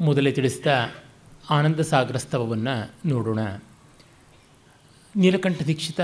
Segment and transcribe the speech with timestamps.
[0.00, 0.94] ಮೊದಲೇ ತಿಳಿಸಿದ
[1.50, 3.38] ಆನಂದ ಸಾಗರ ಸ್ತವವನ್ನು ನೋಡೋಣ.
[5.16, 6.00] ನೀಲಕಂಠ ದೀಕ್ಷಿತ,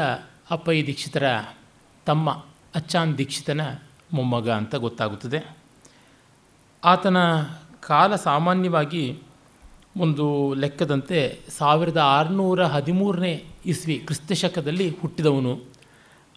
[0.51, 1.55] ಅಪ್ಪಯ್ಯ ದೀಕ್ಷಿತರ,
[2.07, 2.31] ತಮ್ಮ
[2.75, 3.61] ಅಚ್ಚಾನ್ ದೀಕ್ಷಿತನ
[4.13, 5.57] ಮೊಮ್ಮಗ ಅಂತ ಗೊತ್ತಾಗುತ್ತದೆ.
[6.85, 7.17] ಆತನ
[7.81, 9.19] ಕಾಲ ಸಾಮಾನ್ಯವಾಗಿ
[9.97, 15.61] ಒಂದು ಲೆಕ್ಕದಂತೆ ಸಾವಿರದ ಆರುನೂರ ಹದಿಮೂರನೇ ಇಸ್ವಿ ಕ್ರಿಸ್ತಶಕದಲ್ಲಿ ಹುಟ್ಟಿದವನು.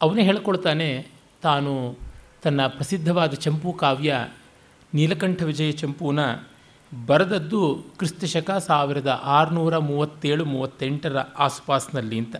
[0.01, 1.07] ಅವನೇ ಹೇಳ್ಕೊಳ್ತಾನೆ,
[1.41, 1.97] ತಾನು
[2.43, 4.27] ತನ್ನ ಪ್ರಸಿದ್ಧವಾದ ಚಂಪು ಕಾವ್ಯ,
[4.93, 6.19] ನೀಲಕಂಠ ವಿಜಯ ಚಂಪುನ
[7.05, 12.35] ಬರೆದದ್ದು ಕ್ರಿಸ್ತಶಕ ಸಾವಿರದ ಆರುನೂರ ಮೂವತ್ತೇಳು, ಮೂವತ್ತೆಂಟರ ಆಸುಪಾಸಿನಲ್ಲಿ ಅಂತ.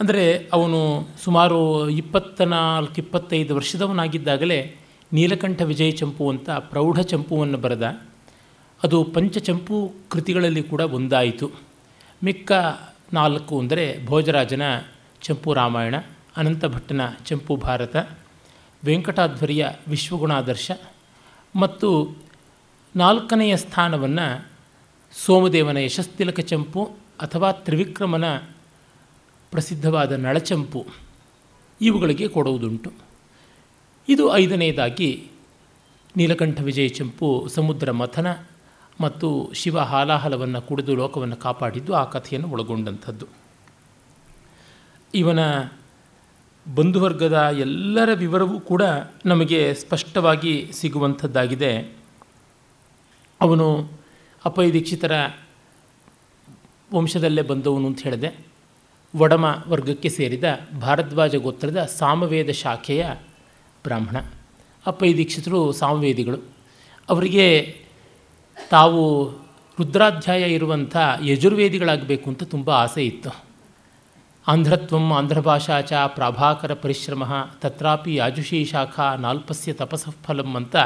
[0.00, 4.76] ಅಂದರೆ ಅವನು ಸುಮಾರು ಇಪ್ಪತ್ತ ನಾಲ್ಕು, ಇಪ್ಪತ್ತೈದು ವರ್ಷದವನಾಗಿದ್ದಾಗಲೇ
[5.12, 7.82] ನೀಲಕಂಠ ವಿಜಯ ಚಂಪು ಅಂತ ಪ್ರೌಢ ಚಂಪುವನ್ನು ಬರೆದ.
[8.82, 11.50] ಅದು ಪಂಚಚಂಪು ಕೃತಿಗಳಲ್ಲಿ ಕೂಡ ಒಂದಾಯಿತು.
[12.24, 12.52] ಮಿಕ್ಕ
[13.12, 14.62] ನಾಲ್ಕು ಅಂದರೆ ಭೋಜರಾಜನ
[15.22, 15.94] ಚಂಪು ರಾಮಾಯಣ,
[16.36, 17.96] ಅನಂತ ಭಟ್ಟನ ಚಂಪು ಭಾರತ,
[18.84, 20.70] ವೆಂಕಟಾಧ್ವರಿಯ ವಿಶ್ವಗುಣಾದರ್ಶ
[21.56, 22.16] ಮತ್ತು
[22.96, 24.48] ನಾಲ್ಕನೆಯ ಸ್ಥಾನವನ್ನು
[25.12, 26.84] ಸೋಮದೇವನ ಯಶಸ್ತಿಲಕ ಚಂಪು
[27.20, 28.36] ಅಥವಾ ತ್ರಿವಿಕ್ರಮನ
[29.50, 30.86] ಪ್ರಸಿದ್ಧವಾದ ನಳಚಂಪು
[31.80, 32.92] ಇವುಗಳಿಗೆ ಕೊಡುವುದುಂಟು.
[34.08, 35.28] ಇದು ಐದನೆಯದಾಗಿ
[36.16, 38.36] ನೀಲಕಂಠ ವಿಜಯ ಚಂಪು ಸಮುದ್ರ ಮಥನ
[39.00, 43.26] ಮತ್ತು ಶಿವ ಹಾಲಾಹಲವನ್ನು ಕುಡಿದು ಲೋಕವನ್ನು ಕಾಪಾಡಿದ್ದು ಆ ಕಥೆಯನ್ನು ಒಳಗೊಂಡಂಥದ್ದು.
[45.14, 45.38] ಇವನ
[46.74, 48.82] ಬಂಧುವರ್ಗದ ಎಲ್ಲರ ವಿವರವೂ ಕೂಡ
[49.26, 51.99] ನಮಗೆ ಸ್ಪಷ್ಟವಾಗಿ ಸಿಗುವಂಥದ್ದಾಗಿದೆ.
[53.40, 53.88] ಅವನು
[54.44, 55.12] ಅಪ್ಪಯ್ಯ ದೀಕ್ಷಿತರ
[56.94, 58.46] ವಂಶದಲ್ಲೇ ಬಂದವನು ಅಂತ ಹೇಳಿದೆ.
[59.18, 60.44] ಒಡಮ ವರ್ಗಕ್ಕೆ ಸೇರಿದ
[60.80, 63.10] ಭಾರದ್ವಾಜ ಗೋತ್ರದ ಸಾಮವೇದ ಶಾಖೆಯ
[63.82, 64.16] ಬ್ರಾಹ್ಮಣ.
[64.86, 66.38] ಅಪ್ಪಯ್ಯ ದೀಕ್ಷಿತರು ಸಾಮವೇದಿಗಳು.
[67.08, 67.76] ಅವರಿಗೆ
[68.70, 69.30] ತಾವು
[69.78, 73.30] ರುದ್ರಾಧ್ಯಾಯ ಇರುವಂಥ ಯಜುರ್ವೇದಿಗಳಾಗಬೇಕು ಅಂತ ತುಂಬ ಆಸೆ ಇತ್ತು.
[74.48, 77.24] ಆಂಧ್ರತ್ವಂ ಆಂಧ್ರಭಾಷಾ ಚ ಪ್ರಾಭಾಕರ ಪರಿಶ್ರಮ
[77.60, 80.76] ತತ್ರಾಪಿ ಯಾಜುಷಿ ಶಾಖಾ ನಾಲ್ಪಸ್ಯ ತಪಸ್ಸಫಲಂ ಅಂತ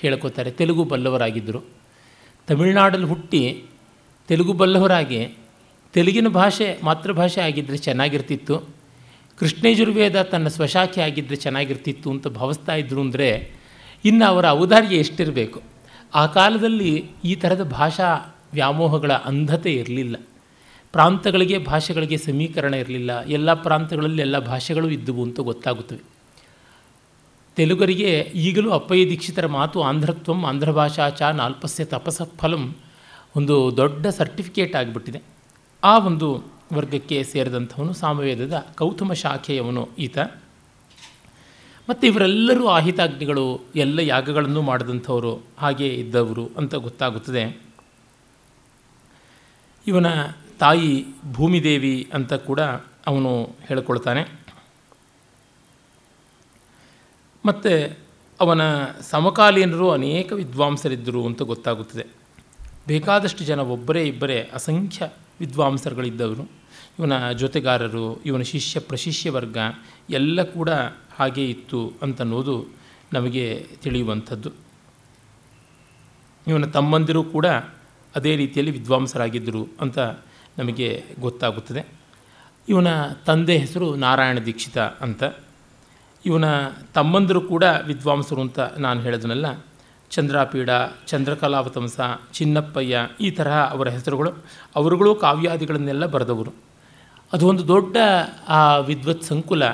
[0.00, 0.50] ಹೇಳ್ಕೋತಾರೆ.
[0.50, 1.83] ತೆಲುಗು ಬಲ್ಲವರಾಗಿದ್ದರು.
[2.48, 3.64] ತಮಿಳುನಾಡಲ್ಲಿ ಹುಟ್ಟಿ
[4.28, 5.28] ತೆಲುಗು ಬಲ್ಲವರಾಗಿ
[5.92, 8.68] ತೆಲುಗಿನ ಭಾಷೆ ಮಾತೃಭಾಷೆ ಆಗಿದ್ದರೆ ಚೆನ್ನಾಗಿರ್ತಿತ್ತು.
[9.36, 13.52] ಕೃಷ್ಣಯಜುರ್ವೇದ ತನ್ನ ಸ್ವಶಾಖೆ ಆಗಿದ್ದರೆ ಚೆನ್ನಾಗಿರ್ತಿತ್ತು ಅಂತ ಭಾವಿಸ್ತಾ ಇದ್ರು ಅಂದರೆ
[14.04, 15.62] ಇನ್ನು ಅವರ ಔದಾರ್ಯ ಎಷ್ಟಿರಬೇಕು?
[16.14, 20.16] ಆ ಕಾಲದಲ್ಲಿ ಈ ಥರದ ಭಾಷಾ ವ್ಯಾಮೋಹಗಳ ಅಂಧತೆ ಇರಲಿಲ್ಲ.
[20.92, 23.22] ಪ್ರಾಂತಗಳಿಗೆ ಭಾಷೆಗಳಿಗೆ ಸಮೀಕರಣ ಇರಲಿಲ್ಲ.
[23.22, 26.13] ಎಲ್ಲ ಪ್ರಾಂತಗಳಲ್ಲಿ ಎಲ್ಲ ಭಾಷೆಗಳು ಇದ್ದವು ಅಂತ ಗೊತ್ತಾಗುತ್ತವೆ.
[27.56, 32.76] ತೆಲುಗರಿಗೆ ಈಗಲೂ ಅಪ್ಪಯ್ಯ ದೀಕ್ಷಿತರ ಮಾತು ಆಂಧ್ರತ್ವಂ ಆಂಧ್ರ ಭಾಷಾ ಚ ನಾಲ್ಪಸ್ಯ ತಪಸ ಫಲಂ
[33.36, 35.22] ಒಂದು ದೊಡ್ಡ ಸರ್ಟಿಫಿಕೇಟ್ ಆಗಿಬಿಟ್ಟಿದೆ.
[35.84, 36.44] ಆ ಒಂದು
[36.74, 40.18] ವರ್ಗಕ್ಕೆ ಸೇರಿದಂಥವನು ಸಾಮವೇದದ ಕೌತುಮ ಶಾಖೆಯವನು ಈತ.
[41.90, 47.62] ಮತ್ತು ಇವರೆಲ್ಲರೂ ಆಹಿತಾಗ್ನಿಗಳು, ಎಲ್ಲ ಯಾಗಗಳನ್ನು ಮಾಡಿದಂಥವರು ಹಾಗೆ ಇದ್ದವರು ಅಂತ ಗೊತ್ತಾಗುತ್ತದೆ.
[49.86, 50.06] ಇವನ
[50.58, 52.60] ತಾಯಿ ಭೂಮಿದೇವಿ ಅಂತ ಕೂಡ
[53.06, 54.43] ಅವನು ಹೇಳಿಕೊಳ್ತಾನೆ.
[57.46, 57.98] ಮತ್ತು
[58.40, 58.60] ಅವನ
[59.00, 62.06] ಸಮಕಾಲೀನರು ಅನೇಕ ವಿದ್ವಾಂಸರಿದ್ದರು ಅಂತ ಗೊತ್ತಾಗುತ್ತದೆ.
[62.86, 65.08] ಬೇಕಾದಷ್ಟು ಜನ ಒಬ್ಬರೇ ಇಬ್ಬರೇ ಅಸಂಖ್ಯ
[65.40, 66.42] ವಿದ್ವಾಂಸರುಗಳಿದ್ದವರು.
[66.98, 69.58] ಇವನ ಜೊತೆಗಾರರು, ಇವನ ಶಿಷ್ಯ ಪ್ರಶಿಷ್ಯ ವರ್ಗ
[70.10, 70.68] ಎಲ್ಲ ಕೂಡ
[71.16, 72.66] ಹಾಗೇ ಇತ್ತು ಅಂತನ್ನೋದು
[73.12, 74.50] ನಮಗೆ ತಿಳಿಯುವಂಥದ್ದು.
[76.46, 77.46] ಇವನ ತಮ್ಮಂದಿರು ಕೂಡ
[78.16, 79.98] ಅದೇ ರೀತಿಯಲ್ಲಿ ವಿದ್ವಾಂಸರಾಗಿದ್ದರು ಅಂತ
[80.58, 81.84] ನಮಗೆ ಗೊತ್ತಾಗುತ್ತದೆ.
[82.68, 82.86] ಇವನ
[83.26, 85.24] ತಂದೆ ಹೆಸರು ನಾರಾಯಣ ದೀಕ್ಷಿತ ಅಂತ.
[86.26, 86.44] ಇವನ
[86.94, 89.64] ತಮ್ಮಂದರು ಕೂಡ ವಿದ್ವಾಂಸರು ಅಂತ ನಾನು ಹೇಳಿದನಲ್ಲ.
[90.10, 90.70] ಚಂದ್ರಾಪೀಡ,
[91.06, 92.00] ಚಂದ್ರಕಲಾವತಂಸ,
[92.32, 94.30] ಚಿನ್ನಪ್ಪಯ್ಯ ಈ ತರಹ ಅವರ ಹೆಸರುಗಳು,
[94.76, 96.52] ಅವರುಗಳು ಕಾವ್ಯಾದಿಗಳನ್ನೆಲ್ಲ ಬರೆದವರು.
[97.32, 97.96] ಅದು ಒಂದು ದೊಡ್ಡ,
[98.48, 99.68] ಆ, ವಿದ್ವತ್ ಸಂಕುಲ.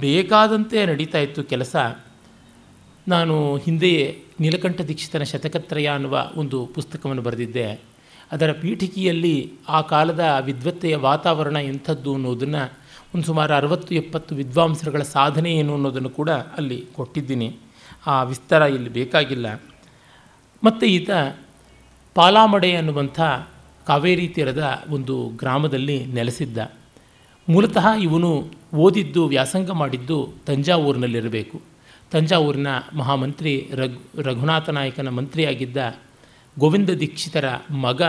[0.00, 1.76] ಬೇಕಾದಂತೆ ನಡೀತಾ ಇತ್ತು ಕೆಲಸ.
[3.08, 7.80] ನಾನು ಹಿಂದೆಯೇ ನೀಲಕಂಠ ದೀಕ್ಷಿತನ ಶತಕತ್ರಯ ಅನ್ನುವ ಒಂದು ಪುಸ್ತಕವನ್ನು ಬರೆದಿದ್ದೆ.
[8.32, 12.72] ಅದರ ಪೀಠಿಕೆಯಲ್ಲಿ ಆ ಕಾಲದ ವಿದ್ವತ್ತೆಯ ವಾತಾವರಣ ಎಂಥದ್ದು ಅನ್ನೋದನ್ನು
[13.16, 17.56] ಒಂದು ಸುಮಾರು ಅರವತ್ತು ಎಪ್ಪತ್ತು ವಿದ್ವಾಂಸರುಗಳ ಸಾಧನೆ ಏನು ಅನ್ನೋದನ್ನು ಕೂಡ ಅಲ್ಲಿ ಕೊಟ್ಟಿದ್ದೀನಿ.
[18.06, 19.62] ಆ ವಿಸ್ತಾರ ಇಲ್ಲಿ ಬೇಕಾಗಿಲ್ಲ.
[20.64, 21.10] ಮತ್ತು ಈತ
[22.14, 23.20] ಪಾಲಾಮಡೆ ಅನ್ನುವಂಥ
[23.86, 26.58] ಕಾವೇರಿ ತೀರದ ಒಂದು ಗ್ರಾಮದಲ್ಲಿ ನೆಲೆಸಿದ್ದ.
[27.48, 31.62] ಮೂಲತಃ ಇವನು ಓದಿದ್ದು, ವ್ಯಾಸಂಗ ಮಾಡಿದ್ದು ತಂಜಾವೂರಿನಲ್ಲಿರಬೇಕು.
[32.10, 32.66] ತಂಜಾವೂರಿನ
[32.96, 35.96] ಮಹಾಮಂತ್ರಿ ರಘು, ರಘುನಾಥ ನಾಯಕನ ಮಂತ್ರಿಯಾಗಿದ್ದ
[36.58, 38.02] ಗೋವಿಂದ ದೀಕ್ಷಿತರ ಮಗ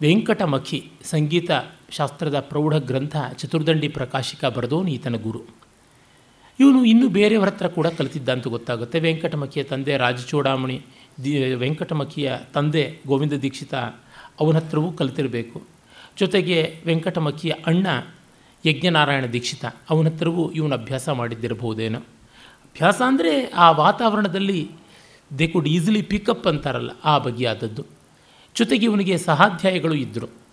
[0.00, 1.50] ವೆಂಕಟಮಖಿ ಸಂಗೀತ
[1.90, 5.40] ಶಾಸ್ತ್ರದ ಪ್ರೌಢ ಗ್ರಂಥ ಚತುರ್ದಂಡಿ ಪ್ರಕಾಶಿಕ ಬರೆದೋನು ಈತನ ಗುರು.
[6.60, 9.00] ಇವನು ಇನ್ನೂ ಬೇರೆಯವರ ಹತ್ರ ಕೂಡ ಕಲಿತಿದ್ದ ಅಂತ ಗೊತ್ತಾಗುತ್ತೆ.
[9.00, 10.82] ವೆಂಕಟಮಖಿಯ ತಂದೆ ರಾಜಚೂಡಾಮಣಿ,
[11.24, 13.74] ದಿ, ವೆಂಕಟಮಖಿಯ ತಂದೆ ಗೋವಿಂದ ದೀಕ್ಷಿತ
[14.40, 15.62] ಅವನ ಹತ್ರವೂ ಕಲಿತಿರಬೇಕು.
[16.18, 17.86] ಜೊತೆಗೆ ವೆಂಕಟಮಖಿಯ ಅಣ್ಣ
[18.66, 21.98] ಯಜ್ಞನಾರಾಯಣ ದೀಕ್ಷಿತ ಅವನ ಹತ್ರವೂ ಇವನು ಅಭ್ಯಾಸ ಮಾಡಿದ್ದಿರಬಹುದೇನೋ.
[22.62, 24.70] ಅಭ್ಯಾಸ ಅಂದರೆ ಆ ವಾತಾವರಣದಲ್ಲಿ
[25.38, 27.86] ದೇ ಕುಡ್ ಈಸಿಲಿ ಪಿಕಪ್ ಅಂತಾರಲ್ಲ ಆ ಬಗೆಯಾದದ್ದು.
[28.54, 30.47] ಜೊತೆಗೆ ಇವನಿಗೆ ಸಹಾಧ್ಯಾಯಗಳು ಇದ್ದರು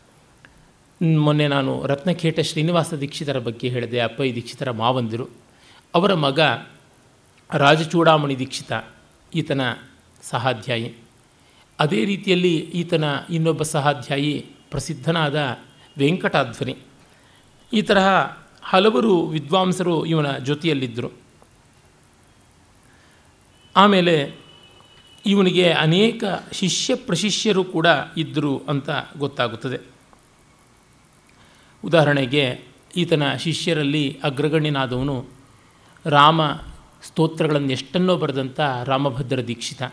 [1.01, 4.00] ಮೊನ್ನೆ ನಾನು ರತ್ನಖೇಟ ಶ್ರೀನಿವಾಸ ದೀಕ್ಷಿತರ ಬಗ್ಗೆ ಹೇಳಿದೆ.
[4.00, 5.27] ಅಪ್ಪಯ್ಯ ದೀಕ್ಷಿತರ ಮಾವಂದಿರು.
[5.95, 6.39] ಅವರ ಮಗ
[7.53, 8.71] ರಾಜಚೂಡಾಮಣಿ ದೀಕ್ಷಿತ,
[9.36, 9.62] ಈತನ
[10.21, 10.94] ಸಹಾಧ್ಯಾಯಿ.
[11.80, 15.57] ಅದೇ ರೀತಿಯಲ್ಲಿ ಈತನ ಇನ್ನೊಬ್ಬ ಸಹಾಧ್ಯಾಯಿ ಪ್ರಸಿದ್ಧನಾದ
[15.97, 16.77] ವೆಂಕಟಾಧ್ವನಿ.
[17.74, 18.07] ಈ ತರಹ
[18.63, 21.12] ಹಲವರು ವಿದ್ವಾಂಸರು ಇವನ ಜೊತೆಯಲ್ಲಿದ್ದರು.
[23.75, 24.36] ಆಮೇಲೆ
[25.25, 27.88] ಇವನಿಗೆ ಅನೇಕ ಶಿಷ್ಯ ಪ್ರಶಿಷ್ಯರು ಕೂಡ
[28.18, 29.94] ಇದ್ದರು ಅಂತ ಗೊತ್ತಾಗುತ್ತದೆ.
[31.86, 32.62] ಉದಾಹರಣೆಗೆ
[32.98, 35.26] ಈತನ ಶಿಷ್ಯರಲ್ಲಿ ಅಗ್ರಗಣ್ಯನಾದವನು
[36.06, 36.42] ರಾಮ
[37.04, 39.84] ಸ್ತೋತ್ರಗಳನ್ನು ಎಷ್ಟನ್ನೋ ಬರೆದಂಥ ರಾಮಭದ್ರ ದೀಕ್ಷಿತ.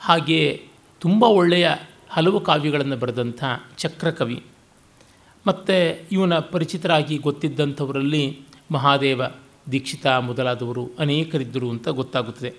[0.00, 0.66] ಹಾಗೆಯೇ
[1.00, 1.70] ತುಂಬ ಒಳ್ಳೆಯ
[2.10, 3.44] ಹಲವು ಕಾವ್ಯಗಳನ್ನು ಬರೆದಂಥ
[3.76, 4.44] ಚಕ್ರಕವಿ.
[5.46, 8.40] ಮತ್ತು ಇವನ ಪರಿಚಿತರಾಗಿ ಗೊತ್ತಿದ್ದಂಥವರಲ್ಲಿ
[8.72, 9.22] ಮಹಾದೇವ
[9.72, 12.54] ದೀಕ್ಷಿತ ಮೊದಲಾದವರು ಅನೇಕರಿದ್ದರು ಅಂತ ಗೊತ್ತಾಗುತ್ತದೆ.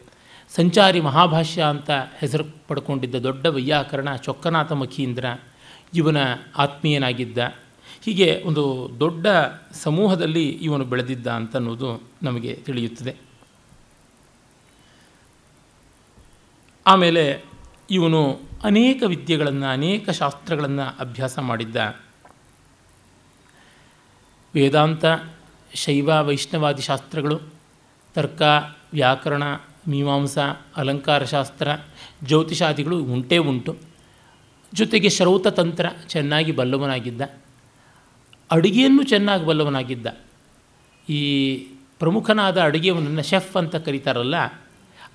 [0.55, 5.25] ಸಂಚಾರಿ ಮಹಾಭಾಷ್ಯ ಅಂತ ಹೆಸರು ಪಡ್ಕೊಂಡಿದ್ದ ದೊಡ್ಡ ವೈಯಾಕರಣ ಚೊಕ್ಕನಾಥ ಮಖೀಂದ್ರ
[5.93, 6.17] ಇವನ
[6.57, 7.37] ಆತ್ಮೀಯನಾಗಿದ್ದ.
[8.01, 9.27] ಹೀಗೆ ಒಂದು ದೊಡ್ಡ
[9.73, 13.15] ಸಮೂಹದಲ್ಲಿ ಇವನು ಬೆಳೆದಿದ್ದ ಅಂತ ಅನ್ನೋದು ನಮಗೆ ತಿಳಿಯುತ್ತದೆ.
[16.87, 17.45] ಆಮೇಲೆ
[17.89, 21.95] ಇವನು ಅನೇಕ ವಿದ್ಯೆಗಳನ್ನು, ಅನೇಕ ಶಾಸ್ತ್ರಗಳನ್ನು ಅಭ್ಯಾಸ ಮಾಡಿದ್ದ.
[24.55, 25.05] ವೇದಾಂತ,
[25.73, 27.39] ಶೈವ, ವೈಷ್ಣವಾದಿ ಶಾಸ್ತ್ರಗಳು,
[28.13, 28.41] ತರ್ಕ,
[28.93, 29.43] ವ್ಯಾಕರಣ,
[29.87, 30.37] ಮೀಮಾಂಸ,
[30.75, 31.67] ಅಲಂಕಾರ ಶಾಸ್ತ್ರ,
[32.23, 33.77] ಜ್ಯೋತಿಷಾದಿಗಳು ಉಂಟೇ ಉಂಟು.
[34.73, 37.21] ಜೊತೆಗೆ ಶ್ರೌತ ತಂತ್ರ ಚೆನ್ನಾಗಿ ಬಲ್ಲವನಾಗಿದ್ದ.
[38.51, 40.07] ಅಡುಗೆಯನ್ನು ಚೆನ್ನಾಗಿ ಬಲ್ಲವನಾಗಿದ್ದ.
[41.09, 41.21] ಈ
[41.99, 44.35] ಪ್ರಮುಖನಾದ ಅಡುಗೆಯವನನ್ನು ಶೆಫ್ ಅಂತ ಕರೀತಾರಲ್ಲ,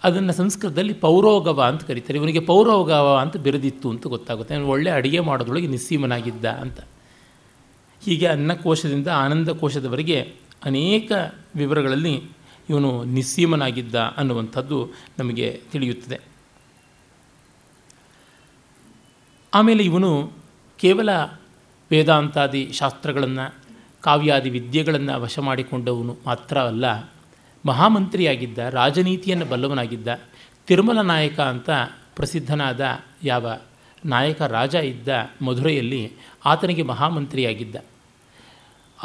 [0.05, 2.19] ಅದನ್ನು ಸಂಸ್ಕೃತದಲ್ಲಿ ಪೌರೋಗವ ಅಂತ ಕರೀತಾರೆ.
[2.19, 4.55] ಇವನಿಗೆ ಪೌರೋಗವ ಅಂತ ಬೆರೆದಿತ್ತು ಅಂತ ಗೊತ್ತಾಗುತ್ತೆ.
[4.55, 6.81] ಅವನು ಒಳ್ಳೆ ಅಡುಗೆ ಮಾಡೋದ್ರೊಳಗೆ ನಿಸ್ಸೀಮನಾಗಿದ್ದ ಅಂತ.
[8.03, 10.19] ಹೀಗೆ ಅನ್ನಕೋಶದಿಂದ ಆನಂದಕೋಶದವರೆಗೆ
[10.65, 11.13] ಅನೇಕ
[11.57, 12.15] ವಿವರಗಳಲ್ಲಿ
[12.71, 14.79] ಇವನು ನಿಸ್ಸೀಮನಾಗಿದ್ದ ಅನ್ನುವಂಥದ್ದು
[15.19, 16.19] ನಮಗೆ ತಿಳಿಯುತ್ತದೆ.
[19.55, 20.33] ಆಮೇಲೆ ಇವನು
[20.79, 21.11] ಕೇವಲ
[21.91, 23.55] ವೇದಾಂತಾದಿ ಶಾಸ್ತ್ರಗಳನ್ನು,
[24.01, 27.11] ಕಾವ್ಯಾದಿ ವಿದ್ಯೆಗಳನ್ನು ವಶ ಮಾಡಿಕೊಂಡವನು ಮಾತ್ರ ಅಲ್ಲ.
[27.67, 30.09] ಮಹಾಮಂತ್ರಿಯಾಗಿದ್ದ, ರಾಜನೀತಿಯನ್ನು ಬಲ್ಲವನಾಗಿದ್ದ,
[30.67, 31.71] ತಿರುಮಲ ನಾಯಕ ಅಂತ
[32.17, 32.85] ಪ್ರಸಿದ್ಧನಾದ
[33.23, 33.59] ಯಾವ
[34.05, 35.09] ನಾಯಕ ರಾಜ ಇದ್ದ
[35.43, 36.13] ಮಧುರೆಯಲ್ಲಿ
[36.45, 37.77] ಆತನಿಗೆ ಮಹಾಮಂತ್ರಿಯಾಗಿದ್ದ.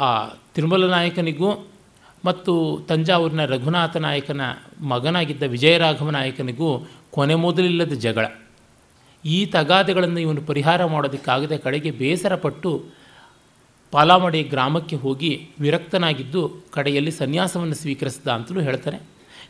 [0.00, 1.68] ಆ ತಿರುಮಲ ನಾಯಕನಿಗೂ
[2.24, 4.40] ಮತ್ತು ತಂಜಾವೂರಿನ ರಘುನಾಥ ನಾಯಕನ
[4.80, 8.26] ಮಗನಾಗಿದ್ದ ವಿಜಯರಾಘವ ನಾಯಕನಿಗೂ ಕೊನೆ ಮೊದಲಿಲ್ಲದ ಜಗಳ.
[9.24, 12.84] ಈ ತಗಾದೆಗಳನ್ನು ಇವನು ಪರಿಹಾರ ಮಾಡೋದಕ್ಕಾಗದೆ ಕಡೆಗೆ ಬೇಸರಪಟ್ಟು
[13.90, 19.00] ಪಾಲಾಮಡಿ ಗ್ರಾಮಕ್ಕೆ ಹೋಗಿ ವಿರಕ್ತನಾಗಿದ್ದು ಕಡೆಯಲ್ಲಿ ಸನ್ಯಾಸವನ್ನು ಸ್ವೀಕರಿಸಿದ ಅಂತಲೂ ಹೇಳ್ತಾರೆ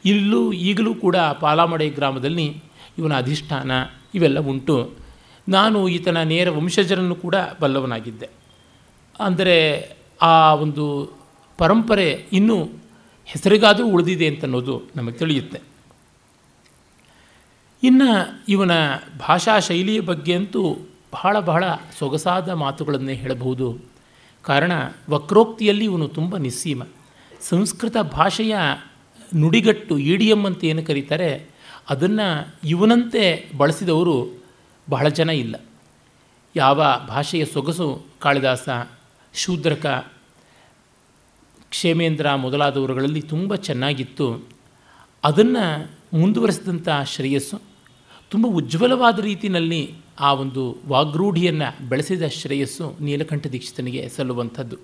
[0.04, 2.62] ಇಲ್ಲೂ ಈಗಲೂ ಕೂಡ ಪಾಲಾಮಡಿ ಗ್ರಾಮದಲ್ಲಿ
[2.98, 3.70] ಇವನ ಅಧಿಷ್ಠಾನ
[4.14, 4.90] ಇವೆಲ್ಲ ಉಂಟು.
[5.48, 8.28] ನಾನು ಈತನ ನೇರ ವಂಶಜರನ್ನು ಕೂಡ ಬಲ್ಲವನಾಗಿದ್ದೆ.
[9.20, 9.56] ಅಂದರೆ
[10.22, 10.86] ಆ ಒಂದು
[11.58, 12.64] ಪರಂಪರೆ ಇನ್ನೂ
[13.24, 15.69] ಹೆಸರಿಗಾದರೂ ಉಳಿದಿದೆ ಅಂತನ್ನೋದು ನಮಗೆ ತಿಳಿಯುತ್ತೆ.
[17.82, 18.70] ಇನ್ನು ಇವನ
[19.18, 20.76] ಭಾಷಾ ಶೈಲಿಯ ಬಗ್ಗೆ ಅಂತೂ
[21.12, 21.64] ಬಹಳ ಬಹಳ
[21.98, 23.78] ಸೊಗಸಾದ ಮಾತುಗಳನ್ನೇ ಹೇಳಬಹುದು.
[24.42, 24.72] ಕಾರಣ,
[25.10, 26.82] ವಕ್ರೋಕ್ತಿಯಲ್ಲಿ ಇವನು ತುಂಬ ನಿಸ್ಸೀಮ.
[27.40, 28.56] ಸಂಸ್ಕೃತ ಭಾಷೆಯ
[29.36, 31.48] ನುಡಿಗಟ್ಟು ಇಡಿಯಮ್ ಅಂತ ಏನು ಕರೀತಾರೆ,
[31.88, 34.44] ಅದನ್ನು ಇವನಂತೆ ಬಳಸಿದವರು
[34.90, 35.56] ಬಹಳ ಜನ ಇಲ್ಲ.
[36.56, 38.68] ಯಾವ ಭಾಷೆಯ ಸೊಗಸು ಕಾಳಿದಾಸ,
[39.34, 39.86] ಶೂದ್ರಕ,
[41.70, 44.48] ಕ್ಷೇಮೇಂದ್ರ ಮೊದಲಾದವರುಗಳಲ್ಲಿ ತುಂಬ ಚೆನ್ನಾಗಿತ್ತು.
[45.24, 47.69] ಅದನ್ನು ಮುಂದುವರೆಸಿದಂಥ ಶ್ರೇಯಸ್ಸು
[48.30, 54.76] ತುಂಬ ಉಜ್ವಲವಾದ ರೀತಿಯಲ್ಲಿ ಆ ಒಂದು ವಾಗ್ರೂಢಿಯನ್ನು ಬೆಳೆಸಿದ ಶ್ರೇಯಸ್ಸು ನೀಲಕಂಠ ದೀಕ್ಷಿತನಿಗೆ ಸಲ್ಲುವಂಥದ್ದು.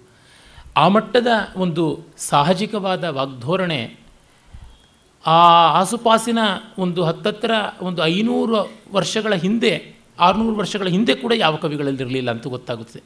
[0.77, 1.27] ಆ ಮಟ್ಟದ
[1.57, 1.85] ಒಂದು
[2.17, 3.97] ಸಾಹಜಿಕವಾದ ವಾಗ್ಧೋರಣೆ,
[5.27, 5.39] ಆ
[5.81, 6.39] ಆಸುಪಾಸಿನ
[6.79, 7.51] ಒಂದು ಹತ್ತತ್ರ
[7.83, 8.59] ಒಂದು ಐನೂರು
[8.93, 9.73] ವರ್ಷಗಳ ಹಿಂದೆ,
[10.21, 13.01] ಆರುನೂರು ವರ್ಷಗಳ ಹಿಂದೆ ಕೂಡ ಯಾವ ಕವಿಗಳಲ್ಲಿರಲಿಲ್ಲ ಅಂತ ಗೊತ್ತಾಗುತ್ತೆ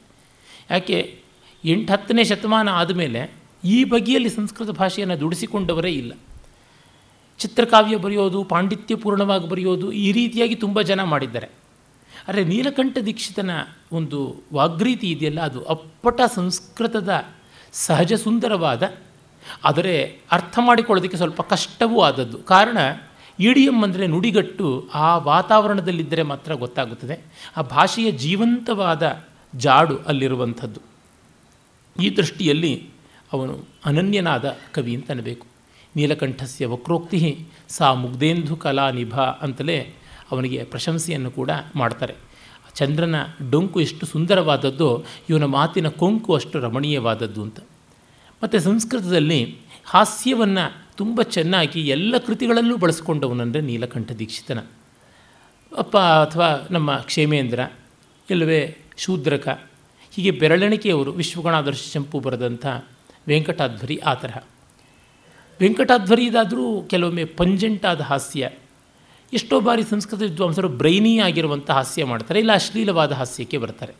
[0.69, 0.97] ಯಾಕೆ,
[1.65, 3.21] ಎಂಟು ಹತ್ತನೇ ಶತಮಾನ ಆದಮೇಲೆ
[3.63, 6.13] ಈ ಬಗೆಯಲ್ಲಿ ಸಂಸ್ಕೃತ ಭಾಷೆಯನ್ನು ದುಡಿಸಿಕೊಂಡವರೇ ಇಲ್ಲ.
[7.41, 11.49] ಚಿತ್ರಕಾವ್ಯ ಬರೆಯೋದು, ಪಾಂಡಿತ್ಯಪೂರ್ಣವಾಗಿ ಬರೆಯೋದು ಈ ರೀತಿಯಾಗಿ ತುಂಬ ಜನ ಮಾಡಿದ್ದಾರೆ.
[12.27, 13.51] ಆದರೆ ನೀಲಕಂಠ ದೀಕ್ಷಿತನ
[13.91, 14.19] ಒಂದು
[14.53, 17.11] ವಾಗ್ರೀತಿ ಇದೆಯಲ್ಲ, ಅದು ಅಪ್ಪಟ ಸಂಸ್ಕೃತದ
[17.85, 18.83] ಸಹಜ ಸುಂದರವಾದ,
[19.69, 19.95] ಆದರೆ
[20.31, 22.37] ಅರ್ಥ ಮಾಡಿಕೊಳ್ಳೋದಕ್ಕೆ ಸ್ವಲ್ಪ ಕಷ್ಟವೂ ಆದದ್ದು.
[22.53, 22.77] ಕಾರಣ
[23.39, 27.15] ಇಡಿಯಂ ಅಂದರೆ ನುಡಿಗಟ್ಟು ಆ ವಾತಾವರಣದಲ್ಲಿದ್ದರೆ ಮಾತ್ರ ಗೊತ್ತಾಗುತ್ತದೆ.
[27.57, 29.03] ಆ ಭಾಷೆಯ ಜೀವಂತವಾದ
[29.53, 30.81] ಜಾಡು ಅಲ್ಲಿರುವಂಥದ್ದು.
[31.95, 32.73] ಈ ದೃಷ್ಟಿಯಲ್ಲಿ
[33.33, 33.53] ಅವನು
[33.85, 34.45] ಅನನ್ಯನಾದ
[34.75, 35.45] ಕವಿ ಅಂತ ಅನ್ನಬೇಕು
[35.95, 39.93] ನೀಲಕಂಠಸ್ಯ ವಕ್ರೋಕ್ತಿ ಸಾ ಮುಗ್ಧೇಂದು ಕಲಾ ನಿಭ ಅಂತಲೇ
[40.31, 42.15] ಅವನಿಗೆ ಪ್ರಶಂಸೆಯನ್ನು ಕೂಡ ಮಾಡ್ತಾರೆ.
[42.75, 43.15] ಚಂದ್ರನ
[43.49, 47.59] ಡೊಂಕು ಎಷ್ಟು ಸುಂದರವಾದದ್ದು, ಇವನ ಮಾತಿನ ಕೊಂಕು ಅಷ್ಟು ರಮಣೀಯವಾದದ್ದು ಅಂತ.
[48.43, 54.59] ಮತ್ತು ಸಂಸ್ಕೃತದಲ್ಲಿ ಹಾಸ್ಯವನ್ನು ತುಂಬ ಚೆನ್ನಾಗಿ ಎಲ್ಲ ಕೃತಿಗಳಲ್ಲೂ ಬಳಸ್ಕೊಂಡವನಂದರೆ ನೀಲಕಂಠ ದೀಕ್ಷಿತನ.
[55.77, 57.59] ಅಪ್ಪ ಅಥವಾ ನಮ್ಮ ಕ್ಷೇಮೇಂದ್ರ,
[58.29, 59.61] ಇಲ್ಲವೇ ಶೂದ್ರಕ,
[60.11, 62.65] ಹೀಗೆ ಬೆರಳೆಣಿಕೆಯವರು ವಿಶ್ವಗಣಾದರ್ಶ ಚಂಪು ಬರೆದಂಥ
[63.27, 64.37] ವೆಂಕಟಾಧ್ವರಿ ಆ ತರಹ.
[65.61, 68.49] ವೆಂಕಟಾಧ್ವರಿದಾದರೂ ಕೆಲವೊಮ್ಮೆ ಪಂಜೆಂಟಾದ ಹಾಸ್ಯ.
[69.33, 73.93] ಎಷ್ಟೋ ಬಾರಿ ಸಂಸ್ಕೃತ ವಿದ್ವಾಂಸರು ಬ್ರೈನಿ ಆಗಿರುವಂಥ ಹಾಸ್ಯ ಮಾಡ್ತಾರೆ, ಇಲ್ಲ ಅಶ್ಲೀಲವಾದ ಹಾಸ್ಯಕ್ಕೆ ಬರ್ತಾರೆ.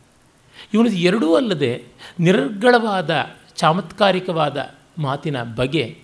[0.74, 1.84] ಇವನದು ಎರಡೂ ಅಲ್ಲದೆ
[2.20, 3.26] ನಿರರ್ಗಳವಾದ,
[3.56, 6.00] ಚಾಮತ್ಕಾರಿಕವಾದ ಮಾತಿನ ಬಗೆ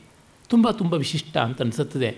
[0.50, 2.10] ತುಂಬ ತುಂಬ ವಿಶಿಷ್ಟ ಅಂತ ಅನಿಸುತ್ತದೆ.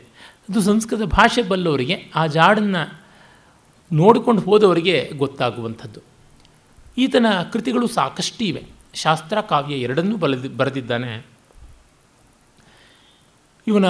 [0.50, 3.00] ಅದು ಸಂಸ್ಕೃತ ಭಾಷೆ ಬಲ್ಲವರಿಗೆ, ಆ ಜಾಡನ್ನು
[3.94, 6.00] ನೋಡಿಕೊಂಡು ಹೋದವರಿಗೆ ಗೊತ್ತಾಗುವಂಥದ್ದು.
[6.98, 11.39] ಈತನ ಕೃತಿಗಳು ಸಾಕಷ್ಟು ಇವೆ ಶಾಸ್ತ್ರ ಕಾವ್ಯ ಎರಡನ್ನೂ ಬರೆದಿ ಬರೆದಿದ್ದಾನೆ.
[13.68, 13.88] ಇವನ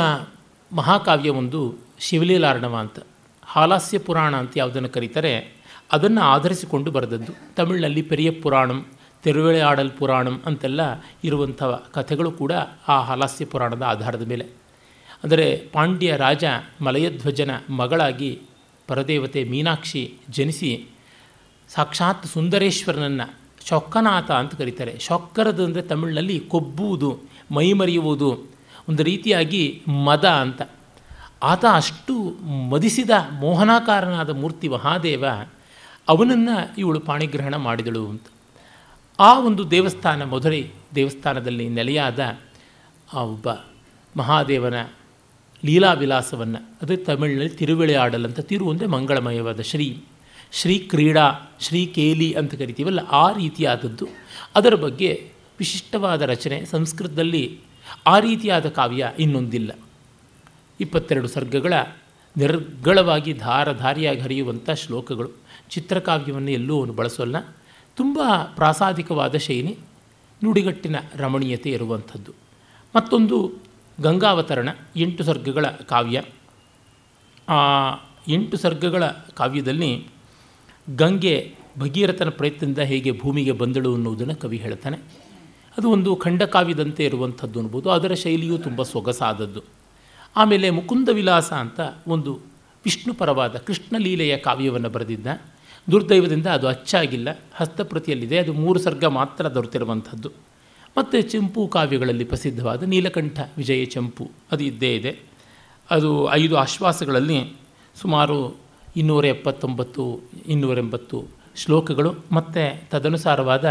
[0.71, 1.59] ಮಹಾಕಾವ್ಯ ಒಂದು
[2.05, 2.99] ಶಿವಲೀಲಾರ್ಣವ ಅಂತ.
[3.43, 5.33] ಹಾಲಾಸ್ಯ ಪುರಾಣ ಅಂತ ಯಾವುದನ್ನು ಕರೀತಾರೆ,
[5.91, 7.31] ಅದನ್ನು ಆಧರಿಸಿಕೊಂಡು ಬರೆದದ್ದು.
[7.57, 8.79] ತಮಿಳಿನಲ್ಲಿ ಪೆರಿಯ ಪುರಾಣಂ
[9.69, 10.81] ಆಡಲ್ ಪುರಾಣಂ ಅಂತೆಲ್ಲ
[11.23, 11.61] ಇರುವಂಥ
[11.93, 12.53] ಕಥೆಗಳು ಕೂಡ
[12.87, 14.45] ಆ ಹಾಲಾಸ್ಯ ಪುರಾಣದ ಆಧಾರದ ಮೇಲೆ.
[15.23, 16.45] ಅಂದರೆ ಪಾಂಡ್ಯ ರಾಜ
[16.85, 18.31] ಮಲಯಧ್ವಜನ ಮಗಳಾಗಿ
[18.89, 20.69] ಪರದೇವತೆ ಮೀನಾಕ್ಷಿ ಜನಿಸಿ
[21.69, 23.27] ಸಾಕ್ಷಾತ್ ಸುಂದರೇಶ್ವರನನ್ನು
[23.67, 24.93] ಶೊಕ್ಕನಾಥ ಅಂತ ಕರೀತಾರೆ.
[25.07, 27.09] ಶೊಕ್ಕರದು ಅಂದರೆ ತಮಿಳಿನಲ್ಲಿ ಕೊಬ್ಬುವುದು
[27.51, 28.29] ಮೈಮರೆಯುವುದು
[28.89, 29.63] ಒಂದು ರೀತಿಯಾಗಿ
[30.05, 30.61] ಮದ ಅಂತ.
[31.43, 32.15] ಆತ ಅಷ್ಟು
[32.69, 35.25] ಮದಿಸಿದ ಮೋಹನಾಕಾರನಾದ ಮೂರ್ತಿ ಮಹಾದೇವ
[36.07, 38.25] ಅವನನ್ನು ಇವಳು ಪಾಣಿಗ್ರಹಣ ಮಾಡಿದಳು ಅಂತ.
[39.19, 40.63] ಆ ಒಂದು ದೇವಸ್ಥಾನ ಮಧುರೈ
[40.95, 42.19] ದೇವಸ್ಥಾನದಲ್ಲಿ ನೆಲೆಯಾದ
[43.13, 43.47] ಆ ಒಬ್ಬ
[44.15, 44.77] ಮಹಾದೇವನ
[45.65, 49.87] ಲೀಲಾವಿಲಾಸವನ್ನು, ಅದು ತಮಿಳಿನಲ್ಲಿ ತಿರುವಿಳೆಯಾಡಲ್ ಅಂತ ತಿರು ಅಂದರೆ ಮಂಗಳಮಯವಾದ ಶ್ರೀ
[50.51, 51.25] ಶ್ರೀ ಕ್ರೀಡಾ,
[51.59, 54.05] ಶ್ರೀ ಕೇಲಿ ಅಂತ ಕರಿತೀವಲ್ಲ, ಆ ರೀತಿಯಾದದ್ದು.
[54.55, 57.43] ಅದರ ಬಗ್ಗೆ ವಿಶಿಷ್ಟವಾದ ರಚನೆ, ಸಂಸ್ಕೃತದಲ್ಲಿ
[58.07, 59.79] ಆ ರೀತಿಯಾದ ಕಾವ್ಯ ಇನ್ನೊಂದಿಲ್ಲ.
[60.79, 61.73] ಇಪ್ಪತ್ತೆರಡು ಸರ್ಗಗಳ
[62.37, 65.31] ನಿರ್ಗಳವಾಗಿ ಧಾರಧಾರಿಯಾಗಿ ಹರಿಯುವಂಥ ಶ್ಲೋಕಗಳು.
[65.69, 67.55] ಚಿತ್ರಕಾವ್ಯವನ್ನು ಎಲ್ಲೂ ಅವನು ಬಳಸೋಲ್ಲ.
[67.95, 68.19] ತುಂಬ
[68.55, 69.77] ಪ್ರಾಸಾದಿಕವಾದ ಶೈಲಿ,
[70.43, 72.33] ನುಡಿಗಟ್ಟಿನ ರಮಣೀಯತೆ ಇರುವಂಥದ್ದು.
[72.95, 73.51] ಮತ್ತೊಂದು
[74.01, 76.23] ಗಂಗಾವತರಣ, ಎಂಟು ಸರ್ಗಗಳ ಕಾವ್ಯ.
[77.49, 77.55] ಆ
[78.27, 80.07] ಎಂಟು ಸರ್ಗಗಳ ಕಾವ್ಯದಲ್ಲಿ
[80.95, 85.28] ಗಂಗೆ ಭಗೀರಥನ ಪ್ರಯತ್ನದಿಂದ ಹೇಗೆ ಭೂಮಿಗೆ ಬಂದಳು ಅನ್ನುವುದನ್ನು ಕವಿ ಹೇಳ್ತಾನೆ.
[85.79, 87.89] ಅದು ಒಂದು ಖಂಡಕಾವ್ಯದಂತೆ ಇರುವಂಥದ್ದು ಅನ್ಬೋದು.
[87.89, 89.61] ಅದರ ಶೈಲಿಯೂ ತುಂಬ ಸೊಗಸಾದದ್ದು.
[90.35, 92.39] ಆಮೇಲೆ ಮುಕುಂದ ವಿಲಾಸ ಅಂತ ಒಂದು
[92.85, 95.27] ವಿಷ್ಣು ಪರವಾದ ಕೃಷ್ಣಲೀಲೆಯ ಕಾವ್ಯವನ್ನು ಬರೆದಿದ್ದ.
[95.91, 100.29] ದುರ್ದೈವದಿಂದ ಅದು ಅಚ್ಚಾಗಿಲ್ಲ, ಹಸ್ತಪ್ರತಿಯಲ್ಲಿದೆ, ಅದು ಮೂರು ಸರ್ಗ ಮಾತ್ರ ದೊರೆತಿರುವಂಥದ್ದು.
[100.97, 105.19] ಮತ್ತು ಚೆಂಪು ಕಾವ್ಯಗಳಲ್ಲಿ ಪ್ರಸಿದ್ಧವಾದ ನೀಲಕಂಠ ವಿಜಯ ಚಂಪು, ಅದು ಇದ್ದೇ ಇದೆ.
[105.91, 107.55] ಅದು ಐದು ಆಶ್ವಾಸಗಳಲ್ಲಿ
[107.95, 108.57] ಸುಮಾರು
[108.97, 110.03] ಇನ್ನೂರ ಎಪ್ಪತ್ತೊಂಬತ್ತು
[110.47, 113.65] ಇನ್ನೂರೆಂಬತ್ತು ಶ್ಲೋಕಗಳು, ಮತ್ತು ತದನುಸಾರವಾದ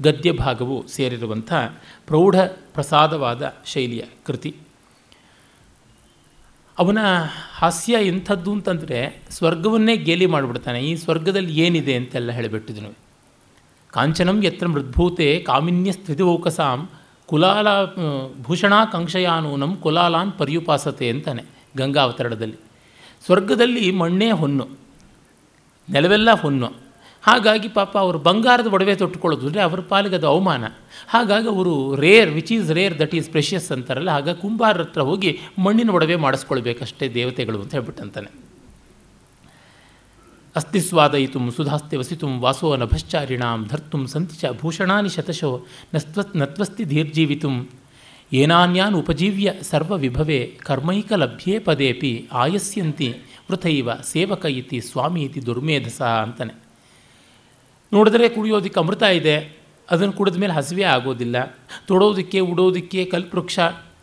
[0.00, 1.52] ಗದ್ಯ ಭಾಗವು ಸೇರಿರುವಂಥ
[2.06, 2.38] ಪ್ರೌಢ
[2.74, 4.56] ಪ್ರಸಾದವಾದ ಶೈಲಿಯ ಕೃತಿ.
[6.78, 6.98] ಅವನ
[7.52, 10.80] ಹಾಸ್ಯ ಇಂಥದ್ದು ಅಂತಂದರೆ ಸ್ವರ್ಗವನ್ನೇ ಗೇಲಿ ಮಾಡಿಬಿಡ್ತಾನೆ.
[10.80, 12.90] ಈ ಸ್ವರ್ಗದಲ್ಲಿ ಏನಿದೆ ಅಂತೆಲ್ಲ ಹೇಳಿಬಿಟ್ಟಿದ್ನು.
[13.90, 16.88] ಕಾಂಚನಂ ಯತ್ರ ಮೃದ್ಭೂತೆ ಕಾಮಿನ್ಯ ಸ್ಥಿತಿವೌಕಸಾಂ
[17.26, 17.68] ಕುಲಾಲ
[18.42, 21.42] ಭೂಷಣಾಕಾಂಕ್ಷಯಾನೂನಂ ಕುಲಾಲಾನ್ ಪರ್ಯುಪಾಸತೆ ಅಂತಾನೆ
[21.76, 22.56] ಗಂಗಾವತರಣದಲ್ಲಿ
[23.24, 24.68] ಸ್ವರ್ಗದಲ್ಲಿ ಮಣ್ಣೇ ಹೊನ್ನು.
[25.90, 26.89] ನೆಲವೆಲ್ಲ ಹೊನ್ನು.
[27.22, 30.64] ಹಾಗಾಗಿ ಪಾಪ ಅವರು ಬಂಗಾರದ ಒಡವೆ ತೊಟ್ಟುಕೊಳ್ಳೋದು ಅಂದರೆ ಅವರ ಪಾಲಿಗೆ ಅದು ಅವಮಾನ.
[31.08, 35.90] ಹಾಗಾಗಿ ಅವರು rare which is rare that is precious ಅಂತಾರಲ್ಲ ಆಗ ಕುಂಬಾರರ ಹತ್ರ ಹೋಗಿ ಮಣ್ಣಿನ
[35.90, 38.30] ಒಡವೆ ಮಾಡಿಸ್ಕೊಳ್ಬೇಕಷ್ಟೇ ದೇವತೆಗಳು ಅಂತ ಹೇಳ್ಬಿಟ್ಟಂತಾನೆ.
[40.56, 45.50] ಅಸ್ತಿಸ್ವಾದಯಿತು ಸುಧಾಸ್ತಿ ವಸಿತು ವಾಸೋ ನಭಶ್ಚಾರಿಣಾಂ ಧರ್ತು ಸಂತಿ ಚ ಭೂಷಣಾನಿ ಶತಶೋ
[45.94, 47.50] ನಸ್ತ್ವ, ನತ್ವಸ್ತಿ ಧೀರ್ಜೀವಿತು
[48.32, 53.08] ಏನಾನ್ಯಾನ್ ಉಪಜೀವ್ಯ ಸರ್ವವಿಭವೆ ಕರ್ಮೈಕಲಭ್ಯೇ ಪದೇಪಿ ಆಯಸ್ಯಂತಿ
[53.50, 56.69] ವೃಥೈವ ಸೇವಕ ಇತಿ ಸ್ವಾಮಿ ಇತಿ ದುರ್ಮೇಧಸ ಅಂತಾನೆ.
[57.92, 61.36] ನೋಡಿದ್ರೆ ಕುಡಿಯೋದಕ್ಕೆ ಅಮೃತ ಇದೆ, ಅದನ್ನು ಕುಡಿದ ಮೇಲೆ ಹಸಿವೆ ಆಗೋದಿಲ್ಲ.
[61.86, 63.58] ತೊಡೋದಕ್ಕೆ, ಉಡೋದಕ್ಕೆ ಕಲ್ಪವೃಕ್ಷ,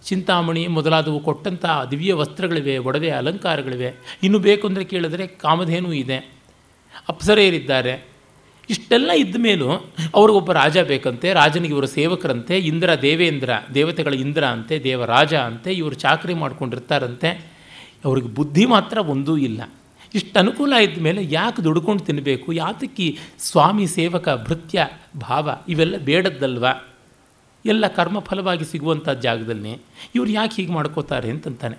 [0.05, 4.19] ಚಿಂತಾಮಣಿ ಮೊದಲಾದವು ಕೊಟ್ಟಂಥ ದಿವ್ಯ ವಸ್ತ್ರಗಳಿವೆ, ಒಡವೆ ಅಲಂಕಾರಗಳಿವೆ.
[4.23, 6.17] ಇನ್ನು ಬೇಕು ಅಂದರೆ ಕೇಳಿದ್ರೆ ಕಾಮಧೇನು ಇದೆ.
[7.09, 8.05] ಅಪ್ಸರೆಯರಿದ್ದಾರೆ.
[8.69, 9.67] ಇಷ್ಟೆಲ್ಲ ಇದ್ದ ಮೇಲೂ
[10.15, 16.33] ಅವ್ರಿಗೊಬ್ಬ ರಾಜ ಬೇಕಂತೆ, ರಾಜನಿಗೆ ಇವರ ಸೇವಕರಂತೆ, ಇಂದ್ರ ದೇವೇಂದ್ರ, ದೇವತೆಗಳ ಇಂದ್ರ ಅಂತೆ, ದೇವರಾಜ ಅಂತೆ, ಇವರು ಚಾಕರಿ
[16.33, 17.29] ಮಾಡ್ಕೊಂಡಿರ್ತಾರಂತೆ.
[18.05, 19.61] ಅವ್ರಿಗೆ ಬುದ್ಧಿ ಮಾತ್ರ ಒಂದೂ ಇಲ್ಲ.
[20.13, 24.87] ಇಷ್ಟು ಅನುಕೂಲ ಇದ್ದ ಮೇಲೆ ಯಾಕೆ ದುಡ್ಕೊಂಡು ತಿನ್ನಬೇಕು ಯಾತಕ್ಕೆ ಸ್ವಾಮಿ ಸೇವಕ ಭೃತ್ಯ
[25.17, 26.65] ಭಾವ ಇವೆಲ್ಲ ಬೇಡದ್ದಲ್ವ?
[27.65, 29.81] ಎಲ್ಲ ಕರ್ಮಫಲವಾಗಿ ಸಿಗುವಂಥ ಜಾಗದಲ್ಲಿ
[30.15, 31.77] ಇವ್ರು ಯಾಕೆ ಹೀಗೆ ಮಾಡ್ಕೋತಾರೆ ಅಂತಂತಾನೆ.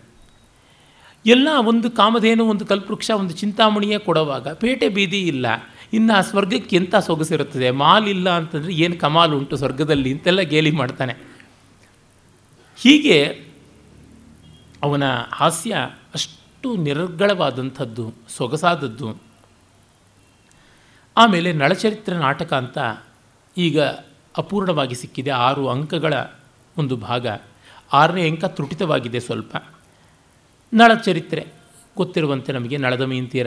[1.27, 5.47] ಎಲ್ಲ ಒಂದು ಕಾಮಧೇನು, ಒಂದು ಕಲ್ಪವೃಕ್ಷ, ಒಂದು ಚಿಂತಾಮಣಿಯೇ ಕೊಡುವಾಗ ಪೇಟೆ ಬೀದಿ ಇಲ್ಲ.
[5.93, 7.71] ಇನ್ನು ಆ ಸ್ವರ್ಗಕ್ಕೆ ಎಂಥ ಸೊಗಸಿರುತ್ತದೆ?
[7.71, 11.15] ಮಾಲ್ ಇಲ್ಲ ಅಂತಂದರೆ ಏನು ಕಮಾಲು ಉಂಟು ಸ್ವರ್ಗದಲ್ಲಿ ಅಂತೆಲ್ಲ ಗೇಲಿ ಮಾಡ್ತಾನೆ.
[12.77, 13.25] ಹೀಗೆ
[14.83, 15.77] ಅವನ ಹಾಸ್ಯ
[16.59, 19.17] ಅಷ್ಟು ನಿರ್ಗಳವಾದಂಥದ್ದು, ಸೊಗಸಾದದ್ದು.
[21.17, 22.79] ಆಮೇಲೆ ನಳಚರಿತ್ರ ನಾಟಕ ಅಂತ
[23.57, 23.81] ಈಗ
[24.37, 25.31] ಅಪೂರ್ಣವಾಗಿ ಸಿಕ್ಕಿದೆ.
[25.31, 26.15] ಆರು ಅಂಕಗಳ
[26.79, 27.27] ಒಂದು ಭಾಗ.
[27.93, 29.57] ಆರನೇ ಅಂಕ ತ್ರುಟಿತವಾಗಿದೆ ಸ್ವಲ್ಪ.
[30.75, 31.47] ನಳಚರಿತ್ರೆ.
[31.97, 33.47] ಗೊತ್ತಿರುವಂತೆ ನಮಗೆ ನಳದ ಮೀಂತಿಯರ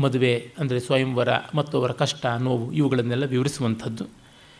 [0.00, 4.04] ಮದುವೆ, ಅಂದರೆ ಸ್ವಯಂವರ ಮತ್ತು ಅವರ ಕಷ್ಟ, ನೋವು ಇವುಗಳನ್ನೆಲ್ಲ ವಿವರಿಸುವಂಥದ್ದು.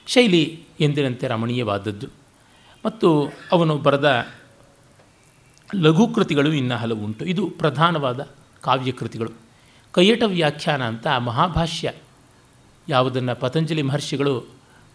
[0.06, 2.06] ಶೈಲಿ ಎಂದಿನಂತೆ ರಮಣೀಯವಾದದ್ದು.
[2.86, 4.26] ಮತ್ತು ಅವನು ಬರೆದ
[5.74, 7.24] ಲಘುಕೃತಿಗಳು ಇನ್ನು ಹಲವು ಉಂಟು.
[7.24, 8.28] ಇದು ಪ್ರಧಾನವಾದ
[8.60, 9.30] ಕಾವ್ಯಕೃತಿಗಳು.
[9.92, 11.92] ಕೈಯಟ ವ್ಯಾಖ್ಯಾನ ಅಂತ ಮಹಾಭಾಷ್ಯ
[12.88, 14.44] ಯಾವುದನ್ನು ಪತಂಜಲಿ ಮಹರ್ಷಿಗಳು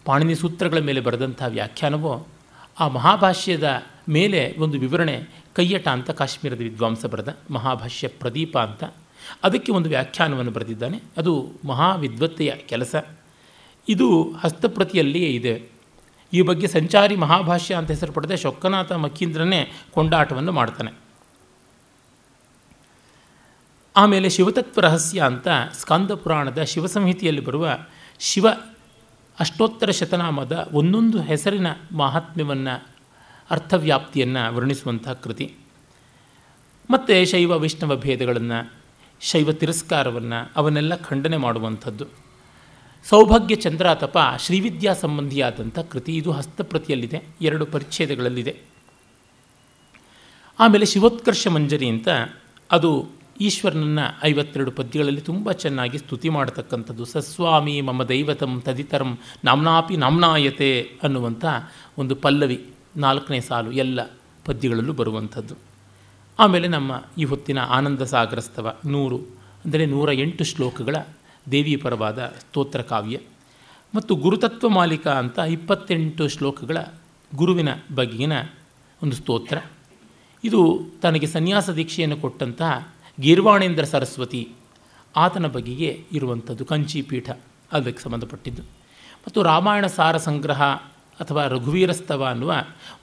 [0.04, 2.26] ಪಾಣಿನಿ ಸೂತ್ರಗಳ ಮೇಲೆ ಬರೆದಂಥ ವ್ಯಾಖ್ಯಾನವೋ,
[2.80, 5.22] ಆ ಮಹಾಭಾಷ್ಯದ ಮೇಲೆ ಒಂದು ವಿವರಣೆ
[5.54, 8.84] ಕೈಯಟ ಅಂತ ಕಾಶ್ಮೀರದ ವಿದ್ವಾಂಸ ಬರೆದ ಮಹಾಭಾಷ್ಯ ಪ್ರದೀಪ ಅಂತ.
[9.44, 11.02] ಅದಕ್ಕೆ ಒಂದು ವ್ಯಾಖ್ಯಾನವನ್ನು ಬರೆದಿದ್ದಾನೆ.
[11.16, 12.94] ಅದು ಮಹಾವಿದ್ವತ್ತೆಯ ಕೆಲಸ.
[13.88, 15.71] ಇದು ಹಸ್ತಪ್ರತಿಯಲ್ಲಿಯೇ ಇದೆ.
[16.32, 20.92] ಈ ಬಗ್ಗೆ ಸಂಚಾರಿ ಮಹಾಭಾಷ್ಯ ಅಂತ ಹೆಸರು ಪಡೆದ ಶೊಕ್ಕನಾಥ ಮಕ್ಕೀಂದ್ರನೇ ಕೊಂಡಾಟವನ್ನು ಮಾಡ್ತಾನೆ.
[23.96, 27.78] ಆಮೇಲೆ ಶಿವತತ್ವ ರಹಸ್ಯ ಅಂತ ಸ್ಕಂದ ಪುರಾಣದ ಶಿವಸಂಹಿತೆಯಲ್ಲಿ ಬರುವ
[28.18, 28.46] ಶಿವ
[29.40, 32.88] ಅಷ್ಟೋತ್ತರ ಶತನಾಮದ ಒಂದೊಂದು ಹೆಸರಿನ ಮಹಾತ್ಮ್ಯವನ್ನು,
[33.50, 35.54] ಅರ್ಥವ್ಯಾಪ್ತಿಯನ್ನು ವರ್ಣಿಸುವಂತಹ ಕೃತಿ.
[36.90, 38.72] ಮತ್ತು ಶೈವ, ವೈಷ್ಣವ ಭೇದಗಳನ್ನು,
[39.20, 42.21] ಶೈವ ತಿರಸ್ಕಾರವನ್ನು ಅವನ್ನೆಲ್ಲ ಖಂಡನೆ ಮಾಡುವಂಥದ್ದು.
[43.04, 46.16] ಸೌಭಾಗ್ಯ ಚಂದ್ರಾತಪ ಶ್ರೀವಿದ್ಯಾ ಸಂಬಂಧಿಯಾದಂಥ ಕೃತಿ.
[46.16, 47.22] ಇದು ಹಸ್ತಪ್ರತಿಯಲ್ಲಿದೆ.
[47.40, 48.56] ಎರಡು ಪರಿಚ್ಛೇದಗಳಲ್ಲಿದೆ.
[50.58, 52.08] ಆಮೇಲೆ ಶಿವೋತ್ಕರ್ಷ ಮಂಜರಿ ಅಂತ.
[52.70, 53.08] ಅದು
[53.40, 57.04] ಈಶ್ವರನನ್ನು ಐವತ್ತೆರಡು ಪದ್ಯಗಳಲ್ಲಿ ತುಂಬ ಚೆನ್ನಾಗಿ ಸ್ತುತಿ ಮಾಡತಕ್ಕಂಥದ್ದು.
[57.04, 61.44] ಸಸ್ವಾಮಿ ಮಮ ದೈವತಂ ತದಿತರಂ ನಾಮ್ನಾಪಿ ನಾಮ್ನಾಯತೆ ಅನ್ನುವಂಥ
[61.98, 62.66] ಒಂದು ಪಲ್ಲವಿ,
[62.96, 64.00] ನಾಲ್ಕನೇ ಸಾಲು ಎಲ್ಲ
[64.44, 65.54] ಪದ್ಯಗಳಲ್ಲೂ ಬರುವಂಥದ್ದು.
[66.38, 69.18] ಆಮೇಲೆ ನಮ್ಮ ಈ ಹೊತ್ತಿನ ಆನಂದ ಸಾಗರಸ್ತವ ನೂರು,
[69.64, 70.96] ಅಂದರೆ ನೂರ ಎಂಟು ಶ್ಲೋಕಗಳ
[71.50, 73.18] ದೇವಿ ಪರವಾದ ಸ್ತೋತ್ರ ಕಾವ್ಯ
[73.94, 76.76] ಮತ್ತು ಗುರುತತ್ವ ಮಾಲಿಕ ಅಂತ ಇಪ್ಪತ್ತೆಂಟು ಶ್ಲೋಕಗಳ
[77.34, 78.32] ಗುರುವಿನ ಬಗೆಗಿನ
[79.02, 79.58] ಒಂದು ಸ್ತೋತ್ರ.
[80.44, 82.88] ಇದು ತನಗೆ ಸನ್ಯಾಸ ದೀಕ್ಷೆಯನ್ನು ಕೊಟ್ಟಂತಹ
[83.20, 84.48] ಗೀರ್ವಾಣೇಂದ್ರ ಸರಸ್ವತಿ
[85.16, 87.30] ಆತನ ಬಗೆಗೆ ಇರುವಂಥದ್ದು ಕಂಚಿ ಪೀಠ
[87.72, 88.62] ಅದಕ್ಕೆ ಸಂಬಂಧಪಟ್ಟಿದ್ದು.
[89.26, 90.62] ಮತ್ತು ರಾಮಾಯಣ ಸಾರ ಸಂಗ್ರಹ
[91.20, 92.54] ಅಥವಾ ರಘುವೀರಸ್ತವ ಅನ್ನುವ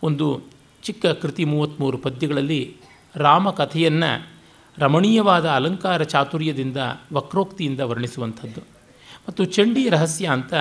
[0.04, 0.42] ಒಂದು
[0.84, 2.76] ಚಿಕ್ಕ ಕೃತಿ ಮೂವತ್ತ್ಮೂರು ಪದ್ಯಗಳಲ್ಲಿ
[3.16, 4.28] ರಾಮಕಥೆಯನ್ನು
[4.80, 6.78] ರಮಣೀಯವಾದ ಅಲಂಕಾರ ಚಾತುರ್ಯದಿಂದ
[7.14, 8.62] ವಕ್ರೋಕ್ತಿಯಿಂದ ವರ್ಣಿಸುವಂಥದ್ದು.
[9.30, 10.54] ಮತ್ತು ಚಂಡಿ ರಹಸ್ಯ ಅಂತ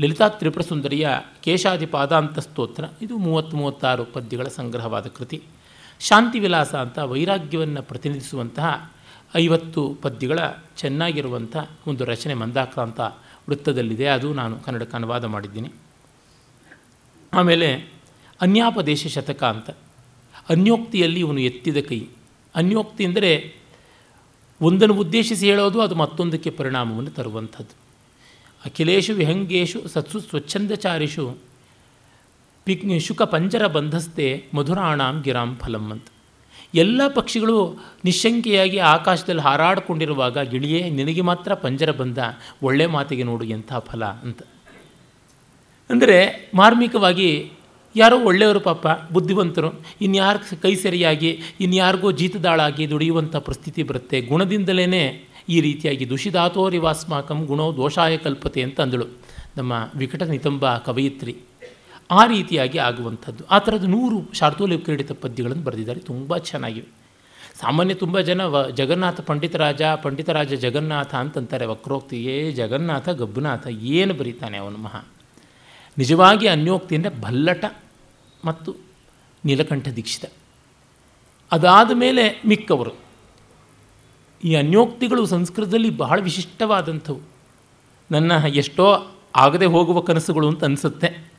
[0.00, 1.08] ಲಲಿತಾ ತ್ರಿಪುರ ಸುಂದರಿಯ
[1.42, 5.42] ಕೇಶಾದಿ ಪಾದಾಂತ ಸ್ತೋತ್ರ, ಇದು ಮೂವತ್ತು ಮೂವತ್ತಾರು ಪದ್ಯಗಳ ಸಂಗ್ರಹವಾದ ಕೃತಿ.
[6.00, 8.92] ಶಾಂತಿ ವಿಲಾಸ ಅಂತ ವೈರಾಗ್ಯವನ್ನು ಪ್ರತಿನಿಧಿಸುವಂತಹ
[9.36, 10.38] ಐವತ್ತು ಪದ್ಯಗಳ
[10.76, 13.00] ಚೆನ್ನಾಗಿರುವಂಥ ಒಂದು ರಚನೆ ಮಂದಾಕ್ರಾಂತ
[13.48, 14.06] ವೃತ್ತದಲ್ಲಿದೆ.
[14.06, 15.72] ಅದು ನಾನು ಕನ್ನಡಕ್ಕೆ ಅನುವಾದ ಮಾಡಿದ್ದೀನಿ.
[17.32, 17.92] ಆಮೇಲೆ
[18.40, 19.70] ಅನ್ಯಾಪದೇಶ ಶತಕ ಅಂತ.
[20.48, 22.06] ಅನ್ಯೋಕ್ತಿಯಲ್ಲಿ ಇವನು ಎತ್ತಿದ ಕೈ.
[22.60, 23.32] ಅನ್ಯೋಕ್ತಿ ಅಂದರೆ
[24.60, 27.74] ಒಂದನ್ನು ಉದ್ದೇಶಿಸಿ ಹೇಳೋದು, ಅದು ಮತ್ತೊಂದಕ್ಕೆ ಪರಿಣಾಮವನ್ನು ತರುವಂಥದ್ದು.
[28.62, 31.24] ಅಖಿಲೇಶು ವಿಹಂಗೇಶು ಸತ್ಸು ಸ್ವಚ್ಛಂದಚಾರಿಷು
[32.66, 36.06] ಪಿಕ್ ಶುಕ ಪಂಜರ ಬಂಧಸ್ತೆ ಮಧುರಾಣಾಂ ಗಿರಾಂ ಫಲಂ ಅಂತ.
[36.74, 37.54] ಎಲ್ಲ ಪಕ್ಷಿಗಳು
[38.04, 42.18] ನಿಶಂಕೆಯಾಗಿ ಆಕಾಶದಲ್ಲಿ ಹಾರಾಡಿಕೊಂಡಿರುವಾಗ, ಗಿಳಿಯೇ, ನಿನಗೆ ಮಾತ್ರ ಪಂಜರ ಬಂದ,
[42.66, 44.40] ಒಳ್ಳೆ ಮಾತಿಗೆ ನೋಡು ಎಂಥ ಫಲ ಅಂತ.
[45.90, 46.18] ಅಂದರೆ
[46.60, 47.30] ಮಾರ್ಮಿಕವಾಗಿ
[47.96, 54.20] ಯಾರೋ ಒಳ್ಳೆಯವರು ಪಾಪ, ಬುದ್ಧಿವಂತರು, ಇನ್ಯಾರು ಕೈ ಸರಿಯಾಗಿ, ಇನ್ಯಾರಿಗೋ ಜೀತದಾಳಾಗಿ ದುಡಿಯುವಂಥ ಪರಿಸ್ಥಿತಿ ಬರುತ್ತೆ.
[54.20, 59.06] ಗುಣದಿಂದಲೇ ಈ ರೀತಿಯಾಗಿ ದುಷಿದಾತೋರಿವಾಸ್ಮಾಕಂ ಗುಣೋ ದೋಷಾಯ ಕಲ್ಪತೆ ಅಂತ ಅಂದಳು
[59.56, 61.36] ನಮ್ಮ ವಿಕಟ ನಿತಂಬ ಕವಯಿತ್ರಿ.
[62.10, 63.44] ಆ ರೀತಿಯಾಗಿ ಆಗುವಂಥದ್ದು.
[63.46, 66.00] ಆ ಥರದ ನೂರು ಶಾರ್ದೂಲ ಕ್ರೀಡಿತ ಪದ್ಯಗಳನ್ನು ಬರೆದಿದ್ದಾರೆ.
[66.00, 66.86] ತುಂಬ ಚೆನ್ನಾಗಿವೆ.
[67.60, 71.66] ಸಾಮಾನ್ಯ ತುಂಬ ಜನ ವ, ಜಗನ್ನಾಥ ಪಂಡಿತರಾಜ ಪಂಡಿತರಾಜ ಜಗನ್ನಾಥ ಅಂತಂತಾರೆ.
[71.66, 75.04] ವಕ್ರೋಕ್ತಿ, ಏ ಜಗನ್ನಾಥ ಗಬ್ಬುನಾಥ, ಏನು ಬರೀತಾನೆ ಅವನು ಮಹಾ.
[75.98, 77.64] ನಿಜವಾಗಿ ಅನ್ಯೋಕ್ತಿಯಿಂದ ಭಲ್ಲಟ
[78.44, 78.74] ಮತ್ತು
[79.44, 80.32] ನೀಲಕಂಠ ದೀಕ್ಷಿತ.
[81.52, 82.90] ಅದಾದ ಮೇಲೆ ಮಿಕ್ಕವರು.
[84.44, 87.20] ಈ ಅನ್ಯೋಕ್ತಿಗಳು ಸಂಸ್ಕೃತದಲ್ಲಿ ಬಹಳ ವಿಶಿಷ್ಟವಾದಂಥವು.
[88.10, 91.32] ನನ್ನ ಎಷ್ಟೋ ಆಗದೆ ಹೋಗುವ ಕನಸುಗಳು ಅಂತ ಅನಿಸುತ್ತೆ.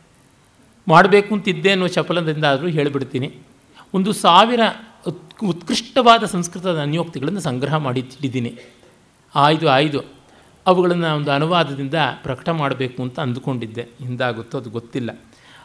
[0.88, 3.38] ಮಾಡಬೇಕು ಅಂತಿದ್ದೆ ಅನ್ನೋ ಚಪಲದಿಂದ ಆದರೂ ಹೇಳಿಬಿಡ್ತೀನಿ.
[3.93, 4.60] ಒಂದು ಸಾವಿರ
[5.08, 8.60] ಉತ್, ಉತ್ಕೃಷ್ಟವಾದ ಸಂಸ್ಕೃತದ ಅನ್ಯೋಕ್ತಿಗಳನ್ನು ಸಂಗ್ರಹ ಮಾಡಿ ಇಟ್ಟಿದ್ದೀನಿ.
[9.36, 10.18] ಆಯ್ದು ಆಯ್ದು.
[10.69, 13.82] ಅವುಗಳನ್ನು ಒಂದು ಅನುವಾದದಿಂದ ಪ್ರಕಟ ಮಾಡಬೇಕು ಅಂತ ಅಂದುಕೊಂಡಿದ್ದೆ.
[13.82, 15.19] ಹಿಂದಾಗುತ್ತೋ ಅದು ಗೊತ್ತಿಲ್ಲ.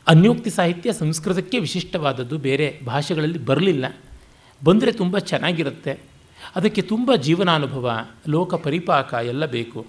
[0.08, 3.96] ಅನ್ಯೋಕ್ತಿ ಸಾಹಿತ್ಯ ಸಂಸ್ಕೃತಕ್ಕೆ ವಿಶಿಷ್ಟವಾದದ್ದು ಬೇರೆ ಭಾಷೆಗಳಲ್ಲಿ ಬರಲಿಲ್ಲ.
[4.64, 6.00] ಬಂದರೆ ತುಂಬ ಚೆನ್ನಾಗಿರುತ್ತೆ.
[6.56, 9.86] ಅದಕ್ಕೆ ತುಂಬ ಜೀವನಾನುಭವ, ಲೋಕ ಪರಿಪಾಕ ಎಲ್ಲ ಬೇಕು.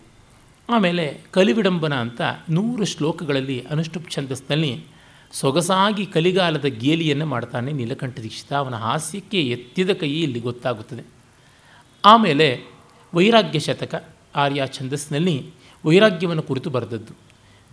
[0.69, 4.83] ಆಮೇಲೆ ಕಲಿವಿಡಂಬನ ಅಂತ ನೂರು ಶ್ಲೋಕಗಳಲ್ಲಿ ಅನುಷ್ಠುಪ್ ಛಂದಸ್ನಲ್ಲಿ
[5.31, 8.53] ಸೊಗಸಾಗಿ ಕಲಿಗಾಲದ ಗೇಲಿಯನ್ನು ಮಾಡ್ತಾನೆ ನೀಲಕಂಠ ದೀಕ್ಷಿತ.
[8.53, 11.03] ಅವನ ಹಾಸ್ಯಕ್ಕೆ ಎತ್ತಿದ ಕೈ ಇಲ್ಲಿ ಗೊತ್ತಾಗುತ್ತದೆ.
[12.05, 12.59] ಆಮೇಲೆ
[13.13, 15.49] ವೈರಾಗ್ಯ ಶತಕ ಆರ್ಯ ಛಂದಸ್ಸಿನಲ್ಲಿ
[15.85, 17.13] ವೈರಾಗ್ಯವನ್ನು ಕುರಿತು ಬರೆದದ್ದು.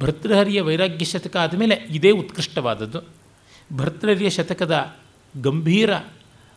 [0.00, 3.00] ಭರ್ತೃಹರಿಯ ವೈರಾಗ್ಯ ಶತಕ ಆದಮೇಲೆ ಇದೇ ಉತ್ಕೃಷ್ಟವಾದದ್ದು.
[3.76, 4.96] ಭರ್ತೃಹರಿಯ ಶತಕದ
[5.42, 5.96] ಗಂಭೀರ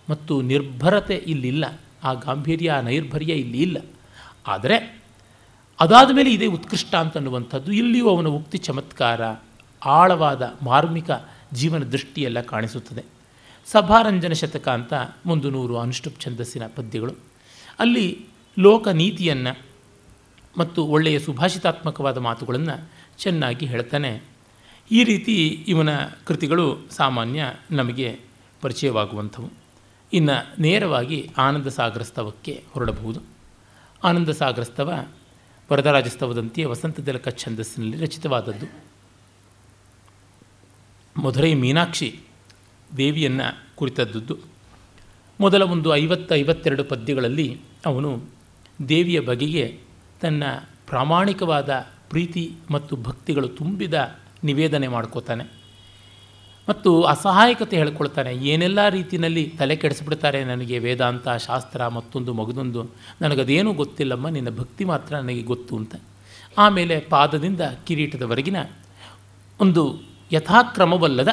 [0.09, 1.79] ಮತ್ತು ನಿರ್ಭರತೆ ಇಲ್ಲಿಲ್ಲ.
[2.03, 3.77] ಆ ಗಾಂಭೀರ್ಯ, ಆ ನೈರ್ಭರ್ಯ ಇಲ್ಲಿ ಇಲ್ಲ.
[4.47, 5.03] ಆದರೆ
[5.79, 9.21] ಅದಾದ ಮೇಲೆ ಇದೇ ಉತ್ಕೃಷ್ಟ ಅಂತನ್ನುವಂಥದ್ದು ಇಲ್ಲಿಯೂ ಅವನ ಉಕ್ತಿ ಚಮತ್ಕಾರ,
[9.85, 11.09] ಆಳವಾದ ಮಾರ್ಮಿಕ
[11.53, 13.03] ಜೀವನ ದೃಷ್ಟಿಯೆಲ್ಲ ಕಾಣಿಸುತ್ತದೆ.
[13.71, 14.93] ಸಭಾರಂಜನ ಶತಕ ಅಂತ
[15.25, 17.13] ಒಂದು ನೂರು ಅನುಷ್ಠುಪ್ ಛಂದಸ್ಸಿನ ಪದ್ಯಗಳು.
[17.79, 18.25] ಅಲ್ಲಿ
[18.59, 19.74] ಲೋಕ ನೀತಿಯನ್ನು
[20.57, 24.21] ಮತ್ತು ಒಳ್ಳೆಯ ಸುಭಾಷಿತಾತ್ಮಕವಾದ ಮಾತುಗಳನ್ನು ಚೆನ್ನಾಗಿ ಹೇಳ್ತಾನೆ.
[24.91, 25.89] ಈ ರೀತಿ ಇವನ
[26.25, 28.19] ಕೃತಿಗಳು ಸಾಮಾನ್ಯ ನಮಗೆ
[28.61, 29.51] ಪರಿಚಯವಾಗುವಂಥವು.
[30.13, 33.21] ಇನ್ನು ನೇರವಾಗಿ ಆನಂದ ಸಾಗರಸ್ತವಕ್ಕೆ ಹೊರಡಬಹುದು.
[34.03, 35.05] ಆನಂದ ಸಾಗರಸ್ತವ
[35.71, 38.85] ವರದರಾಜಸ್ತವದಂತೆಯೇ ವಸಂತದಲಕ ಛಂದಸ್ಸಿನಲ್ಲಿ ರಚಿತವಾದದ್ದು.
[41.21, 42.19] ಮಧುರೈ ಮೀನಾಕ್ಷಿ
[42.97, 44.37] ದೇವಿಯನ್ನು ಕುರಿತದ್ದು
[45.39, 48.23] ಮೊದಲ ಒಂದು ಐವತ್ತು ಐವತ್ತೆರಡು ಪದ್ಯಗಳಲ್ಲಿ ಅವನು
[48.89, 49.84] ದೇವಿಯ ಬಗೆಗೆ
[50.25, 50.43] ತನ್ನ
[50.87, 55.43] ಪ್ರಾಮಾಣಿಕವಾದ ಪ್ರೀತಿ ಮತ್ತು ಭಕ್ತಿಗಳು ತುಂಬಿದ ನಿವೇದನೆ ಮಾಡ್ಕೋತಾನೆ.
[56.69, 58.33] ಮತ್ತು ಅಸಹಾಯಕತೆ ಹೇಳ್ಕೊಳ್ತಾನೆ.
[58.33, 62.89] ಏನೆಲ್ಲ ರೀತಿಯಲ್ಲಿ ತಲೆ ಕೆಡಿಸ್ಬಿಡ್ತಾರೆ ನನಗೆ ವೇದಾಂತ ಶಾಸ್ತ್ರ ಮತ್ತೊಂದು ಮಗದೊಂದು.
[63.21, 65.95] ನನಗದೇನೂ ಗೊತ್ತಿಲ್ಲಮ್ಮ, ನಿನ್ನ ಭಕ್ತಿ ಮಾತ್ರ ನನಗೆ ಗೊತ್ತು ಅಂತ.
[66.57, 68.57] ಆಮೇಲೆ ಪಾದದಿಂದ ಕಿರೀಟದವರೆಗಿನ
[69.61, 69.99] ಒಂದು
[70.31, 71.29] ಯಥಾಕ್ರಮವಲ್ಲದ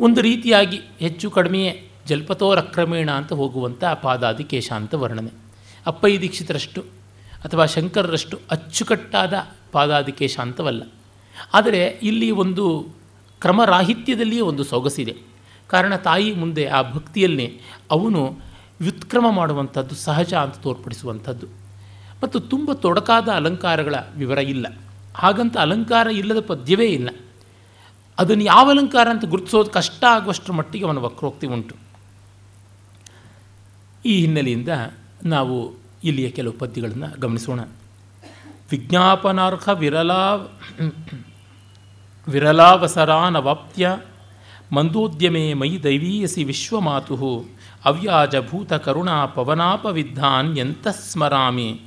[0.00, 5.30] ಒಂದು ರೀತಿಯಾಗಿ ಹೆಚ್ಚು ಕಡಿಮೆಯೇ ಜಲ್ಪತೋರಕ್ರಮೇಣ ಅಂತ ಹೋಗುವಂಥ ಪಾದಾದಿ ಕೇಶಾಂತ ವರ್ಣನೆ.
[5.86, 7.01] ಅಪ್ಪೈ ದೀಕ್ಷಿತರಷ್ಟು
[7.44, 9.34] ಅಥವಾ ಶಂಕರರಷ್ಟು ಅಚ್ಚುಕಟ್ಟಾದ
[9.72, 10.82] ಪಾದಾದಿಕೇಶ ಅಂತವಲ್ಲ.
[11.54, 12.88] ಆದರೆ ಇಲ್ಲಿ ಒಂದು
[13.40, 15.16] ಕ್ರಮರಾಹಿತ್ಯದಲ್ಲಿಯೇ ಒಂದು ಸೊಗಸಿದೆ.
[15.68, 18.38] ಕಾರಣ ತಾಯಿ ಮುಂದೆ ಆ ಭಕ್ತಿಯಲ್ಲಿ ಅವನು
[18.80, 21.46] ವ್ಯುತ್ಕ್ರಮ ಮಾಡುವಂಥದ್ದು ಸಹಜ ಅಂತ ತೋರ್ಪಡಿಸುವಂಥದ್ದು.
[22.22, 24.66] ಮತ್ತು ತುಂಬ ತೊಡಕಾದ ಅಲಂಕಾರಗಳ ವಿವರ ಇಲ್ಲ.
[25.14, 27.08] ಹಾಗಂತ ಅಲಂಕಾರ ಇಲ್ಲದ ಪದ್ಯವೇ ಇಲ್ಲ.
[28.18, 31.74] ಅದನ್ನು ಯಾವ ಅಲಂಕಾರ ಅಂತ ಗುರುತಿಸೋದು ಕಷ್ಟ ಆಗುವಷ್ಟರ ಮಟ್ಟಿಗೆ ಅವನ ವಕ್ರೋಕ್ತಿ ಉಂಟು.
[34.06, 34.68] ಈ ಹಿನ್ನೆಲೆಯಿಂದ
[35.24, 37.60] ನಾವು ಇಲ್ಲಿಯ ಕೆಲವು ಪದ್ಯಗಳನ್ನು ಗಮನಿಸೋಣ.
[38.70, 40.34] ವಿಜ್ಞಾಪನಾರ್ಹ ವಿರಲಾ
[42.28, 43.98] ವಿರಲಾವಸರಾನವಾಪ್ತ್ಯ
[44.72, 47.44] ಮಂದೋದ್ಯಮೆ ಮಯಿ ದೈವೀಯಸಿ ವಿಶ್ವಮಾತು
[47.84, 51.80] ಅವ್ಯಾಜಭೂತ ಕರುಣಾ ಪವನಾಪವಿದ್ಧಾನ್ ಎಂತ ಸ್ಮರಾಮಿ.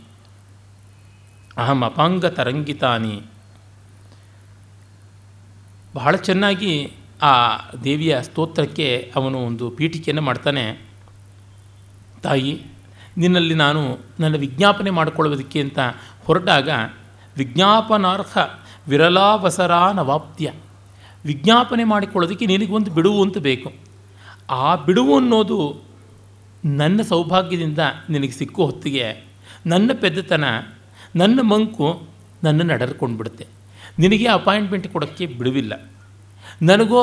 [1.58, 3.22] ಅಹಂ ಅಪಾಂಗ ತರಂಗಿತಾನಿ.
[5.96, 10.82] ಬಹಳ ಚೆನ್ನಾಗಿ ಆ ದೇವಿಯ ಸ್ತೋತ್ರಕ್ಕೆ ಅವನು ಒಂದು ಪೀಠಿಕೆಯನ್ನು ಮಾಡ್ತಾನೆ.
[12.24, 12.75] ತಾಯಿ
[13.18, 15.80] ನಿನ್ನಲ್ಲಿ ನಾನು ನನ್ನ ವಿಜ್ಞಾಪನೆ ಮಾಡಿಕೊಳ್ಳುವುದಕ್ಕೆ ಅಂತ
[16.26, 16.70] ಹೊರಟಾಗ,
[17.38, 18.38] ವಿಜ್ಞಾಪನಾರ್ಹ
[18.88, 20.52] ವಿರಲಾವಸರಾನವಾಪ್ತ್ಯ.
[21.26, 23.74] ವಿಜ್ಞಾಪನೆ ಮಾಡಿಕೊಳ್ಳೋದಕ್ಕೆ ನಿನಗೊಂದು ಬಿಡುವು ಅಂತ ಬೇಕು.
[24.50, 25.82] ಆ ಬಿಡುವು ಅನ್ನೋದು
[26.66, 29.26] ನನ್ನ ಸೌಭಾಗ್ಯದಿಂದ ನಿನಗೆ ಸಿಕ್ಕೋ ಹೊತ್ತಿಗೆ
[29.66, 30.44] ನನ್ನ ಪೆದ್ದತನ,
[31.16, 32.08] ನನ್ನ ಮಂಕು
[32.44, 33.48] ನನ್ನನ್ನು ಅಡರ್ಕೊಂಡು ಬಿಡುತ್ತೆ
[34.00, 35.90] ನಿನಗೆ ಅಪಾಯಿಂಟ್ಮೆಂಟ್ ಕೊಡೋಕ್ಕೆ ಬಿಡುವಿಲ್ಲ.
[36.62, 37.00] ನನಗೂ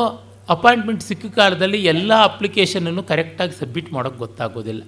[0.49, 4.83] ಅಪಾಯಿಂಟ್ಮೆಂಟ್ ಸಿಕ್ಕ ಕಾಲದಲ್ಲಿ ಎಲ್ಲ ಅಪ್ಲಿಕೇಶನನ್ನು ಕರೆಕ್ಟಾಗಿ ಸಬ್ಮಿಟ್ ಮಾಡೋಕ್ಕೆ ಗೊತ್ತಾಗೋದಿಲ್ಲ.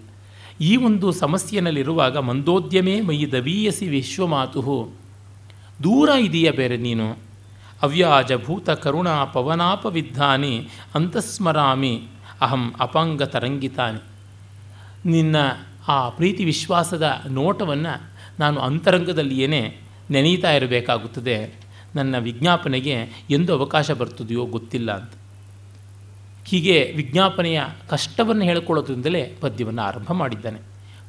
[0.61, 4.93] ಈ ಒಂದು ಸಮಸ್ಯೆನಲ್ಲಿರುವಾಗ ಮಂದೋದ್ಯಮೇ ಮಯಿ ದವೀಯಸಿ ವಿಶ್ವಮಾತು
[5.83, 7.19] ದೂರ ಇದೆಯಾ ಬೇರೆ ನೀನು.
[7.83, 12.03] ಅವ್ಯಾಜ ಭೂತ ಕರುಣಾ ಪವನಾಪವಿದ್ದಾನಿ ಅಂತಸ್ಮರಾಮಿ,
[12.41, 14.03] ಅಹಂ ಅಪಾಂಗ ತರಂಗಿತಾನಿ.
[15.09, 15.37] ನಿನ್ನ
[15.89, 21.61] ಆ ಪ್ರೀತಿ ವಿಶ್ವಾಸದ ನೋಟವನ್ನು ನಾನು ಅಂತರಂಗದಲ್ಲಿಯೇ ನೆನೀತಾ ಇರಬೇಕಾಗುತ್ತದೆ.
[21.97, 22.95] ನನ್ನ ವಿಜ್ಞಾಪನೆಗೆ
[23.31, 25.11] ಎಂದು ಅವಕಾಶ ಬರ್ತದೆಯೋ ಗೊತ್ತಿಲ್ಲ ಅಂತ.
[26.47, 30.61] ಹೀಗೆ ವಿಜ್ಞಾಪನೆಯ ಕಷ್ಟವನ್ನು ಹೇಳಿಕೊಳ್ಳೋದ್ರಿಂದಲೇ ಪದ್ಯವನ್ನು ಆರಂಭ ಮಾಡಿದ್ದಾನೆ.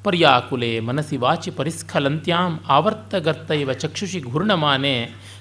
[0.03, 4.95] ಪರ್ಯಾಕುಲೆ ಮನಸಿ ವಾಚಿ ಪರಿಸ್ಖಲಂತ್ಯಾಂ ಆವರ್ತಗರ್ತ ಇವ ಚಕ್ಷುಷಿ ಘೂರ್ಣಮಾನೆ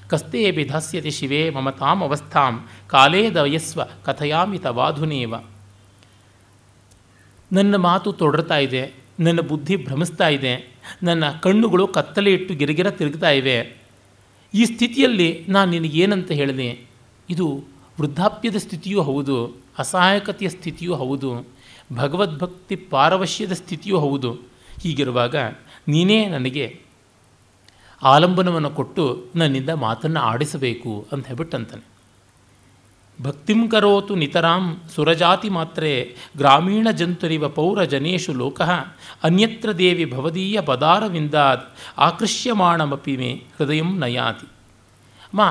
[0.08, 2.54] ಕಸ್ತೇ ಬಿಧಾಸ್ಯತಿ ಶಿವೇ ಮಮತಾಂ ಅವಸ್ಥಾಂ
[2.86, 5.34] ಕಾಲೇ ದಯಸ್ವ ಕಥಯಾಮಿ ತವಾಧುನೇವ
[7.52, 8.82] ನನ್ನ ಮಾತು ತೊಡರ್ತಾ ಇದೆ,
[9.20, 10.52] ನನ್ನ ಬುದ್ಧಿ ಭ್ರಮಿಸ್ತಾ ಇದೆ,
[11.02, 13.56] ನನ್ನ ಕಣ್ಣುಗಳು ಕತ್ತಲೆ ಇಟ್ಟು ಗಿರಿಗಿರ ತಿರುಗ್ತಾ ಇವೆ.
[14.54, 16.68] ಈ ಸ್ಥಿತಿಯಲ್ಲಿ ನಾನು ನಿನಗೇನಂತ ಹೇಳಿದೆ?
[17.30, 17.46] ಇದು
[18.00, 21.46] ವೃದ್ಧಾಪ್ಯದ ಸ್ಥಿತಿಯೂ ಹೌದು, ಅಸಹಾಯಕತೆಯ ಸ್ಥಿತಿಯೂ ಹೌದು,
[21.92, 24.32] ಭಗವದ್ಭಕ್ತಿ ಪಾರವಶ್ಯದ ಸ್ಥಿತಿಯೂ ಹೌದು.
[24.82, 25.36] ಹೀಗಿರುವಾಗ
[25.88, 26.80] ನೀನೇ ನನಗೆ
[28.02, 29.04] ಆಲಂಬನವನ್ನು ಕೊಟ್ಟು
[29.36, 31.84] ನನ್ನಿಂದ ಮಾತನ್ನು ಆಡಿಸಬೇಕು ಅಂತ ಹೇಳ್ಬಿಟ್ಟು ಅಂತಾನೆ
[33.22, 38.70] ಭಕ್ತಿಂ ಕರೋತು ನಿತರಾಂ ಸುರಜಾತಿ ಮಾತ್ರೆ, ಗ್ರಾಮೀಣ ಜಂತುರಿವ ಪೌರ ಜನೇಶು ಲೋಕಃ,
[39.22, 44.46] ಅನ್ಯತ್ರ ದೇವಿ ಭವದೀಯ ಪದಾರವಿಂದಾತ್ ಆಕೃಷ್ಯಮಾಣಮಪಿ ಮೇ ಹೃದಯಂ ನಯಾತಿ.
[45.26, 45.42] ಅಮ್ಮ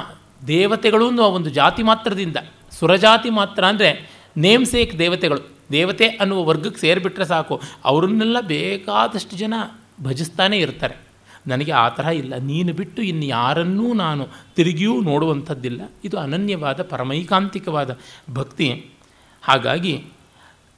[0.47, 2.37] ದೇವತೆಗಳು ಅನ್ನುವ ಒಂದು ಜಾತಿ ಮಾತ್ರದಿಂದ,
[2.71, 3.89] ಸುರಜಾತಿ ಮಾತ್ರ ಅಂದರೆ
[4.37, 5.49] ನೇಮ್ ಸೇಕ್ ದೇವತೆಗಳು.
[5.71, 7.61] ದೇವತೆ ಅನ್ನುವ ವರ್ಗಕ್ಕೆ ಸೇರಿಬಿಟ್ರೆ ಸಾಕು.
[7.85, 9.53] ಅವರನ್ನೆಲ್ಲ ಬೇಕಾದಷ್ಟು ಜನ
[10.03, 10.95] ಭಜಿಸ್ತಾನೇ ಇರ್ತಾರೆ.
[11.47, 12.35] ನನಗೆ ಆ ಥರ ಇಲ್ಲ.
[12.37, 15.81] ನೀನು ಬಿಟ್ಟು ಇನ್ನು ಯಾರನ್ನೂ ನಾನು ತಿರುಗಿಯೂ ನೋಡುವಂಥದ್ದಿಲ್ಲ.
[16.03, 17.97] ಇದು ಅನನ್ಯವಾದ, ಪರಮೈಕಾಂತಿಕವಾದ
[18.33, 18.89] ಭಕ್ತಿ.
[19.41, 20.05] ಹಾಗಾಗಿ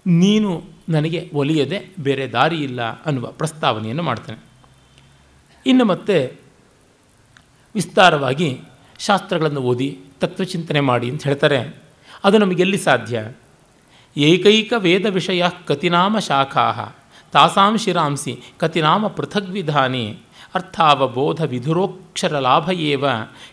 [0.07, 4.39] ನೀನು ನನಗೆ ಒಲಿಯದೆ ಬೇರೆ ದಾರಿ ಇಲ್ಲ ಅನ್ನುವ ಪ್ರಸ್ತಾವನೆಯನ್ನು ಮಾಡ್ತೇನೆ.
[5.65, 6.37] ಇನ್ನು ಮತ್ತೆ
[7.75, 8.61] ವಿಸ್ತಾರವಾಗಿ
[8.99, 11.83] ಶಾಸ್ತ್ರಗಳನ್ನು ಓದಿ ತತ್ವಚಿಂತನೆ ಮಾಡಿ ಅಂತ ಹೇಳ್ತಾರೆ.
[12.23, 13.31] ಅದು ನಮಗೆಲ್ಲಿ ಸಾಧ್ಯ?
[14.17, 16.95] ಏಕೈಕ ವೇದ ವಿಷಯ ಕತಿನಾಮ ಶಾಖಾ
[17.31, 20.17] ತಾಸಾಂ ಶಿರಾಂಸಿ, ಕತಿನಾಮ ಪೃಥಗ್ವಿಧಾನಿ
[20.55, 23.05] ಅರ್ಥಾವಬೋಧ ವಿಧುರೋಕ್ಷರ ಲಾಭ ಏವ,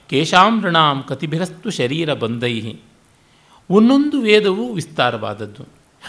[0.08, 2.74] ಕೇಶಾಂ ನೃಣಾಂ ಕತಿಭಿರಸ್ತು ಶರೀರ ಬಂಧೈ.
[3.70, 5.68] ಒಂದೊಂದು ವೇದವು ವಿಸ್ತಾರವಾದದ್ದು.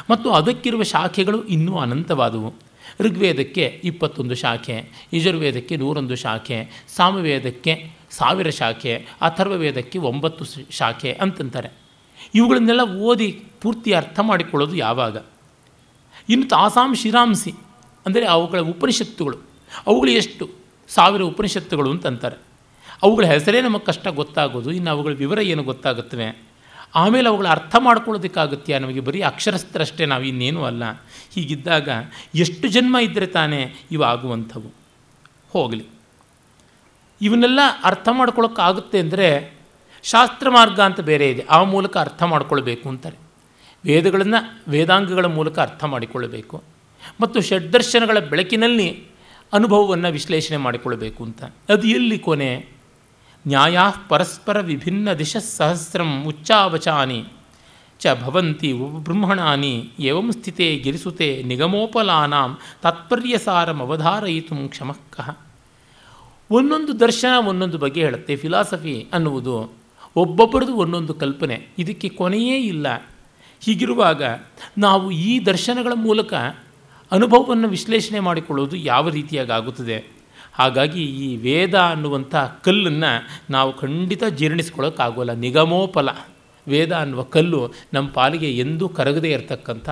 [0.10, 2.54] ಮತ್ತು ಅದಕ್ಕಿರುವ ಶಾಖೆಗಳು ಇನ್ನೂ ಅನಂತವಾದವು.
[3.00, 11.70] ಋಗ್ವೇದಕ್ಕೆ ಇಪ್ಪತ್ತೊಂದು ಶಾಖೆ, ಯಜುರ್ವೇದಕ್ಕೆ ನೂರೊಂದು ಶಾಖೆ, ಸಾಮವೇದಕ್ಕೆ ಸಾವಿರ ಶಾಖೆ, ಅಥರ್ವವೇದಕ್ಕೆ ಒಂಬತ್ತು ಶಾಖೆ ಅಂತಂತಾರೆ
[12.36, 15.18] ಇವುಗಳನ್ನೆಲ್ಲ ಓದಿ ಪೂರ್ತಿ ಅರ್ಥ ಮಾಡಿಕೊಳ್ಳೋದು ಯಾವಾಗ?
[16.30, 17.54] ಇನ್ನು ತಾಸಾಂ ಶಿರಾಂಸಿ
[18.06, 19.38] ಅಂದರೆ ಅವುಗಳ ಉಪನಿಷತ್ತುಗಳು.
[19.88, 20.50] ಅವುಗಳು ಎಷ್ಟು?
[20.90, 22.36] ಸಾವಿರ ಉಪನಿಷತ್ತುಗಳು ಅಂತಂತಾರೆ
[23.04, 26.28] ಅವುಗಳ ಹೆಸರೇ ನಮಗೆ ಕಷ್ಟ ಗೊತ್ತಾಗೋದು, ಇನ್ನು ಅವುಗಳ ವಿವರ ಏನು ಗೊತ್ತಾಗುತ್ತವೆ?
[26.96, 30.84] ಆಮೇಲೆ ಅವುಗಳ ಅರ್ಥ ಮಾಡ್ಕೊಳ್ಳೋದಕ್ಕಾಗುತ್ತೆ ನಮಗೆ ಬರೀ ಅಕ್ಷರಸ್ಥರಷ್ಟೇ ನಾವು ಇನ್ನೇನೂ ಅಲ್ಲ.
[31.36, 31.90] ಹೀಗಿದ್ದಾಗ
[32.36, 34.72] ಎಷ್ಟು ಜನ್ಮ ಇದ್ದರೆ ತಾನೇ ಇವಾಗುವಂಥವು?
[35.50, 35.86] ಹೋಗಲಿ.
[37.26, 39.28] ಇವನ್ನೆಲ್ಲ ಅರ್ಥ ಮಾಡ್ಕೊಳೋಕ್ಕಾಗುತ್ತೆ ಅಂದರೆ
[40.04, 41.44] ಶಾಸ್ತ್ರ ಮಾರ್ಗ ಅಂತ ಬೇರೆ ಇದೆ.
[41.50, 43.18] ಆ ಮೂಲಕ ಅರ್ಥ ಮಾಡ್ಕೊಳ್ಬೇಕು ಅಂತಾರೆ.
[43.86, 44.40] ವೇದಗಳನ್ನು,
[44.72, 46.58] ವೇದಾಂಗಗಳ ಮೂಲಕ ಅರ್ಥ ಮಾಡಿಕೊಳ್ಳಬೇಕು
[47.22, 48.90] ಮತ್ತು ಷಡ್ದರ್ಶನಗಳ ಬೆಳಕಿನಲ್ಲಿ
[49.54, 51.44] ಅನುಭವವನ್ನು ವಿಶ್ಲೇಷಣೆ ಮಾಡಿಕೊಳ್ಳಬೇಕು ಅಂತ.
[51.70, 52.52] ಅದು ಎಲ್ಲಿ ಕೊನೆ?
[53.46, 53.78] ನ್ಯಾಯ
[54.10, 57.22] ಪರಸ್ಪರ ವಿಭಿನ್ನ ದಿಶ ಸಹಸ್ರಂ ಉಚ್ಚಾವಚಾನಿ
[58.02, 65.28] ಚ ಭವಂತಿ ಉಪಬೃಂಹಣಾನಿ ಏವಂ ಸ್ಥಿತೇ ಗಿರಿಸುತೆ ನಿಗಮೋಪಲಾನಾಂ ತಾತ್ಪರ್ಯಸಾರಂ ಅವಧಾರಯಿತು ಕ್ಷಮಃಕಃ
[66.54, 68.36] ಒಂದೊಂದು ದರ್ಶನ ಒಂದೊಂದು ಬಗ್ಗೆ ಹೇಳುತ್ತೆ.
[68.36, 69.74] ಫಿಲಾಸಫಿ ಅನ್ನುವುದು
[70.16, 71.68] ಒಬ್ಬೊಬ್ಬರದು ಒಂದೊಂದು ಕಲ್ಪನೆ.
[71.80, 72.88] ಇದಕ್ಕೆ ಕೊನೆಯೇ ಇಲ್ಲ.
[73.62, 74.22] ಹೀಗಿರುವಾಗ
[74.78, 76.34] ನಾವು ಈ ದರ್ಶನಗಳ ಮೂಲಕ
[77.12, 80.06] ಅನುಭವವನ್ನು ವಿಶ್ಲೇಷಣೆ ಮಾಡಿಕೊಳ್ಳುವುದು ಯಾವ ರೀತಿಯಾಗಿ ಆಗುತ್ತದೆ
[80.54, 85.32] ಹಾಗಾಗಿ ಈ ವೇದ ಅನ್ನುವಂಥ ಕಲ್ಲನ್ನು ನಾವು ಖಂಡಿತ ಜೀರ್ಣಿಸ್ಕೊಳ್ಳೋಕ್ಕಾಗೋಲ್ಲ.
[85.32, 86.10] ನಿಗಮೋಪಲ.
[86.68, 89.90] ವೇದ ಅನ್ನುವ ಕಲ್ಲು ನಮ್ಮ ಪಾಲಿಗೆ ಎಂದೂ ಕರಗದೇ ಇರತಕ್ಕಂಥ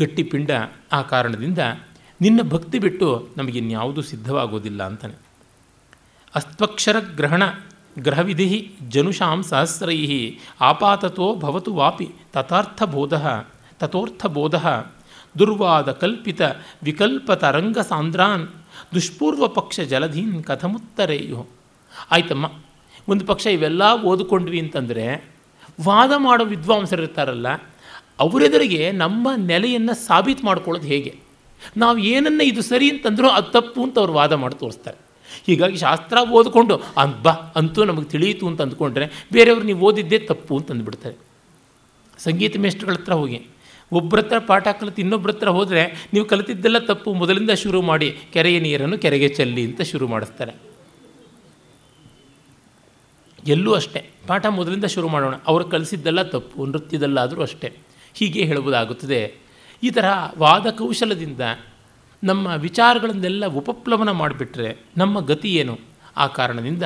[0.00, 0.50] ಗಟ್ಟಿಪಿಂಡ
[0.92, 1.58] ಆ ಕಾರಣದಿಂದ
[2.20, 5.31] ನಿನ್ನ ಭಕ್ತಿ ಬಿಟ್ಟು ನಮಗಿನ್ಯಾವುದೂ ಸಿದ್ಧವಾಗೋದಿಲ್ಲ ಅಂತಾನೆ.
[6.34, 7.42] ಅಸ್ತ್ವಕ್ಷರ ಗ್ರಹಣ
[7.98, 9.98] ಗ್ರಹವಿಧಿ ಜನುಷಾಂ ಸಹಸ್ರೈ
[10.60, 13.14] ಆಪಾತತೋ ಭವತು ವಾಪಿ ತಥಾರ್ಥಬೋಧ
[13.78, 14.54] ತಥೋರ್ಥಬೋಧ
[15.38, 16.40] ದುರ್ವಾದ ಕಲ್ಪಿತ
[16.82, 18.46] ವಿಕಲ್ಪ ತರಂಗ ಸಾಂದ್ರಾನ್
[18.94, 21.46] ದುಷ್ಪೂರ್ವ ಪಕ್ಷ ಜಲಧೀನ್ ಕಥಮುತ್ತರೇಯು.
[22.10, 22.46] ಆಯ್ತಮ್ಮ,
[23.08, 25.06] ಒಂದು ಪಕ್ಷ ಇವೆಲ್ಲ ಓದಿಕೊಂಡ್ವಿ ಅಂತಂದರೆ
[25.80, 27.48] ವಾದ ಮಾಡೋ ವಿದ್ವಾಂಸರಿರ್ತಾರಲ್ಲ,
[28.20, 31.14] ಅವರೆದುರಿಗೆ ನಮ್ಮ ನೆಲೆಯನ್ನು ಸಾಬೀತು ಮಾಡ್ಕೊಳ್ಳೋದು ಹೇಗೆ?
[31.76, 34.98] ನಾವು ಏನನ್ನ ಇದು ಸರಿ ಅಂತಂದರೂ ಅದು ತಪ್ಪು ಅಂತ ಅವ್ರು ವಾದ ಮಾಡಿ ತೋರಿಸ್ತಾರೆ.
[35.46, 36.76] ಹೀಗಾಗಿ ಶಾಸ್ತ್ರ ಓದಿಕೊಂಡು
[37.22, 41.16] ಬಾ ಅಂತೂ ನಮಗೆ ತಿಳಿಯಿತು ಅಂತ ಅಂದ್ಕೊಂಡ್ರೆ ಬೇರೆಯವರು ನೀವು ಓದಿದ್ದೇ ತಪ್ಪು ಅಂತ ಅಂದ್ಬಿಡ್ತಾರೆ.
[42.18, 43.46] ಸಂಗೀತ ಮೇಷ್ಟ್ರಗಳ ಹತ್ರ ಹೋಗಿ
[43.92, 48.98] ಒಬ್ಬರ ಹತ್ರ ಪಾಠ ಕಲಿತು ಇನ್ನೊಬ್ಬರ ಹತ್ರ ಹೋದರೆ ನೀವು ಕಲಿತಿದ್ದೆಲ್ಲ ತಪ್ಪು, ಮೊದಲಿಂದ ಶುರು ಮಾಡಿ, ಕೆರೆಯ ನೀರನ್ನು
[48.98, 50.52] ಕೆರೆಗೆ ಚೆಲ್ಲಿ ಅಂತ ಶುರು ಮಾಡಿಸ್ತಾರೆ.
[53.46, 57.72] ಎಲ್ಲೂ ಅಷ್ಟೇ, ಪಾಠ ಮೊದಲಿಂದ ಶುರು ಮಾಡೋಣ, ಅವರು ಕಲಿಸಿದ್ದೆಲ್ಲ ತಪ್ಪು, ನೃತ್ಯದಲ್ಲಾದರೂ ಅಷ್ಟೇ.
[58.14, 59.34] ಹೀಗೆ ಹೇಳುವುದಾಗುತ್ತದೆ.
[59.82, 60.04] ಈ ಥರ
[60.38, 61.40] ವಾದ ಕೌಶಲದಿಂದ
[62.24, 65.78] ನಮ್ಮ ವಿಚಾರಗಳನ್ನೆಲ್ಲ ಉಪಪ್ಲವನ ಮಾಡಿಬಿಟ್ರೆ ನಮ್ಮ ಗತಿ ಏನು?
[66.16, 66.82] ಆ ಕಾರಣದಿಂದ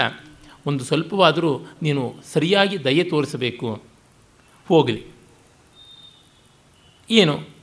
[0.67, 3.83] ಒಂದು ಸ್ವಲ್ಪವಾದರೂ ನೀನು ಸರಿಯಾಗಿ ದಯೆ ತೋರಿಸಬೇಕು.
[4.69, 5.05] ಹೋಗಲಿ.
[7.11, 7.57] ಏನು?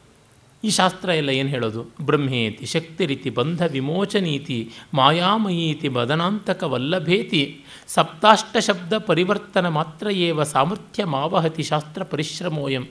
[0.64, 1.86] ಈ ಶಾಸ್ತ್ರ ಎಲ್ಲ ಏನು ಹೇಳೋದು?
[2.02, 12.04] ಬ್ರಹ್ಮೇತಿ ಶಕ್ತಿ ರೀತಿ ಬಂಧ ವಿಮೋಚನೀತಿ ಮಾಯಾಮಯೀತಿ ಬದನಾಂತಕವಲ್ಲಭೇತಿ ಸಪ್ತಾಷ್ಟ ಶಬ್ದ ಪರಿವರ್ತನ ಮಾತ್ರ ಏವ ಸಾಮರ್ಥ್ಯ ಮಾವಹತಿ ಶಾಸ್ತ್ರ
[12.04, 12.88] ಪರಿಶ್ರಮೋಯಂ.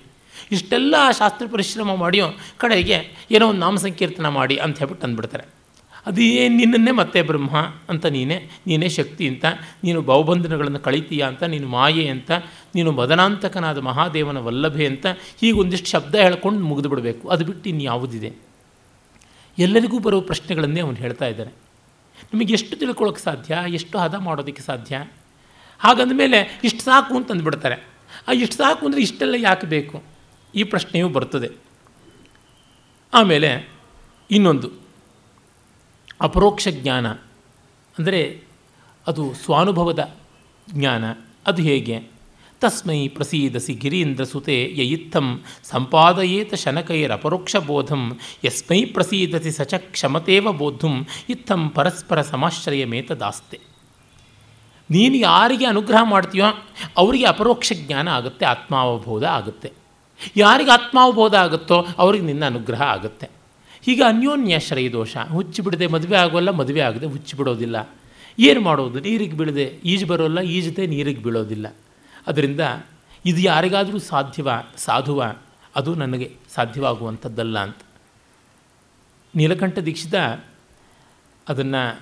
[0.51, 5.63] ಇಷ್ಟೆಲ್ಲ ಶಾಸ್ತ್ರ ಪರಿಶ್ರಮ ಮಾಡಿಯೋ ಕಡೆಗೆ ಏನೋ ಒಂದು ನಾಮ ಸಂಕೀರ್ತನ ಮಾಡಿ ಅಂತ ಹೇಳ್ಬಿಟ್ಟು ಅಂದ್ಬಿಡ್ತಾರೆ.
[6.07, 7.57] ಅದೇ ನಿನ್ನನ್ನೇ ಮತ್ತೆ ಬ್ರಹ್ಮ
[7.89, 9.45] ಅಂತ ನೀನೇ ನೀನೇ ಶಕ್ತಿ ಅಂತ,
[9.85, 12.31] ನೀನು ಭಾವಬಂಧನಗಳನ್ನು ಕಳಿತೀಯ ಅಂತ, ನೀನು ಮಾಯೆ ಅಂತ,
[12.75, 15.07] ನೀನು ಮದನಾಂತಕನಾದ ಮಹಾದೇವನ ವಲ್ಲಭೆ ಅಂತ
[15.41, 17.29] ಹೀಗೆ ಒಂದಿಷ್ಟು ಶಬ್ದ ಹೇಳ್ಕೊಂಡು ಮುಗಿದು ಬಿಡಬೇಕು.
[17.29, 18.33] ಅದು ಬಿಟ್ಟು ಇನ್ಯಾವುದಿದೆ?
[19.59, 21.53] ಎಲ್ಲರಿಗೂ ಬರೋ ಪ್ರಶ್ನೆಗಳನ್ನೇ ಅವನು ಹೇಳ್ತಾ ಇದ್ದಾನೆ.
[22.33, 23.55] ನಿಮಗೆ ಎಷ್ಟು ತಿಳ್ಕೊಳ್ಳೋಕ್ಕೆ ಸಾಧ್ಯ?
[23.69, 24.97] ಎಷ್ಟು ಹದ ಮಾಡೋದಕ್ಕೆ ಸಾಧ್ಯ?
[25.79, 27.87] ಹಾಗಂದಮೇಲೆ ಇಷ್ಟು ಸಾಕು ಅಂತ ಅಂದ್ಬಿಡ್ತಾರೆ.
[28.29, 30.12] ಆ ಇಷ್ಟು ಸಾಕು ಅಂದರೆ ಇಷ್ಟೆಲ್ಲ ಯಾಕೆ ಬೇಕು?
[30.55, 31.49] ಈ ಪ್ರಶ್ನೆಯೂ ಬರ್ತದೆ.
[33.15, 33.73] ಆಮೇಲೆ
[34.31, 34.71] ಇನ್ನೊಂದು.
[36.21, 37.07] ಅಪರೋಕ್ಷ ಜ್ಞಾನ.
[37.99, 38.45] ಅಂದರೆ
[39.07, 40.17] ಅದು ಸ್ವಾನುಭವದ
[40.71, 41.05] ಜ್ಞಾನ.
[41.47, 42.13] ಅದು ಹೇಗೆ?
[42.61, 52.23] ತಸ್ಮೈ ಪ್ರಸೀದಸಿ ಗಿರೀಂದ್ರ ಸುತೆ ಯಯಿತ್ತಂ ಸಂಪಾದಯೇತ ಶನಕೈರಪರೋಕ್ಷ ಬೋಧಂ ಯಸ್ಮೈ ಪ್ರಸೀದಸಿ ಸಚ ಕ್ಷಮತೇವ ಬೋಧುಂ ಇತ್ತಂ ಪರಸ್ಪರ
[52.23, 53.61] ಸಮಾಶ್ರಯಮೇತದಾಸ್ತೆ
[54.91, 56.45] ನೀನು ಯಾರಿಗೆ ಅನುಗ್ರಹ ಮಾಡ್ತೀಯೋ
[56.97, 59.82] ಅವರಿಗೆ ಅಪರೋಕ್ಷ ಜ್ಞಾನ ಆಗುತ್ತೆ, ಆತ್ಮಾವಬೋಧ ಆಗುತ್ತೆ.
[60.37, 63.29] ಯಾರಿಗೆ ಆತ್ಮಾವಬೋಧ ಆಗುತ್ತೋ ಅವ್ರಿಗೆ ನಿನ್ನ ಅನುಗ್ರಹ ಆಗುತ್ತೆ.
[63.83, 67.91] ಹೀಗೆ ಅನ್ಯೋನ್ಯಾಶ್ರಯ ದೋಷ, ಹುಚ್ಚು ಬಿಡದೆ ಮದುವೆ ಆಗೋಲ್ಲ, ಮದುವೆ ಆಗದೆ ಹುಚ್ಚು ಬಿಡೋದಿಲ್ಲ.
[68.39, 69.01] ಏನು ಮಾಡೋದು?
[69.01, 71.75] ನೀರಿಗೆ ಬೀಳದೆ ಈಜು ಬರೋಲ್ಲ ಈಜದೆ ನೀರಿಗೆ ಬೀಳೋದಿಲ್ಲ.
[72.27, 72.61] ಅದರಿಂದ
[73.27, 75.25] ಇದು ಯಾರಿಗಾದರೂ ಸಾಧ್ಯವ, ಸಾಧುವ,
[75.77, 77.77] ಅದು ನನಗೆ ಸಾಧ್ಯವಾಗುವಂಥದ್ದಲ್ಲ ಅಂತ.
[79.35, 80.15] ನೀಲಕಂಠ ದೀಕ್ಷಿತ
[81.49, 82.01] ಅದನ್ನು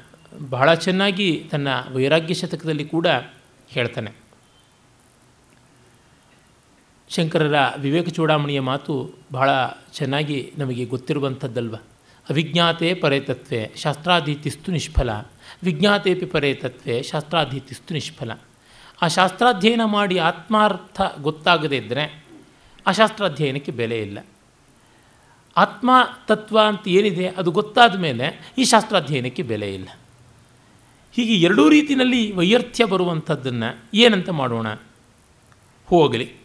[0.50, 3.06] ಬಹಳ ಚೆನ್ನಾಗಿ ತನ್ನ ವೈರಾಗ್ಯ ಶತಕದಲ್ಲಿ ಕೂಡ
[3.68, 4.19] ಹೇಳ್ತಾನೆ.
[7.14, 9.50] ಶಂಕರರ ವಿವೇಕ ಚೂಡಾಮಣಿಯ ಮಾತು ಬಹಳ
[9.92, 11.76] ಚೆನ್ನಾಗಿ ನಮಗೆ ಗೊತ್ತಿರುವಂಥದ್ದಲ್ವ?
[12.30, 15.10] ಅವಿಜ್ಞಾತೆ ಪರೇತತ್ವೆ, ಶಾಸ್ತ್ರಾಧೀತಿಸ್ತು ನಿಷ್ಫಲ.
[15.62, 18.30] ವಿಜ್ಞಾತೇಪಿ ಪರೇತತ್ವೆ, ಶಾಸ್ತ್ರಾಧೀತಿಸ್ತು ನಿಷ್ಫಲ.
[19.02, 22.24] ಆ ಶಾಸ್ತ್ರಾಧ್ಯಯನ ಮಾಡಿ ಆತ್ಮಾರ್ಥ ಗೊತ್ತಾಗದೇ ಇದ್ದರೆ
[22.86, 24.18] ಆ ಶಾಸ್ತ್ರಾಧ್ಯಯನಕ್ಕೆ ಬೆಲೆ ಇಲ್ಲ.
[25.56, 25.90] ಆತ್ಮ
[26.28, 29.88] ತತ್ವ ಅಂತ ಏನಿದೆ ಅದು ಗೊತ್ತಾದ ಮೇಲೆ ಈ ಶಾಸ್ತ್ರಾಧ್ಯಯನಕ್ಕೆ ಬೆಲೆ ಇಲ್ಲ.
[31.12, 34.66] ಹೀಗೆ ಎರಡೂ ರೀತಿಯಲ್ಲಿ ವೈಯರ್ಥ್ಯ ಬರುವಂಥದ್ದನ್ನು ಏನಂತ ಮಾಡೋಣ?
[35.86, 36.39] ಹೋಗಲಿ.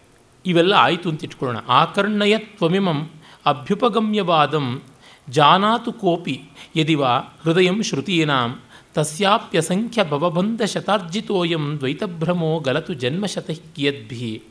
[0.45, 1.59] ಇವೆಲ್ಲ ಆಯಿತು ಅಂತ ಇಟ್ಕೊಳ್ಳೋಣ.
[1.67, 3.09] ಆಕರ್ಣಯ ತ್ವಮಿಮಂ
[3.45, 4.81] ಅಭ್ಯುಪಗಮ್ಯವಾದಂ
[5.29, 6.41] ಜಾನಾತು ಕೋಪಿ
[6.75, 7.05] ಯದಿವ
[7.43, 8.59] ಹೃದಯಂ ಶ್ರುತೀನಾಂ
[8.93, 14.43] ತಸ್ಯಾಪ್ಯಸಂಖ್ಯ ಭವಬಂಧ ಶತಾರ್ಜಿತೋಯಂ ದ್ವೈತಭ್ರಮೋ ಗಲತು ಜನ್ಮಶತಃ ಕಿಯದ್ಭಿ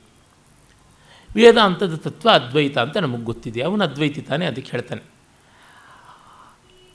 [1.36, 3.60] ವೇದಾಂತದ ತತ್ವ ಅದ್ವೈತ ಅಂತ ನಮಗೆ ಗೊತ್ತಿದೆ.
[3.62, 5.02] ಅವನು ಅದ್ವೈತಿ ತಾನೇ ಅದಕ್ಕೆ ಹೇಳ್ತಾನೆ.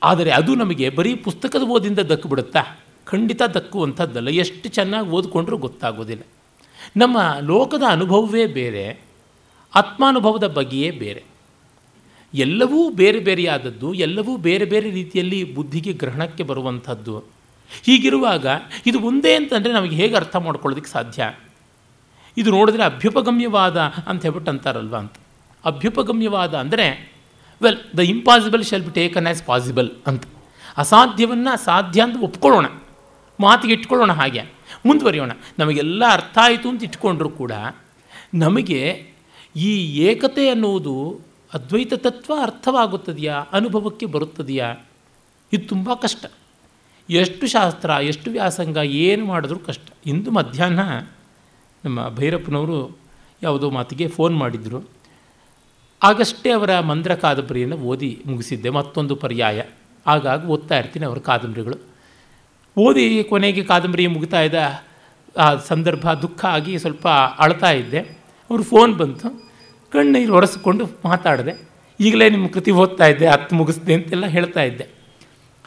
[0.02, 2.62] ಆದರೆ ಅದು ನಮಗೆ ಬರೀ ಪುಸ್ತಕದ ಓದಿಂದ ದಕ್ಕಿಬಿಡುತ್ತಾ
[3.04, 4.28] ಖಂಡಿತ ದಕ್ಕುವಂಥದ್ದಲ್ಲ.
[4.28, 6.22] ಎಷ್ಟು ಚೆನ್ನಾಗಿ ಓದ್ಕೊಂಡ್ರೂ ಗೊತ್ತಾಗೋದಿಲ್ಲ.
[6.96, 9.00] ನಮ್ಮ ಲೋಕದ ಅನುಭವವೇ ಬೇರೆ,
[9.74, 11.24] ಆತ್ಮಾನುಭವದ ಬಗೆಯೇ ಬೇರೆ.
[12.34, 17.18] ಎಲ್ಲವೂ ಬೇರೆ ಬೇರೆಯಾದದ್ದು, ಎಲ್ಲವೂ ಬೇರೆ ಬೇರೆ ರೀತಿಯಲ್ಲಿ ಬುದ್ಧಿಗೆ ಗ್ರಹಣಕ್ಕೆ ಬರುವಂಥದ್ದು.
[17.82, 18.46] ಹೀಗಿರುವಾಗ
[18.86, 21.32] ಇದು ಒಂದೇ ಅಂತಂದರೆ ನಮಗೆ ಹೇಗೆ ಅರ್ಥ ಮಾಡ್ಕೊಳ್ಳೋದಕ್ಕೆ ಸಾಧ್ಯ?
[22.36, 25.12] ಇದು ನೋಡಿದ್ರೆ ಅಭ್ಯುಪಗಮ್ಯವಾದ ಅಂತ ಹೇಳ್ಬಿಟ್ಟು ಅಂತಾರಲ್ವ ಅಂತ.
[25.64, 27.12] ಅಭ್ಯುಪಗಮ್ಯವಾದ ಅಂದರೆ
[27.62, 30.24] well the impossible shall be taken as possible ಅಂತ.
[30.76, 32.66] ಅಸಾಧ್ಯವನ್ನು ಸಾಧ್ಯ ಅಂತ ಒಪ್ಕೊಳ್ಳೋಣ.
[33.40, 34.59] ಮಾತಿಗೆ ಇಟ್ಕೊಳ್ಳೋಣ ಹಾಗೆ.
[34.86, 35.32] ಮುಂದುವರಿಯೋಣ.
[35.58, 37.52] ನಮಗೆಲ್ಲ ಅರ್ಥ ಆಯಿತು ಅಂತ ಇಟ್ಕೊಂಡ್ರೂ ಕೂಡ
[38.34, 39.06] ನಮಗೆ
[39.56, 41.20] ಈ ಏಕತೆ ಅನ್ನುವುದು
[41.54, 44.74] ಅದ್ವೈತ ತತ್ವ ಅರ್ಥವಾಗುತ್ತದೆಯಾ, ಅನುಭವಕ್ಕೆ ಬರುತ್ತದೆಯಾ,
[45.52, 46.26] ಇದು ತುಂಬ ಕಷ್ಟ.
[47.10, 49.82] ಎಷ್ಟು ಶಾಸ್ತ್ರ, ಎಷ್ಟು ವ್ಯಾಸಂಗ, ಏನು ಮಾಡಿದ್ರೂ ಕಷ್ಟ.
[50.06, 50.80] ಇಂದು ಮಧ್ಯಾಹ್ನ
[51.84, 52.98] ನಮ್ಮ ಭೈರಪ್ಪನವರು
[53.42, 54.88] ಯಾವುದೋ ಮಾತಿಗೆ ಫೋನ್ ಮಾಡಿದರು.
[56.02, 59.62] ಆಗಷ್ಟೇ ಅವರ ಮಂದ್ರ ಕಾದಂಬರಿಯನ್ನು ಓದಿ ಮುಗಿಸಿದ್ದೆ, ಮತ್ತೊಂದು ಪರ್ಯಾಯ.
[60.06, 61.89] ಆಗಾಗ ಓದ್ತಾ ಇರ್ತೀನಿ ಅವರ ಕಾದಂಬರಿಗಳು.
[62.76, 64.54] ಓದಿ ಕೊನೆಗೆ ಕಾದಂಬರಿ ಮುಗಿತಾ ಇದ್ದ,
[65.36, 67.98] ಆ ಸಂದರ್ಭ ದುಃಖ ಆಗಿ ಸ್ವಲ್ಪ ಅಳ್ತಾ ಇದ್ದೆ.
[68.50, 69.50] ಅವರು ಫೋನ್ ಬಂತು.
[69.90, 71.70] ಕಣ್ಣೀರು ಒರೆಸ್ಕೊಂಡು ಮಾತಾಡಿದೆ.
[72.00, 74.86] ಈಗಲೇ ನಿಮ್ಮ ಕೃತಿ ಓದ್ತಾ ಇದ್ದೆ ಹತ್ತು ಮುಗಿಸ್ದೆ ಅಂತೆಲ್ಲ ಹೇಳ್ತಾ ಇದ್ದೆ.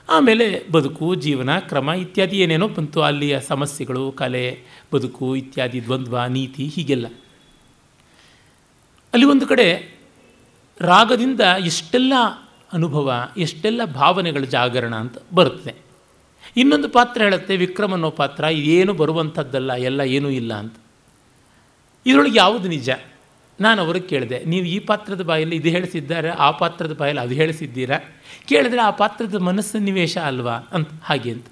[0.09, 3.01] ಆಮೇಲೆ ಬದುಕು, ಜೀವನ, ಕ್ರಮ ಇತ್ಯಾದಿ ಏನೇನೋ ಬಂತು.
[3.01, 4.59] ಅಲ್ಲಿಯ ಸಮಸ್ಯೆಗಳು, ಕಲೆ,
[4.93, 7.07] ಬದುಕು ಇತ್ಯಾದಿ ದ್ವಂದ್ವ, ನೀತಿ ಹೀಗೆಲ್ಲ.
[9.13, 9.97] ಅಲ್ಲಿ ಒಂದು ಕಡೆ
[10.81, 12.13] ರಾಗದಿಂದ ಎಷ್ಟೆಲ್ಲ
[12.73, 15.75] ಅನುಭವ, ಎಷ್ಟೆಲ್ಲ ಭಾವನೆಗಳ ಜಾಗರಣ ಅಂತ ಬರುತ್ತೆ
[16.57, 20.75] ಇನ್ನೊಂದು ಪಾತ್ರ ಹೇಳುತ್ತೆ, ವಿಕ್ರಮ್ ಅನ್ನೋ ಪಾತ್ರ, ಇದೇನು ಬರುವಂಥದ್ದಲ್ಲ, ಎಲ್ಲ ಏನೂ ಇಲ್ಲ ಅಂತ.
[22.05, 22.89] ಇದರೊಳಗೆ ಯಾವುದು ನಿಜ?
[23.59, 27.97] ನಾನು ಅವ್ರಿಗೆ ಕೇಳಿದೆ, ನೀವು ಈ ಪಾತ್ರದ ಬಾಯಲ್ಲಿ ಇದು ಹೇಳಿಸಿದ್ದಾರೆ, ಆ ಪಾತ್ರದ ಬಾಯಲ್ಲಿ ಅದು ಹೇಳಿಸಿದ್ದೀರಾ?
[28.47, 30.53] ಕೇಳಿದ್ರೆ ಆ ಪಾತ್ರದ ಮನಸ್ಸನ್ನಿವೇಶ ಅಲ್ವಾ?
[30.53, 31.45] ಅಂತ, ಹಾಗೆ ಅಂತ.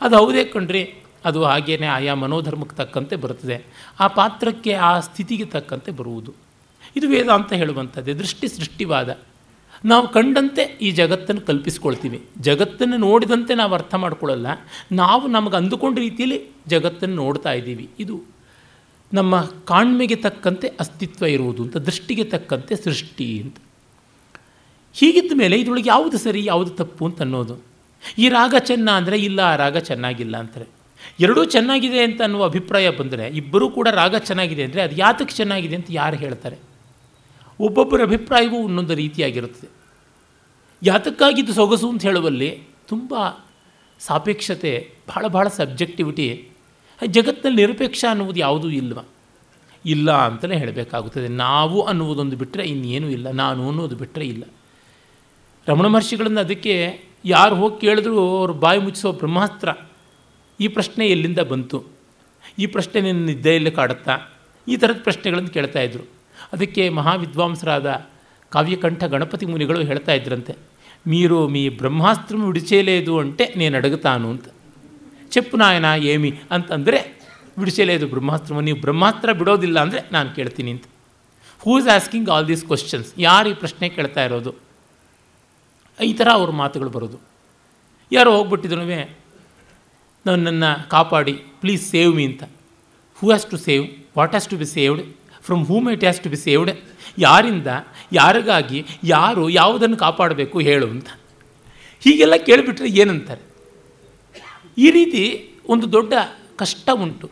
[0.00, 3.64] ಅದು ಹೌದೇ ಕಣ್ರಿ, ಅದು ಹಾಗೇನೆ ಆಯಾ ಮನೋಧರ್ಮಕ್ಕೆ ತಕ್ಕಂತೆ ಬರುತ್ತದೆ.
[4.00, 6.34] ಆ ಪಾತ್ರಕ್ಕೆ, ಆ ಸ್ಥಿತಿಗೆ ತಕ್ಕಂತೆ ಬರುವುದು.
[6.96, 9.18] ಇದು ವೇದಾಂತ ಹೇಳುವಂಥದ್ದೇ, ದೃಷ್ಟಿ ಸೃಷ್ಟಿವಾದ.
[9.84, 12.18] ನಾವು ಕಂಡಂತೆ ಈ ಜಗತ್ತನ್ನು ಕಲ್ಪಿಸ್ಕೊಳ್ತೀವಿ.
[12.48, 14.46] ಜಗತ್ತನ್ನು ನೋಡಿದಂತೆ ನಾವು ಅರ್ಥ ಮಾಡ್ಕೊಳ್ಳಲ್ಲ.
[14.92, 16.38] ನಾವು ನಮಗೆ ಅಂದುಕೊಂಡ ರೀತಿಯಲ್ಲಿ
[16.74, 17.88] ಜಗತ್ತನ್ನು ನೋಡ್ತಾ ಇದ್ದೀವಿ.
[18.04, 18.16] ಇದು
[19.12, 23.56] ನಮ್ಮ ಕಾಣ್ಮೆಗೆ ತಕ್ಕಂತೆ ಅಸ್ತಿತ್ವ ಇರುವುದು ಅಂತ, ದೃಷ್ಟಿಗೆ ತಕ್ಕಂತೆ ಸೃಷ್ಟಿ ಅಂತ.
[24.94, 27.56] ಹೀಗಿದ್ದ ಮೇಲೆ ಇದರೊಳಗೆ ಯಾವುದು ಸರಿ, ಯಾವುದು ತಪ್ಪು ಅಂತ ಅನ್ನೋದು.
[28.18, 30.66] ಈ ರಾಗ ಚೆನ್ನ ಅಂದರೆ ಇಲ್ಲ, ಆ ರಾಗ ಚೆನ್ನಾಗಿಲ್ಲ ಅಂತಾರೆ.
[31.20, 35.86] ಎರಡೂ ಚೆನ್ನಾಗಿದೆ ಅಂತ ಅನ್ನುವ ಅಭಿಪ್ರಾಯ ಬಂದರೆ, ಇಬ್ಬರೂ ಕೂಡ ರಾಗ ಚೆನ್ನಾಗಿದೆ ಅಂದರೆ ಅದು ಯಾತಕ್ಕೆ ಚೆನ್ನಾಗಿದೆ ಅಂತ
[35.90, 36.56] ಯಾರು ಹೇಳ್ತಾರೆ?
[37.60, 39.68] ಒಬ್ಬೊಬ್ಬರ ಅಭಿಪ್ರಾಯವೂ ಒಂದೊಂದು ರೀತಿಯಾಗಿರುತ್ತದೆ.
[40.82, 43.14] ಯಾತಕ್ಕಾಗಿದ್ದು ಸೊಗಸು ಅಂತ ಹೇಳುವಲ್ಲಿ ತುಂಬ
[43.98, 46.48] ಸಾಪೇಕ್ಷತೆ ಭಾಳ ಭಾಳ ಸಬ್ಜೆಕ್ಟಿವಿಟಿ.
[47.06, 48.98] ಜಗತ್ತಿನಲ್ಲಿ ನಿರಪೇಕ್ಷ ಅನ್ನುವುದು ಯಾವುದೂ ಇಲ್ವ?
[49.86, 51.28] ಇಲ್ಲ ಅಂತಲೇ ಹೇಳಬೇಕಾಗುತ್ತದೆ.
[51.28, 53.30] ನಾವು ಅನ್ನುವುದೊಂದು ಬಿಟ್ಟರೆ ಇನ್ನೇನೂ ಇಲ್ಲ.
[53.30, 54.44] ನಾನು ಅನ್ನೋದು ಬಿಟ್ಟರೆ ಇಲ್ಲ.
[55.68, 59.68] ರಮಣ ಮಹರ್ಷಿಗಳನ್ನು ಅದಕ್ಕೆ ಯಾರು ಹೋಗಿ ಕೇಳಿದ್ರು ಅವರು ಬಾಯಿ ಮುಚ್ಚಿಸೋ ಬ್ರಹ್ಮಾಸ್ತ್ರ
[60.60, 61.84] ಈ ಪ್ರಶ್ನೆ ಎಲ್ಲಿಂದ ಬಂತು?
[62.58, 64.18] ಈ ಪ್ರಶ್ನೆ ನಿನ್ನ ನಿದ್ದೆಯಲ್ಲಿ ಕಾಡುತ್ತಾ?
[64.68, 66.15] ಈ ಥರದ ಪ್ರಶ್ನೆಗಳನ್ನು ಕೇಳ್ತಾ ಇದ್ರು.
[66.53, 68.07] ಅದಕ್ಕೆ ಮಹಾವಿದ್ವಾಂಸರಾದ
[68.49, 70.53] ಕಾವ್ಯಕಂಠ ಗಣಪತಿ ಮುನಿಗಳು ಹೇಳ್ತಾ ಇದ್ರಂತೆ
[71.07, 74.47] మీరు మీ బ్రహ్మాస్త్రం విడిచేలేదు అంటే నేను అడుగుతాను ಅಂತ
[75.37, 77.21] చెప్పు ನಾಯನ ಏಮಿ ಅಂತಂದರೆ
[77.59, 80.83] ಬಿಡಿಸಲೇದು ಬ್ರಹ್ಮಾಸ್ತ್ರಮ ನೀವು ಬ್ರಹ್ಮಾಸ್ತ್ರ ಬಿಡೋದಿಲ್ಲ ಅಂದರೆ ನಾನು ಕೇಳ್ತೀನಿ ಅಂತ
[81.61, 84.53] who is asking all these questions ಯಾರು ಈ ಪ್ರಶ್ನೆ ಕೇಳ್ತಾ ಇರೋದು
[86.03, 87.19] ಈ ಥರ ಅವ್ರ ಮಾತುಗಳು ಬರೋದು
[88.11, 88.85] ಯಾರೋ ಹೋಗ್ಬಿಟ್ಟಿದ್ರು
[90.25, 92.43] ನನ್ನನ್ನು ಕಾಪಾಡಿ ಪ್ಲೀಸ್ ಸೇವ್ ಮೀ ಅಂತ
[93.15, 93.87] who has to save
[94.17, 95.01] what has to be saved
[95.46, 96.70] from whom it has to be saved
[97.18, 97.66] ಯಾರಿಂದ,
[98.12, 101.08] ಯಾರಿಗಾಗಿ, ಯಾರು ಯಾವುದನ್ನು ಕಾಪಾಡಬೇಕು ಹೇಳು ಅಂತ.
[102.00, 103.40] ಹೀಗೆಲ್ಲ ಕೇಳಿಬಿಟ್ರೆ ಏನಂತಾರೆ?
[104.78, 106.12] ಈ ರೀತಿ ಒಂದು ದೊಡ್ಡ
[106.56, 107.30] ಕಷ್ಟ ಉಂಟು.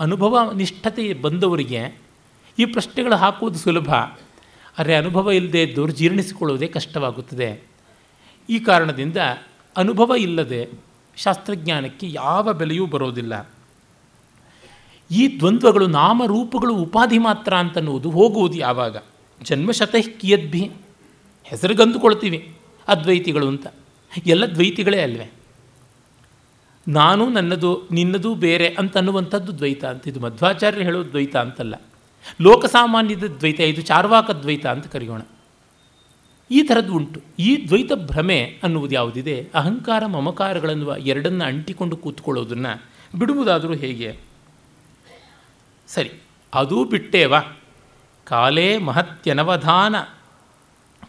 [0.00, 1.98] ಅನುಭವ ನಿಷ್ಠತೆ ಬಂದವರಿಗೆ
[2.58, 3.94] ಈ ಪ್ರಶ್ನೆಗಳು ಹಾಕುವುದು ಸುಲಭ.
[4.78, 7.64] ಆದರೆ ಅನುಭವ ಇಲ್ಲದೆ ಇದ್ದವರು ಜೀರ್ಣಿಸಿಕೊಳ್ಳುವುದೇ ಕಷ್ಟವಾಗುತ್ತದೆ.
[8.50, 9.16] ಈ ಕಾರಣದಿಂದ
[9.76, 10.68] ಅನುಭವ ಇಲ್ಲದೆ
[11.16, 13.50] ಶಾಸ್ತ್ರಜ್ಞಾನಕ್ಕೆ ಯಾವ ಬೆಲೆಯೂ ಬರೋದಿಲ್ಲ.
[15.12, 18.96] ಈ ದ್ವಂದ್ವಗಳು ನಾಮರೂಪಗಳು ಉಪಾಧಿ ಮಾತ್ರ ಅಂತನ್ನುವುದು ಹೋಗುವುದು ಯಾವಾಗ?
[19.42, 20.70] ಜನ್ಮಶತಃ ಕಿಯದ್ಭಿ
[21.44, 22.56] ಹೆಸರುಗಂದುಕೊಳ್ತೀವಿ
[22.88, 23.66] ಅದ್ವೈತಿಗಳು ಅಂತ.
[24.26, 25.30] ಎಲ್ಲ ದ್ವೈತಿಗಳೇ ಅಲ್ವೇ?
[26.88, 30.08] ನಾನು ನನ್ನದು, ನಿನ್ನದು ಬೇರೆ ಅಂತ ಅನ್ನುವಂಥದ್ದು ದ್ವೈತ ಅಂತ.
[30.08, 31.74] ಇದು ಮಧ್ವಾಚಾರ್ಯರು ಹೇಳೋ ದ್ವೈತ ಅಂತಲ್ಲ.
[32.40, 35.20] ಲೋಕಸಾಮಾನ್ಯದ ದ್ವೈತ, ಇದು ಚಾರ್ವಾಕ ದ್ವೈತ ಅಂತ ಕರೆಯೋಣ.
[36.50, 37.20] ಈ ಥರದ್ದು ಉಂಟು.
[37.38, 39.48] ಈ ದ್ವೈತ ಭ್ರಮೆ ಅನ್ನುವುದು ಯಾವುದಿದೆ?
[39.54, 42.82] ಅಹಂಕಾರ ಮಮಕಾರಗಳನ್ನುವ ಎರಡನ್ನು ಅಂಟಿಕೊಂಡು ಕೂತ್ಕೊಳ್ಳೋದನ್ನು
[43.18, 44.31] ಬಿಡುವುದಾದರೂ ಹೇಗೆ?
[45.94, 46.10] ಸರಿ,
[46.54, 47.34] ಅದೂ ಬಿಟ್ಟೇವ?
[48.24, 49.96] ಕಾಲೇ ಮಹತ್ಯನವಧಾನ.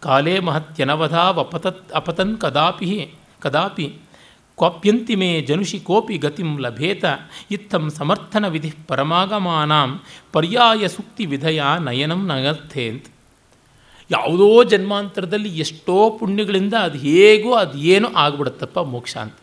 [0.00, 3.86] ಕಾಲೇ ಮಹತ್ಯನವಧಾವಪತತ್ ಅಪತನ್ ಕದಾಪಿ ಕದಾಪಿ.
[4.56, 7.04] ಕ್ವಾಪ್ಯಂತಿ ಮೇ ಜನುಷಿ ಕೋಪಿ ಗತಿಂ ಲಭೇತ.
[7.50, 10.00] ಇತ್ತಂ ಸಮರ್ಥನ ವಿಧಿ ಪರಮಾಗಮಾನಾಂ.
[10.32, 13.06] ಪರ್ಯಾಯ ಸುಕ್ತಿ ವಿಧಯ ನಯನಂ ನಗರ್ಥೆ ಅಂತ
[14.10, 19.34] ಯಾವುದೋ ಜನ್ಮಾಂತರದಲ್ಲಿ ಎಷ್ಟೋ ಪುಣ್ಯಗಳಿಂದ ಅದು ಹೇಗೋ ಅದು ಏನೋ ಆಗ್ಬಿಡುತ್ತಪ್ಪ ಮೋಕ್ಷ ಅಂತ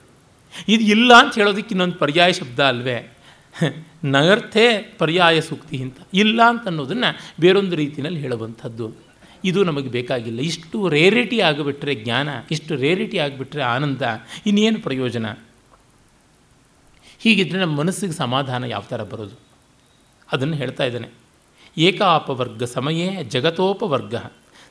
[0.67, 3.17] ಇದು ಇಲ್ಲ ಅಂತ ಹೇಳೋದಕ್ಕೆ ಇನ್ನೊಂದು ಪರ್ಯಾಯ ಶಬ್ದ ಅಲ್ವೇ?
[4.03, 5.97] ನಗರ್ಥೆ ಪರ್ಯಾಯ ಸೂಕ್ತಿ ಅಂತ.
[6.13, 8.91] ಇಲ್ಲ ಅಂತ ಅನ್ನೋದನ್ನು ಬೇರೊಂದು ರೀತಿಯಲ್ಲಿ ಹೇಳುವಂಥದ್ದು.
[9.43, 10.39] ಇದು ನಮಗೆ ಬೇಕಾಗಿಲ್ಲ.
[10.39, 14.01] ಇಷ್ಟು ರೇರಿಟಿ ಆಗಿಬಿಟ್ರೆ ಜ್ಞಾನ, ಇಷ್ಟು ರೇರಿಟಿ ಆಗಿಬಿಟ್ರೆ ಆನಂದ,
[14.45, 15.25] ಇನ್ನೇನು ಪ್ರಯೋಜನ?
[17.19, 19.39] ಹೀಗಿದ್ದರೆ ನಮ್ಮ ಮನಸ್ಸಿಗೆ ಸಮಾಧಾನ ಯಾವ ಥರ ಬರೋದು?
[20.31, 21.07] ಅದನ್ನು ಹೇಳ್ತಾ ಇದ್ದಾನೆ.
[21.77, 24.15] ಏಕಾಪವರ್ಗ ಸಮಯೇ ಜಗತೋಪವರ್ಗ.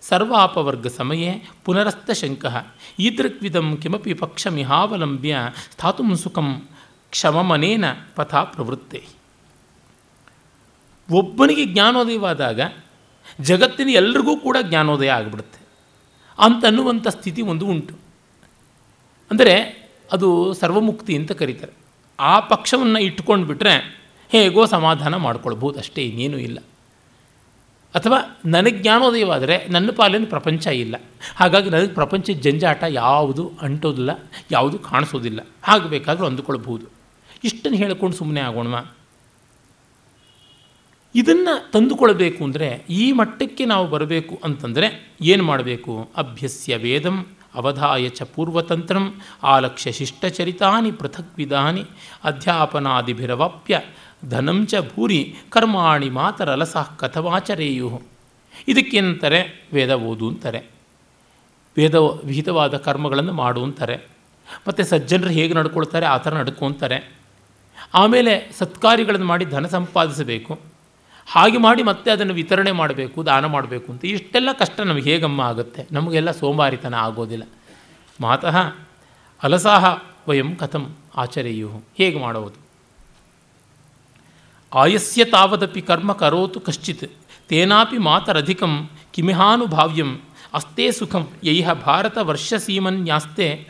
[0.02, 5.36] ಸರ್ವಾಪವರ್ಗ ಸಮಯೇ ಪುನರಸ್ತ ಶಂಕ ಕಮಿ ಕಿಮಪಿ ಪಕ್ಷಮಿಹಾವಲಂಬ್ಯ
[5.72, 6.68] ಸ್ಥಾತು ಸುಖಂ.
[7.10, 7.84] ಕ್ಷಮಮನೇನ
[8.16, 9.04] ಪಥ ಪ್ರವೃತ್ತೆ.
[11.10, 12.60] ಒಬ್ಬನಿಗೆ ಜ್ಞಾನೋದಯವಾದಾಗ
[13.40, 15.60] ಜಗತ್ತಿನ ಎಲ್ರಿಗೂ ಕೂಡ ಜ್ಞಾನೋದಯ ಆಗಿಬಿಡುತ್ತೆ.
[16.38, 17.94] ಅಂತನ್ನುವಂಥ ಸ್ಥಿತಿ ಒಂದು ಉಂಟು.
[19.30, 19.54] ಅಂದರೆ
[20.12, 21.72] ಅದು ಸರ್ವಮುಕ್ತಿ ಅಂತ ಕರೀತಾರೆ.
[22.20, 26.58] ಆ ಪಕ್ಷವನ್ನು ಇಟ್ಕೊಂಡು ಬಿಟ್ಟರೆ ಹೇಗೋ ಸಮಾಧಾನ ಮಾಡ್ಕೊಳ್ಬೋದು ಅಷ್ಟೇ ಇನ್ನೇನೂ ಇಲ್ಲ.
[27.94, 30.96] ಅಥವಾ ನನಗೆ ಜ್ಞಾನೋದಯವಾದರೆ ನನ್ನ ಪಾಲಿನ ಪ್ರಪಂಚ ಇಲ್ಲ.
[31.36, 34.10] ಹಾಗಾಗಿ ನನಗೆ ಪ್ರಪಂಚದ ಜಂಜಾಟ ಯಾವುದು ಅಂಟೋದಿಲ್ಲ,
[34.50, 35.40] ಯಾವುದು ಕಾಣಿಸೋದಿಲ್ಲ.
[35.68, 36.99] ಆಗಬೇಕಾದ್ರೂ ಬೇಕಾದರೂ ಅಂದುಕೊಳ್ಬಹುದು.
[37.44, 38.74] ಇಷ್ಟನ್ನು ಹೇಳ್ಕೊಂಡು ಸುಮ್ಮನೆ ಆಗೋಣ
[41.14, 46.10] ಇದನ್ನು ತಂದುಕೊಳ್ಬೇಕು ಅಂದರೆ ಈ ಮಟ್ಟಕ್ಕೆ ನಾವು ಬರಬೇಕು ಅಂತಂದರೆ ಏನು ಮಾಡಬೇಕು?
[46.16, 51.84] ಅಭ್ಯಸ್ಯ ವೇದಂ ಅವಧಾಯ ಚ ಪೂರ್ವತಂತ್ರಂ ಆಲಕ್ಷ್ಯ ಶಿಷ್ಟಚರಿತಾನಿ ಪೃಥಕ್ ವಿಧಾನಿ
[52.24, 53.80] ಅಧ್ಯಾಪನಾದಿಭಿರವಾಪ್ಯ
[54.28, 58.02] ಧನಂಚ ಭೂರಿ ಕರ್ಮಾಣಿ ಮಾತರಲಸಃ ಕಥವಾಚರೇಯು.
[58.68, 59.68] ಇದಕ್ಕೇನಂತಾರೆ?
[59.72, 60.66] ವೇದ ಓದು ಅಂತಾರೆ.
[61.76, 63.96] ವೇದ ವಿಹಿತವಾದ ಕರ್ಮಗಳನ್ನು ಮಾಡು ಅಂತಾರೆ.
[64.68, 66.06] ಮತ್ತು ಸಜ್ಜನರು ಹೇಗೆ ನಡ್ಕೊಳ್ತಾರೆ?
[66.06, 67.19] ಆ ಥರ ನಡ್ಕೊತಾರೆ
[67.94, 70.60] ಆಮೇಲೆ ಸತ್ಕಾರ್ಯಗಳನ್ನು ಮಾಡಿ ಧನ ಸಂಪಾದಿಸಬೇಕು.
[71.26, 74.04] ಹಾಗೆ ಮಾಡಿ ಮತ್ತೆ ಅದನ್ನು ವಿತರಣೆ ಮಾಡಬೇಕು, ದಾನ ಮಾಡಬೇಕು ಅಂತ.
[74.04, 75.86] ಇಷ್ಟೆಲ್ಲ ಕಷ್ಟ ನಮಗೆ ಹೇಗಮ್ಮ ಆಗುತ್ತೆ?
[75.92, 77.44] ನಮಗೆಲ್ಲ ಸೋಮಾರಿತನ ಆಗೋದಿಲ್ಲ.
[78.20, 78.56] ಮಾತಃ
[79.42, 81.82] ಅಲಸಾಹ ವಯಂ ಕಥಂ ಆಚರೆಯು.
[81.98, 82.70] ಹೇಗೆ ಮಾಡುವುದು
[84.74, 87.12] ಆಯಸ್ಯ ತಾವದಪಿ ಕರ್ಮ ಕರೋತು ಕಶ್ಚಿತ್.
[87.48, 90.20] ತೇನಾಪಿ ಮಾತರಧಿಕಂ ಕಿಮಿಹಾನುಭಾವ್ಯಂ.
[90.54, 93.68] ಅಸ್ತೇ ಸುಖಂ ಯೈಹ ಭಾರತ ವರ್ಷಸೀಮನ್ಯಾಸ್ತೆ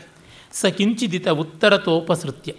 [0.51, 2.53] ಸ ಕಿಂಚಿದಿತ ಉತ್ತರತೋಪಸೃತ್ಯ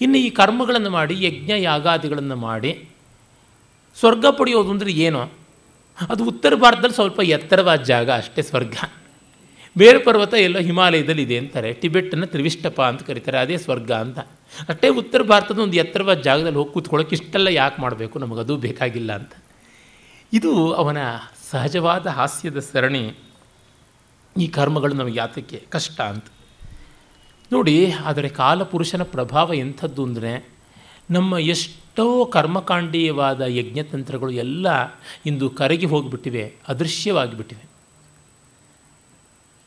[0.00, 2.88] ಇನ್ನು ಈ ಕರ್ಮಗಳನ್ನು ಮಾಡಿ, ಯಜ್ಞ ಯಾಗಾದಿಗಳನ್ನು ಮಾಡಿ,
[3.98, 5.30] ಸ್ವರ್ಗ ಪಡೆಯೋದು ಅಂದರೆ ಏನು?
[6.08, 8.74] ಅದು ಉತ್ತರ ಭಾರತದಲ್ಲಿ ಸ್ವಲ್ಪ ಎತ್ತರವಾದ ಜಾಗ, ಅಷ್ಟೇ ಸ್ವರ್ಗ.
[9.78, 11.72] ಬೇರೆ ಪರ್ವತ ಎಲ್ಲ ಹಿಮಾಲಯದಲ್ಲಿ ಇದೆ ಅಂತಾರೆ.
[11.72, 14.18] ಟಿಬೆಟ್ಟನ್ನು ತ್ರಿವಿಷ್ಟಪ ಅಂತ ಕರೀತಾರೆ, ಅದೇ ಸ್ವರ್ಗ ಅಂತ.
[14.68, 18.18] ಅಷ್ಟೇ ಉತ್ತರ ಭಾರತದ ಒಂದು ಎತ್ತರವಾದ ಜಾಗದಲ್ಲಿ ಹೋಗಿ ಕೂತ್ಕೊಳ್ಳೋಕೆ ಇಷ್ಟೆಲ್ಲ ಯಾಕೆ ಮಾಡಬೇಕು?
[18.18, 19.32] ನಮಗದು ಬೇಕಾಗಿಲ್ಲ ಅಂತ.
[20.32, 20.96] ಇದು ಅವನ
[21.50, 23.14] ಸಹಜವಾದ ಹಾಸ್ಯದ ಸರಣಿ
[24.40, 25.64] ಈ ಕರ್ಮಗಳು ನಮಗೆ ಯಾತಕ್ಕೆ?
[25.68, 26.24] ಕಷ್ಟ ಅಂತ.
[27.52, 30.32] ನೋಡಿ, ಆದರೆ ಕಾಲಪುರುಷನ ಪ್ರಭಾವ ಎಂಥದ್ದು ಅಂದರೆ,
[31.10, 34.66] ನಮ್ಮ ಎಷ್ಟೋ ಕರ್ಮಕಾಂಡೀಯವಾದ ಯಜ್ಞತಂತ್ರಗಳು ಎಲ್ಲ
[35.26, 37.64] ಇಂದು ಕರಗಿ ಹೋಗಿಬಿಟ್ಟಿವೆ, ಅದೃಶ್ಯವಾಗಿಬಿಟ್ಟಿವೆ.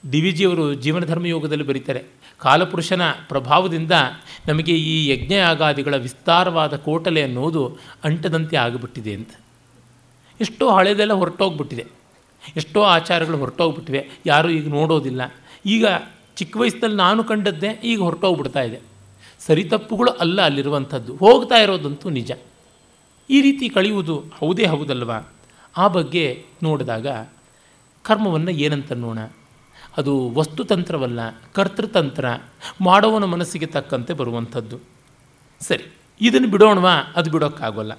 [0.03, 2.01] ಡಿ ವಿ ಜಿಯವರು ಜೀವನಧರ್ಮ ಧರ್ಮಯೋಗದಲ್ಲಿ ಬರೀತಾರೆ,
[2.39, 3.91] ಕಾಲಪುರುಷನ ಪ್ರಭಾವದಿಂದ
[4.47, 7.63] ನಮಗೆ ಈ ಯಜ್ಞಯಾಗಾದಿಗಳ ವಿಸ್ತಾರವಾದ ಕೋಟಲೆ ಅನ್ನೋದು
[8.03, 9.34] ಅಂಟದಂತೆ ಆಗಿಬಿಟ್ಟಿದೆ ಅಂತ.
[10.39, 11.86] ಎಷ್ಟೋ ಹಳೆದೆಲ್ಲ ಹೊರಟೋಗ್ಬಿಟ್ಟಿದೆ,
[12.55, 15.21] ಎಷ್ಟೋ ಆಚಾರಗಳು ಹೊರಟೋಗ್ಬಿಟ್ಟಿವೆ, ಯಾರೂ ಈಗ ನೋಡೋದಿಲ್ಲ.
[15.65, 15.86] ಈಗ
[16.36, 18.79] ಚಿಕ್ಕ ವಯಸ್ಸಿನಲ್ಲಿ ನಾನು ಕಂಡದ್ದೇ ಈಗ ಹೊರಟೋಗ್ಬಿಡ್ತಾ ಇದೆ.
[19.39, 21.15] ಸರಿ ತಪ್ಪುಗಳು ಅಲ್ಲ ಅಲ್ಲಿರುವಂಥದ್ದು.
[21.15, 22.31] ಹೋಗ್ತಾ ಇರೋದಂತೂ ನಿಜ.
[23.29, 25.34] ಈ ರೀತಿ ಕಳೆಯುವುದು ಹೌದೇ ಹೌದಲ್ವಾ?
[25.77, 27.07] ಆ ಬಗ್ಗೆ ನೋಡಿದಾಗ
[28.03, 29.19] ಕರ್ಮವನ್ನು ಏನಂತನ್ನೋಣ
[29.97, 31.19] ಅದು ವಸ್ತುತಂತ್ರವಲ್ಲ,
[31.53, 32.25] ಕರ್ತೃತಂತ್ರ,
[32.81, 34.79] ಮಾಡೋವನ ಮನಸ್ಸಿಗೆ ತಕ್ಕಂತೆ ಬರುವಂಥದ್ದು.
[35.61, 36.91] ಸರಿ, ಇದನ್ನು ಬಿಡೋಣವಾ?
[37.15, 37.93] ಅದು ಬಿಡೋಕ್ಕಾಗೋಲ್ಲ.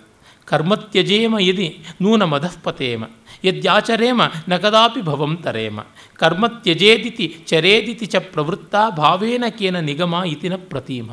[0.44, 1.68] ಕರ್ಮತ್ಯಜೇಮ ಯದಿ
[2.02, 3.04] ನೂನ ಮಧಃಪತೇಮ
[3.44, 5.80] ಯದ್ಯಾಚರೇಮ ನ ಕದಾಪಿ ಭವಂ ತರೇಮ.
[6.62, 11.10] ತ್ಯಜೇದಿತಿ ಚರೇದಿತಿ ಚ ಪ್ರವೃತ್ತ ಭಾವೇನ ಕೇನ ನಿಗಮ ಇತಿನ ಪ್ರತೀಮ.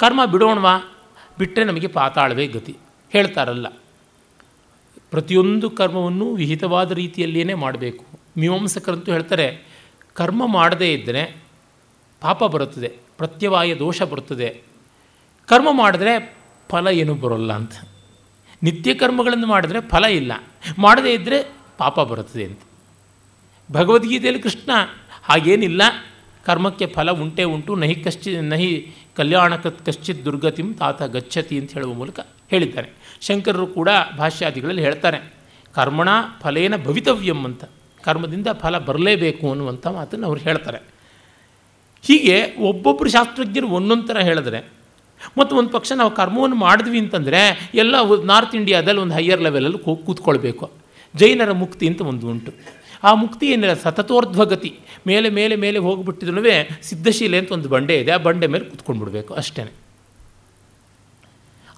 [0.00, 0.74] ಕರ್ಮ ಬಿಡೋಣವಾ?
[1.38, 2.74] ಬಿಟ್ಟರೆ ನಮಗೆ ಪಾತಾಳವೇ ಗತಿ.
[3.10, 3.68] ಹೇಳ್ತಾರಲ್ಲ,
[5.10, 8.04] ಪ್ರತಿಯೊಂದು ಕರ್ಮವನ್ನು ವಿಹಿತವಾದ ರೀತಿಯಲ್ಲಿಯೇ ಮಾಡಬೇಕು.
[8.38, 9.46] ಮೀಮಾಂಸಕರಂತೂ ಹೇಳ್ತಾರೆ,
[10.16, 11.22] ಕರ್ಮ ಮಾಡದೇ ಇದ್ದರೆ
[12.22, 14.48] ಪಾಪ ಬರುತ್ತದೆ, ಪ್ರತ್ಯವಾಯ ದೋಷ ಬರುತ್ತದೆ.
[15.48, 16.36] ಕರ್ಮ ಮಾಡಿದ್ರೆ
[16.70, 17.72] ಫಲ ಏನೂ ಬರೋಲ್ಲ ಅಂತ.
[18.64, 20.32] ನಿತ್ಯ ಕರ್ಮಗಳನ್ನು ಮಾಡಿದ್ರೆ ಫಲ ಇಲ್ಲ.
[20.78, 22.60] ಮಾಡದೇ ಇದ್ದರೆ ಪಾಪ ಬರುತ್ತದೆ ಅಂತ.
[23.72, 24.70] ಭಗವದ್ಗೀತೆಯಲ್ಲಿ ಕೃಷ್ಣ
[25.22, 25.82] ಹಾಗೇನಿಲ್ಲ.
[26.46, 27.74] ಕರ್ಮಕ್ಕೆ ಫಲ ಉಂಟೇ ಉಂಟು.
[27.74, 32.88] ನಹಿ ಕಶ್ಚಿ, ನಹಿ ಕಲ್ಯಾಣ ಕಶ್ಚಿತ್ ದುರ್ಗತಿಂ ತಾತ ಗಚ್ಚತಿ ಅಂತ ಹೇಳುವ ಮೂಲಕ ಹೇಳಿದ್ದಾರೆ.
[33.20, 33.88] ಶಂಕರರು ಕೂಡ
[34.18, 35.34] ಭಾಷ್ಯಾದಿಗಳಲ್ಲಿ ಹೇಳ್ತಾರೆ,
[35.74, 36.08] ಕರ್ಮಣ
[36.40, 37.64] ಫಲೇನ ಭವಿತವ್ಯಂ ಅಂತ.
[38.02, 40.78] ಕರ್ಮದಿಂದ ಫಲ ಬರಲೇಬೇಕು ಅನ್ನುವಂಥ ಮಾತನ್ನು ಅವ್ರು ಹೇಳ್ತಾರೆ.
[42.02, 44.83] ಹೀಗೆ ಒಬ್ಬೊಬ್ಬರು ಶಾಸ್ತ್ರಜ್ಞರು ಒಂದೊಂದು ಥರ ಹೇಳಿದ್ರೆ
[45.38, 47.42] ಮತ್ತು ಒಂದು ಪಕ್ಷ ನಾವು ಕರ್ಮವನ್ನು ಮಾಡಿದ್ವಿ ಅಂತಂದರೆ
[47.74, 47.94] ಎಲ್ಲ
[48.24, 50.66] ನಾರ್ತ್ ಇಂಡಿಯಾದಲ್ಲಿ ಒಂದು ಹೈಯರ್ ಲೆವೆಲಲ್ಲಿ ಕೂತ್ಕೊಳ್ಬೇಕು.
[51.14, 52.52] ಜೈನರ ಮುಕ್ತಿ ಅಂತ ಒಂದು ಉಂಟು.
[53.04, 54.70] ಆ ಮುಕ್ತಿ ಏನಿಲ್ಲ, ಸತತೋರ್ಧ್ವಗತಿ.
[55.06, 56.42] ಮೇಲೆ ಮೇಲೆ ಮೇಲೆ ಹೋಗಿಬಿಟ್ಟಿದ್ರೂ
[56.82, 59.64] ಸಿದ್ಧಶೀಲೆ ಅಂತ ಒಂದು ಬಂಡೆ ಇದೆ, ಆ ಬಂಡೆ ಮೇಲೆ ಕೂತ್ಕೊಂಡ್ಬಿಡ್ಬೇಕು ಅಷ್ಟೇ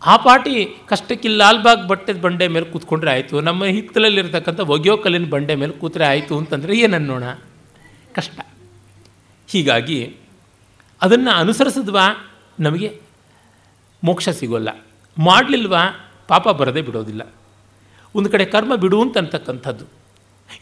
[0.03, 0.53] ಆ ಪಾಟಿ
[0.89, 6.35] ಕಷ್ಟಕ್ಕೆ ಲಾಲ್ಬಾಗ್ ಬಟ್ಟೆದ ಬಂಡೆ ಮೇಲೆ ಕೂತ್ಕೊಂಡ್ರೆ ಆಯಿತು, ನಮ್ಮ ಹಿತ್ತಲಲ್ಲಿರ್ತಕ್ಕಂಥ ಒಗೆಯೋ ಕಲ್ಲಿನ ಬಂಡೆ ಮೇಲೆ ಕೂತ್ರೆ ಆಯಿತು
[6.39, 7.25] ಅಂತಂದರೆ ಏನನ್ನೋಣ?
[8.15, 8.39] ಕಷ್ಟ.
[9.49, 9.99] ಹೀಗಾಗಿ
[11.03, 12.05] ಅದನ್ನು ಅನುಸರಿಸಿದ್ವಾ?
[12.61, 12.89] ನಮಗೆ
[14.05, 14.87] ಮೋಕ್ಷ ಸಿಗೋಲ್ಲ.
[15.19, 15.83] ಮಾಡಲಿಲ್ವಾ?
[16.29, 17.35] ಪಾಪ ಬರದೇ ಬಿಡೋದಿಲ್ಲ.
[18.15, 19.85] ಒಂದು ಕಡೆ ಕರ್ಮ ಬಿಡು ಅಂತ ಅಂತಕ್ಕಂಥದ್ದು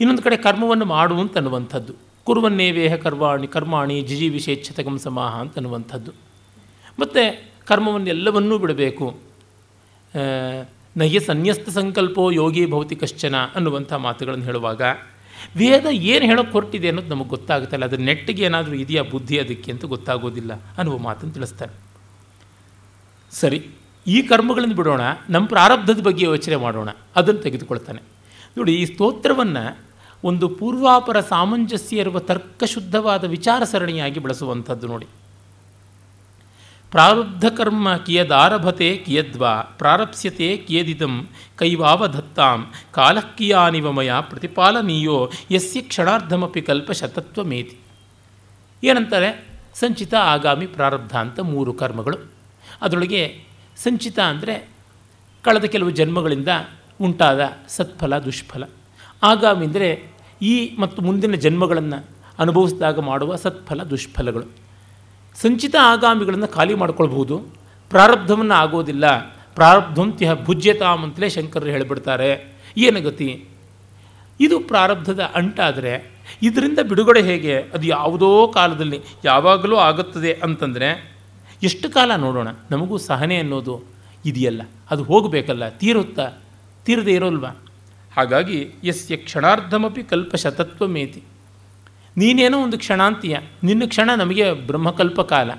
[0.01, 1.76] ಇನ್ನೊಂದು ಕಡೆ ಕರ್ಮವನ್ನು ಮಾಡು ಅಂತ
[2.24, 6.12] ಕುರುವನ್ನೇ ವೇಹ ಕರ್ವಾಣಿ ಕರ್ಮಾಣಿ ಜಿಜಿ ವಿಶೇಚ್ಛತಗಂ ಸಮಾಹ ಅಂತ ಅನ್ನುವಂಥದ್ದು
[6.99, 9.20] ಮತ್ತು ಕರ್ಮವನ್ನು ಎಲ್ಲವನ್ನೂ ಬಿಡಬೇಕು
[10.97, 14.82] ನಯ್ಯ ಸನ್ಯಸ್ತ ಸಂಕಲ್ಪೋ ಯೋಗಿ ಭೌತಿ ಕಶ್ಚನ ಅನ್ನುವಂಥ ಮಾತುಗಳನ್ನು ಹೇಳುವಾಗ
[15.57, 17.85] ವೇದ ಏನು ಹೇಳೋಕ್ಕೆ ಹೊರಟಿದೆ ಅನ್ನೋದು ನಮಗೆ ಗೊತ್ತಾಗುತ್ತಲ್ಲ.
[17.85, 21.84] ಅದು ನೆಟ್ಟಿಗೆ ಏನಾದರೂ ಇದೆಯಾ ಬುದ್ಧಿ ಅದಕ್ಕೆ ಅಂತ ಗೊತ್ತಾಗೋದಿಲ್ಲ ಅನ್ನುವ ಮಾತನ್ನು ತಿಳಿಸ್ತಾರೆ.
[23.35, 23.70] ಸರಿ,
[24.07, 28.03] ಈ ಕರ್ಮಗಳನ್ನು ಬಿಡೋಣ, ನಮ್ಮ ಪ್ರಾರಬ್ಧದ ಬಗ್ಗೆ ಯೋಚನೆ ಮಾಡೋಣ, ಅದನ್ನು ತೆಗೆದುಕೊಳ್ತಾನೆ.
[28.57, 29.78] ನೋಡಿ, ಈ ಸ್ತೋತ್ರವನ್ನು
[30.24, 35.07] ಒಂದು ಪೂರ್ವಾಪರ ಸಾಮಂಜಸ್ಯ ಇರುವ ತರ್ಕಶುದ್ಧವಾದ ವಿಚಾರ ಸರಣಿಯಾಗಿ ಬಳಸುವಂಥದ್ದು ನೋಡಿ.
[36.91, 47.78] ಪ್ರಾರಬ್ಧ ಕರ್ಮ ಕಿಯದಾರಭತೆ ಕಿಯದ್ವಾ, ಪ್ರಾರಪ್ಸ್ಯತೆ ಕಿಯದಿದಂ ಕೈವಾವಧತ್ತಾಂ ಕಾಲಕ್ಕಿಯಾನಿವ ಮಯ ಪ್ರತಿಪಾಲನೀಯೋ, ಯಸ್ಯ ಕ್ಷಣಾರ್ಧಮಪಿ ಕಲ್ಪಶತತ್ವಮೇತಿ.
[48.85, 49.49] ಏನಂತಾರೆ?
[49.74, 52.34] ಸಂಚಿತ, ಆಗಾಮಿ, ಪ್ರಾರಬ್ಧ ಅಂತ ಮೂರು ಕರ್ಮಗಳು.
[52.85, 53.45] ಅದರೊಳಗೆ
[53.76, 54.68] ಸಂಚಿತ ಅಂದರೆ
[55.43, 56.49] ಕಳೆದ ಕೆಲವು ಜನ್ಮಗಳಿಂದ
[57.01, 58.64] ಉಂಟಾದ ಸತ್ಫಲ, ದುಷ್ಫಲ.
[59.22, 60.03] ಆಗಾಮಿ ಅಂದರೆ
[60.43, 62.05] ಈ ಮತ್ತು ಮುಂದಿನ ಜನ್ಮಗಳನ್ನು
[62.39, 64.45] ಅನುಭವಿಸಿದಾಗ ಮಾಡುವ ಸತ್ಫಲ, ದುಷ್ಫಲಗಳು.
[65.43, 67.39] ಸಂಚಿತ ಆಗಾಮಿಗಳನ್ನು ಖಾಲಿ ಮಾಡ್ಕೊಳ್ಬಹುದು.
[67.89, 69.18] ಪ್ರಾರಬ್ಧವನ್ನು ಆಗೋದಿಲ್ಲ.
[69.55, 72.55] ಪ್ರಾರಬ್ಧಂತ್ಯ ಭುಜ್ಯತಾಮ್ ಅಂತಲೇ ಶಂಕರರು ಹೇಳಿಬಿಡ್ತಾರೆ.
[72.76, 73.45] ಏನು ಗತಿ?
[74.41, 76.11] ಇದು ಪ್ರಾರಬ್ಧದ ಅಂಟಾದರೆ
[76.43, 77.57] ಇದರಿಂದ ಬಿಡುಗಡೆ ಹೇಗೆ?
[77.57, 81.13] ಅದು ಯಾವುದೋ ಕಾಲದಲ್ಲಿ ಯಾವಾಗಲೂ ಆಗುತ್ತದೆ ಅಂತಂದರೆ
[81.64, 82.48] ಎಷ್ಟು ಕಾಲ ನೋಡೋಣ?
[82.70, 83.82] ನಮಗೂ ಸಹನೆ ಅನ್ನೋದು
[84.26, 84.62] ಇದೆಯಲ್ಲ.
[84.90, 85.68] ಅದು ಹೋಗಬೇಕಲ್ಲ.
[85.68, 86.32] ತೀರುತ್ತಾ?
[86.84, 87.48] ತೀರದೇ ಇರೋಲ್ವಾ?
[88.16, 91.22] ಹಾಗಾಗಿ ಯಸ್ಯ ಕ್ಷಣಾರ್ಧಮಪಿ ಕಲ್ಪಶತತ್ವಮೇತಿ.
[92.16, 93.36] ನೀನೇನೋ ಒಂದು ಕ್ಷಣಾಂತೀಯ.
[93.62, 95.50] ನಿನ್ನ ಕ್ಷಣ ನಮಗೆ ಬ್ರಹ್ಮಕಲ್ಪ ಕಾಲ.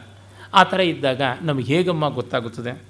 [0.53, 2.81] ಆ ಥರ ಇದ್ದಾಗ ನಮಗೆ ಹೇಗಮ್ಮ ಗೊತ್ತಾಗುತ್ತದೆ?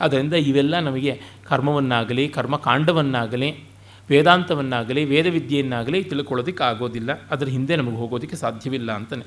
[0.00, 3.64] ಅದರಿಂದ ಇವೆಲ್ಲ ನಮಗೆ ಕರ್ಮವನ್ನಾಗಲಿ, ಕರ್ಮಕಾಂಡವನ್ನಾಗಲಿ,
[4.10, 9.26] ವೇದಾಂತವನ್ನಾಗಲಿ, ವೇದವಿದ್ಯೆಯನ್ನಾಗಲಿ ತಿಳ್ಕೊಳ್ಳೋದಕ್ಕೆ ಆಗೋದಿಲ್ಲ ಅದರ ಹಿಂದೆ ನಮಗೆ ಹೋಗೋದಕ್ಕೆ ಸಾಧ್ಯವಿಲ್ಲ ಅಂತಲೇ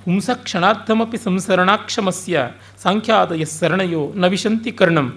[0.00, 2.42] ಪುಂಸ ಕ್ಷಣಾರ್ಥಮಪಿ ಸಂಸರಣಾಕ್ಷಮಸ್ಯ
[2.82, 5.08] ಸಾಂಖ್ಯಾದಯ ಸರಣಯೋ ನ ವಿಶಂತಿ ಕರ್ಣಂ.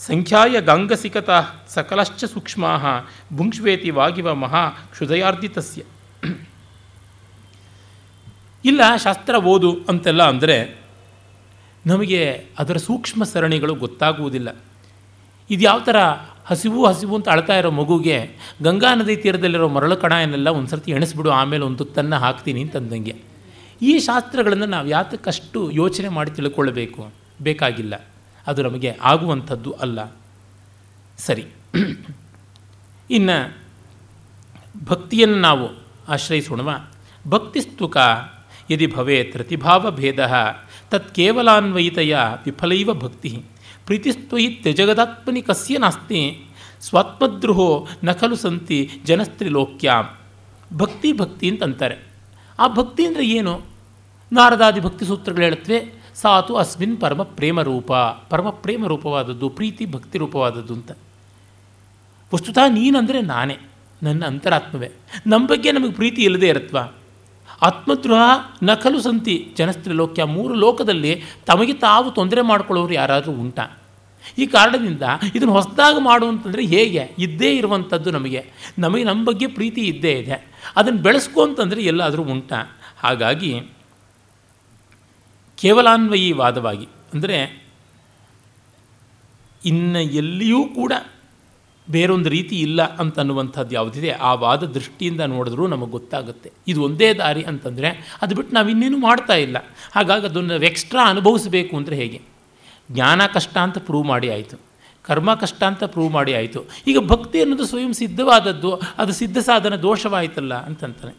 [0.00, 1.38] ಸಂಖ್ಯಾಯ ಗಾಂಗಸಿಕತಾ
[1.74, 2.70] ಸಕಲಶ್ಚ ಸೂಕ್ಷ್ಮಾ
[3.38, 4.62] ಭುಂಕ್ಷ್ವೇತಿ ವಾಗಿವ ಮಹಾ
[4.94, 5.82] ಕ್ಷುದಯಾರ್ಜಿತಸ್ಯ
[8.64, 10.56] ಇಲ್ಲ, ಶಾಸ್ತ್ರ ಓದು ಅಂತೆಲ್ಲ ಅಂದರೆ
[11.84, 12.20] ನಮಗೆ
[12.60, 14.48] ಅದರ ಸೂಕ್ಷ್ಮ ಸರಣಿಗಳು ಗೊತ್ತಾಗುವುದಿಲ್ಲ.
[15.50, 15.98] ಇದು ಯಾವ ಥರ
[16.50, 18.16] ಹಸಿವು ಹಸಿವು ಅಂತ ಅಳ್ತಾ ಇರೋ ಮಗುಗೆ
[18.66, 23.14] ಗಂಗಾ ನದಿ ತೀರದಲ್ಲಿರೋ ಮರಳು ಕಣಯನ್ನೆಲ್ಲ ಒಂದು ಸರ್ತಿ ಎಣಿಸ್ಬಿಡು, ಆಮೇಲೆ ಒಂದು ತುತ್ತನ್ನು ಹಾಕ್ತೀನಿ ಅಂತಂದಂಗೆ.
[23.84, 27.10] ಈ ಶಾಸ್ತ್ರಗಳನ್ನು ನಾವು ಯಾತಕ್ಕಷ್ಟು ಯೋಚನೆ ಮಾಡಿ ತಿಳ್ಕೊಳ್ಬೇಕು?
[27.42, 28.04] ಬೇಕಾಗಿಲ್ಲ.
[28.46, 30.12] ಅದು ನಮಗೆ ಆಗುವಂಥದ್ದು ಅಲ್ಲ.
[31.18, 31.44] ಸರಿ.
[33.10, 33.56] ಇನ್ನು
[34.84, 35.68] ಭಕ್ತಿಯನ್ನು ನಾವು
[36.08, 36.88] ಆಶ್ರಯಿಸೋಣವ?
[37.28, 37.96] ಭಕ್ತಿಸ್ತುಕ
[38.70, 40.30] ಯದಿ ಭವೇತ್ ಪ್ರತಿಭಾವಭೇದ
[40.90, 43.42] ತತ್ ಕೇವಲಾನ್ವಯಿತೆಯ ವಿಫಲೈವ ಭಕ್ತಿ.
[43.86, 46.44] ಪ್ರೀತಿಸ್ತ್ವಯಿ ತ್ಯಜಗದಾತ್ಮನಿ ಕಸ್ಯ ನಾಸ್ತಿ
[46.80, 50.16] ಸ್ವಾತ್ಮದ್ರೋಹೋ ನ ಖಲು ಸಂತಿ ಜನಸ್ತ್ರಿಲೋಕ್ಯಾಂ.
[50.76, 51.96] ಭಕ್ತಿ ಭಕ್ತಿ ಅಂತಂತಾರೆ
[52.58, 53.73] ಆ ಭಕ್ತಿ ಅಂದರೆ ಏನು?
[54.32, 57.92] ನಾರದಾದಿ ಭಕ್ತಿ ಸೂತ್ರಗಳು ಹೇಳುತ್ತವೆ, ಸಾತು ಅಸ್ಮಿನ್ ಪರಮ ಪ್ರೇಮ ರೂಪ.
[58.30, 60.92] ಪರಮ ಪ್ರೇಮ ರೂಪವಾದದ್ದು, ಪ್ರೀತಿ ಭಕ್ತಿ ರೂಪವಾದದ್ದು ಅಂತ.
[62.34, 63.58] ವಸ್ತುತಃ ನೀನಂದರೆ ನಾನೇ,
[64.02, 64.90] ನನ್ನ ಅಂತರಾತ್ಮವೇ.
[65.26, 66.78] ನಮ್ಮ ಬಗ್ಗೆ ನಮಗೆ ಪ್ರೀತಿ ಇಲ್ಲದೇ ಇರತ್ವ?
[67.62, 68.20] ಆತ್ಮದ್ರೋಹ
[68.62, 73.78] ನಕಲು ಸಂತಿ ಜನಸ್ತ್ರಿಲೋಕ್ಯ ಮೂರು ಲೋಕದಲ್ಲಿ ತಮಗೆ ತಾವು ತೊಂದರೆ ಮಾಡಿಕೊಳ್ಳೋರು ಯಾರಾದರೂ ಉಂಟಾ?
[74.38, 75.02] ಈ ಕಾರಣದಿಂದ
[75.34, 77.14] ಇದನ್ನು ಹೊಸದಾಗಿ ಮಾಡು ಅಂತಂದರೆ ಹೇಗೆ?
[77.18, 78.46] ಇದ್ದೇ ಇರುವಂಥದ್ದು ನಮಗೆ.
[78.78, 80.48] ನಮಗೆ ನಮ್ಮ ಬಗ್ಗೆ ಪ್ರೀತಿ ಇದ್ದೇ ಇದೆ.
[80.76, 82.78] ಅದನ್ನು ಬೆಳೆಸ್ಕೊ ಅಂತಂದರೆ ಎಲ್ಲಾದರೂ ಉಂಟಾ?
[82.98, 83.66] ಹಾಗಾಗಿ
[85.58, 87.38] ಕೇವಲಾನ್ವಯಿ ವಾದವಾಗಿ, ಅಂದರೆ
[89.62, 90.92] ಇನ್ನು ಎಲ್ಲಿಯೂ ಕೂಡ
[91.88, 96.50] ಬೇರೊಂದು ರೀತಿ ಇಲ್ಲ ಅಂತನ್ನುವಂಥದ್ದು ಯಾವುದಿದೆ, ಆ ವಾದ ದೃಷ್ಟಿಯಿಂದ ನೋಡಿದ್ರೂ ನಮಗೆ ಗೊತ್ತಾಗುತ್ತೆ.
[96.68, 97.88] ಇದು ಒಂದೇ ದಾರಿ ಅಂತಂದರೆ
[98.22, 99.56] ಅದು ಬಿಟ್ಟು ನಾವು ಇನ್ನೇನು ಮಾಡ್ತಾ ಇಲ್ಲ.
[99.92, 102.20] ಹಾಗಾಗಿ ಅದನ್ನು ಎಕ್ಸ್ಟ್ರಾ ಅನುಭವಿಸಬೇಕು ಅಂದರೆ ಹೇಗೆ?
[102.88, 104.56] ಜ್ಞಾನ ಕಷ್ಟ ಅಂತ ಪ್ರೂವ್ ಮಾಡಿ ಆಯಿತು.
[105.04, 106.60] ಕರ್ಮ ಕಷ್ಟ ಅಂತ ಪ್ರೂವ್ ಮಾಡಿ ಆಯಿತು.
[106.86, 111.14] ಈಗ ಭಕ್ತಿ ಅನ್ನೋದು ಸ್ವಯಂ ಸಿದ್ಧವಾದದ್ದು, ಅದು ಸಿದ್ಧ ಸಾಧನ ದೋಷವಾಯಿತಲ್ಲ ಅಂತಂತಾನೆ.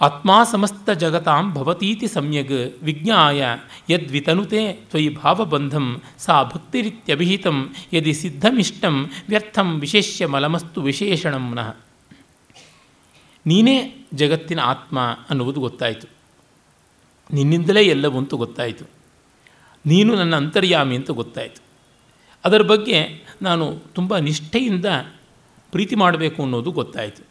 [0.00, 3.44] ಆತ್ಮ ಸಮಸ್ತ ಜಗತಾಂ ಭವತೀತಿ ಸಮ್ಯಗ್ ವಿಜ್ಞಾಯ
[3.90, 11.76] ಯದ್ವಿತನುತೆ ತ್ವಯಿ ಭಾವಬಂಧಂ ಸಾ ಭಕ್ತಿರಿತ್ಯಭಿಹಿತಂ ಯದಿ ಸಿದ್ಧಮಿಷ್ಟಂ ವ್ಯರ್ಥಂ ವಿಶೇಷ್ಯ ಮಲಮಸ್ತು ವಿಶೇಷಣಂ ನಃ.
[13.46, 14.98] ನೀನೇ ಜಗತ್ತಿನ ಆತ್ಮ
[15.30, 16.06] ಅನ್ನುವುದು ಗೊತ್ತಾಯಿತು.
[17.32, 18.84] ನಿನ್ನಿಂದಲೇ ಎಲ್ಲವಂತೂ ಗೊತ್ತಾಯಿತು.
[19.86, 21.62] ನೀನು ನನ್ನ ಅಂತರ್ಯಾಮಿ ಅಂತ ಗೊತ್ತಾಯಿತು.
[22.44, 24.86] ಅದರ ಬಗ್ಗೆ ನಾನು ತುಂಬ ನಿಷ್ಠೆಯಿಂದ
[25.70, 27.26] ಪ್ರೀತಿ ಮಾಡಬೇಕು ಅನ್ನೋದು ಗೊತ್ತಾಯಿತು.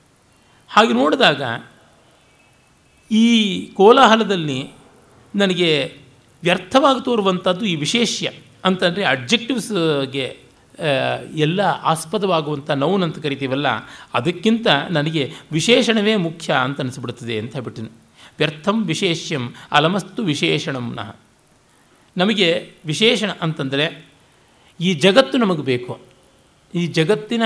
[0.69, 1.41] ಹಾಗೆ ನೋಡಿದಾಗ
[3.11, 3.25] ಈ
[3.73, 4.59] ಕೋಲಾಹಲದಲ್ಲಿ
[5.35, 5.95] ನನಗೆ
[6.43, 8.31] ವ್ಯರ್ಥವಾಗಿ ತೋರುವಂಥದ್ದು ಈ ವಿಶೇಷ್ಯ
[8.65, 10.25] ಅಂತಂದರೆ ಅಬ್ಜೆಕ್ಟಿವ್ಸ್ಗೆ
[11.35, 13.67] ಎಲ್ಲ ಆಸ್ಪದವಾಗುವಂಥ ನೌನ್ ಅಂತ ಕರಿತೀವಲ್ಲ,
[14.13, 17.91] ಅದಕ್ಕಿಂತ ನನಗೆ ವಿಶೇಷಣವೇ ಮುಖ್ಯ ಅಂತ ಅನಿಸ್ಬಿಡ್ತದೆ ಅಂತ ಹೇಳ್ಬಿಟ್ಟಿನಿ.
[18.37, 20.99] ವ್ಯರ್ಥಂ ವಿಶೇಷ್ಯಂ ಅಲಮಸ್ತು ವಿಶೇಷಣಂನ
[22.17, 22.49] ನಮಗೆ
[22.85, 24.07] ವಿಶೇಷಣ ಅಂತಂದರೆ
[24.79, 25.93] ಈ ಜಗತ್ತು ನಮಗೆ ಬೇಕು.
[26.73, 27.43] ಈ ಜಗತ್ತಿನ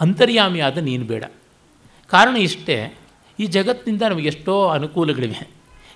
[0.00, 1.24] ಅಂತರ್ಯಾಮಿಯಾದ ನೀನು ಬೇಡ.
[2.10, 2.76] ಕಾರಣ ಇಷ್ಟೇ
[3.42, 5.40] ಈ ಜಗತ್ತಿನಿಂದ ನಮಗೆ ಎಷ್ಟೋ ಅನುಕೂಲಗಳಿವೆ.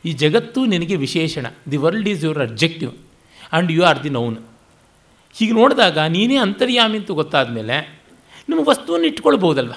[0.05, 1.47] ಈ ಜಗತ್ತು ನಿನಗೆ ವಿಶೇಷಣ.
[1.73, 4.37] The world is your objective and you are the noun
[5.35, 7.77] ಹೀಗೆ ನೋಡಿದಾಗ ನೀನೇ ಅಂತರ್ಯಾಮಿ ಅಂತ ಗೊತ್ತಾದ ಮೇಲೆ
[8.49, 9.75] ನಿಮ್ಮ ವಸ್ತುವನ್ನು ಇಟ್ಕೊಳ್ಬೋದಲ್ವ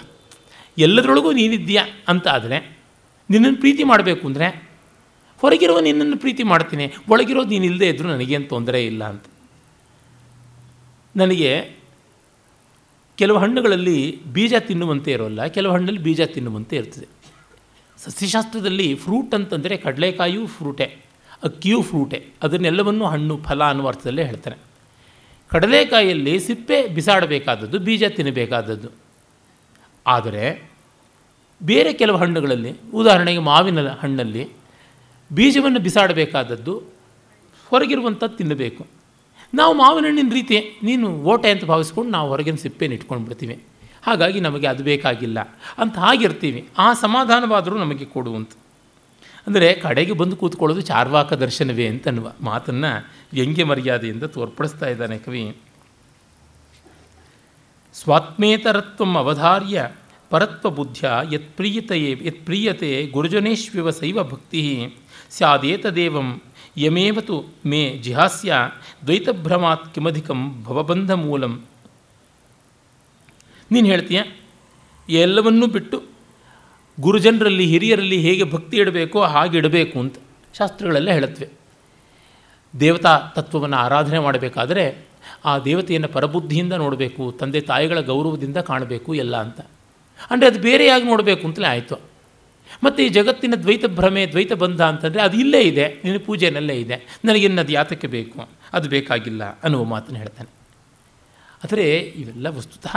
[0.78, 2.58] ಎಲ್ಲದರೊಳಗೂ ನೀನಿದ್ದೀಯಾ ಅಂತ ಆದರೆ
[3.30, 4.48] ನಿನ್ನನ್ನು ಪ್ರೀತಿ ಮಾಡಬೇಕು ಅಂದರೆ
[5.42, 9.26] ಹೊರಗಿರೋ ನಿನ್ನನ್ನು ಪ್ರೀತಿ ಮಾಡ್ತೀನಿ, ಒಳಗಿರೋದು ನೀನು ಇಲ್ಲದೆ ಇದ್ದರೂ ನನಗೇನು ತೊಂದರೆ ಇಲ್ಲ ಅಂತ.
[11.16, 11.52] ನನಗೆ
[13.18, 14.00] ಕೆಲವು ಹಣ್ಣುಗಳಲ್ಲಿ
[14.36, 17.08] ಬೀಜ ತಿನ್ನುವಂತೆ ಇರೋಲ್ಲ, ಕೆಲವು ಹಣ್ಣಲ್ಲಿ ಬೀಜ ತಿನ್ನುವಂತೆ ಇರ್ತದೆ.
[18.04, 20.86] ಸಸ್ಯಶಾಸ್ತ್ರದಲ್ಲಿ ಫ್ರೂಟ್ ಅಂತಂದರೆ ಕಡಲೆಕಾಯಿಯೂ ಫ್ರೂಟೆ,
[21.44, 24.58] ಅಕ್ಕಿಯೂ ಫ್ರೂಟೆ, ಅದನ್ನೆಲ್ಲವನ್ನು ಹಣ್ಣು, ಫಲ ಅನ್ನುವ ಅರ್ಥದಲ್ಲೇ ಹೇಳ್ತಾರೆ.
[25.48, 28.90] ಕಡಲೆಕಾಯಿಯಲ್ಲಿ ಸಿಪ್ಪೆ ಬಿಸಾಡಬೇಕಾದದ್ದು, ಬೀಜ ತಿನ್ನಬೇಕಾದದ್ದು.
[30.08, 30.70] ಆದರೆ
[31.64, 34.50] ಬೇರೆ ಕೆಲವು ಹಣ್ಣುಗಳಲ್ಲಿ, ಉದಾಹರಣೆಗೆ ಮಾವಿನ ಹಣ್ಣಲ್ಲಿ
[35.34, 36.74] ಬೀಜವನ್ನು ಬಿಸಾಡಬೇಕಾದದ್ದು,
[37.70, 38.88] ಹೊರಗಿರುವಂಥದ್ದು ತಿನ್ನಬೇಕು.
[39.54, 43.64] ನಾವು ಮಾವಿನ ಹಣ್ಣಿನ ರೀತಿ, ನೀನು ಓಟೆ ಅಂತ ಭಾವಿಸ್ಕೊಂಡು ನಾವು ಹೊರಗಿನ ಸಿಪ್ಪೆನ ಇಟ್ಕೊಂಡು ಬಿಡ್ತೀವಿ
[44.02, 45.40] ಹಾಗಾಗಿ ನಮಗೆ ಅದು ಬೇಕಾಗಿಲ್ಲ
[45.78, 46.70] ಅಂತ ಹಾಗಿರ್ತೀವಿ.
[46.78, 48.50] ಆ ಸಮಾಧಾನವಾದರೂ ನಮಗೆ ಕೊಡುವಂತ
[49.48, 55.58] ಅಂದರೆ ಕಡೆಗೆ ಬಂದು ಕೂತ್ಕೊಳ್ಳೋದು ಚಾರ್ವಾಕ ದರ್ಶನವೇ ಅಂತ ಅನ್ನುವ ಮಾತನ್ನು ವ್ಯಂಗ್ಯ ಮರ್ಯಾದೆಯಿಂದ ತೋರ್ಪಡಿಸ್ತಾ ಇದ್ದಾನೆ ಕವಿ.
[57.94, 59.90] ಸ್ವಾತ್ಮೇತರತ್ವ ಅವಧಾರ್ಯ
[60.30, 64.94] ಪರತ್ವ ಬುದ್ಧಿಯ ಯತ್ ಪ್ರೀಯತೆಯೇ ಯತ್ ಪ್ರೀಯತೆ ಗುರುಜನೇಶ್ವಿವ ಸೈವ ಭಕ್ತಿ
[65.30, 66.42] ಸ್ಯಾದೇತದೇವಂ
[66.78, 68.54] ಯಮೇವತು ಮೇ ಜಿಹಾಸ್ಯ
[69.06, 71.62] ದ್ವೈತಭ್ರಮಾತ್ ಕಿಮಧಿಕಂ ಭವಬಂಧ ಮೂಲಂ
[73.72, 74.22] ನೀನು ಹೇಳ್ತೀಯ?
[75.10, 76.04] ಎಲ್ಲವನ್ನೂ ಬಿಟ್ಟು
[77.00, 80.16] ಗುರುಜನರಲ್ಲಿ, ಹಿರಿಯರಲ್ಲಿ ಹೇಗೆ ಭಕ್ತಿ ಇಡಬೇಕೋ ಹಾಗೆ ಇಡಬೇಕು ಅಂತ
[80.58, 81.50] ಶಾಸ್ತ್ರಗಳೆಲ್ಲ ಹೇಳುತ್ತವೆ.
[82.80, 84.84] ದೇವತಾ ತತ್ವವನ್ನು ಆರಾಧನೆ ಮಾಡಬೇಕಾದರೆ
[85.46, 89.60] ಆ ದೇವತೆಯನ್ನು ಪರಬುದ್ಧಿಯಿಂದ ನೋಡಬೇಕು, ತಂದೆ ತಾಯಿಗಳ ಗೌರವದಿಂದ ಕಾಣಬೇಕು ಎಲ್ಲ ಅಂತ.
[90.32, 91.96] ಅಂದರೆ ಅದು ಬೇರೆಯಾಗಿ ನೋಡಬೇಕು ಅಂತಲೇ ಆಯಿತು.
[92.84, 97.72] ಮತ್ತು ಈ ಜಗತ್ತಿನ ದ್ವೈತ ಭ್ರಮೆ, ದ್ವೈತ ಬಂಧ ಅಂತಂದರೆ ಅದು ಇಲ್ಲೇ ಇದೆ, ನಿನ್ನ ಪೂಜೆನಲ್ಲೇ ಇದೆ ನನಗಿನ್ನದು
[97.72, 98.50] ಯಾತಕ್ಕೆ ಬೇಕು?
[98.74, 100.50] ಅದು ಬೇಕಾಗಿಲ್ಲ ಅನ್ನುವ ಮಾತನ್ನು ಹೇಳ್ತಾನೆ.
[101.64, 102.96] ಆದರೆ ಇವೆಲ್ಲ ವಸ್ತುತಃ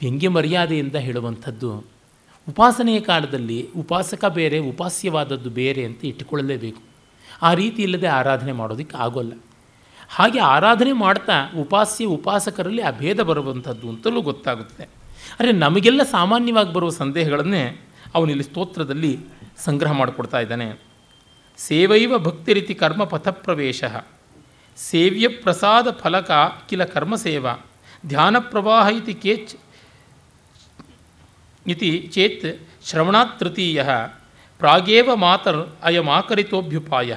[0.00, 1.84] ವ್ಯಂಗ್ಯ ಮರ್ಯಾದೆಯಿಂದ ಹೇಳುವಂಥದ್ದು.
[2.48, 6.82] ಉಪಾಸನೆಯ ಕಾಲದಲ್ಲಿ ಉಪಾಸಕ ಬೇರೆ, ಉಪಾಸ್ಯವಾದದ್ದು ಬೇರೆ ಅಂತ ಇಟ್ಟುಕೊಳ್ಳಲೇಬೇಕು.
[7.42, 9.32] ಆ ರೀತಿ ಇಲ್ಲದೆ ಆರಾಧನೆ ಮಾಡೋದಕ್ಕೆ ಆಗೋಲ್ಲ.
[10.08, 14.84] ಹಾಗೆ ಆರಾಧನೆ ಮಾಡ್ತಾ ಉಪಾಸ್ಯ, ಉಪಾಸಕರಲ್ಲಿ ಆ ಭೇದ ಬರುವಂಥದ್ದು ಅಂತಲೂ ಗೊತ್ತಾಗುತ್ತೆ.
[15.40, 17.80] ಆದರೆ ನಮಗೆಲ್ಲ ಸಾಮಾನ್ಯವಾಗಿ ಬರುವ ಸಂದೇಹಗಳನ್ನೇ
[18.14, 19.18] ಅವನಿಲ್ಲಿ ಸ್ತೋತ್ರದಲ್ಲಿ
[19.58, 20.80] ಸಂಗ್ರಹ ಮಾಡಿಕೊಡ್ತಾ ಇದ್ದಾನೆ.
[21.58, 23.84] ಸೇವೈವ ಭಕ್ತಿ ರೀತಿ ಕರ್ಮ ಪಥಪ್ರವೇಶ.
[24.76, 26.30] ಸೇವ್ಯ ಪ್ರಸಾದ ಫಲಕ
[26.68, 27.64] ಕಿಲ ಕರ್ಮ ಸೇವಾ.
[28.06, 29.56] ಧ್ಯಾನ ಪ್ರವಾಹ ಇತಿ ಕೇಚ್
[31.68, 33.84] ಇತಿ ಚೇತ್ ಶ್ರವಣಾತ್ ತೃತೀಯ
[34.58, 37.16] ಪ್ರಾಗೇವ ಮಾತರ್ ಅಯಮಾಕರಿತೋಭ್ಯುಪಾಯ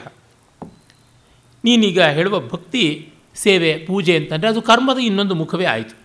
[1.64, 5.96] ನೀನೀಗ ಹೇಳುವ ಭಕ್ತಿ, ಸೇವೆ, ಪೂಜೆ ಅಂತಂದರೆ ಅದು ಕರ್ಮದ ಇನ್ನೊಂದು ಮುಖವೇ ಆಯಿತು.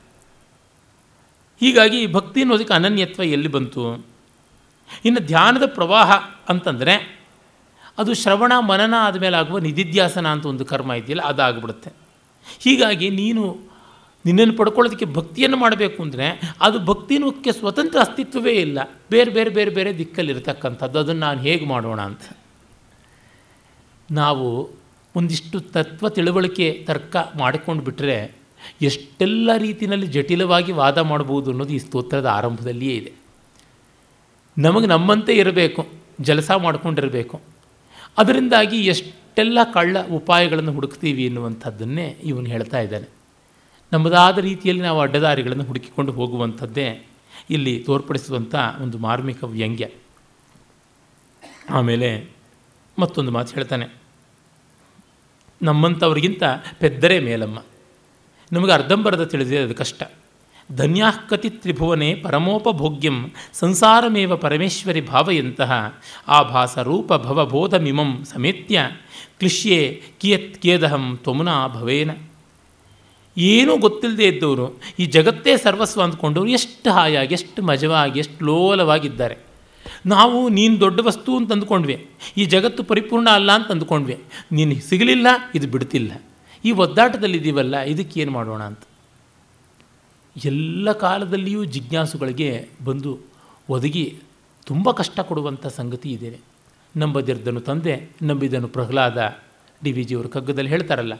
[1.60, 4.06] ಹೀಗಾಗಿ ಭಕ್ತಿ ಅನ್ನೋದಕ್ಕೆ ಅನನ್ಯತ್ವ ಎಲ್ಲಿ ಬಂತು?
[5.04, 6.12] ಇನ್ನು ಧ್ಯಾನದ ಪ್ರವಾಹ
[6.48, 6.94] ಅಂತಂದರೆ
[7.98, 11.90] ಅದು ಶ್ರವಣ ಮನನ ಆದಮೇಲೆ ಆಗುವ ನಿಧಿಧ್ಯಾಸನ ಅಂತ ಒಂದು ಕರ್ಮ ಇದೆಯಲ್ಲ, ಅದಾಗ್ಬಿಡುತ್ತೆ.
[12.58, 13.58] ಹೀಗಾಗಿ ನೀನು
[14.26, 18.78] ನಿನ್ನನ್ನು ಪಡ್ಕೊಳ್ಳೋದಕ್ಕೆ ಭಕ್ತಿಯನ್ನು ಮಾಡಬೇಕು ಅಂದರೆ ಅದು ಭಕ್ತಿನಕ್ಕೆ ಸ್ವತಂತ್ರ ಅಸ್ತಿತ್ವವೇ ಇಲ್ಲ.
[19.10, 20.98] ಬೇರೆ ಬೇರೆ ಬೇರೆ ಬೇರೆ ದಿಕ್ಕಲ್ಲಿರತಕ್ಕಂಥದ್ದು.
[20.98, 22.36] ಅದನ್ನು ನಾನು ಹೇಗೆ ಮಾಡೋಣ ಅಂತ.
[24.10, 24.70] ನಾವು
[25.16, 28.34] ಒಂದಿಷ್ಟು ತತ್ವ ತಿಳುವಳಿಕೆ ತರ್ಕ ಮಾಡಿಕೊಂಡು ಬಿಟ್ಟರೆ
[28.82, 33.12] ಎಷ್ಟೆಲ್ಲ ರೀತಿಯಲ್ಲಿ ಜಟಿಲವಾಗಿ ವಾದ ಮಾಡ್ಬೋದು ಅನ್ನೋದು ಈ ಸ್ತೋತ್ರದ ಆರಂಭದಲ್ಲಿಯೇ ಇದೆ.
[34.58, 35.86] ನಮಗೆ ನಮ್ಮಂತೆ ಇರಬೇಕು,
[36.20, 37.40] ಜಲಸ ಮಾಡ್ಕೊಂಡಿರಬೇಕು.
[38.18, 43.15] ಅದರಿಂದಾಗಿ ಎಷ್ಟೆಲ್ಲ ಕಳ್ಳ ಉಪಾಯಗಳನ್ನು ಹುಡುಕ್ತೀವಿ ಎನ್ನುವಂಥದ್ದನ್ನೇ ಇವನು ಹೇಳ್ತಾ ಇದ್ದಾನೆ.
[43.92, 47.06] ನಮ್ಮದಾದ ರೀತಿಯಲ್ಲಿ ನಾವು ಅಡ್ಡದಾರಿಗಳನ್ನು ಹುಡುಕಿಕೊಂಡು ಹೋಗುವಂಥದ್ದೇ
[47.50, 49.88] ಇಲ್ಲಿ ತೋರ್ಪಡಿಸುವಂಥ ಒಂದು ಮಾರ್ಮಿಕ ವ್ಯಂಗ್ಯ.
[51.70, 52.30] ಆಮೇಲೆ
[52.98, 53.94] ಮತ್ತೊಂದು ಮಾತು ಹೇಳ್ತಾನೆ.
[55.62, 56.42] ನಮ್ಮಂಥವ್ರಿಗಿಂತ
[56.78, 57.58] ಪೆದ್ದರೇ ಮೇಲಮ್ಮ.
[58.52, 60.02] ನಮಗೆ ಅರ್ಧಂಬರ್ಧ ತಿಳಿದಿದೆ ಅದು ಕಷ್ಟ.
[60.76, 68.90] ಧನ್ಯಾಕತಿ ತ್ರಿಭುವನೆ ಪರಮೋಪಭೋಗ್ಯಂ ಸಂಸಾರಮೇವ ಪರಮೇಶ್ವರಿ ಭಾವಯಂತಹ ಆಭಾಸ ರೂಪ ಭವಬೋಧಮಿಮಂ ಸಮೇತ್ಯ
[69.38, 72.10] ಕ್ಲಿಶ್ಯೆ ಕಿಯತ್ ಕೇದಹಂ ತ್ವಮುನಾ ಭವೇನ.
[73.36, 79.36] ಏನೂ ಗೊತ್ತಿಲ್ಲದೆ ಇದ್ದವರು, ಈ ಜಗತ್ತೇ ಸರ್ವಸ್ವ ಅಂದ್ಕೊಂಡವರು ಎಷ್ಟು ಹಾಯಾಗಿ, ಎಷ್ಟು ಮಜವಾಗಿ, ಎಷ್ಟು ಲೋಲವಾಗಿದ್ದಾರೆ.
[80.06, 82.06] ನಾವು ನೀನು ದೊಡ್ಡ ವಸ್ತು ಅಂತ ಅಂದ್ಕೊಂಡ್ವಿ,
[82.36, 84.18] ಈ ಜಗತ್ತು ಪರಿಪೂರ್ಣ ಅಲ್ಲ ಅಂತ ಅಂದ್ಕೊಂಡ್ವಿ,
[84.52, 86.22] ನೀನು ಸಿಗಲಿಲ್ಲ, ಇದು ಬಿಡ್ತಿಲ್ಲ.
[86.64, 88.82] ಈ ಒದ್ದಾಟದಲ್ಲಿದ್ದೀವಲ್ಲ ಇದಕ್ಕೇನು ಮಾಡೋಣ ಅಂತ.
[90.36, 93.18] ಎಲ್ಲ ಕಾಲದಲ್ಲಿಯೂ ಜಿಜ್ಞಾಸುಗಳಿಗೆ ಬಂದು
[93.70, 94.18] ಒದಗಿ
[94.66, 96.40] ತುಂಬ ಕಷ್ಟ ಕೊಡುವಂಥ ಸಂಗತಿ ಇದೆ.
[96.96, 99.38] ನಂಬದಿರ್ದನು ತಂದೆ, ನಂಬಿದನು ಪ್ರಹ್ಲಾದ,
[99.84, 101.14] ಡಿ ವಿ ಜಿಯವರು ಕಗ್ಗದಲ್ಲಿ ಹೇಳ್ತಾರಲ್ಲ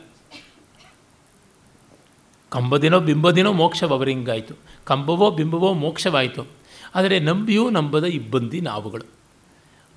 [2.57, 4.54] ಕಂಬದಿನೋ ಬಿಂಬದಿನೋ ಮೋಕ್ಷವರಿಂಗಾಯಿತು
[4.84, 6.46] ಕಂಬವೋ ಬಿಂಬವೋ ಮೋಕ್ಷವಾಯಿತು.
[6.94, 9.04] ಆದರೆ ನಂಬಿಯೂ ನಂಬದ ಇಬ್ಬಂದಿ ನಾವುಗಳು.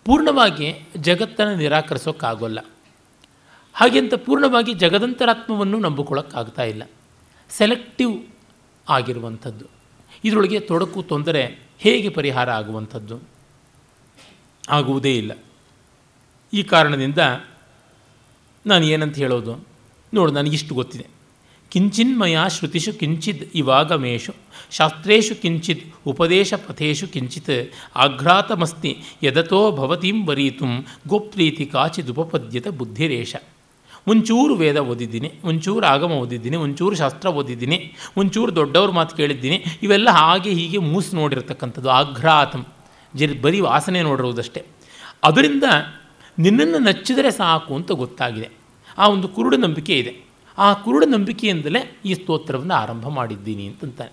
[0.06, 2.60] ಪೂರ್ಣವಾಗಿ ಜಗತ್ತನ್ನು ನಿರಾಕರಿಸೋಕ್ಕಾಗೋಲ್ಲ.
[3.74, 6.84] ಹಾಗೆಂತ ಪೂರ್ಣವಾಗಿ ಜಗದಂತರಾತ್ಮವನ್ನು ನಂಬಿಕೊಳ್ಳೋಕ್ಕಾಗ್ತಾ ಇಲ್ಲ.
[7.50, 8.26] ಸೆಲೆಕ್ಟಿವ್
[8.90, 9.66] ಆಗಿರುವಂಥದ್ದು.
[10.24, 13.20] ಇದರೊಳಗೆ ತೊಡಕು ತೊಂದರೆ ಹೇಗೆ ಪರಿಹಾರ ಆಗುವಂಥದ್ದು?
[14.70, 15.32] ಆಗುವುದೇ ಇಲ್ಲ.
[16.54, 17.18] ಈ ಕಾರಣದಿಂದ
[18.66, 19.68] ನಾನು ಏನಂತ ಹೇಳೋದು?
[20.14, 21.19] ನೋಡು, ನನಗಿಷ್ಟು ಗೊತ್ತಿದೆ.
[21.72, 24.34] ಕಿಂಚಿನ್ಮಯ ಶ್ರುತಿಷು ಕಿಂಚಿತ್ ಇವಾಗಮೇಶು
[24.72, 30.66] ಶಾಸ್ತ್ರೇಷು ಕಿಂಚಿತ್ ಉಪದೇಶ ಪಥೇಶು ಕಿಂಚಿತ್, ಆಘ್ರಾತಮಸ್ತಿ ಯದತೋ ಭವತೀಂ ವರೀತು,
[31.08, 33.36] ಗೋಪ್ರೀತಿ ಕಾಚಿದುಪಪದ್ಯತ ಬುದ್ಧಿರೇಶ
[34.08, 37.78] ಒಂಚೂರು ವೇದ ಓದಿದ್ದೀನಿ, ಒಂಚೂರು ಆಗಮ ಓದಿದ್ದೀನಿ, ಒಂಚೂರು ಶಾಸ್ತ್ರ ಓದಿದ್ದೀನಿ,
[38.18, 42.66] ಒಂಚೂರು ದೊಡ್ಡವ್ರ ಮಾತು ಕೇಳಿದ್ದೀನಿ, ಇವೆಲ್ಲ ಹಾಗೆ ಹೀಗೆ ಮೂಸು ನೋಡಿರ್ತಕ್ಕಂಥದ್ದು, ಆಘ್ರಾತಂ.
[43.16, 44.66] ಜರಿ ಬರೀ ವಾಸನೆ ನೋಡಿರುವುದಷ್ಟೇ
[45.24, 45.64] ಅದರಿಂದ
[46.40, 48.50] ನಿನ್ನನ್ನು ನಚ್ಚಿದರೆ ಸಾಕು ಅಂತ ಗೊತ್ತಾಗಿದೆ.
[48.98, 50.29] ಆ ಒಂದು ಕುರುಡು ನಂಬಿಕೆ ಇದೆ.
[50.60, 54.12] ಆ ಕುರುಡ ನಂಬಿಕೆಯಿಂದಲೇ ಈ ಸ್ತೋತ್ರವನ್ನು ಆರಂಭ ಮಾಡಿದ್ದೀನಿ ಅಂತಂತಾನೆ.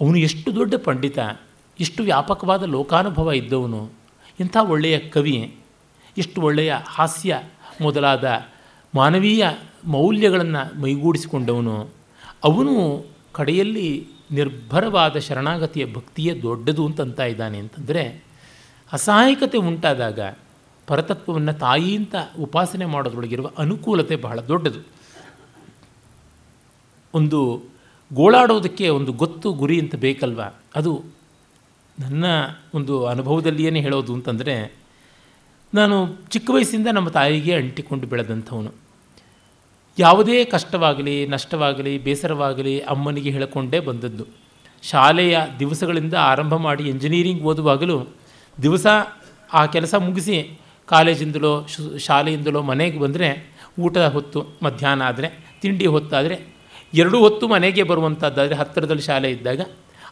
[0.00, 1.18] ಅವನು ಎಷ್ಟು ದೊಡ್ಡ ಪಂಡಿತ,
[1.80, 3.90] ಎಷ್ಟು ವ್ಯಾಪಕವಾದ ಲೋಕಾನುಭವ ಇದ್ದವನು,
[4.40, 5.56] ಇಂಥ ಒಳ್ಳೆಯ ಕವಿ
[6.18, 7.42] ಎಷ್ಟು ಒಳ್ಳೆಯ ಹಾಸ್ಯ
[7.80, 8.24] ಮೊದಲಾದ
[8.94, 9.46] ಮಾನವೀಯ
[9.84, 11.88] ಮೌಲ್ಯಗಳನ್ನು ಮೈಗೂಡಿಸಿಕೊಂಡವನು,
[12.44, 18.24] ಅವನು ಕಡೆಯಲ್ಲಿ ನಿರ್ಭರವಾದ ಶರಣಾಗತಿಯ ಭಕ್ತಿಯೇ ದೊಡ್ಡದು ಅಂತಂತ ಇದ್ದಾನೆ ಅಂತಂದರೆ,
[18.92, 20.20] ಅಸಹಾಯಕತೆ ಉಂಟಾದಾಗ
[20.86, 24.95] ಪರತತ್ವವನ್ನು ತಾಯಿ ಅಂತ ಉಪಾಸನೆ ಮಾಡೋದ್ರೊಳಗಿರುವ ಅನುಕೂಲತೆ ಬಹಳ ದೊಡ್ಡದು.
[27.14, 27.62] ಒಂದು
[28.12, 30.40] ಗೋಳಾಡೋದಕ್ಕೆ ಒಂದು ಗೊತ್ತು ಗುರಿ ಅಂತ ಬೇಕಲ್ವ?
[30.76, 31.04] ಅದು
[32.00, 32.24] ನನ್ನ
[32.74, 34.74] ಒಂದು ಅನುಭವದಲ್ಲಿಯೇ ಹೇಳೋದು ಅಂತಂದರೆ,
[35.74, 38.72] ನಾನು ಚಿಕ್ಕ ವಯಸ್ಸಿಂದ ನಮ್ಮ ತಾಯಿಗೆ ಅಂಟಿಕೊಂಡು ಬೆಳೆದಂಥವನು.
[39.98, 44.24] ಯಾವುದೇ ಕಷ್ಟವಾಗಲಿ, ನಷ್ಟವಾಗಲಿ, ಬೇಸರವಾಗಲಿ ಅಮ್ಮನಿಗೆ ಹೇಳಿಕೊಂಡೇ ಬಂದದ್ದು.
[44.82, 48.08] ಶಾಲೆಯ ದಿವಸಗಳಿಂದ ಆರಂಭ ಮಾಡಿ ಇಂಜಿನಿಯರಿಂಗ್ ಓದುವಾಗಲೂ
[48.62, 48.86] ದಿವಸ
[49.52, 51.66] ಆ ಕೆಲಸ ಮುಗಿಸಿ ಕಾಲೇಜಿಂದಲೋ
[51.98, 56.55] ಶಾಲೆಯಿಂದಲೋ ಮನೆಗೆ ಬಂದರೆ ಊಟದ ಹೊತ್ತು, ಮಧ್ಯಾಹ್ನ ಆದರೆ, ತಿಂಡಿ ಹೊತ್ತಾದರೆ
[56.92, 59.60] ಎರಡೂ ಹೊತ್ತು ಮನೆಗೆ ಬರುವಂಥದ್ದಾದರೆ ಹತ್ತಿರದಲ್ಲಿ ಶಾಲೆ ಇದ್ದಾಗ,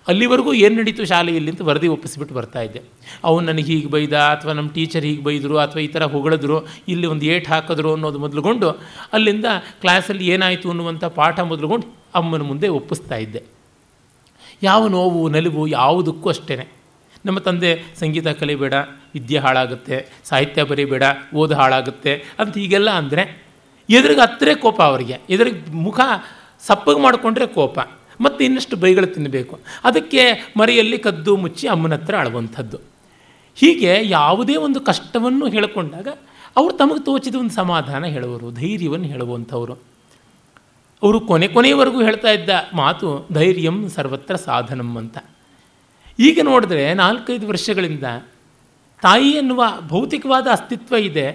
[0.09, 2.81] ಅಲ್ಲಿವರೆಗೂ ಏನು ನಡೀತು ಶಾಲೆಯಲ್ಲಿ ಅಂತ ವರದಿ ಒಪ್ಪಿಸಿಬಿಟ್ಟು ಬರ್ತಾ ಇದ್ದೆ.
[3.25, 6.59] ಅವನು ನನಗೆ ಹೀಗೆ ಬೈದ, ಅಥವಾ ನಮ್ಮ ಟೀಚರ್ ಹೀಗೆ ಬೈದರು, ಅಥವಾ ಈ ಥರ ಹೊಗಳಿದ್ರು,
[6.89, 8.71] ಇಲ್ಲಿ ಒಂದು ಏಟ್ ಹಾಕಿದ್ರು ಅನ್ನೋದು ಮೊದಲುಗೊಂಡು,
[9.13, 9.47] ಅಲ್ಲಿಂದ
[9.83, 11.89] ಕ್ಲಾಸಲ್ಲಿ ಏನಾಯಿತು ಅನ್ನುವಂಥ ಪಾಠ ಮೊದಲುಗೊಂಡು
[12.21, 13.43] ಅಮ್ಮನ ಮುಂದೆ ಒಪ್ಪಿಸ್ತಾ ಇದ್ದೆ.
[14.63, 16.57] ಯಾವ ನೋವು, ನಲಿವು ಯಾವುದಕ್ಕೂ ಅಷ್ಟೇ
[17.27, 17.71] ನಮ್ಮ ತಂದೆ,
[18.01, 18.75] ಸಂಗೀತ ಕಲಿಬೇಡ,
[19.15, 21.05] ವಿದ್ಯೆ ಹಾಳಾಗುತ್ತೆ, ಸಾಹಿತ್ಯ ಬರೀಬೇಡ,
[21.35, 23.23] ಓದು ಹಾಳಾಗುತ್ತೆ ಅಂತ ಹೀಗೆಲ್ಲ ಅಂದರೆ,
[23.89, 25.17] ಎದುರಿಗೆ ಹತ್ತಿರ ಕೋಪ ಅವರಿಗೆ.
[25.31, 26.01] ಎದುರಿಗೆ ಮುಖ
[26.67, 27.79] ಸಪ್ಪಗೆ ಮಾಡಿಕೊಂಡ್ರೆ ಕೋಪ,
[28.21, 29.55] ಮತ್ತು ಇನ್ನಷ್ಟು ಬೈಗಳು ತಿನ್ನಬೇಕು
[29.85, 30.23] ಅದಕ್ಕೆ
[30.57, 32.79] ಮರೆಯಲ್ಲಿ ಕದ್ದು ಮುಚ್ಚಿ ಅಮ್ಮನ ಹತ್ರ ಅಳುವಂಥದ್ದು.
[33.55, 36.09] ಹೀಗೆ ಯಾವುದೇ ಒಂದು ಕಷ್ಟವನ್ನು ಹೇಳಿಕೊಂಡಾಗ
[36.57, 39.75] ಅವರು ತಮಗೆ ತೋಚಿದ ಒಂದು ಸಮಾಧಾನ ಹೇಳುವರು, ಧೈರ್ಯವನ್ನು ಹೇಳುವಂಥವರು.
[41.03, 45.17] ಅವರು ಕೊನೆ ಕೊನೆಯವರೆಗೂ ಹೇಳ್ತಾ ಇದ್ದ ಮಾತು, ಧೈರ್ಯಂ ಸರ್ವತ್ರ ಸಾಧನಂ ಅಂತ.
[46.19, 48.07] ಈಗ ನೋಡಿದ್ರೆ ನಾಲ್ಕೈದು ವರ್ಷಗಳಿಂದ
[49.03, 51.27] ತಾಯಿ ಎನ್ನುವ ಭೌತಿಕವಾದ ಅಸ್ತಿತ್ವ ಇದೆ,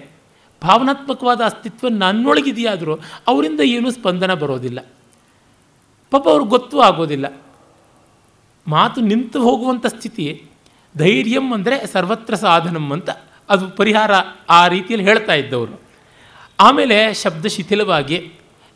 [0.62, 2.94] ಭಾವನಾತ್ಮಕವಾದ ಅಸ್ತಿತ್ವ ನನ್ನೊಳಗಿದೆಯಾದರೂ
[3.28, 4.80] ಅವರಿಂದ ಏನೂ ಸ್ಪಂದನ ಬರೋದಿಲ್ಲ.
[6.10, 7.26] ಪಾಪ ಅವ್ರಿಗೆ ಗೊತ್ತೂ ಆಗೋದಿಲ್ಲ.
[8.66, 10.24] ಮಾತು ನಿಂತು ಹೋಗುವಂಥ ಸ್ಥಿತಿ
[10.94, 13.10] ಧೈರ್ಯಂ ಅಂದರೆ ಸರ್ವತ್ರ ಸಾಧನಂ ಅಂತ
[13.48, 14.12] ಅದು ಪರಿಹಾರ
[14.50, 15.74] ಆ ರೀತಿಯಲ್ಲಿ ಹೇಳ್ತಾ ಇದ್ದವರು.
[16.60, 18.18] ಆಮೇಲೆ ಶಬ್ದ ಶಿಥಿಲವಾಗಿ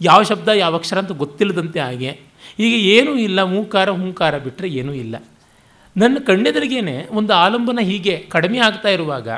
[0.01, 2.11] ಯಾವ ಶಬ್ದ ಯಾವ ಅಕ್ಷರ ಅಂತ ಗೊತ್ತಿಲ್ಲದಂತೆ ಹಾಗೆ
[2.59, 5.17] ಈಗ ಏನೂ ಇಲ್ಲ, ಮೂಕಾರ, ಹೂಂಕಾರ ಬಿಟ್ಟರೆ ಏನೂ ಇಲ್ಲ.
[5.97, 9.29] ನನ್ನ ಕಣ್ಣೆದರಿಗೇನೆ ಒಂದು ಆಲಂಬನ ಹೀಗೆ ಕಡಿಮೆ ಆಗ್ತಾ ಇರುವಾಗ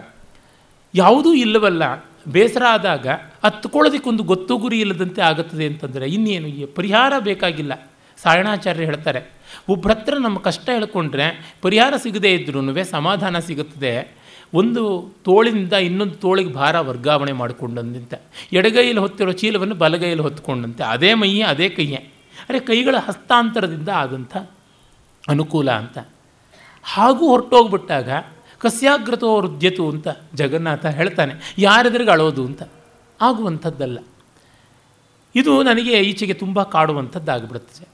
[0.95, 1.85] ಯಾವುದೂ ಇಲ್ಲವಲ್ಲ
[2.27, 3.07] ಬೇಸರ ಆದಾಗ
[3.45, 6.47] ಹತ್ಕೊಳ್ಳೋದಕ್ಕೊಂದು ಗೊತ್ತು ಗುರಿ ಇಲ್ಲದಂತೆ ಆಗುತ್ತದೆ ಅಂತಂದರೆ ಇನ್ನೇನು?
[6.47, 7.91] ಈ ಪರಿಹಾರ ಬೇಕಾಗಿಲ್ಲ.
[8.23, 9.31] ಸಾಯಣಾಚಾರ್ಯ ಹೇಳ್ತಾರೆ
[9.69, 14.27] ಒಬ್ಬರ ನಮ್ಮ ಕಷ್ಟ ಹೇಳ್ಕೊಂಡ್ರೆ ಪರಿಹಾರ ಸಿಗದೇ ಇದ್ರೂ ಸಮಾಧಾನ ಸಿಗುತ್ತದೆ.
[14.55, 18.21] ಒಂದು ತೋಳಿನಿಂದ ಇನ್ನೊಂದು ತೋಳಿಗೆ ಭಾರ ವರ್ಗಾವಣೆ ಮಾಡಿಕೊಂಡಂತೆ.
[18.53, 20.85] ಎಡಗೈಯಲ್ಲಿ ಹೊತ್ತಿರೋ ಚೀಲವನ್ನು ಬಲಗೈಯಲ್ಲಿ ಹೊತ್ಕೊಂಡಂತೆ.
[20.85, 21.97] ಅದೇ ಮೈಯೇ, ಅದೇ ಕೈಯೇ.
[22.49, 24.37] ಅರೆ, ಕೈಗಳ ಹಸ್ತಾಂತರದಿಂದ ಆದಂಥ
[25.29, 25.99] ಅನುಕೂಲ ಅಂತ.
[26.85, 28.09] ಹಾಗೂ ಹೊರಟೋಗ್ಬಿಟ್ಟಾಗ
[28.59, 31.55] ಕಸ್ಯಾಗ್ರತೋ ವೃದ್ಯತು ಅಂತ ಜಗನ್ನಾಥ ಹೇಳ್ತಾನೆ.
[31.59, 32.63] ಯಾರೆದುರಿಗೆ ಅಳೋದು ಅಂತ?
[33.21, 33.99] ಆಗುವಂಥದ್ದಲ್ಲ.
[35.35, 37.89] ಇದು ನನಗೆ ಈಚೆಗೆ ತುಂಬ ಕಾಡುವಂಥದ್ದಾಗ್ಬಿಡುತ್ತದೆ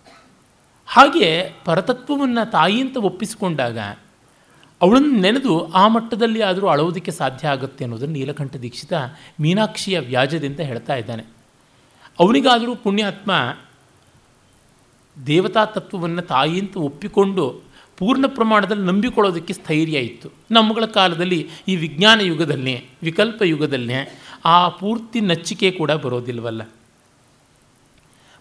[0.86, 3.78] ಹಾಗೆ ಪರತತ್ವವನ್ನು ತಾಯಿ ಅಂತ ಒಪ್ಪಿಸಿಕೊಂಡಾಗ
[4.82, 8.92] ಅವಳನ್ನು ನೆನೆದು ಆ ಮಟ್ಟದಲ್ಲಿ ಆದರೂ ಅಳೋದಕ್ಕೆ ಸಾಧ್ಯ ಆಗುತ್ತೆ ಅನ್ನೋದನ್ನು ನೀಲಕಂಠ ದೀಕ್ಷಿತ
[9.40, 11.22] ಮೀನಾಕ್ಷಿಯ ವ್ಯಾಜದಿಂದ ಹೇಳ್ತಾ ಇದ್ದಾನೆ.
[12.20, 13.56] ಅವನಿಗಾದರೂ ಪುಣ್ಯಾತ್ಮ
[15.26, 17.71] ದೇವತಾ ತತ್ವವನ್ನು ತಾಯಿ ಅಂತ ಒಪ್ಪಿಕೊಂಡು
[18.03, 20.28] ಪೂರ್ಣ ಪ್ರಮಾಣದಲ್ಲಿ ನಂಬಿಕೊಳ್ಳೋದಕ್ಕೆ ಸ್ಥೈರ್ಯ ಇತ್ತು.
[20.50, 23.98] ನಮ್ಮಗಳ ಕಾಲದಲ್ಲಿ ಈ ವಿಜ್ಞಾನ ಯುಗದಲ್ಲೇ, ವಿಕಲ್ಪ ಯುಗದಲ್ಲೇ
[24.44, 26.62] ಆ ಪೂರ್ತಿ ನಚ್ಚಿಕೆ ಕೂಡ ಬರೋದಿಲ್ವಲ್ಲ.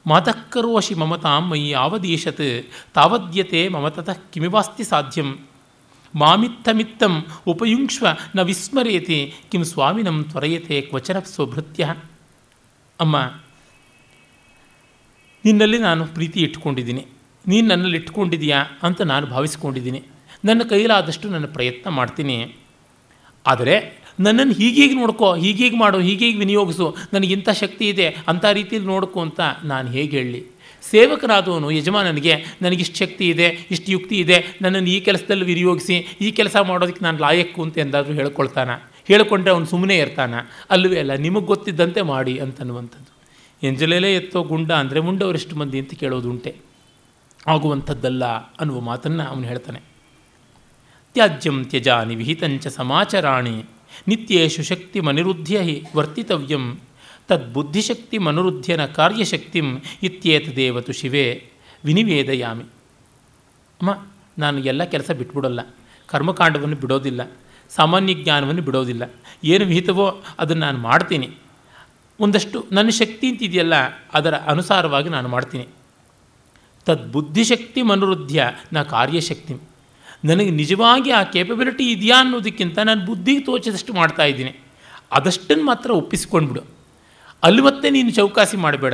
[0.07, 2.47] ಮಾತಃಕರೋಷಿ ಮಮತಾಂ ಮಯಿ ಯಾವದೀಶತ್
[2.93, 5.29] ತಾವದ್ಯತೆ ಮಮತಃ ಕಿಮಿವಾಸ್ತಿ ಸಾಧ್ಯಂ.
[6.15, 7.13] ಮಾಮಿತ್ತಮಿತ್ತಂ
[7.47, 9.19] ಉಪಯುಂಕ್ಷ್ವ ನ ವಿಸ್ಮರೇತಿ,
[9.51, 11.95] ಕಿಂ ಸ್ವಾಮಿನಂ ತ್ವರೆಯತೆ ಕ್ವಚನ ಸ್ವಭೃತ್ಯ.
[12.99, 13.15] ಅಮ್ಮ,
[15.45, 17.05] ನಿನ್ನಲ್ಲಿ ನಾನು ಪ್ರೀತಿ ಇಟ್ಕೊಂಡಿದ್ದೀನಿ
[17.45, 20.01] ನೀನು ನನ್ನಲ್ಲಿ ಇಟ್ಕೊಂಡಿದೀಯಾ ಅಂತ ನಾನು ಭಾವಿಸ್ಕೊಂಡಿದ್ದೀನಿ.
[20.45, 22.37] ನನ್ನ ಕೈಲಾದಷ್ಟು ನನ್ನ ಪ್ರಯತ್ನ ಮಾಡ್ತೀನಿ.
[23.45, 23.75] ಆದರೆ
[24.19, 26.87] ನನ್ನನ್ನು ಹೀಗೀಗೆ ನೋಡ್ಕೋ ಹೀಗೀಗೆ ಮಾಡು ಹೀಗೀಗೆ ವಿನಿಯೋಗಿಸು
[27.35, 30.41] ಇಂಥ ಶಕ್ತಿ ಇದೆ, ಅಂಥ ರೀತಿಯಲ್ಲಿ ನೋಡ್ಕೊ ಅಂತ ನಾನು ಹೇಗೆ ಹೇಳಲಿ?
[30.83, 37.03] ಸೇವಕನಾದವನು, ಯಜಮಾನನಿಗೆ ನನಗಿಷ್ಟು ಶಕ್ತಿ ಇದೆ, ಇಷ್ಟು ಯುಕ್ತಿ ಇದೆ, ನನ್ನನ್ನು ಈ ಕೆಲಸದಲ್ಲಿ ವಿನಿಯೋಗಿಸಿ, ಈ ಕೆಲಸ ಮಾಡೋದಕ್ಕೆ
[37.05, 38.75] ನಾನು ಲಾಯಕ್ಕು ಅಂತ ಎಂದಾದರೂ ಹೇಳ್ಕೊಳ್ತಾನೆ?
[39.09, 40.39] ಹೇಳಿಕೊಂಡ್ರೆ ಅವನು ಸುಮ್ಮನೆ ಇರ್ತಾನೆ?
[40.69, 43.11] ಅಲ್ಲವೇ ಅಲ್ಲ, ನಿಮಗೆ ಗೊತ್ತಿದ್ದಂತೆ ಮಾಡಿ ಅಂತನ್ನುವಂಥದ್ದು.
[43.63, 46.53] ಎಂಜಲೇಲೇ ಎತ್ತೋ ಗುಂಡ ಅಂದರೆ ಮುಂಡವರೆಷ್ಟು ಮಂದಿ ಅಂತ ಕೇಳೋದುಂಟೆ.
[47.47, 49.79] ಆಗುವಂಥದ್ದಲ್ಲ ಅನ್ನುವ ಮಾತನ್ನು ಅವನು ಹೇಳ್ತಾನೆ.
[51.13, 53.65] ತ್ಯಾಜ್ಯಂ ತ್ಯಜಾನಿ ವಿಹಿತಂಚ ಸಮಾಚರಾಣಿ
[54.07, 56.79] ನಿತ್ಯೇಶು ಶಕ್ತಿ ಮನಿರುದ್ಧ್ಯ ಹಿ ವರ್ತಿತವ್ಯಂ
[57.27, 61.49] ತದ್ಬುದ್ಧಿಶಕ್ತಿ ಮನುರುದ್ಧ್ಯನ ಕಾರ್ಯಶಕ್ತಿಂ ಇತ್ಯೇತದೇವತು ಶಿವೇ
[61.85, 62.63] ವಿನಿವೇದಯಾಮಿ.
[62.63, 64.05] ಅಮ್ಮ,
[64.37, 65.59] ನಾನು ಎಲ್ಲ ಕೆಲಸ ಬಿಟ್ಬಿಡೋಲ್ಲ.
[66.07, 67.31] ಕರ್ಮಕಾಂಡವನ್ನು ಬಿಡೋದಿಲ್ಲ.
[67.69, 69.13] ಸಾಮಾನ್ಯ ಜ್ಞಾನವನ್ನು ಬಿಡೋದಿಲ್ಲ.
[69.43, 71.29] ಏನು ವಿಹಿತವೋ ಅದನ್ನು ನಾನು ಮಾಡ್ತೀನಿ.
[72.19, 73.73] ಒಂದಷ್ಟು ನನ್ನ ಶಕ್ತಿ ಅಂತಿದೆಯಲ್ಲ
[74.13, 75.67] ಅದರ ಅನುಸಾರವಾಗಿ ನಾನು ಮಾಡ್ತೀನಿ.
[76.85, 79.53] ತದ್ಬುದ್ಧಿಶಕ್ತಿ ಮನುರುದ್ಧ್ಯ ನಾ ಕಾರ್ಯಶಕ್ತಿ.
[80.25, 84.55] ನನಗೆ ನಿಜವಾಗಿ ಆ ಕೇಪಬಿಲಿಟಿ ಇದೆಯಾ ಅನ್ನೋದಕ್ಕಿಂತ ನಾನು ಬುದ್ಧಿ ತೋಚದಷ್ಟು ಮಾಡ್ತಾ ಇದ್ದೀನಿ.
[85.11, 86.61] ಅದಷ್ಟನ್ನು ಮಾತ್ರ ಒಪ್ಪಿಸ್ಕೊಂಡ್ಬಿಡು.
[87.43, 88.93] ಅಲ್ಲಿ ಮತ್ತೆ ನೀನು ಚೌಕಾಸಿ ಮಾಡಬೇಡ.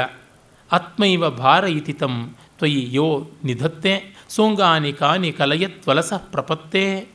[0.72, 7.08] ಆತ್ಮೈವ ಭಾರ ಇತಿತಂ ತ್ವಯಿ ಯೋ ನಿಧತ್ತೆ ಸೋಂಗಾನಿ ಕಾನಿ ಕಲಯತ್ವಲಸ ಪ್ರಪತ್ತೇ.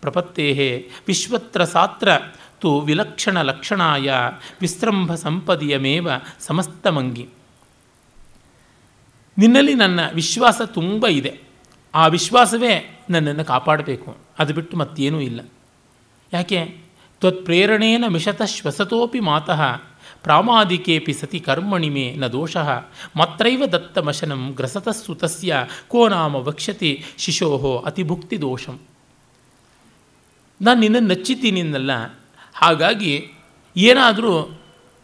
[0.00, 2.08] ಪ್ರಪತ್ತೇ ವಿಶ್ವತ್ರ ಸಾತ್ರ
[2.60, 4.12] ತು ವಿಲಕ್ಷಣ ಲಕ್ಷಣಾಯ
[4.60, 6.08] ವಿಸ್ರಂಭ ಸಂಪದಿಯಮೇವ
[6.40, 7.28] ಸಮಸ್ತಮಂಗಿ.
[9.38, 11.40] ನಿನ್ನಲ್ಲಿ ನನ್ನ ವಿಶ್ವಾಸ ತುಂಬ ಇದೆ.
[11.94, 14.16] ಆ ವಿಶ್ವಾಸವೇ ನನ್ನನ್ನು ಕಾಪಾಡಬೇಕು.
[14.38, 15.40] ಅದು ಬಿಟ್ಟು ಮತ್ತೇನೂ ಇಲ್ಲ.
[16.32, 16.82] ಯಾಕೆ?
[17.20, 19.76] ತ್ವತ್ಪ್ರೇರಣೇನ ಮಿಷತ ಶ್ವಸತೋಪಿ ಮಾತಃ,
[20.22, 22.56] ಪ್ರಾಮಾದಿಕೇಪಿ ಸತಿ ಕರ್ಮಣಿ ಮೇ ನ ದೋಷ,
[23.16, 25.56] ಮತ್ರೈವ ದತ್ತಮಶನಂ ಗ್ರಸತಸ್ಸು ತಸ್ಯ
[25.88, 28.80] ಕೋ ನಾಮ ವಕ್ಷ್ಯತಿ ಶಿಶೋಹೋ ಅತಿಭುಕ್ತಿ ದೋಷಂ.
[30.60, 31.90] ನಾನು ನಿನ್ನನ್ನು ನಚ್ಚಿದ್ದೀನಿನ್ನಲ್ಲ
[32.54, 33.28] ಹಾಗಾಗಿ
[33.76, 34.60] ಏನಾದರೂ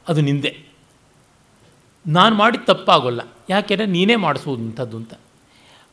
[0.09, 0.68] ಅದು ನಿಂದೆ.
[2.09, 3.21] ನಾನು ಮಾಡಿದ ತಪ್ಪಾಗೋಲ್ಲ.
[3.51, 5.15] ಯಾಕೆಂದರೆ ನೀನೇ ಮಾಡಿಸುವಂಥದ್ದು ಅಂತ.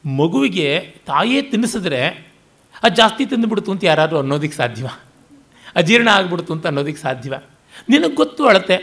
[0.06, 2.08] ಮಗುವಿಗೆ ತಾಯೇ ತಿನ್ನಿಸಿದ್ರೆ
[2.84, 4.88] ಅದು ಜಾಸ್ತಿ ತಿಂದುಬಿಡ್ತು ಅಂತ ಯಾರಾದರೂ ಅನ್ನೋದಕ್ಕೆ ಸಾಧ್ಯವ?
[5.76, 7.34] ಅಜೀರ್ಣ ಆಗಿಬಿಡ್ತು ಅಂತ ಅನ್ನೋದಕ್ಕೆ ಸಾಧ್ಯವ?
[7.90, 8.78] ನಿನಗೆ ಗೊತ್ತು ಅಳತೆ.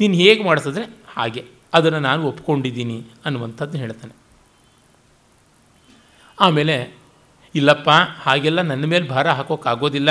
[0.00, 0.84] ನೀನು ಹೇಗೆ ಮಾಡಿಸಿದ್ರೆ
[1.16, 1.44] ಹಾಗೆ.
[1.74, 4.16] ಅದನ್ನು ನಾನು ಒಪ್ಕೊಂಡಿದ್ದೀನಿ ಅನ್ನುವಂಥದ್ದು ಹೇಳ್ತಾನೆ.
[6.40, 6.96] ಆಮೇಲೆ,
[7.54, 7.88] ಇಲ್ಲಪ್ಪ,
[8.22, 10.08] ಹಾಗೆಲ್ಲ ನನ್ನ ಮೇಲೆ ಭಾರ ಹಾಕೋಕ್ಕಾಗೋದಿಲ್ಲ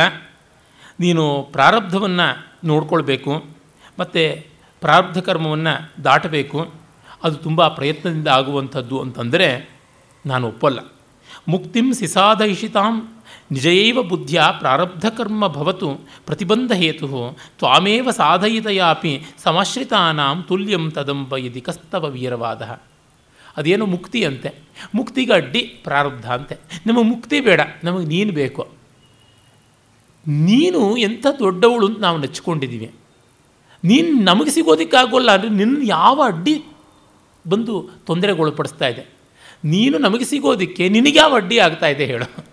[0.99, 3.57] ನೀನು ಪ್ರಾರಬ್ಧವನ್ನು ನೋಡ್ಕೊಳ್ಬೇಕು.
[3.99, 4.48] ಮತ್ತು
[4.81, 6.71] ಪ್ರಾರಬ್ಧ ಕರ್ಮವನ್ನು ದಾಟಬೇಕು.
[7.23, 9.69] ಅದು ತುಂಬ ಪ್ರಯತ್ನದಿಂದ ಆಗುವಂಥದ್ದು ಅಂತಂದರೆ
[10.25, 10.79] ನಾನು ಒಪ್ಪಲ್ಲ.
[11.47, 13.19] ಮುಕ್ತಿಂ ಸಿಸಾದಯಿಷಿತಾಂ
[13.51, 15.89] ನಿಜಯೈವ ಬುದ್ಧಿಯ ಪ್ರಾರಬ್ಧ ಕರ್ಮ ಭವತು
[16.25, 22.61] ಪ್ರತಿಬಂಧ ಹೇತು ತ್ವಾಮೇವ ಸಾಧಯಿತಯಾಪಿ ಸಮಾಶ್ರಿತಾನಾಂ ತುಲ್ಯಂ ತದಂಬ ಇದಿ ಕಸ್ತವ ವೀರವಾದ.
[23.57, 24.51] ಅದೇನು ಮುಕ್ತಿ ಅಂತೆ.
[24.95, 26.57] ಮುಕ್ತಿಗೆ ಅಡ್ಡಿ ಪ್ರಾರಬ್ಧ ಅಂತೆ.
[26.85, 28.67] ನಮಗೆ ಮುಕ್ತಿ ಬೇಡ, ನಮಗೆ ನೀನು ಬೇಕು.
[30.27, 32.91] ನೀನು ಎಂಥ ದೊಡ್ಡವಳು ಅಂತ ನಾವು ನೆಚ್ಕೊಂಡಿದ್ದೀವಿ
[33.83, 36.63] ನೀನು ನಮಗೆ ಸಿಗೋದಕ್ಕಾಗೋಲ್ಲ ಅಂದರೆ ನಿನ್ನ ಯಾವ ಅಡ್ಡಿ
[37.47, 39.05] ಬಂದು ತೊಂದರೆಗೊಳಪಡಿಸ್ತಾ ಇದೆ?
[39.65, 42.45] ನೀನು ನಮಗೆ ಸಿಗೋದಕ್ಕೆ ನಿನಗೆ ಯಾವ ಅಡ್ಡಿ ಆಗ್ತಾ ಇದೆ ಹೇಳು.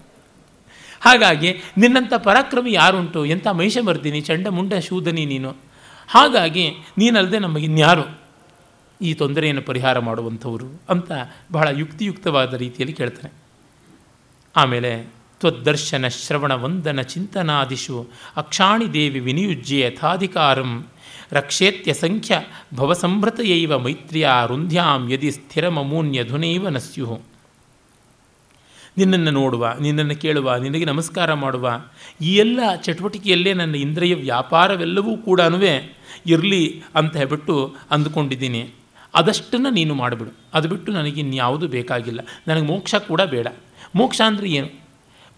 [1.00, 3.24] ಹಾಗಾಗಿ ನಿನ್ನಂಥ ಪರಾಕ್ರಮಿ ಯಾರುಂಟು?
[3.24, 3.46] ಎಂಥ
[4.24, 5.56] ಚಂಡ ಮುಂಡ ಶೂದನಿ ನೀನು?
[6.08, 8.26] ಹಾಗಾಗಿ ನೀನಲ್ಲದೆ ನಮಗಿನ್ಯಾರು
[9.02, 11.12] ಈ ತೊಂದರೆಯನ್ನು ಪರಿಹಾರ ಮಾಡುವಂಥವರು ಅಂತ
[11.52, 13.32] ಬಹಳ ಯುಕ್ತಿಯುಕ್ತವಾದ ರೀತಿಯಲ್ಲಿ ಕೇಳ್ತಾನೆ.
[14.56, 18.06] ಆಮೇಲೆ ತ್ವದ್ದರ್ಶನ ಶ್ರವಣ ವಂದನ ಚಿಂತನಾದಿಶು
[18.36, 20.86] ಅಕ್ಷಾಣಿ ದೇವಿ ವಿನಿಯುಜ್ಯ ಯಥಾಧಿಕಾರಂ
[21.32, 22.40] ರಕ್ಷೇತ್ಯ ಸಂಖ್ಯ
[22.74, 27.20] ಭವಸಂಭೃತಯೈವ ಮೈತ್ರಿಯ ರುಂಧ್ಯಾಂ ಯದಿ ಸ್ಥಿರಮಮೂನ್ಯಧುನೈವ ನಸ್ಯು
[28.98, 31.84] ನಿನ್ನನ್ನು ನೋಡುವ, ನಿನ್ನನ್ನು ಕೇಳುವ, ನಿನಗೆ ನಮಸ್ಕಾರ ಮಾಡುವ
[32.20, 35.40] ಈ ಎಲ್ಲ ಚಟುವಟಿಕೆಯಲ್ಲೇ ನನ್ನ ಇಂದ್ರಿಯ ವ್ಯಾಪಾರವೆಲ್ಲವೂ ಕೂಡ
[36.26, 38.70] ಇರಲಿ ಅಂತ ಹೇಳ್ಬಿಟ್ಟು ಅಂದುಕೊಂಡಿದ್ದೀನಿ.
[39.14, 40.30] ಅದಷ್ಟನ್ನು ನೀನು ಮಾಡಿಬಿಡು.
[40.54, 42.20] ಅದು ಬಿಟ್ಟು ನನಗೆ ಇನ್ಯಾವುದು ಬೇಕಾಗಿಲ್ಲ.
[42.48, 43.46] ನನಗೆ ಮೋಕ್ಷ ಕೂಡ ಬೇಡ.
[43.94, 44.68] ಮೋಕ್ಷ ಅಂದರೆ ಏನು?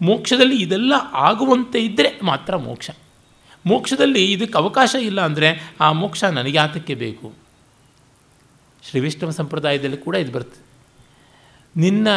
[0.01, 2.89] ಮೋಕ್ಷದಲ್ಲಿ ಇದೆಲ್ಲ ಆಗುವಂತೆ ಇದ್ದರೆ ಮಾತ್ರ ಮೋಕ್ಷ.
[3.65, 5.49] ಮೋಕ್ಷದಲ್ಲಿ ಇದಕ್ಕೆ ಅವಕಾಶ ಇಲ್ಲ ಅಂದರೆ
[5.81, 7.27] ಆ ಮೋಕ್ಷ ನನಗೆ ಆತಕ್ಕೆ ಬೇಕು.
[8.83, 10.63] ಶ್ರೀ ವಿಷ್ಣು ಸಂಪ್ರದಾಯದಲ್ಲಿ ಕೂಡ ಇದು ಬರ್ತದೆ
[11.75, 12.07] ನಿನ್ನ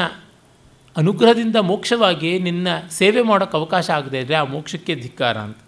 [0.97, 5.59] ಅನುಗ್ರಹದಿಂದ ಮೋಕ್ಷವಾಗಿ ನಿನ್ನ ಸೇವೆ ಮಾಡೋಕ್ಕೆ ಅವಕಾಶ ಆಗದೆ ಇದ್ದರೆ ಆ ಮೋಕ್ಷಕ್ಕೆ ಧಿಕ್ಕಾರ ಅಂತ.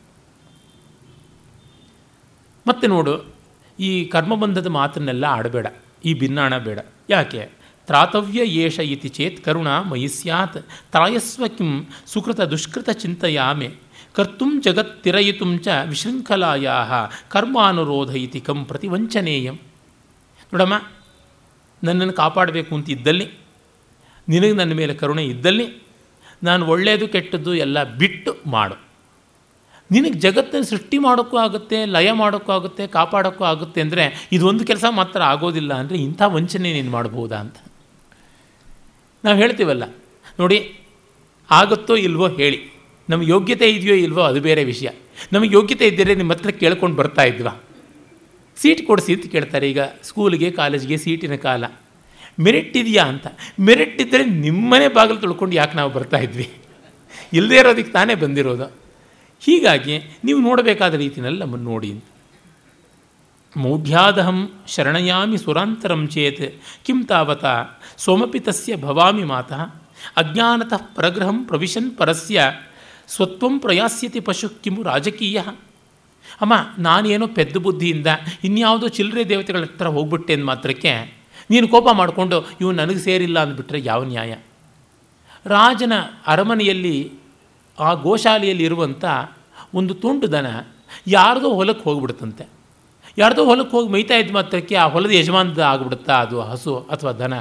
[2.67, 3.15] ಮತ್ತೆ ನೋಡು,
[3.79, 5.67] ಈ ಕರ್ಮಬಂಧದ ಮಾತನ್ನೆಲ್ಲ ಆಡಬೇಡ,
[6.05, 6.79] ಈ ಭಿನ್ನಾಣ ಬೇಡ.
[7.11, 7.43] ಯಾಕೆ?
[7.89, 10.59] ತ್ರಾತವ್ಯ ಏಷ ಇತಿ ಚೇತ್ ಕರುಣ ಮಯಿ ಸ್ಯಾತ್,
[10.91, 11.73] ತ್ರಾಯಸ್ವ ಕಿಂ
[12.07, 12.89] ಸುಕೃತ ದುಷ್ಕೃತ
[14.15, 15.69] ಕರ್ತುಂ ಜಗತ್ತಿರಯಿತು ಚ
[17.35, 19.57] ಕರ್ಮಾನುರೋಧ ಇತಿ ಕಂ ಪ್ರತಿವಂಚನೇಯಂ.
[20.53, 20.75] ನೋಡಮ್ಮ,
[21.83, 23.27] ನನ್ನನ್ನು ಕಾಪಾಡಬೇಕು ಅಂತ ಇದ್ದಲ್ಲಿ,
[24.29, 25.67] ನಿನಗೆ ನನ್ನ ಮೇಲೆ ಕರುಣೆ ಇದ್ದಲ್ಲಿ,
[26.49, 28.77] ನಾನು ಒಳ್ಳೆಯದು ಕೆಟ್ಟದ್ದು ಎಲ್ಲ ಬಿಟ್ಟು ಮಾಡು.
[29.91, 34.05] ನಿನಗೆ ಜಗತ್ತನ್ನು ಸೃಷ್ಟಿ ಮಾಡೋಕ್ಕೂ ಆಗುತ್ತೆ, ಲಯ ಮಾಡೋಕ್ಕೂ ಆಗುತ್ತೆ, ಕಾಪಾಡೋಕ್ಕೂ ಆಗುತ್ತೆ ಅಂದರೆ
[34.37, 37.57] ಇದೊಂದು ಕೆಲಸ ಮಾತ್ರ ಆಗೋದಿಲ್ಲ ಅಂದರೆ ಇಂಥ ವಂಚನೆ ನೀನು ಮಾಡ್ಬೋದಾ ಅಂತ.
[39.25, 39.85] ನಾವು ಹೇಳ್ತೀವಲ್ಲ,
[40.41, 40.59] ನೋಡಿ,
[41.49, 42.61] ಆಗುತ್ತೋ ಇಲ್ವೋ ಹೇಳಿ.
[43.11, 44.89] ನಮಗೆ ಯೋಗ್ಯತೆ ಇದೆಯೋ ಇಲ್ವೋ ಅದು ಬೇರೆ ವಿಷಯ.
[45.33, 47.63] ನಮಗೆ ಯೋಗ್ಯತೆ ಇದ್ದರೆ ನಿಮ್ಮ ಹತ್ರ ಕೇಳ್ಕೊಂಡು ಬರ್ತಾ ಇದ್ವಾ.
[48.57, 51.65] ಸೀಟ್ ಕೊಡಿಸಿ ಅಂತ ಕೇಳ್ತಾರೆ, ಈಗ ಸ್ಕೂಲಿಗೆ ಕಾಲೇಜ್ಗೆ ಸೀಟಿನ ಕಾಲ.
[52.41, 53.27] ಮೆರಿಟ್ ಇದೆಯಾ ಅಂತ.
[53.61, 56.51] ಮೆರಿಟ್ ಇದ್ದರೆ ನಿಮ್ಮನೆ ಬಾಗಿಲು ತೊಳ್ಕೊಂಡು ಯಾಕೆ ನಾವು ಬರ್ತಾ ಇದ್ವಿ?
[57.33, 58.73] ಇಲ್ಲದೇ ಇರೋದಕ್ಕೆ ತಾನೇ ಬಂದಿರೋದು.
[59.41, 61.91] ಹೀಗಾಗಿ ನೀವು ನೋಡಬೇಕಾದ ರೀತಿಯಲ್ಲಿ ನಮ್ಮನ್ನು ನೋಡಿ.
[61.91, 62.05] ಅಂತ
[63.57, 66.63] ಮೌಢ್ಯಾದಹಂ ಶರಣಯಾಮಿ ಸುರಾಂತರಂ ಚೇತ್.
[66.87, 67.45] ಕಿಂ ತಾವತ
[67.97, 69.61] ಸೋಮಪಿತಸ್ಯ ಭವಾಮಿ ಮಾತಃ.
[70.17, 72.43] ಅಜ್ಞಾನತಃ ಪರಗ್ರಹಂ ಪ್ರವಿಶನ್ ಪರಸ್ಯ.
[73.09, 75.41] ಸ್ವತ್ವಂ ಪ್ರಯಾಸ್ಯತಿ ಪಶು ಕಿಮು ರಾಜಕೀಯ.
[76.41, 78.07] ಅಮ್ಮ, ನಾನೇನೋ ಪೆದ್ದ ಬುದ್ಧಿಯಿಂದ
[78.45, 84.05] ಇನ್ಯಾವುದೋ ಚಿಲ್ಲರೆ ದೇವತೆಗಳ ಹತ್ರ ಹೋಗ್ಬಿಟ್ಟೆ ಅಂದ ಮಾತ್ರಕ್ಕೆ ನೀನು ಕೋಪ ಮಾಡಿಕೊಂಡು ಇವು ನನಗೆ ಸೇರಿಲ್ಲ ಅಂದ್ಬಿಟ್ರೆ ಯಾವ
[84.05, 84.37] ನ್ಯಾಯ?
[85.47, 85.93] ರಾಜನ
[86.27, 87.13] ಅರಮನೆಯಲ್ಲಿ,
[87.79, 89.05] ಆ ಗೋಶಾಲೆಯಲ್ಲಿ ಇರುವಂಥ
[89.75, 90.47] ಒಂದು ತುಂಡು ದನ
[91.07, 92.49] ಯಾರ್ದೋ ಹೊಲಕ್ಕೆ ಹೋಗ್ಬಿಡುತ್ತಂತೆ
[93.19, 97.35] ಯಾರ್ದೋ ಹೊಲಕ್ಕೆ ಹೋಗಿ ಮೈತಾ ಇದ್ದ ಮಾತ್ರಕ್ಕೆ ಆ ಹೊಲದ ಯಜಮಾನದ ಆಗ್ಬಿಡುತ್ತಾ ಅದು ಹಸು ಅಥವಾ ದನ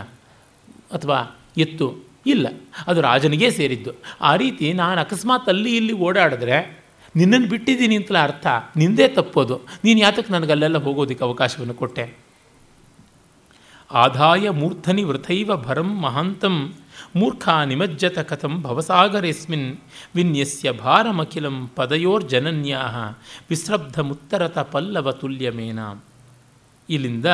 [0.91, 2.12] ಅಥವಾ ಎತ್ತು.
[2.25, 2.47] ಇಲ್ಲ,
[2.87, 3.91] ಅದು ರಾಜನಿಗೇ ಸೇರಿದ್ದು.
[4.21, 6.57] ಆ ರೀತಿ ನಾನು ಅಕಸ್ಮಾತ್ ಅಲ್ಲಿ ಇಲ್ಲಿ ಓಡಾಡಿದ್ರೆ
[7.15, 8.47] ನಿನ್ನನ್ನು ಬಿಟ್ಟಿದ್ದೀನಿ ಅಂತಲೇ ಅರ್ಥ,
[8.77, 9.55] ನಿಂದೇ ತಪ್ಪೋದು.
[9.83, 12.05] ನೀನು ಯಾತಕ್ಕೆ ನನಗೆ ಅಲ್ಲೆಲ್ಲ ಹೋಗೋದಕ್ಕೆ ಅವಕಾಶವನ್ನು ಕೊಟ್ಟೆ?
[13.91, 16.73] ಆದಾಯ ಮೂರ್ಧನಿ ವೃಥೈವ ಭರಂ ಮಹಾಂತಂ
[17.15, 19.77] ಮೂರ್ಖ ನಿಮಜ್ಜತ ಕಥಂ ಭವಸಾಗರೇಸ್ಮಿನ್
[20.15, 22.81] ವಿನ್ಯಸ್ಯ ಭಾರಮಖಿಲಂ ಪದಯೋರ್ಜನನ್ಯಾ
[23.49, 25.79] ವಿಸ್ರಬ್ಧ ಮುತ್ತರತ ಪಲ್ಲವ ತುಲ್ಯಮೇನ.
[26.89, 27.25] ಇಲ್ಲಿಂದ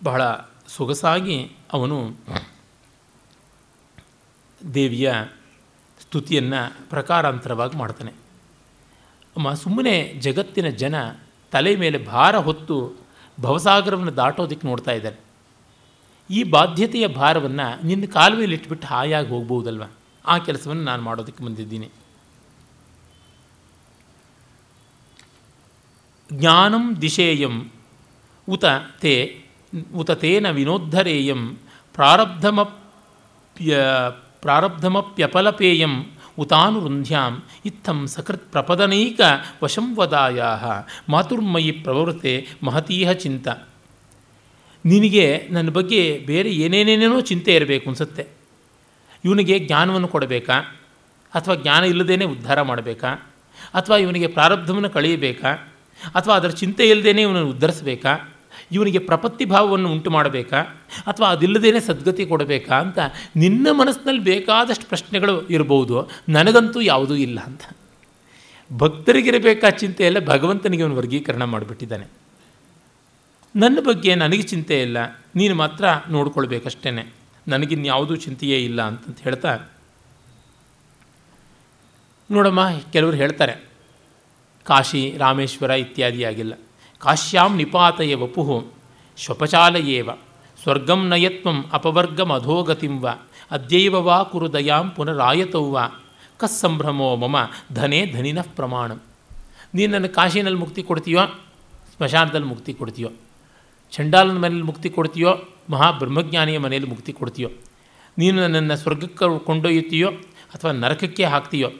[0.00, 0.22] ಬಹಳ
[0.68, 1.38] ಸೊಗಸಾಗಿ
[1.72, 2.14] ಅವನು
[4.74, 5.14] ದೇವಿಯ
[6.00, 8.10] ಸ್ತುತಿಯನ್ನು ಪ್ರಕಾರಾಂತರವಾಗಿ ಮಾಡ್ತಾನೆ.
[9.36, 10.94] ಅಮ್ಮ, ಸುಮ್ಮನೆ ಜಗತ್ತಿನ ಜನ
[11.52, 13.06] ತಲೆ ಮೇಲೆ ಭಾರ ಹೊತ್ತು
[13.40, 15.16] ಭವಸಾಗರವನ್ನು ದಾಟೋದಕ್ಕೆ ನೋಡ್ತಾ ಇದ್ದಾರೆ.
[16.30, 19.82] ಈ ಬಾಧ್ಯತೆಯ ಭಾರವನ್ನು ನಿನ್ನ ಕಾಲುವೆಯಲ್ಲಿ ಇಟ್ಬಿಟ್ಟು ಹಾಯಾಗಿ ಹೋಗ್ಬೋದಲ್ವ
[20.26, 21.90] ಆ ಕೆಲಸವನ್ನು ನಾನು ಮಾಡೋದಕ್ಕೆ ಬಂದಿದ್ದೀನಿ.
[26.32, 27.70] ಜ್ಞಾನಂ ದಿಶೇಯಂ
[28.48, 28.64] ಉತ
[29.00, 29.45] ತೇ
[29.94, 31.56] ಉತ ತೇನ ವಿನೋದ್ಧರೇಯಂ
[31.94, 33.78] ಪ್ರಾರಬ್ಧಮಪ್ಯ
[34.40, 36.06] ಪ್ರಾರಬ್ಧಮಪ್ಯಪಲಪೇಯಂ
[36.38, 39.20] ಉತಾನುರುಂಧ್ಯಾಂ ಇತ್ತಂ ಸಕೃತ್ ಪ್ರಪದನೈಕ
[39.62, 40.42] ವಶಂ ವದಾಯ
[41.08, 43.48] ಮಾತುರ್ಮಯಿ ಪ್ರವೃತೆ ಮಹತೀಹ ಚಿಂತ
[44.84, 48.26] ನಿನಗೆ ನನ್ನ ಬಗ್ಗೆ ಬೇರೆ ಏನೇನೇನೇನೋ ಚಿಂತೆ ಇರಬೇಕು ಅನಿಸುತ್ತೆ.
[49.24, 50.54] ಇವನಿಗೆ ಜ್ಞಾನವನ್ನು ಕೊಡಬೇಕಾ?
[51.34, 53.08] ಅಥವಾ ಜ್ಞಾನ ಇಲ್ಲದೇ ಉದ್ಧಾರ ಮಾಡಬೇಕಾ?
[53.74, 55.52] ಅಥವಾ ಇವನಿಗೆ ಪ್ರಾರಬ್ಧವನ್ನು ಕಳೆಯಬೇಕಾ?
[56.14, 58.35] ಅಥವಾ ಅದರ ಚಿಂತೆ ಇಲ್ಲದೇ ಇವನನ್ನು ಉದ್ಧರಿಸಬೇಕಾ?
[58.72, 60.60] ಇವನಿಗೆ ಪ್ರಪತ್ತಿ ಭಾವವನ್ನು ಉಂಟು ಮಾಡಬೇಕಾ?
[61.06, 62.98] ಅಥವಾ ಅದಿಲ್ಲದೇ ಸದ್ಗತಿ ಕೊಡಬೇಕಾ ಅಂತ
[63.36, 66.10] ನಿನ್ನ ಮನಸ್ಸಿನಲ್ಲಿ ಬೇಕಾದಷ್ಟು ಪ್ರಶ್ನೆಗಳು ಇರಬಹುದು.
[66.28, 67.62] ನನಗಂತೂ ಯಾವುದೂ ಇಲ್ಲ ಅಂತ.
[68.76, 72.06] ಭಕ್ತರಿಗಿರಬೇಕಾ ಚಿಂತೆ ಎಲ್ಲ ಭಗವಂತನಿಗೆ ಅವನು ವರ್ಗೀಕರಣ ಮಾಡಿಬಿಟ್ಟಿದ್ದಾನೆ.
[73.56, 74.98] ನನ್ನ ಬಗ್ಗೆ ನನಗೆ ಚಿಂತೆ ಇಲ್ಲ,
[75.36, 77.12] ನೀನು ಮಾತ್ರ ನೋಡ್ಕೊಳ್ಬೇಕಷ್ಟೇ
[77.48, 79.58] ನನಗಿನ್ಯಾವುದೂ ಚಿಂತೆಯೇ ಇಲ್ಲ ಅಂತಂತ ಹೇಳ್ತಾ
[82.30, 82.60] ನೋಡಮ್ಮ,
[82.92, 83.54] ಕೆಲವರು ಹೇಳ್ತಾರೆ,
[84.64, 86.54] ಕಾಶಿ ರಾಮೇಶ್ವರ ಇತ್ಯಾದಿ ಆಗಿಲ್ಲ.
[87.00, 88.42] ಕಾಶ್ಯಾಂ ನಿಪಾತಯ ವಪು
[89.18, 90.10] ಶ್ವಪಚಾಲಯೇವ
[90.58, 93.14] ಸ್ವರ್ಗಂ ನಯತ್ವಂ ಅಪವರ್ಗಮಧೋಗತಿಂವಾ ಅಧೋಗತಿಂ ವ
[93.50, 95.64] ಅದ್ಯೈವ ವಾ ಕುರು ದಯಾಂ ಪುನರಾಯತೌ
[96.40, 97.36] ಕಸ್ಸಂಭ್ರಮೋ ಮಮ
[97.72, 98.88] ಧನೇ ಧನಿನಃ ಪ್ರಮಾಣ.
[99.74, 101.22] ನೀನು ನನ್ನ ಕಾಶಿನಲ್ಲಿ ಮುಕ್ತಿ ಕೊಡ್ತೀಯೋ,
[101.94, 103.10] ಸ್ಮಶಾನದಲ್ಲಿ ಮುಕ್ತಿ ಕೊಡ್ತೀಯೋ,
[103.92, 105.32] ಚಂಡಾಲನ ಮನೇಲಿ ಮುಕ್ತಿ ಕೊಡ್ತೀಯೋ
[105.70, 107.48] ಮಹಾಬ್ರಹ್ಮಜ್ಞಾನಿಯ ಮನೆಯಲ್ಲಿ ಮುಕ್ತಿ ಕೊಡ್ತೀಯೋ,
[108.18, 110.10] ನೀನು ನನ್ನನ್ನು ಸ್ವರ್ಗಕ್ಕೆ ಕೊಂಡೊಯ್ಯುತ್ತೀಯೋ
[110.54, 111.70] ಅಥವಾ ನರಕಕ್ಕೆ ಹಾಕ್ತೀಯೋ,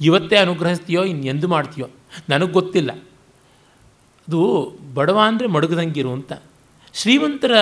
[0.00, 1.88] ಇವತ್ತೇ ಅನುಗ್ರಹಿಸ್ತೀಯೋ ಇನ್ನೆಂದು ಮಾಡ್ತೀಯೋ,
[2.28, 2.90] ನನಗೆ ಗೊತ್ತಿಲ್ಲ.
[4.28, 6.32] ಅದು ಬಡವ ಅಂದರೆ ಮಡಗದಂಗಿರು ಅಂತ.
[6.94, 7.52] ಶ್ರೀಮಂತರ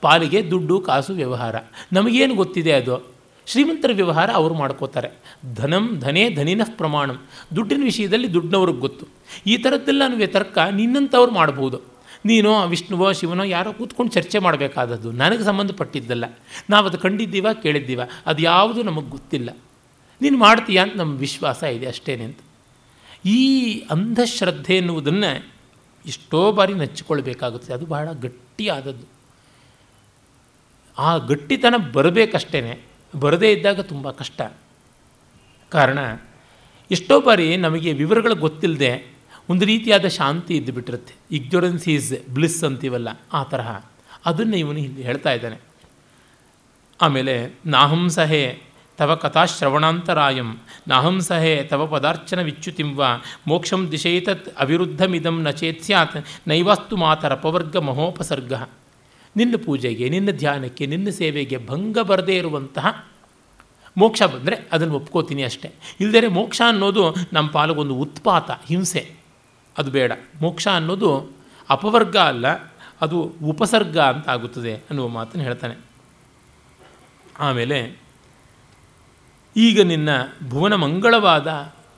[0.00, 1.54] ಪಾಲಿಗೆ ದುಡ್ಡು, ಕಾಸು, ವ್ಯವಹಾರ.
[1.92, 3.12] ನಮಗೇನು ಗೊತ್ತಿದೆ ಅದು?
[3.46, 5.08] ಶ್ರೀಮಂತರ ವ್ಯವಹಾರ ಅವರು ಮಾಡ್ಕೋತಾರೆ.
[5.54, 7.22] ಧನಂ, ಧನೇ, ಧನಿನ ಪ್ರಮಾಣಂ.
[7.56, 9.06] ದುಡ್ಡಿನ ವಿಷಯದಲ್ಲಿ ದುಡ್ಡಿನವ್ರಿಗೆ ಗೊತ್ತು.
[9.46, 11.80] ಈ ಥರದ್ದೆಲ್ಲ ನನಗೆ ತರ್ಕ ನಿನ್ನಂಥವ್ರು ಮಾಡ್ಬೋದು.
[12.24, 15.12] ನೀನೋ, ವಿಷ್ಣುವೋ, ಶಿವನೋ ಯಾರೋ ಕೂತ್ಕೊಂಡು ಚರ್ಚೆ ಮಾಡಬೇಕಾದದ್ದು.
[15.12, 16.24] ನನಗೆ ಸಂಬಂಧಪಟ್ಟಿದ್ದಲ್ಲ.
[16.70, 18.00] ನಾವು ಅದು ಕಂಡಿದ್ದೀವ, ಕೇಳಿದ್ದೀವ.
[18.26, 19.56] ಅದು ಯಾವುದು ನಮಗೆ ಗೊತ್ತಿಲ್ಲ.
[20.20, 22.38] ನೀನು ಮಾಡ್ತೀಯ ಅಂತ ನಮ್ಮ ವಿಶ್ವಾಸ ಇದೆ ಅಷ್ಟೇನೆ ಅಂತ.
[23.24, 25.51] ಈ ಅಂಧಶ್ರದ್ಧೆ ಎನ್ನುವುದನ್ನು
[26.06, 29.06] ಎಷ್ಟೋ ಬಾರಿ ನೆಚ್ಚಿಕೊಳ್ಬೇಕಾಗುತ್ತೆ ಅದು ಬಹಳ ಗಟ್ಟಿಯಾದದ್ದು.
[30.98, 32.84] ಆ ಗಟ್ಟಿತನ ಬರಬೇಕಷ್ಟೇ
[33.20, 34.42] ಬರದೇ ಇದ್ದಾಗ ತುಂಬ ಕಷ್ಟ.
[35.70, 35.98] ಕಾರಣ,
[36.90, 39.12] ಎಷ್ಟೋ ಬಾರಿ ನಮಗೆ ವಿವರಗಳು ಗೊತ್ತಿಲ್ಲದೆ
[39.48, 41.14] ಒಂದು ರೀತಿಯಾದ ಶಾಂತಿ ಇದ್ದು ಬಿಟ್ಟಿರುತ್ತೆ.
[41.30, 43.84] ಇಗ್ನೊರೆನ್ಸ್ ಈಸ್ ಬ್ಲಿಸ್ ಅಂತೀವಲ್ಲ, ಆ ತರಹ.
[44.26, 45.58] ಅದನ್ನು ಇವನು ಇಲ್ಲಿ ಹೇಳ್ತಾ ಇದ್ದಾನೆ.
[47.00, 48.62] ಆಮೇಲೆ ನಾಹಂಸಹೇ
[49.02, 53.02] ತವ ಕಥಾಶ್ರವಣಾಂತರಾಯಂ ನಾಹಂಸಹೇ ತವ ಪದಾರ್ಚನ ವಿಚ್ಯುತಿಂವ
[53.46, 56.16] ಮೋಕ್ಷಂ ದಿಶೈತತ್ ಅವಿರುದ್ಧಮಿದಂ ನ ಚೇತ್ ಸ್ಯಾತ್
[56.48, 58.52] ನೈವಾಸ್ತು ಮಾತರ ಅಪವರ್ಗ ಮಹೋಪಸರ್ಗ
[59.36, 63.06] ನಿನ್ನ ಪೂಜೆಗೆ ನಿನ್ನ ಧ್ಯಾನಕ್ಕೆ ನಿನ್ನ ಸೇವೆಗೆ ಭಂಗ ಬರದೇ ಇರುವಂತಹ
[63.96, 65.72] ಮೋಕ್ಷ ಬಂದರೆ ಅದನ್ನು ಒಪ್ಕೋತೀನಿ ಅಷ್ಟೇ.
[66.00, 69.14] ಇಲ್ಲದೇ ಮೋಕ್ಷ ಅನ್ನೋದು ನಮ್ಮ ಪಾಲುಗೊಂದು ಉತ್ಪಾತ, ಹಿಂಸೆ.
[69.78, 70.12] ಅದು ಬೇಡ.
[70.40, 71.32] ಮೋಕ್ಷ ಅನ್ನೋದು
[71.70, 72.46] ಅಪವರ್ಗ ಅಲ್ಲ,
[73.00, 75.74] ಅದು ಉಪಸರ್ಗ ಅಂತ ಆಗುತ್ತದೆ ಅನ್ನುವ ಮಾತನ್ನು ಹೇಳ್ತಾನೆ.
[77.38, 78.01] ಆಮೇಲೆ
[79.56, 80.08] ಈಗ ನಿನ್ನ
[80.48, 81.48] ಭುವನ ಮಂಗಳವಾದ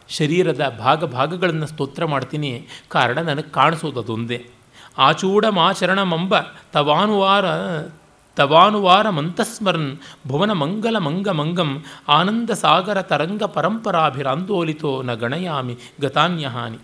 [0.09, 2.69] ಶರೀರದ ಭಾಗ ಭಾಗಗಳನ್ನು ಸ್ತೋತ್ರ ಮಾಡ್ತೀನಿ.
[2.89, 4.47] ಕಾರಣ ನನಗೆ ಕಾಣಿಸೋದು ಅದೊಂದೇ.
[4.99, 6.35] ಆಚೂಢಮಾಚರಣಮಂಬ
[6.73, 7.45] ತವಾನುವಾರ
[8.37, 9.99] ತವಾನುವಾರ ಮಂತಸ್ಮರನ್
[10.29, 16.79] ಭುವನ ಮಂಗಲ ಮಂಗ ಮಂಗಂ ಆನಂದ ಸಾಗರ ತರಂಗ ಪರಂಪರಾಭಿರಾಂದೋಲಿತೋ ನ ಗಣಯಾಮಿ ಗತಾನ್ಯಹಾನಿ.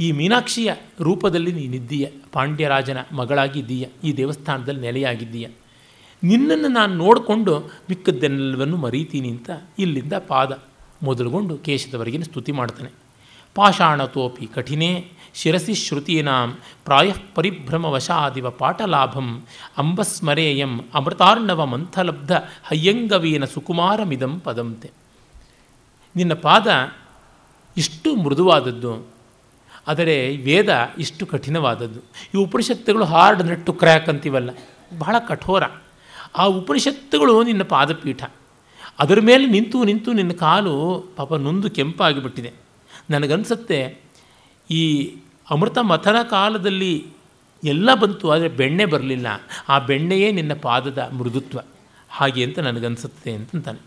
[0.00, 5.46] ಈ ಮೀನಾಕ್ಷಿಯ ರೂಪದಲ್ಲಿ ನೀನಿದ್ದೀಯ ಪಾಂಡ್ಯರಾಜನ ಮಗಳಾಗಿದ್ದೀಯ, ಈ ದೇವಸ್ಥಾನದಲ್ಲಿ ನೆಲೆಯಾಗಿದ್ದೀಯ.
[6.22, 7.52] ನಿನ್ನನ್ನು ನಾನು ನೋಡಿಕೊಂಡು
[7.88, 10.52] ಮಿಕ್ಕದ್ದೆಲ್ಲವನ್ನು ಮರೀತೀನಿ ಅಂತ ಇಲ್ಲಿಂದ ಪಾದ
[11.02, 12.90] ಮೊದಲುಗೊಂಡು ಕೇಶದವರೆಗಿನ ಸ್ತುತಿ ಮಾಡ್ತಾನೆ.
[13.56, 14.90] ಪಾಷಾಣತೋಪಿ ಕಠಿಣೇ
[15.34, 16.50] ಶಿರಸಿ ಶ್ರುತೀನಾಂ,
[16.84, 19.28] ಪ್ರಾಯ ಪರಿಭ್ರಮವಶಾದಿವ ಪಾಠಲಾಭಂ,
[19.78, 22.32] ಅಂಬಸ್ಮರೇಯಂ, ಅಮೃತಾರ್ಣವ ಮಂಥಲಬ್ಧ,
[22.68, 24.88] ಹಯ್ಯಂಗವೀನ ಸುಕುಮಾರಮಿದಂ ಪದಂತೆ.
[26.14, 26.68] ನಿನ್ನ ಪಾದ
[27.76, 28.92] ಇಷ್ಟು ಮೃದುವಾದದ್ದು,
[29.88, 32.00] ಆದರೆ ವೇದ ಇಷ್ಟು ಕಠಿಣವಾದದ್ದು.
[32.32, 34.50] ಈ ಉಪನಿಷತ್ತುಗಳು ಹಾರ್ಡ್ ನೆಟ್ಟು ಕ್ರ್ಯಾಕ್ ಅಂತೀವಲ್ಲ,
[34.98, 35.64] ಬಹಳ ಕಠೋರ.
[36.38, 38.24] ಆ ಉಪನಿಷತ್ತುಗಳು ನಿನ್ನ ಪಾದಪೀಠ.
[38.98, 42.52] ಅದರ ಮೇಲೆ ನಿಂತು ನಿಂತು ನಿನ್ನ ಕಾಲು ಪಾಪ ನೊಂದು ಕೆಂಪಾಗಿಬಿಟ್ಟಿದೆ.
[43.10, 43.98] ನನಗನ್ಸುತ್ತೆ,
[44.70, 45.14] ಈ
[45.50, 47.06] ಅಮೃತ ಮಥನ ಕಾಲದಲ್ಲಿ
[47.64, 49.26] ಎಲ್ಲ ಬಂತು, ಆದರೆ ಬೆಣ್ಣೆ ಬರಲಿಲ್ಲ.
[49.68, 51.58] ಆ ಬೆಣ್ಣೆಯೇ ನಿನ್ನ ಪಾದದ ಮೃದುತ್ವ.
[52.10, 53.78] ಹಾಗೆ ಅಂತ ನನಗನ್ಸುತ್ತೆ ಅಂತಂತಾನೆ.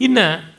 [0.00, 0.54] ಇನ್ನು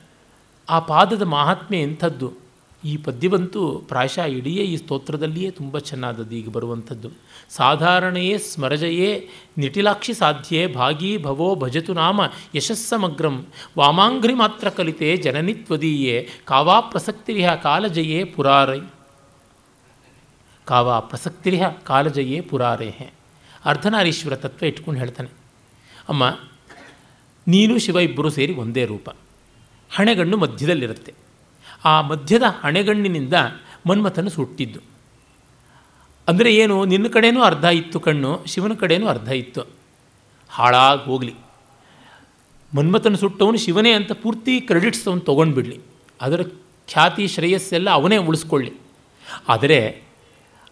[0.70, 2.47] ಆ ಪಾದದ ಮಹಾತ್ಮೆ ಎಂಥದ್ದು?
[2.88, 7.10] ಈ ಪದ್ಯವಂತೂ ಪ್ರಾಯಶಃ ಇಡೀ ಈ ಸ್ತೋತ್ರದಲ್ಲಿಯೇ ತುಂಬ ಚೆನ್ನಾದದ್ದು ಈಗ ಬರುವಂಥದ್ದು.
[7.50, 9.10] ಸಾಧಾರಣೆಯೇ ಸ್ಮರಜಯೇ
[9.58, 12.22] ನಿಟಿಲಾಕ್ಷಿ ಸಾಧ್ಯೆ ಭಾಗೀ ಭವೋ ಭಜತು ನಾಮ
[12.56, 13.36] ಯಶಸ್ಸಮಗ್ರಂ
[13.78, 18.82] ವಾಮಾಂಘ್ರಿ ಮಾತ್ರ ಕಲಿತೆ ಜನನಿತ್ವದೀಯೇ ಕಾವಾ ಪ್ರಸಕ್ತಿರಿಹ ಕಾಲಜಯೇ ಪುರಾರೈ.
[20.68, 23.08] ಕಾವಾ ಪ್ರಸಕ್ತಿರಿಹ ಕಾಲಜಯೇ ಪುರಾರೇಹೆ
[23.66, 25.30] ಅರ್ಧನಾರೀಶ್ವರ ತತ್ವ ಇಟ್ಕೊಂಡು ಹೇಳ್ತಾನೆ.
[26.10, 26.24] ಅಮ್ಮ,
[27.48, 29.10] ನೀನು ಶಿವ ಇಬ್ಬರು ಸೇರಿ ಒಂದೇ ರೂಪ.
[29.92, 31.14] ಹಣೆಗಣ್ಣು ಮಧ್ಯದಲ್ಲಿರುತ್ತೆ.
[31.88, 33.34] ಆ ಮಧ್ಯದ ಹಣೆಗಣ್ಣಿನಿಂದ
[33.88, 34.80] ಮನ್ಮಥನು ಸುಟ್ಟಿದ್ದು.
[36.28, 36.86] ಅಂದರೆ ಏನು?
[36.86, 39.62] ನಿನ್ನ ಕಡೆಯೂ ಅರ್ಧ ಇತ್ತು ಕಣ್ಣು, ಶಿವನ ಕಡೆಯೂ ಅರ್ಧ ಇತ್ತು.
[40.50, 41.34] ಹಾಳಾಗಿ ಹೋಗಲಿ.
[42.76, 45.80] ಮನ್ಮಥನ ಸುಟ್ಟವನು ಶಿವನೇ ಅಂತ ಪೂರ್ತಿ ಕ್ರೆಡಿಟ್ಸ್ ಅವನು ತೊಗೊಂಡ್ಬಿಡಲಿ.
[46.22, 46.42] ಅದರ
[46.88, 48.74] ಖ್ಯಾತಿ, ಶ್ರೇಯಸ್ಸೆಲ್ಲ ಅವನೇ ಉಳಿಸ್ಕೊಳ್ಳಿ.
[49.48, 49.80] ಆದರೆ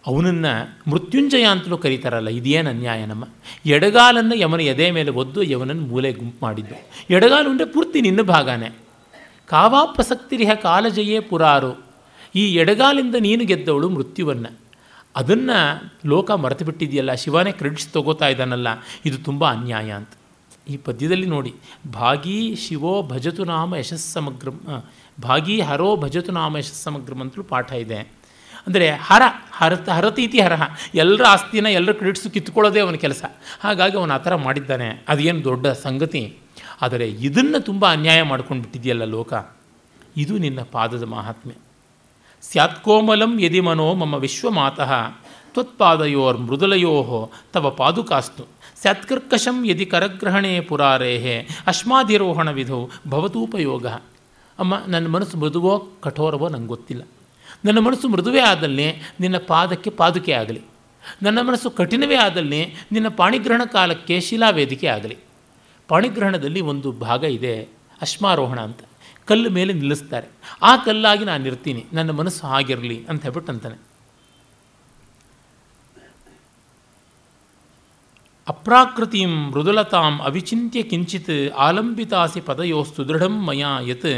[0.06, 0.52] ಅವನನ್ನು
[0.90, 3.24] ಮೃತ್ಯುಂಜಯ ಅಂತಲೂ ಕರೀತಾರಲ್ಲ, ಇದೇನು ಅನ್ಯಾಯ ನಮ್ಮ?
[3.66, 6.76] ಎಡಗಾಲನ್ನು ಯಮನ ಎದೆ ಮೇಲೆ ಒದ್ದು ಯವನನ್ನು ಮೂಲೆ ಗುಂಪು ಮಾಡಿದ್ದು.
[7.14, 8.70] ಎಡಗಾಲು ಪೂರ್ತಿ ನಿನ್ನ ಭಾಗನೇ.
[9.46, 11.72] ಕಾವಾ ಪ್ರಸಕ್ತಿರಿಹ ಕಾಲಜಯೇ ಪುರಾರು.
[12.34, 14.50] ಈ ಎಡಗಾಲಿಂದ ನೀನು ಗೆದ್ದವಳು ಮೃತ್ಯುವನ್ನು.
[15.16, 15.58] ಅದನ್ನು
[16.06, 18.68] ಲೋಕ ಮರೆತು ಬಿಟ್ಟಿದೆಯಲ್ಲ ಶಿವನೇ ಕ್ರೆಡಿಟ್ಸ್ ತಗೋತಾ ಇದ್ದಾನಲ್ಲ,
[19.04, 20.12] ಇದು ತುಂಬ ಅನ್ಯಾಯ ಅಂತ.
[20.68, 21.54] ಈ ಪದ್ಯದಲ್ಲಿ ನೋಡಿ,
[21.92, 24.56] ಭಾಗೀ ಶಿವೋ ಭಜತು ನಾಮ ಯಶಸ್ಸಮಗ್ರಂ
[25.22, 27.98] ಭಾಗೀ ಹರೋ ಭಜತು ನಾಮ ಯಶಸ್ಸಮಗ್ರಂ ಅಂತಲೂ ಪಾಠ ಇದೆ.
[28.66, 29.22] ಅಂದರೆ ಹರ,
[29.52, 30.62] ಹರತ, ಹರತೀತಿ ಹರಹ,
[30.94, 33.24] ಎಲ್ಲರ ಆಸ್ತಿನ ಎಲ್ಲರ ಕ್ರೆಡಿಟ್ಸು ಕಿತ್ಕೊಳ್ಳೋದೇ ಅವನ ಕೆಲಸ.
[33.60, 34.88] ಹಾಗಾಗಿ ಅವನು ಆ ಥರ ಮಾಡಿದ್ದಾನೆ.
[35.08, 36.22] ಅದೇನು ದೊಡ್ಡ ಸಂಗತಿ.
[36.82, 39.32] ಆದರೆ ಇದನ್ನು ತುಂಬ ಅನ್ಯಾಯ ಮಾಡ್ಕೊಂಡು ಬಿಟ್ಟಿದೆಯಲ್ಲ ಲೋಕ?
[40.16, 41.54] ಇದು ನಿನ್ನ ಪಾದದ ಮಹಾತ್ಮೆ
[42.42, 44.92] ಸ್ಯಾತ್ಕೋಮಲಂ ಯದಿ ಮನೋ ಮಮ ವಿಶ್ವಮಾತಃ
[45.52, 48.44] ತ್ವತ್ಪಾದಯೋರ್ ಮೃದುಲಯೋ ತವ ಪಾದುಕಾಸ್ತು.
[48.80, 53.86] ಸ್ಯಾತ್ಕರ್ಕಶಂ ಯದಿ ಕರಗ್ರಹಣೆ ಪುರಾರೇಹೆ ಅಶ್ಮಾಧಿರೋಹಣ ವಿಧೌ ಭವತೂಪಯೋಗ.
[54.58, 57.02] ಅಮ್ಮ, ನನ್ನ ಮನಸ್ಸು ಮೃದುವೋ ಕಠೋರವೋ ನಂಗೆ ಗೊತ್ತಿಲ್ಲ.
[57.64, 58.86] ನನ್ನ ಮನಸ್ಸು ಮೃದುವೇ ಆದಲ್ಲಿ
[59.20, 60.62] ನಿನ್ನ ಪಾದಕ್ಕೆ ಪಾದುಕೆ ಆಗಲಿ.
[61.22, 65.16] ನನ್ನ ಮನಸ್ಸು ಕಠಿಣವೇ ಆದಲ್ಲಿ ನಿನ್ನ ಪಾಣಿಗ್ರಹಣ ಕಾಲಕ್ಕೆ ಶಿಲಾವೇದಿಕೆ ಆಗಲಿ.
[65.88, 67.56] ಪಾಣಿಗ್ರಹಣದಲ್ಲಿ ಒಂದು ಭಾಗ ಇದೆ,
[68.00, 68.80] ಅಶ್ಮಾರೋಹಣ ಅಂತ.
[69.28, 70.28] ಕಲ್ಲು ಮೇಲೆ ನಿಲ್ಲಿಸ್ತಾರೆ.
[70.62, 73.78] ಆ ಕಲ್ಲಾಗಿ ನಾನು ಇರ್ತೀನಿ, ನನ್ನ ಮನಸ್ಸು ಆಗಿರಲಿ ಅಂತ ಹೇಳ್ಬಿಟ್ಟು ಅಂತಾನೆ.
[78.46, 84.12] ಅಪ್ರಾಕೃತಿಂ ಮೃದುಲತಾಂ ಅವಿಚಿತ್ಯ ಕಿಂಚಿತ್ ಆಲಂಬಿತಾಸಿ ಪದಯೋ ದೃಢಂ ಮಯಾ ಯತ್.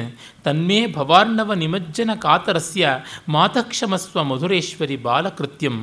[0.44, 2.90] ತನ್ಮೇ ಭವಾರ್ಣವ ನಿಮಜ್ಜನ ಕಾತರಸ್ಯ
[3.28, 5.76] ಮಾತಕ್ಷಮಸ್ವ ಮಧುರೇಶ್ವರಿ ಬಾಲಕೃತ್ಯಂ.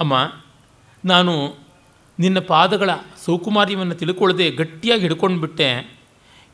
[0.00, 0.14] ಅಮ್ಮ,
[1.04, 1.34] ನಾನು
[2.18, 2.90] ನಿನ್ನ ಪಾದಗಳ
[3.24, 5.74] ಸೌಕುಮಾರ್ಯವನ್ನು ತಿಳ್ಕೊಳ್ಳದೆ ಗಟ್ಟಿಯಾಗಿ ಹಿಡ್ಕೊಂಡು ಬಿಟ್ಟೆ.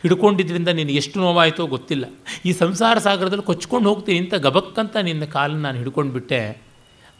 [0.02, 2.04] ಹಿಡ್ಕೊಂಡಿದ್ದರಿಂದ ನಿನಗೆ ಎಷ್ಟು ನೋವಾಯಿತೋ ಗೊತ್ತಿಲ್ಲ.
[2.44, 6.62] ಈ ಸಂಸಾರ ಸಾಗರದಲ್ಲಿ ಕೊಚ್ಕೊಂಡು ಹೋಗ್ತೀನಿ ಅಂತ ಗಬಕ್ಕಂತ ನಿನ್ನ ಕಾಲನ್ನು ನಾನು ಹಿಡ್ಕೊಂಡು ಬಿಟ್ಟೆ.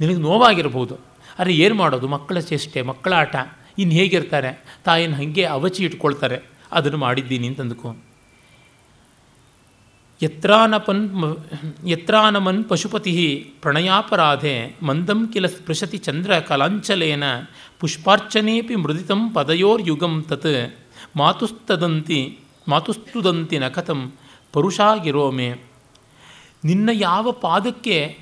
[0.01, 0.97] ನಿನಗೆ ನೋವಾಗಿರ್ಬೋದು.
[1.39, 2.09] ಆದರೆ ಏನು ಮಾಡೋದು?
[2.09, 3.37] ಮಕ್ಕಳ ಚೇಷ್ಟೆ, ಮಕ್ಕಳ ಆಟ.
[3.79, 4.65] ಇನ್ನು ಹೇಗಿರ್ತಾರೆ?
[4.85, 6.39] ತಾಯಿನ ಹಾಗೆ ಅವಚಿ ಇಟ್ಕೊಳ್ತಾರೆ.
[6.73, 7.97] ಅದನ್ನು ಮಾಡಿದ್ದೀನಿ ಅಂತ ಅಂದ್ಕೊ.
[10.23, 11.37] ಯತ್ರಾನಪನ್
[11.89, 17.23] ಯತ್ರಾನಮನ್ ಪಶುಪತಿ ಪ್ರಣಯಾಪರಾಧೆ ಮಂದಂ ಕಿಲ ಸ್ಪೃಶತಿ ಚಂದ್ರ ಕಲಾಂಚಲೇನ
[17.83, 20.77] ಪುಷ್ಪಾರ್ಚನೇಪಿ ಮೃದಿತಂ ಪದಯೋರ್ಯುಗಂ ತತ್
[21.17, 24.13] ಮಾತುಸ್ತದಂತಿ, ಮಾತುಸ್ತುದಂತಿ ನಖತಂ
[24.53, 25.51] ಪರುಷಾಗಿರೋಮೆ.
[26.65, 28.19] ನಿನ್ನ ಯಾವ ಪಾದಕ್ಕೆ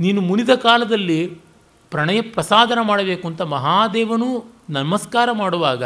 [0.00, 1.26] ನೀನು ಮುನಿದ ಕಾಲದಲ್ಲಿ
[1.90, 5.84] ಪ್ರಣಯ ಪ್ರಸಾದನ ಮಾಡಬೇಕು ಅಂತ ಮಹಾದೇವನು ನಮಸ್ಕಾರ ಮಾಡುವಾಗ,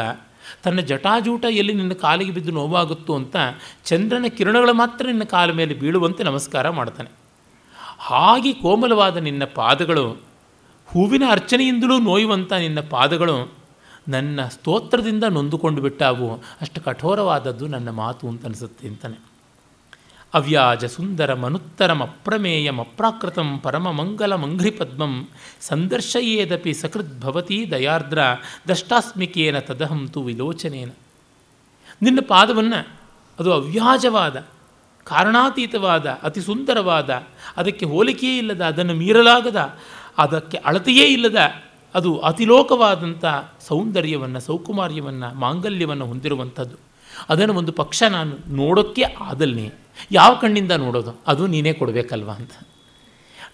[0.62, 3.36] ತನ್ನ ಜಟಾಜೂಟ ಎಲ್ಲಿ ನಿನ್ನ ಕಾಲಿಗೆ ಬಿದ್ದು ನೋವಾಗುತ್ತೋ ಅಂತ
[3.84, 7.10] ಚಂದ್ರನ ಕಿರಣಗಳು ಮಾತ್ರ ನಿನ್ನ ಕಾಲ ಮೇಲೆ ಬೀಳುವಂತೆ ನಮಸ್ಕಾರ ಮಾಡ್ತಾನೆ.
[7.98, 10.25] ಹಾಗೆ ಕೋಮಲವಾದ ನಿನ್ನ ಪಾದಗಳು
[10.86, 13.54] ಹೂವಿನ ಅರ್ಚನೆಯಿಂದಲೂ ನೋಯುವಂಥ ನಿನ್ನ ಪಾದಗಳು
[14.08, 16.42] ನನ್ನ ಸ್ತೋತ್ರದಿಂದ ನೊಂದುಕೊಂಡು ಬಿಟ್ಟಾವು.
[16.60, 19.20] ಅಷ್ಟು ಕಠೋರವಾದದ್ದು ನನ್ನ ಮಾತು ಅಂತ ಅನಿಸುತ್ತೆ ಅಂತಾನೆ.
[20.34, 25.28] ಅವ್ಯಾಜ ಸುಂದರ ಮನುತ್ತರಂ ಅಪ್ರಮೇಯಂ ಅಪ್ರಾಕೃತಂ ಪರಮ ಮಂಗಲ ಮಂಘ್ರಿಪದ್ಮಂ
[25.60, 28.18] ಸಂದರ್ಶಯೇದಪಿ ಸಕೃದ್ಭವತಿ ದಯಾರ್ದ್ರ
[28.68, 30.90] ದಷ್ಟಾಸ್ಮಿಕೇನ ತದಹಂ ತು ವಿಲೋಚನೇನ.
[32.02, 32.88] ನಿನ್ನ ಪಾದವನ್ನು
[33.38, 34.44] ಅದು ಅವ್ಯಾಜವಾದ,
[35.04, 37.22] ಕಾರಣಾತೀತವಾದ, ಅತಿ ಸುಂದರವಾದ,
[37.56, 39.78] ಅದಕ್ಕೆ ಹೋಲಿಕೆಯೇ ಇಲ್ಲದ, ಅದನ್ನು ಮೀರಲಾಗದ
[40.18, 41.36] ಅದಕ್ಕೆ ಅಳತೆಯೇ ಇಲ್ಲದ
[41.94, 43.24] ಅದು ಅತಿಲೋಕವಾದಂಥ
[43.60, 46.76] ಸೌಂದರ್ಯವನ್ನು, ಸೌಕುಮಾರ್ಯವನ್ನು, ಮಾಂಗಲ್ಯವನ್ನು ಹೊಂದಿರುವಂಥದ್ದು.
[47.28, 49.72] ಅದನ್ನು ಒಂದು ಪಕ್ಷ ನಾನು ನೋಡೋಕ್ಕೆ ಆದಲ್ನೇ,
[50.10, 51.20] ಯಾವ ಕಣ್ಣಿಂದ ನೋಡೋದು?
[51.26, 52.50] ಅದು ನೀನೇ ಕೊಡಬೇಕಲ್ವ ಅಂತ.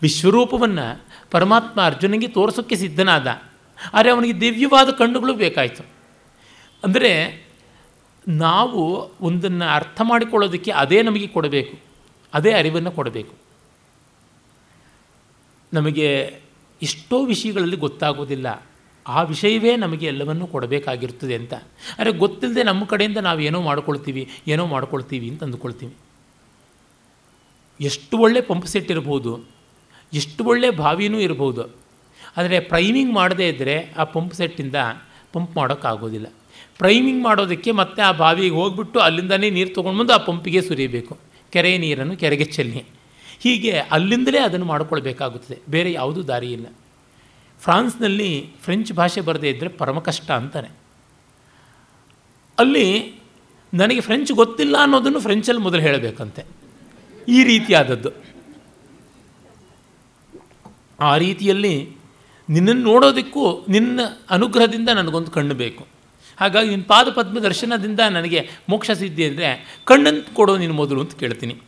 [0.02, 3.26] ವಿಶ್ವರೂಪವನ್ನು ಪರಮಾತ್ಮ ಅರ್ಜುನಿಗೆ ತೋರಿಸೋಕ್ಕೆ ಸಿದ್ಧನಾದ.
[3.92, 5.86] ಆದರೆ ಅವನಿಗೆ ದಿವ್ಯವಾದ ಕಣ್ಣುಗಳು ಬೇಕಾಯಿತು.
[6.84, 7.44] ಅಂದರೆ
[8.28, 11.78] ನಾವು ಒಂದನ್ನು ಅರ್ಥ ಮಾಡಿಕೊಳ್ಳೋದಕ್ಕೆ ಅದೇ ನಮಗೆ ಕೊಡಬೇಕು.
[12.34, 13.34] ಅದೇ ಅರಿವನ್ನು ಕೊಡಬೇಕು.
[15.72, 16.40] ನಮಗೆ
[16.82, 18.48] ಎಷ್ಟೋ ವಿಷಯಗಳಲ್ಲಿ ಗೊತ್ತಾಗೋದಿಲ್ಲ.
[19.06, 21.54] ಆ ವಿಷಯವೇ ನಮಗೆ ಎಲ್ಲವನ್ನೂ ಕೊಡಬೇಕಾಗಿರ್ತದೆ ಅಂತ.
[21.98, 25.94] ಆದರೆ ಗೊತ್ತಿಲ್ಲದೆ ನಮ್ಮ ಕಡೆಯಿಂದ ನಾವು ಏನೋ ಮಾಡ್ಕೊಳ್ತೀವಿ ಏನೋ ಮಾಡ್ಕೊಳ್ತೀವಿ ಅಂತ ಅಂದುಕೊಳ್ತೀವಿ.
[27.80, 29.32] ಎಷ್ಟು ಒಳ್ಳೆ ಪಂಪ್ ಸೆಟ್ ಇರ್ಬೋದು,
[30.12, 31.64] ಎಷ್ಟು ಒಳ್ಳೆ ಬಾವಿನೂ ಇರ್ಬೋದು.
[32.36, 34.76] ಆದರೆ ಪ್ರೈಮಿಂಗ್ ಮಾಡದೇ ಇದ್ದರೆ ಆ ಪಂಪ್ ಸೆಟ್ಟಿಂದ
[35.32, 36.26] ಪಂಪ್ ಮಾಡೋಕ್ಕಾಗೋದಿಲ್ಲ.
[36.78, 41.14] ಪ್ರೈಮಿಂಗ್ ಮಾಡೋದಕ್ಕೆ ಮತ್ತೆ ಆ ಬಾವಿಗೆ ಹೋಗ್ಬಿಟ್ಟು ಅಲ್ಲಿಂದನೇ ನೀರು ತೊಗೊಂಡು ಬಂದು ಆ ಪಂಪಿಗೆ ಸುರಿಯಬೇಕು.
[41.52, 42.82] ಕೆರೆ ನೀರನ್ನು ಕೆರೆಗೆ ಚೆಲ್ಲಿ.
[43.42, 45.58] ಹೀಗೆ ಅಲ್ಲಿಂದಲೇ ಅದನ್ನು ಮಾಡಿಕೊಳ್ಬೇಕಾಗುತ್ತದೆ.
[45.68, 46.66] ಬೇರೆ ಯಾವುದೂ ದಾರಿ ಇಲ್ಲ
[47.60, 50.70] ಫ್ರಾನ್ಸ್ನಲ್ಲಿ ಫ್ರೆಂಚ್ ಭಾಷೆ ಬರದೇ ಇದ್ದರೆ ಪರಮ ಕಷ್ಟ ಅಂತಾನೆ
[52.58, 52.86] ಅಲ್ಲಿ
[53.74, 56.42] ನನಗೆ ಫ್ರೆಂಚ್ ಗೊತ್ತಿಲ್ಲ ಅನ್ನೋದನ್ನು ಫ್ರೆಂಚಲ್ಲಿ ಮೊದಲು ಹೇಳಬೇಕಂತೆ.
[57.28, 58.10] ಈ ರೀತಿಯಾದದ್ದು.
[61.00, 61.96] ಆ ರೀತಿಯಲ್ಲಿ
[62.48, 64.00] ನಿನ್ನನ್ನು ನೋಡೋದಕ್ಕೂ ನಿನ್ನ
[64.30, 65.86] ಅನುಗ್ರಹದಿಂದ ನನಗೊಂದು ಕಣ್ಣು ಬೇಕು.
[66.36, 71.60] ಹಾಗಾಗಿ ನಿನ್ನ ಪಾದ ಪದ್ಮ ದರ್ಶನದಿಂದ ನನಗೆ ಮೋಕ್ಷ ಸಿದ್ಧಿ ಅಂದರೆ ಕಣ್ಣನ್ನು ಕೊಡೋ ನಿನ್ನ ಮೊದಲು ಅಂತ ಕೇಳ್ತೀನಿ.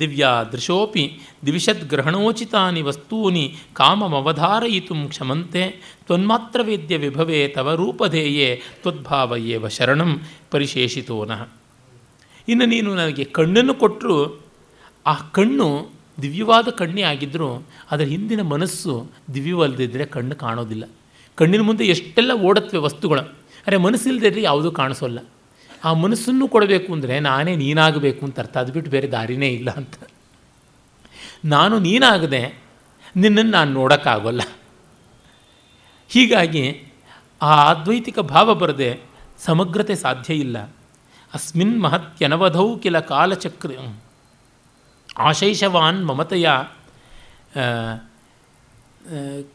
[0.00, 5.70] ದಿವ್ಯಾ ದೃಶೋಪಿ ದಿವಿಷದ್ಗ್ರಹಣೋಚಿತಾನಿ ವಸ್ತೂನಿ ಕಾಮಮವಧಾರಯಿತು ಕ್ಷಮಂತೆ
[6.06, 11.48] ತ್ವನ್ಮಾತ್ರ ವೇದ್ಯ ವಿಭವೇ ತವ ರೂಪಧೇಯೇ ತ್ವದ್ಭಾವಯೇವ ಶರಣಂ ಪರಿಶೇಷಿತೋನಃ
[12.48, 14.40] ಇನ್ನು ನೀನು ನನಗೆ ಕಣ್ಣನ್ನು ಕೊಟ್ಟರು
[15.06, 20.84] ಆ ಕಣ್ಣು ದಿವ್ಯವಾದ ಕಣ್ಣೇ ಆಗಿದ್ದರೂ ಅದರ ಹಿಂದಿನ ಮನಸ್ಸು ದಿವ್ಯವಲ್ಲದಿದ್ದರೆ ಕಣ್ಣು ಕಾಣೋದಿಲ್ಲ.
[21.34, 23.20] ಕಣ್ಣಿನ ಮುಂದೆ ಎಷ್ಟೆಲ್ಲ ಓಡತ್ವೆ ವಸ್ತುಗಳು,
[23.66, 25.18] ಅರೆ ಮನಸ್ಸಿಲ್ಲದಿದ್ದರೆ ಯಾವುದೂ ಕಾಣಿಸೋಲ್ಲ.
[25.84, 28.56] ಆ ಮನಸ್ಸನ್ನು ಕೊಡಬೇಕು ಅಂದರೆ ನಾನೇ ನೀನಾಗಬೇಕು ಅಂತ ಅರ್ಥ.
[28.56, 29.94] ಅದು ಬಿಟ್ಟು ಬೇರೆ ದಾರಿನೇ ಇಲ್ಲ ಅಂತ.
[31.44, 32.58] ನಾನು ನೀನಾಗದೆ
[33.16, 34.40] ನಿನ್ನನ್ನು ನಾನು ನೋಡೋಕ್ಕಾಗಲ್ಲ.
[36.08, 36.92] ಹೀಗಾಗಿ
[37.42, 39.00] ಆ ಅದ್ವೈತಿಕ ಭಾವ ಬರದೆ
[39.38, 40.58] ಸಮಗ್ರತೆ ಸಾಧ್ಯ ಇಲ್ಲ.
[41.34, 43.70] ಅಸ್ಮಿನ್ ಮಹತ್ಯನವಧೌ ಕಿಲ ಕಾಲಚಕ್ರ
[45.18, 46.50] ಆಶೈಷವಾನ್ ಮಮತೆಯ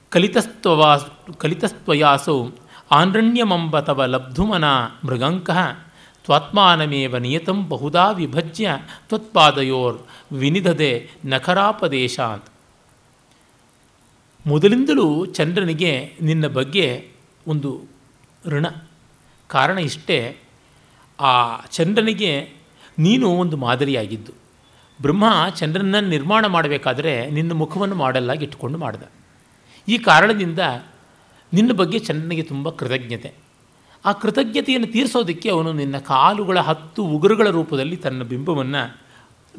[0.10, 0.98] ಕಲಿತಸ್ತ್ವವಾ
[1.40, 2.50] ಕಲಿತಸ್ತ್ವಯಾಸೌ
[2.92, 4.64] ಆನ್ರಣ್ಯಮಂಬ ತವ ಲಬ್ಧುಮನ
[5.06, 5.50] ಮೃಗಂಕ
[6.24, 8.78] ತ್ವಾತ್ಮಾನಮೇವ ನಿಯತಂ ಬಹುಧಾ ವಿಭಜ್ಯ
[9.08, 10.02] ತ್ವತ್ಪಾದಯೋರ್
[10.32, 12.44] ವಿನಿಧದೆ ನಖರಾಪದೇಶ ಅಂತ
[14.48, 17.12] ಮೊದಲಿಂದಲೂ ಚಂದ್ರನಿಗೆ ನಿನ್ನ ಬಗ್ಗೆ
[17.48, 17.84] ಒಂದು
[18.46, 18.66] ಋಣ.
[19.48, 20.38] ಕಾರಣ ಇಷ್ಟೇ,
[21.20, 22.50] ಆ ಚಂದ್ರನಿಗೆ
[23.00, 24.32] ನೀನು ಒಂದು ಮಾದರಿಯಾಗಿದ್ದು.
[25.02, 29.02] ಬ್ರಹ್ಮ ಚಂದ್ರನನ್ನು ನಿರ್ಮಾಣ ಮಾಡಬೇಕಾದ್ರೆ ನಿನ್ನ ಮುಖವನ್ನು ಮಾಡಲಾಗಿ ಇಟ್ಟುಕೊಂಡು ಮಾಡಿದ.
[29.88, 30.60] ಈ ಕಾರಣದಿಂದ
[31.54, 33.43] ನಿನ್ನ ಬಗ್ಗೆ ಚಂದ್ರನಿಗೆ ತುಂಬ ಕೃತಜ್ಞತೆ.
[34.06, 38.98] ಆ ಕೃತಜ್ಞತೆಯನ್ನು ತೀರಿಸೋದಕ್ಕೆ ಅವನು ನಿನ್ನ ಕಾಲುಗಳ ಹತ್ತು ಉಗುರುಗಳ ರೂಪದಲ್ಲಿ ತನ್ನ ಬಿಂಬವನ್ನು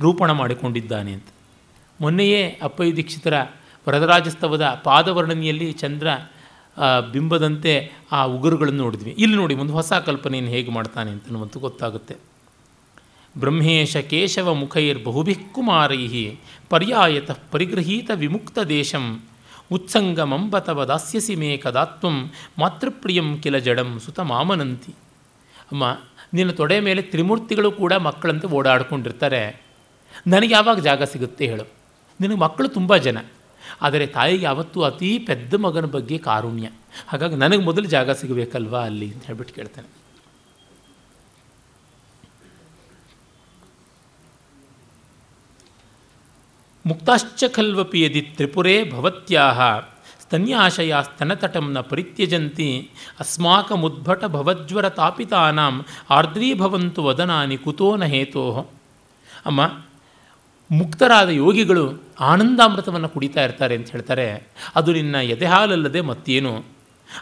[0.00, 1.28] ರೂಪಣ ಮಾಡಿಕೊಂಡಿದ್ದಾನೆ ಅಂತ.
[2.00, 3.34] ಮೊನ್ನೆಯೇ ಅಪ್ಪಯ್ಯ ದೀಕ್ಷಿತರ
[3.88, 6.08] ವರದರಾಜಸ್ತವದ ಪಾದವರ್ಣನೆಯಲ್ಲಿ ಚಂದ್ರ
[7.12, 9.14] ಬಿಂಬದಂತೆ ಆ ಉಗುರುಗಳನ್ನು ನೋಡಿದ್ವಿ.
[9.18, 12.16] ಇಲ್ಲಿ ನೋಡಿ, ಒಂದು ಹೊಸ ಕಲ್ಪನೆಯನ್ನು ಹೇಗೆ ಮಾಡ್ತಾನೆ ಅಂತ ನಮ್ಮಂತೂ ಗೊತ್ತಾಗುತ್ತೆ.
[13.38, 16.36] ಬ್ರಹ್ಮೇಶ ಕೇಶವ ಮುಖೈರ್ ಬಹುಭಿಕ್ಕುಮಾರೈ
[16.70, 19.04] ಪರ್ಯಾಯತಃ ಪರಿಗೃಹೀತ ವಿಮುಕ್ತ ದೇಶಂ
[19.70, 22.16] ಉತ್ಸಂಗಮಂಬತವ ದಾಸ್ಯಸಿ ಮೇ ಕದಾತ್ವಂ
[22.58, 24.92] ಮಾತೃಪ್ರಿಯಂ ಕಿಲ ಜಡಂ ಸುತ ಮಾಮನಂತಿ
[25.72, 25.84] ಅಮ್ಮ
[26.34, 29.42] ನಿನ್ನ ತೊಡೆ ಮೇಲೆ ತ್ರಿಮೂರ್ತಿಗಳು ಕೂಡ ಮಕ್ಕಳಂತೆ ಓಡಾಡ್ಕೊಂಡಿರ್ತಾರೆ
[30.26, 31.66] ನನಗೆ ಯಾವಾಗ ಜಾಗ ಸಿಗುತ್ತೆ ಹೇಳು
[32.20, 33.18] ನಿನಗೆ ಮಕ್ಕಳು ತುಂಬ ಜನ
[33.82, 36.68] ಆದರೆ ತಾಯಿಗೆ ಯಾವತ್ತೂ ಅತೀ ಪೆದ್ದ ಮಗನ ಬಗ್ಗೆ ಕಾರುಣ್ಯ
[37.08, 39.88] ಹಾಗಾಗಿ ನನಗೆ ಮೊದಲು ಜಾಗ ಸಿಗಬೇಕಲ್ವಾ ಅಲ್ಲಿ ಅಂತ ಹೇಳ್ಬಿಟ್ಟು ಕೇಳ್ತಾನೆ
[46.86, 49.60] ಮುಕ್ತಾಶ್ಚ ಖಲ್ವಪಿ ಯದಿ ತ್ರಿಪುರೇ ಭವತ್ಯಾಹ
[50.22, 52.90] ಸ್ತನ್ಯಾಶಯ ಸ್ತನತಟಂನ ಪರಿತ್ಯಜಂತಿ,
[53.20, 58.70] ಅಸ್ಮಾಕಮುದ್ಭಟ ಭವಜ್ವರ ತಾಪಿತಾನಾಂ, ಆರ್ದ್ರೀಭವಂತು ವದನಾನಿ ಕುತೋನ ಹೇತೋ.
[59.46, 59.60] ಅಮ್ಮ,
[60.70, 64.48] ಮುಕ್ತರಾದ ಯೋಗಿಗಳು ಆನಂದಾಮೃತವನ್ನು ಕುಡಿತಾ ಇರ್ತಾರೆ ಅಂತ ಹೇಳ್ತಾರೆ.
[64.74, 66.64] ಅದು ನಿನ್ನ ಎದೆಹಾಲಲ್ಲದೆ ಮತ್ತೇನು?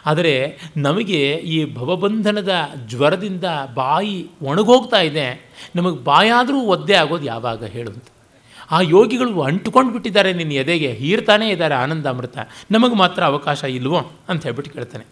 [0.05, 2.53] ಆದರೆ ನಮಗೆ ಈ ಭವಬಂಧನದ
[2.87, 5.27] ಜ್ವರದಿಂದ ಬಾಯಿ ಒಣಗೋಗ್ತಾ ಇದೆ.
[5.75, 8.05] ನಮಗೆ ಬಾಯಾದರೂ ಒದ್ದೆ ಆಗೋದು ಯಾವಾಗ ಹೇಳುವಂತ
[8.73, 10.91] ಆ ಯೋಗಿಗಳು ಅಂಟುಕೊಂಡು ಬಿಟ್ಟಿದ್ದಾರೆ ನಿನ್ನ ಎದೆಗೆ.
[10.91, 12.37] ಹೀರ್ತಾನೇ ಇದ್ದಾರೆ ಆನಂದ ಅಮೃತ
[12.71, 15.05] ನಮಗೆ ಮಾತ್ರ ಅವಕಾಶ ಇಲ್ವೋ ಅಂತ ಹೇಳ್ಬಿಟ್ಟು ಕೇಳ್ತಾನೆ.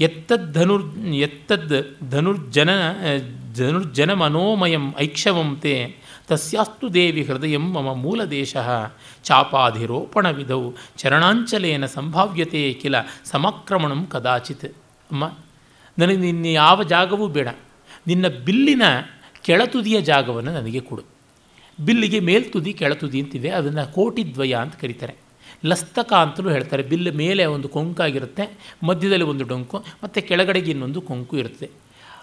[0.00, 0.84] ಎತ್ತದ್ ಧನುರ್,
[1.16, 1.76] ಎತ್ತದ್
[2.10, 2.70] ಧನುರ್ಜನ
[3.56, 5.72] ಧನುರ್ಜನ ಮನೋಮಯಂ ಐಕ್ಷವಂತೆ
[6.28, 8.56] ತಸ್ಯಾಸ್ತು ದೇವಿ ಹೃದಯ ಮಮ ಮೂಲದೇಶ.
[9.22, 10.60] ಚಾಪಾಧಿರೋಪಣ ವಿಧೌ
[10.96, 14.66] ಚರಣಾಂಚಲೇನ ಸಂಭಾವ್ಯತೆ ಕಿಲ ಸಮಕ್ರಮಣಂ ಕದಾಚಿತ್.
[15.10, 15.24] ಅಮ್ಮ,
[15.98, 17.48] ನನಗೆ ನಿನ್ನ ಯಾವ ಜಾಗವೂ ಬೇಡ.
[18.06, 18.82] ನಿನ್ನ ಬಿಲ್ಲಿನ
[19.42, 21.15] ಕೆಳತುದಿಯ ಜಾಗವನ್ನು ನನಗೆ ಕೊಡು.
[21.80, 25.14] ಬಿಲ್ಲಿಗೆ ಮೇಲ್ತುದಿ ಕೆಳತುದಿ ಅಂತಿದೆ, ಅದನ್ನು ಕೋಟಿದ್ವಯ ಅಂತ ಕರೀತಾರೆ.
[25.64, 31.70] ಲಸ್ತಕ ಅಂತಲೂ ಹೇಳ್ತಾರೆ, ಬಿಲ್ ಮೇಲೆ ಒಂದು ಕೊಂಕಾಗಿರುತ್ತೆ, ಮಧ್ಯದಲ್ಲಿ ಒಂದು ಡೊಂಕು, ಮತ್ತು ಕೆಳಗಡೆಗೆ ಇನ್ನೊಂದು ಕೊಂಕು ಇರುತ್ತೆ.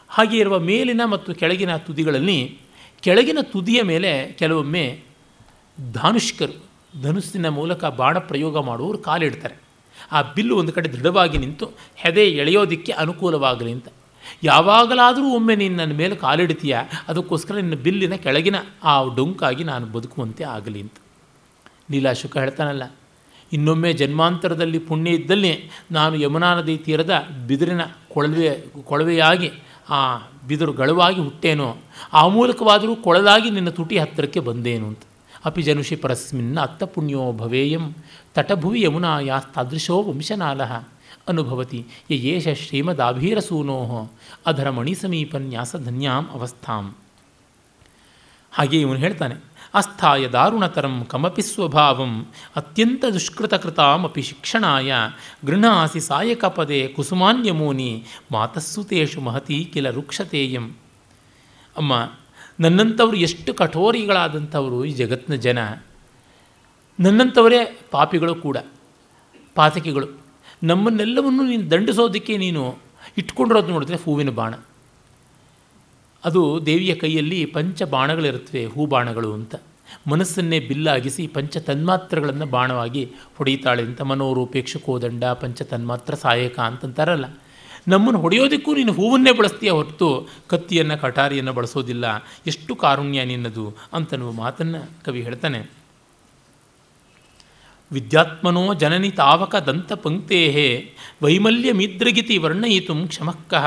[0.09, 2.57] ಹಾಗೆ ಇರುವ ಮೇಲಿನ ಮತ್ತು ಕೆಳಗಿನ ತುದಿಗಳಲ್ಲಿ,
[3.01, 4.99] ಕೆಳಗಿನ ತುದಿಯ ಮೇಲೆ ಕೆಲವೊಮ್ಮೆ
[5.93, 6.65] ಧಾನುಷ್ಕರು,
[7.01, 9.55] ಧನುಸ್ಸಿನ ಮೂಲಕ ಬಾಣ ಪ್ರಯೋಗ ಮಾಡುವವರು ಕಾಲಿಡ್ತಾರೆ.
[10.11, 13.87] ಆ ಬಿಲ್ಲು ಒಂದು ಕಡೆ ದೃಢವಾಗಿ ನಿಂತು ಹೆದೆ ಎಳೆಯೋದಕ್ಕೆ ಅನುಕೂಲವಾಗಲಿ ಅಂತ.
[14.43, 16.75] ಯಾವಾಗಲಾದರೂ ಒಮ್ಮೆ ನೀನು ನನ್ನ ಮೇಲೆ ಕಾಲಿಡ್ತೀಯ?
[17.07, 20.97] ಅದಕ್ಕೋಸ್ಕರ ನಿನ್ನ ಬಿಲ್ಲಿನ ಕೆಳಗಿನ ಆ ಡೊಂಕಾಗಿ ನಾನು ಬದುಕುವಂತೆ ಆಗಲಿ ಅಂತ.
[21.89, 22.83] ನೀಲಾಶುಕ ಹೇಳ್ತಾನಲ್ಲ,
[23.51, 25.53] ಇನ್ನೊಮ್ಮೆ ಜನ್ಮಾಂತರದಲ್ಲಿ ಪುಣ್ಯ ಇದ್ದಲ್ಲಿ
[25.91, 27.13] ನಾನು ಯಮುನಾ ನದಿ ತೀರದ
[27.47, 28.51] ಬಿದಿರಿನ ಕೊಳವೆ,
[28.81, 29.49] ಕೊಳವೆಯಾಗಿ,
[29.89, 29.99] ಆ
[30.47, 31.69] ಬಿದಿರು ಗಳವಾಗಿ ಹುಟ್ಟೇನೋ,
[32.13, 35.03] ಆ ಮೂಲಕವಾದರೂ ಕೊಳಲಾಗಿ ನಿನ್ನ ತುಟಿ ಹತ್ತಿರಕ್ಕೆ ಬಂದೇನು ಅಂತ.
[35.45, 37.85] ಅಪಿ ಜನುಷಿ ಪರಸ್ಮಿನ್ನ ಅತ್ತ ಪುಣ್ಯೋ ಭವೇಯಂ
[38.35, 40.73] ತಟಭುವಿ ಯಮುನಾಯಾಸ್ತಾದೃಶೋ ವಂಶನಾಲಃ.
[41.27, 41.85] ಅನುಭವತಿ.
[42.09, 44.11] ಯೇಷ ಶ್ರೀಮದಾಭೀರಸೂನೋ
[44.45, 46.95] ಅಧರ ಮಣಿಸಮೀಪನ್ಯಾಸಧನ್ಯಾಂ ಅವಸ್ಥಾಂ.
[48.51, 49.35] ಹಾಗೆ ಇವನು ಹೇಳ್ತಾನೆ,
[49.73, 52.25] ಅಸ್ಥಾಯ ದಾರುಣತರಂ ಕಮಪಿ ಸ್ವಭಾವಂ
[52.55, 54.93] ಅತ್ಯಂತ ದುಷ್ಕೃತಕೃತಾಮಪಿ ಶಿಕ್ಷಣಾಯ
[55.45, 60.71] ಗೃಹಾಸಿ ಸಾಯಕಪದೆ ಕುಸುಮಾನ್ಯಮೂನಿ ಮಾತಸ್ಸುತೇಷು ಮಹತಿ ಕಿಲ ರುಕ್ಷತೇಯಂ.
[61.77, 62.11] ಅಮ್ಮ,
[62.59, 65.59] ನನ್ನಂಥವ್ರು ಎಷ್ಟು ಕಠೋರಿಗಳಾದಂಥವರು ಈ ಜಗತ್ತಿನ ಜನ.
[66.99, 68.57] ನನ್ನಂಥವರೇ ಪಾಪಿಗಳು ಕೂಡ,
[69.55, 70.22] ಪಾತಕಿಗಳು.
[70.63, 72.75] ನಮ್ಮನ್ನೆಲ್ಲವನ್ನು ನೀನು ದಂಡಿಸೋದಕ್ಕೆ ನೀನು
[73.17, 74.53] ಇಟ್ಕೊಂಡಿರೋದು ನೋಡಿದ್ರೆ ಹೂವಿನ ಬಾಣ.
[76.25, 79.55] ಅದು ದೇವಿಯ ಕೈಯಲ್ಲಿ ಪಂಚ ಬಾಣಗಳಿರುತ್ತವೆ, ಹೂ ಬಾಣಗಳು ಅಂತ.
[80.07, 87.25] ಮನಸ್ಸನ್ನೇ ಬಿಲ್ಲಾಗಿಸಿ ಪಂಚ ತನ್ಮಾತ್ರಗಳನ್ನು ಬಾಣವಾಗಿ ಹೊಡೆಯುತ್ತಾಳೆ ಅಂತ ಮನೋರೂಪೇಕ್ಷ ಕೋದಂಡ, ಪಂಚ ತನ್ಮಾತ್ರ ಸಹಾಯಕ ಅಂತಂತಾರಲ್ಲ.
[87.87, 92.25] ನಮ್ಮನ್ನು ಹೊಡೆಯೋದಕ್ಕೂ ನೀನು ಹೂವನ್ನೇ ಬಳಸ್ತೀಯ ಹೊರತು ಕತ್ತಿಯನ್ನು, ಕಟಾರಿಯನ್ನು ಬಳಸೋದಿಲ್ಲ.
[92.47, 95.82] ಎಷ್ಟು ಕಾರುಣ್ಯ ನಿನ್ನದು ಅಂತನ್ನುವ ಮಾತನ್ನು ಕವಿ ಹೇಳ್ತಾನೆ.
[97.93, 103.65] ವಿದ್ಯಾತ್ಮನೋ ಜನನಿ ತಾವಕ ದಂತಪಂಕ್ತೇ ವೈಮಲ್ಯಮಿದ್ರಗಿತಿ ವರ್ಣಯಿತು ಕ್ಷಮಃಕಃ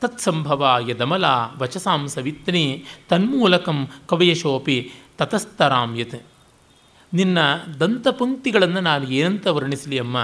[0.00, 1.24] ತತ್ಸಂಭವ ಯದಮಲ
[1.58, 6.26] ವಚಸಾಂ ಸವಿತ್ನಿ ತನ್ಮೂಲಕಂ ಕವಯಶೋಪಿ ತತಸ್ತರಾಮ್ಯತ್
[7.14, 7.38] ನಿನ್ನ
[7.80, 10.18] ದಂತಪಂಕ್ತಿಗಳನ್ನು ನಾನು ಏನಂತ ವರ್ಣಿಸಲಿ ಅಮ್ಮ?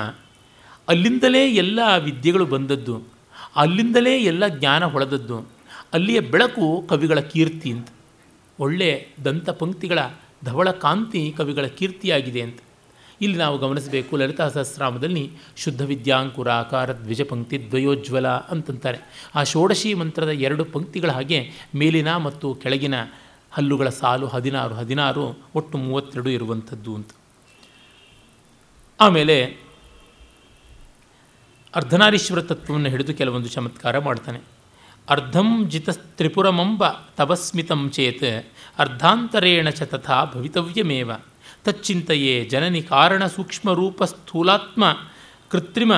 [0.89, 3.03] ಅಲ್ಲಿಂದಲೇ ಎಲ್ಲ ವಿದ್ಯೆಗಳು ಬಂದದ್ದು.
[3.57, 5.49] ಅಲ್ಲಿಂದಲೇ ಎಲ್ಲ ಜ್ಞಾನ ಹೊಳೆದದ್ದು.
[5.93, 7.89] ಅಲ್ಲಿಯ ಬೆಳಕು ಕವಿಗಳ ಕೀರ್ತಿ ಅಂತ.
[8.61, 9.99] ಒಳ್ಳೆಯ ದಂತಪಂಕ್ತಿಗಳ
[10.45, 12.59] ಧವಳ ಕಾಂತಿ ಕವಿಗಳ ಕೀರ್ತಿಯಾಗಿದೆ ಅಂತ.
[13.21, 18.99] ಇಲ್ಲಿ ನಾವು ಗಮನಿಸಬೇಕು, ಲಲಿತಾ ಸಹಸ್ರಾಮದಲ್ಲಿ ಶುದ್ಧ ವಿದ್ಯಾಂಕುರ ಆಕಾರ ದ್ವಿಜ ಪಂಕ್ತಿ ದ್ವಯೋಜ್ವಲ ಅಂತಂತಾರೆ.
[19.35, 22.95] ಆ ಷೋಡಶಿ ಮಂತ್ರದ ಎರಡು ಪಂಕ್ತಿಗಳ ಹಾಗೆ ಮೇಲಿನ ಮತ್ತು ಕೆಳಗಿನ
[23.53, 27.11] ಹಲ್ಲುಗಳ ಸಾಲು ಹದಿನಾರು ಹದಿನಾರು, ಒಟ್ಟು ಮೂವತ್ತೆರಡು ಇರುವಂಥದ್ದು ಅಂತ.
[29.01, 29.57] ಆಮೇಲೆ
[31.75, 34.41] ಅರ್ಧನಾರೀಶ್ವರ ತತ್ವವನ್ನು ಹಿಡಿದು ಕೆಲವೊಂದು ಚಮತ್ಕಾರ ಮಾಡ್ತಾನೆ.
[35.11, 41.11] ಅರ್ಧಂ ಜಿತ ತ್ರಿಪುರಮಂಬ ತವಸ್ಮಿತಂ ಚೇತ್, ಅರ್ಧಾಂತರೇಣ ಚ ತಥಾ ಭವಿತವ್ಯಮೇವ.
[41.65, 44.85] ತಚ್ಚಿಂತೆಯೇ ಜನನಿ ಕಾರಣ ಸೂಕ್ಷ್ಮ ರೂಪ ಸ್ಥೂಲಾತ್ಮ
[45.51, 45.93] ಕೃತ್ರಿಮ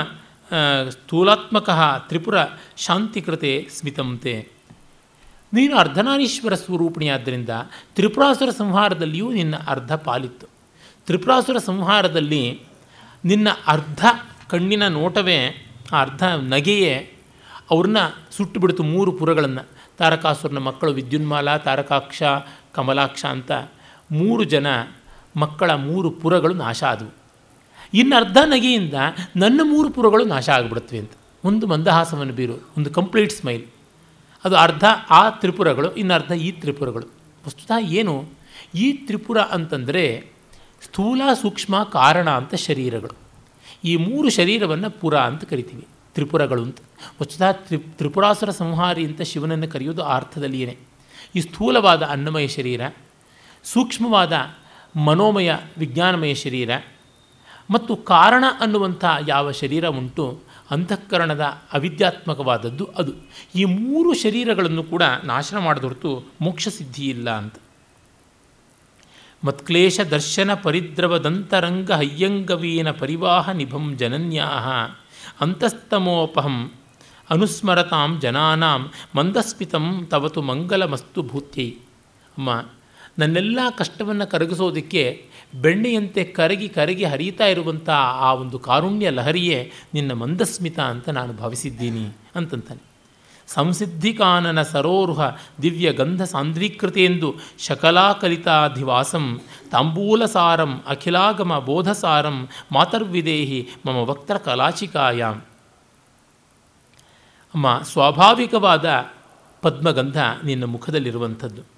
[0.89, 1.71] ಸ್ಥೂಲಾತ್ಮಕ
[2.09, 2.37] ತ್ರಿಪುರ
[2.77, 4.49] ಶಾಂತಿಕೃತೆ ಸ್ಮಿತಂತೆ.
[5.53, 7.49] ನೀನು ಅರ್ಧನಾರೀಶ್ವರ ಸ್ವರೂಪಿಣಿಯಾದ್ದರಿಂದ
[7.95, 10.47] ತ್ರಿಪುರಾಸುರ ಸಂಹಾರದಲ್ಲಿಯೂ ನಿನ್ನ ಅರ್ಧ ಪಾಲಿತ್ತು.
[11.07, 12.63] ತ್ರಿಪುರಾಸುರ ಸಂಹಾರದಲ್ಲಿ
[13.25, 14.07] ನಿನ್ನ ಅರ್ಧ
[14.51, 16.95] ಕಣ್ಣಿನ ನೋಟವೇ ಆ ಅರ್ಧ ನಗೆಯೇ,
[17.71, 17.99] ಅವ್ರನ್ನ
[18.37, 19.67] ಸುಟ್ಟು ಬಿಡ್ತು ಮೂರು ಪುರಗಳನ್ನು.
[19.99, 22.23] ತಾರಕಾಸುರನ ಮಕ್ಕಳು ವಿದ್ಯುನ್ಮಾಲ, ತಾರಕಾಕ್ಷ,
[22.73, 23.53] ಕಮಲಾಕ್ಷ ಅಂತ
[24.13, 24.67] ಮೂರು ಜನ
[25.37, 27.15] ಮಕ್ಕಳ ಮೂರು ಪುರಗಳು ನಾಶ ಆದವು.
[27.95, 28.95] ಇನ್ನು ಅರ್ಧ ನಗೆಯಿಂದ
[29.37, 31.13] ನನ್ನ ಮೂರು ಪುರಗಳು ನಾಶ ಆಗಿಬಿಡುತ್ತವೆ ಅಂತ.
[31.45, 33.65] ಒಂದು ಮಂದಹಾಸವನ್ನು ಬೀರು, ಒಂದು ಕಂಪ್ಲೀಟ್ ಸ್ಮೈಲ್
[34.45, 37.07] ಅದು ಅರ್ಧ ಆ ತ್ರಿಪುರಗಳು, ಇನ್ನು ಅರ್ಧ ಈ ತ್ರಿಪುರಗಳು.
[37.47, 38.29] ವಸ್ತುತ ಏನು?
[38.75, 40.31] ಈ ತ್ರಿಪುರ ಅಂತಂದರೆ
[40.83, 43.17] ಸ್ಥೂಲ ಸೂಕ್ಷ್ಮ ಕಾರಣ ಅಂತ ಶರೀರಗಳು.
[43.85, 46.79] ಈ ಮೂರು ಶರೀರವನ್ನು ಪುರ ಅಂತ ಕರಿತೀವಿ, ತ್ರಿಪುರಗಳು ಅಂತ.
[47.23, 50.79] ವಸ್ತುತಃ ತ್ರಿ, ತ್ರಿಪುರಾಸುರ ಸಂಹಾರಿ ಅಂತ ಶಿವನನ್ನು ಕರೆಯೋದು ಆ ಅರ್ಥದಲ್ಲಿಯೇ
[51.35, 52.81] ಈ ಸ್ಥೂಲವಾದ ಅನ್ನಮಯ ಶರೀರ,
[53.65, 54.33] ಸೂಕ್ಷ್ಮವಾದ
[54.97, 56.71] ಮನೋಮಯ, ವಿಜ್ಞಾನಮಯ ಶರೀರ.
[57.71, 60.41] ಮತ್ತು ಕಾರಣ ಅನ್ನುವಂಥ ಯಾವ ಶರೀರ ಉಂಟು,
[60.71, 61.41] ಅಂತಃಕರಣದ
[61.73, 63.13] ಅವಿದ್ಯಾತ್ಮಕವಾದದ್ದು ಅದು.
[63.55, 67.55] ಈ ಮೂರು ಶರೀರಗಳನ್ನು ಕೂಡ ನಾಶನ ಮಾಡಿದ ಹೊರತು ಮೋಕ್ಷ ಸಿದ್ಧಿ ಇಲ್ಲ ಅಂತ.
[69.45, 74.45] ಮತ್ಕ್ಲೇಶ ದರ್ಶನ ಪರಿದ್ರವದಂತರಂಗ ಹಯ್ಯಂಗವೀನ ಪರಿವಾಹ ನಿಭಂ ಜನನ್ಯಾ
[75.41, 76.73] ಅಂತಸ್ತಮೋಪಹಂ
[77.31, 82.51] ಅನುಸ್ಮರತಾಂ ಜನಾನಾಂ ಮಂದಸ್ಮಿತಂ ತವತು ಮಂಗಲಮಸ್ತು ಭೂತ್ಯೈ ಅಮ್ಮ
[83.19, 85.27] ನನ್ನೆಲ್ಲ ಕಷ್ಟವನ್ನು ಕರಗಿಸೋದಕ್ಕೆ
[85.61, 92.97] ಬೆಣ್ಣೆಯಂತೆ ಕರಗಿ ಕರಗಿ ಹರಿಯುತ್ತಾ ಇರುವಂಥ ಆ ಒಂದು ಕಾರುಣ್ಯ ಲಹರಿಯೇ ನಿನ್ನ ಮಂದಸ್ಮಿತ ಅಂತ ನಾನು ಭಾವಿಸಿದ್ದೀನಿ ಅಂತಂತಾನೆ.
[93.49, 95.21] ಸಂಸಿದ್ಧಿಕಾನನ ಸರೋರುಹ
[95.63, 99.41] ದಿವ್ಯ ಗಂಧ ಸಾಂದ್ರೀಕೃತೆಯೆಂದು ಶಕಲಾಕಲಿತಾಧಿವಾಸಂ
[99.71, 105.41] ತಾಂಬೂಲಸಾರಂ, ಅಖಿಲಾಗಮ ಬೋಧಸಾರಂ, ಮಾತರ್ವಿದೇಹಿ ಮಮ ವಕ್ತ ಕಲಾಚಿಕಾಯಾಮ್
[107.55, 109.07] ಅಮ್ಮ, ಸ್ವಾಭಾವಿಕವಾದ
[109.63, 111.76] ಪದ್ಮಗಂಧ ನಿನ್ನ ಮುಖದಲ್ಲಿರುವಂಥದ್ದು.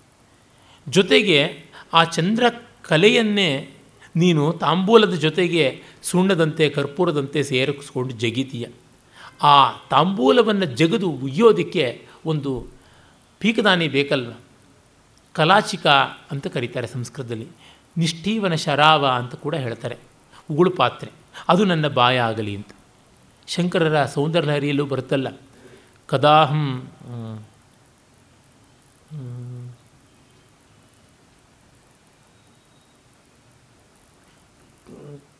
[0.87, 1.41] ಜೊತೆಗೆ
[1.93, 2.45] ಆ ಚಂದ್ರ
[2.83, 3.51] ಕಲೆಯನ್ನೇ
[4.17, 5.65] ನೀನು ತಾಂಬೂಲದ ಜೊತೆಗೆ
[6.03, 8.67] ಸುಣ್ಣದಂತೆ ಕರ್ಪೂರದಂತೆ ಸೇರಿಸ್ಕೊಂಡು ಜಗಿತೀಯ.
[9.43, 9.57] ಆ
[9.91, 11.85] ತಾಂಬೂಲವನ್ನು ಜಗದು ಉಯ್ಯೋದಕ್ಕೆ
[12.27, 12.53] ಒಂದು
[13.41, 14.33] ಪೀಕದಾನಿ ಬೇಕಲ್ವ?
[15.33, 15.87] ಕಲಾಚಿಕ
[16.31, 17.47] ಅಂತ ಕರೀತಾರೆ ಸಂಸ್ಕೃತದಲ್ಲಿ.
[17.97, 19.97] ನಿಷ್ಠೀವನ ಶರಾವ ಅಂತ ಕೂಡ ಹೇಳ್ತಾರೆ.
[20.51, 21.11] ಉಗುಳು ಪಾತ್ರೆ,
[21.49, 22.71] ಅದು ನನ್ನ ಬಾಯ ಆಗಲಿ ಅಂತ.
[23.47, 25.29] ಶಂಕರರ ಸೌಂದರ್ಯ ಹರಿಯಲ್ಲೂ ಬರುತ್ತಲ್ಲ,
[26.09, 26.65] ಕದಾಹಂ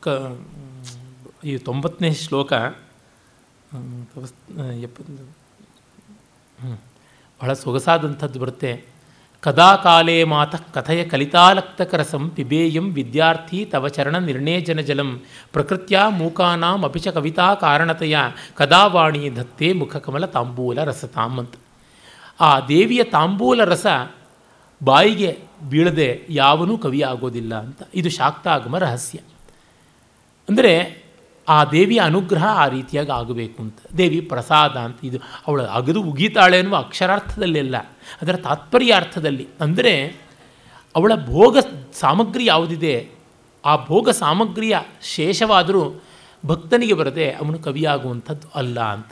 [0.03, 0.09] ಕ,
[1.45, 2.53] ಈ ತೊಂಬತ್ತನೇ ಶ್ಲೋಕ
[7.41, 8.85] ಬಹಳ ಸೊಗಸಾದಂಥದ್ದು ಬರುತ್ತೆ.
[9.41, 15.11] ಕದಾ ಕಾಲೇ ಮಾತಃ ಕಥೆಯ ಕಲಿತಾಲಕ್ತಕರಸಂ ಪಿಬೇಯಂ ವಿದ್ಯಾರ್ಥಿ ತವ ಚರಣ ನಿರ್ಣೇಜನ ಜಲಂ
[15.53, 18.19] ಪ್ರಕೃತ್ಯ ಮೂಕಾನಾಂ ಅಪಿಚ ಕವಿತಾ ಕಾರಣತೆಯ
[18.55, 21.57] ಕದಾವಾಣಿ ಧತ್ತೆ ಮುಖಕಮಲ ತಾಂಬೂಲ ರಸ ತಾಮಂತ್
[22.41, 23.87] ಆ ದೇವಿಯ ತಾಂಬೂಲ ರಸ
[24.81, 25.31] ಬಾಯಿಗೆ
[25.69, 27.83] ಬೀಳದೆ ಯಾವನೂ ಕವಿ ಆಗೋದಿಲ್ಲ ಅಂತ.
[27.95, 29.19] ಇದು ಶಾಕ್ತಾಗಮ ರಹಸ್ಯ.
[30.49, 30.73] ಅಂದರೆ
[31.49, 33.79] ಆ ದೇವಿಯ ಅನುಗ್ರಹ ಆ ರೀತಿಯಾಗಿ ಆಗಬೇಕು ಅಂತ.
[33.99, 37.77] ದೇವಿ ಪ್ರಸಾದ ಅಂತ ಇದು ಅವಳು ಅಗದು ಉಗೀತಾಳೆ ಅನ್ನುವ ಅಕ್ಷರಾರ್ಥದಲ್ಲೆಲ್ಲ
[38.23, 39.47] ಅದರ ತಾತ್ಪರ್ಯ ಅರ್ಥದಲ್ಲಿ.
[39.61, 39.95] ಅಂದರೆ
[40.95, 41.57] ಅವಳ ಭೋಗ
[41.93, 42.95] ಸಾಮಗ್ರಿ ಯಾವುದಿದೆ,
[43.65, 45.83] ಆ ಭೋಗ ಸಾಮಗ್ರಿಯ ಶೇಷವಾದರೂ
[46.47, 49.11] ಭಕ್ತನಿಗೆ ಬರದೆ ಅವನು ಕವಿಯಾಗುವಂಥದ್ದು ಅಲ್ಲ ಅಂತ.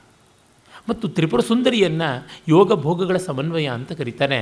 [0.89, 2.11] ಮತ್ತು ತ್ರಿಪುರ ಸುಂದರಿಯನ್ನು
[2.49, 4.41] ಯೋಗ ಭೋಗಗಳ ಸಮನ್ವಯ ಅಂತ ಕರೀತಾರೆ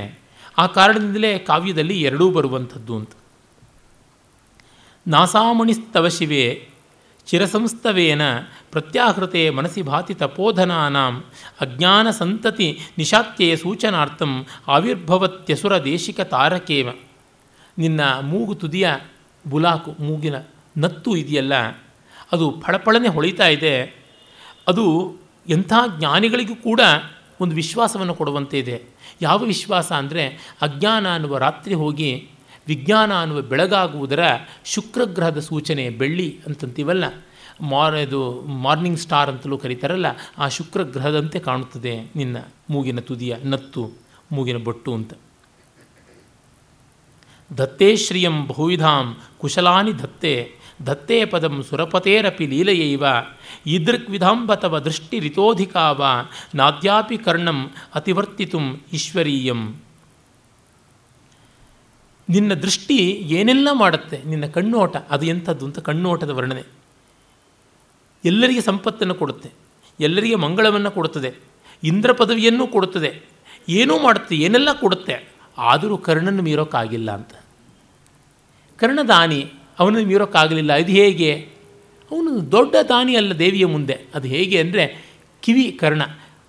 [0.57, 3.13] ಆ ಕಾರಣದಿಂದಲೇ ಕಾವ್ಯದಲ್ಲಿ ಎರಡೂ ಬರುವಂಥದ್ದು ಅಂತ.
[5.07, 6.74] ನಾಸಾಮಣಿಸ್ತವ ಶಿವೆ
[7.27, 8.23] ಚಿರಸಂಸ್ತವೇನ
[8.71, 11.13] ಪ್ರತ್ಯಾಹೃತೆ ಮನಸಿ ಭಾತಿ ತಪೋಧನಾನಾಂ
[11.61, 14.31] ಅಜ್ಞಾನ ಸಂತತಿ ನಿಶಾತ್ಯೆಯ ಸೂಚನಾರ್ಥಂ
[14.67, 16.87] ಆವಿರ್ಭವತ್ಯಸುರ ದೇಶಿಕ ತಾರಕೇವ.
[17.77, 18.89] ನಿನ್ನ ಮೂಗು ತುದಿಯ
[19.45, 20.35] ಬುಲಾಕು ಮೂಗಿನ
[20.77, 21.53] ನತ್ತು ಇದೆಯಲ್ಲ,
[22.31, 23.75] ಅದು ಫಳಫಳನೆ ಹೊಳಿತಾ ಇದೆ.
[24.67, 24.85] ಅದು
[25.49, 26.81] ಎಂಥ ಜ್ಞಾನಿಗಳಿಗೂ ಕೂಡ
[27.41, 28.77] ಒಂದು ವಿಶ್ವಾಸವನ್ನು ಕೊಡುವಂತೆ ಇದೆ.
[29.21, 30.23] ಯಾವ ವಿಶ್ವಾಸ ಅಂದರೆ
[30.61, 32.11] ಅಜ್ಞಾನ ಅನ್ನುವ ರಾತ್ರಿ ಹೋಗಿ
[32.67, 34.19] ವಿಜ್ಞಾನ ಅನ್ನುವ ಬೆಳಗಾಗುವುದರ
[34.65, 37.03] ಶುಕ್ರಗ್ರಹದ ಸೂಚನೆ ಬೆಳ್ಳಿ ಅಂತಂತೀವಲ್ಲ?
[37.61, 40.05] ಮಾರ್ ಇದು ಮಾರ್ನಿಂಗ್ ಸ್ಟಾರ್ ಅಂತಲೂ ಕರೀತಾರಲ್ಲ,
[40.37, 42.37] ಆ ಶುಕ್ರಗ್ರಹದಂತೆ ಕಾಣುತ್ತದೆ ನಿನ್ನ
[42.69, 43.91] ಮೂಗಿನ ತುದಿಯ ನತ್ತು,
[44.31, 45.13] ಮೂಗಿನ ಬೊಟ್ಟು ಅಂತ.
[47.57, 50.51] ದತ್ತೇಶ್ರಿಯಂ ಬಹುವಿಧಾಂ ಕುಶಲಾನಿ ದತ್ತೆ,
[50.85, 53.03] ದತ್ತೇ ಪದಂ ಸುರಪತೇರಪಿ ಲೀಲೆಯೈವ
[53.67, 56.03] ಇದೃಕ್ ತವ ದೃಷ್ಟಿ ರಿತೋಧಿಕಾವ
[56.55, 58.59] ನಾದ್ಯಾಪಿ ಕರ್ಣಂ ಅತಿವರ್ತಿತು
[58.93, 59.84] ಈಶ್ವರೀಯಂ.
[62.29, 62.97] ನಿನ್ನ ದೃಷ್ಟಿ
[63.29, 64.23] ಏನೆಲ್ಲ ಮಾಡುತ್ತೆ?
[64.25, 66.63] ನಿನ್ನ ಕಣ್ಣೋಟ, ಅದು ಎಂಥದ್ದು ಅಂತ ಕಣ್ಣೋಟದ ವರ್ಣನೆ.
[68.25, 69.49] ಎಲ್ಲರಿಗೆ ಸಂಪತ್ತನ್ನು ಕೊಡುತ್ತೆ,
[69.99, 71.35] ಎಲ್ಲರಿಗೆ ಮಂಗಳವನ್ನು ಕೊಡುತ್ತದೆ,
[71.83, 73.21] ಇಂದ್ರ ಪದವಿಯನ್ನು ಕೊಡುತ್ತದೆ,
[73.69, 77.33] ಏನೂ ಮಾಡುತ್ತೆ, ಏನೆಲ್ಲ ಕೊಡುತ್ತೆ, ಆದರೂ ಕರ್ಣನ್ನು ಮೀರೋಕ್ಕಾಗಿಲ್ಲ ಅಂತ.
[78.77, 81.31] ಕರ್ಣ ದಾನಿ, ಅವನನ್ನು ಮೀರೋಕ್ಕಾಗಲಿಲ್ಲ, ಇದು ಹೇಗೆ?
[82.11, 83.99] ಅವನು ದೊಡ್ಡ ದಾನಿ ಅಲ್ಲ ದೇವಿಯ ಮುಂದೆ.
[84.15, 85.05] ಅದು ಹೇಗೆ ಅಂದರೆ,
[85.41, 86.01] ಕಿವಿ ಕರ್ಣ,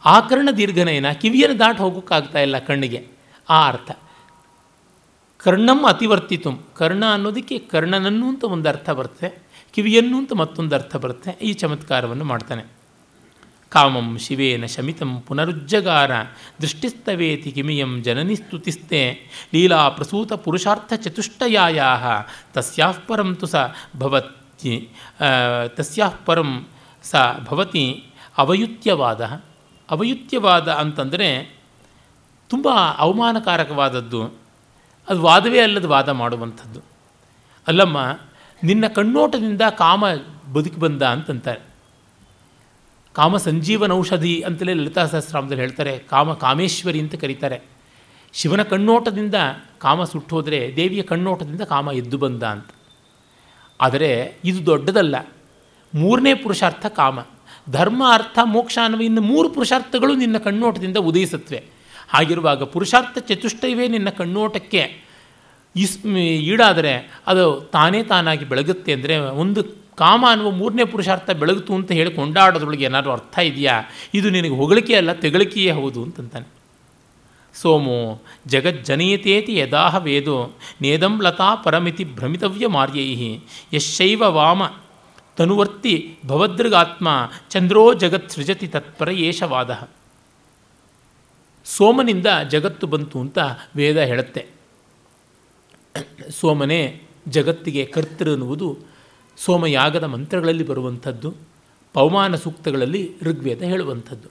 [0.05, 3.07] ಆ ಕರ್ಣ ದೀರ್ಘನಯನ, ಕಿವಿಯನ್ನು ದಾಟಿ ಹೋಗೋಕ್ಕಾಗ್ತಾ ಇಲ್ಲ ಕಣ್ಣಿಗೆ,
[3.49, 3.91] ಆ ಅರ್ಥ.
[5.41, 6.51] ಕರ್ಣಂ ಅತಿವರ್ತಿತು.
[6.77, 9.29] ಕರ್ಣ ಅನ್ನೋದಕ್ಕೆ ಕರ್ಣನನ್ನು ಅಂತ ಒಂದು ಅರ್ಥ ಬರುತ್ತೆ,
[9.75, 12.65] ಕಿವಿಯನ್ನು ಅಂತ ಮತ್ತೊಂದು ಅರ್ಥ ಬರುತ್ತೆ, ಈ ಚಮತ್ಕಾರವನ್ನು ಮಾಡ್ತಾನೆ.
[13.73, 16.11] ಕಾಮಂ ಶಿವೇನ ಶಮಿತಂ ಪುನರುಜ್ಜಗಾರ,
[16.63, 19.01] ದೃಷ್ಟಿಸ್ತವೇತಿ ಕಿಮಿಯಂ ಜನನಿ ಸ್ತುತಿಸ್ತೆ,
[19.55, 21.91] ಲೀಲಾ ಪ್ರಸೂತ ಪುರುಷಾರ್ಥ ಚತುಷ್ಟಯಾಯಾ
[22.55, 23.55] ತಸ್ಯಾಃ ಪರಂ ತು ಸ
[23.97, 24.75] ಭವತಿ
[26.27, 26.51] ಪರಂ
[27.03, 27.15] ಸ
[27.49, 27.85] ಭವತಿ
[28.39, 29.23] ಅವಯುತ್ಯವಾದ.
[29.89, 31.29] ಅವಯುತ್ಯವಾದ ಅಂತಂದರೆ
[32.51, 32.69] ತುಂಬ
[32.99, 34.23] ಅವಮಾನಕಾರಕವಾದದ್ದು.
[35.09, 36.81] ಅದು ವಾದವೇ ಅಲ್ಲದ ವಾದ ಮಾಡುವಂಥದ್ದು.
[37.69, 38.19] ಅಲ್ಲಮ್ಮ,
[38.63, 40.05] ನಿನ್ನ ಕಣ್ಣೋಟದಿಂದ ಕಾಮ
[40.53, 41.61] ಬದುಕಿ ಬಂದ ಅಂತಂತಾರೆ.
[43.13, 47.61] ಕಾಮ ಸಂಜೀವನ ಔಷಧಿ ಅಂತಲೇ ಲಲಿತಾ ಸಹಸ್ರಾಮದಲ್ಲಿ ಹೇಳ್ತಾರೆ, ಕಾಮ ಕಾಮೇಶ್ವರಿ ಅಂತ ಕರೀತಾರೆ.
[48.33, 49.35] ಶಿವನ ಕಣ್ಣೋಟದಿಂದ
[49.79, 52.71] ಕಾಮ ಸುಟ್ಟೋದ್ರೆ ದೇವಿಯ ಕಣ್ಣೋಟದಿಂದ ಕಾಮ ಎದ್ದು ಬಂದ ಅಂತ.
[53.81, 55.17] ಆದರೆ ಇದು ದೊಡ್ಡದಲ್ಲ.
[55.95, 57.19] ಮೂರನೇ ಪುರುಷಾರ್ಥ ಕಾಮ.
[57.71, 61.76] ಧರ್ಮ, ಅರ್ಥ, ಮೋಕ್ಷ ಅನ್ನುವ ಇನ್ನು ಮೂರು ಪುರುಷಾರ್ಥಗಳು ನಿನ್ನ ಕಣ್ಣೋಟದಿಂದ ಉದಯಿಸುತ್ತವೆ
[62.17, 64.83] ಹಾಗಿರುವಾಗ ಪುರುಷಾರ್ಥ ಚತುಷ್ಟಯವೇ ನಿನ್ನ ಕಣ್ಣೋಟಕ್ಕೆ
[65.77, 65.97] ಇಸ್
[66.51, 66.93] ಈಡಾದರೆ
[67.27, 69.61] ಅದು ತಾನೇ ತಾನಾಗಿ ಬೆಳಗುತ್ತೆ ಅಂದರೆ ಒಂದು
[69.97, 73.75] ಕಾಮ ಅನ್ನುವ ಮೂರನೇ ಪುರುಷಾರ್ಥ ಬೆಳಗುತ್ತು ಅಂತ ಹೇಳಿ ಕೊಂಡಾಡೋದ್ರೊಳಗೆ ಏನಾದರೂ ಅರ್ಥ ಇದೆಯಾ?
[74.15, 76.49] ಇದು ನಿನಗೆ ಹೊಗಳಿಕೆ ಅಲ್ಲ, ತೆಗಳಿಕೆಯೇ ಹೌದು ಅಂತಂತಾನೆ.
[77.55, 77.99] ಸೋಮೋ
[78.47, 80.37] ಜಗಜ್ಜನಯತೇತಿ ಯದಾಹ ವೇದೋ,
[80.83, 83.39] ನೇದಂ ಲತಾ ಪರಮಿತಿ ಭ್ರಮಿತವ್ಯ ಮಾರ್ಯೈ
[83.73, 84.63] ಯಶೈವ ವಾಮ
[85.37, 85.95] ತನುವರ್ತಿ
[86.27, 87.09] ಭವದೃಗಾತ್ಮ,
[87.51, 89.71] ಚಂದ್ರೋ ಜಗತ್ ಸೃಜತಿ ತತ್ಪರ ಏಷವಾದ.
[91.67, 93.39] ಸೋಮನಿಂದ ಜಗತ್ತು ಬಂತು ಅಂತ
[93.77, 94.47] ವೇದ ಹೇಳುತ್ತೆ.
[96.31, 98.79] ಸೋಮನೇ ಜಗತ್ತಿಗೆ ಕರ್ತೃ ಅನ್ನುವುದು
[99.37, 101.35] ಸೋಮಯಾಗದ ಮಂತ್ರಗಳಲ್ಲಿ ಬರುವಂಥದ್ದು,
[101.95, 104.29] ಪವಮಾನ ಸೂಕ್ತಗಳಲ್ಲಿ ಋಗ್ವೇದ ಹೇಳುವಂಥದ್ದು.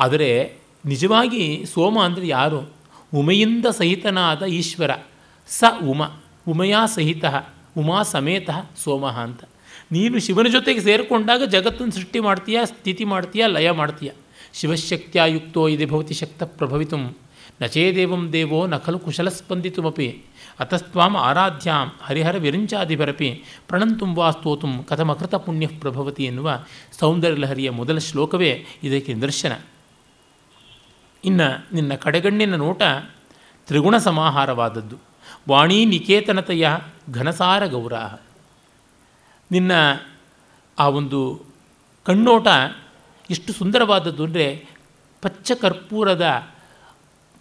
[0.00, 2.60] ಆದರೆ ನಿಜವಾಗಿ ಸೋಮ ಅಂದರೆ ಯಾರು?
[3.14, 4.90] ಉಮೆಯಿಂದ ಸಹಿತನಾದ ಈಶ್ವರ,
[5.46, 6.02] ಸ ಉಮ,
[6.48, 7.24] ಉಮಯಾ ಸಹಿತ,
[7.76, 8.50] ಉಮಾ ಸಮೇತ
[8.84, 9.44] ಸೋಮ ಅಂತ.
[9.92, 14.10] ನೀನು ಶಿವನ ಜೊತೆಗೆ ಸೇರಿಕೊಂಡಾಗ ಜಗತ್ತನ್ನು ಸೃಷ್ಟಿ ಮಾಡ್ತೀಯ, ಸ್ಥಿತಿ ಮಾಡ್ತೀಯ, ಲಯ ಮಾಡ್ತೀಯ?
[14.54, 16.96] ಶಿವಶಕ್ತಿಯುಕ್ತೋ ಇದೆ ಭವತಿ ಶಕ್ತ ಪ್ರಭವಿತು
[17.62, 20.22] ನಚೇದೇವಂ ದೇವೋ ನ ಖಲು ಕುಶಲಸ್ಪಂದಿತುಮಪಿ.
[20.58, 26.64] ಅತಸ್ತ್ವಾಂ ಆರಾಧ್ಯಾಂ ಹರಿಹರ ವಿರಂಚಾಧಿಪರಪಿ ಪ್ರಣಂತುಂ ವಾ ಸ್ತೋತುಂ ಕಥಮಕೃತ ಪುಣ್ಯ ಪ್ರಭವತಿ ಎನ್ನುವ
[26.98, 29.52] ಸೌಂದರ್ಯಲಹರಿಯ ಮೊದಲ ಶ್ಲೋಕವೇ ಇದಕ್ಕೆ ನಿದರ್ಶನ.
[31.24, 32.82] ಇನ್ನು ನಿನ್ನ ಕಡೆಗಣ್ಣಿನ ನೋಟ
[33.66, 34.96] ತ್ರಿಗುಣ ಸಮಾಹಾರವಾದದ್ದು.
[35.48, 36.70] ವಾಣಿ ನಿಕೇತನತೆಯ
[37.12, 38.14] ಘನಸಾರ ಗೌರಾಹ.
[39.50, 39.72] ನಿನ್ನ
[40.78, 41.42] ಆ ಒಂದು
[42.04, 42.46] ಕಣ್ಣೋಟ
[43.32, 44.46] ಎಷ್ಟು ಸುಂದರವಾದದ್ದು ಅಂದರೆ
[45.22, 46.26] ಪಚ್ಚ ಕರ್ಪೂರದ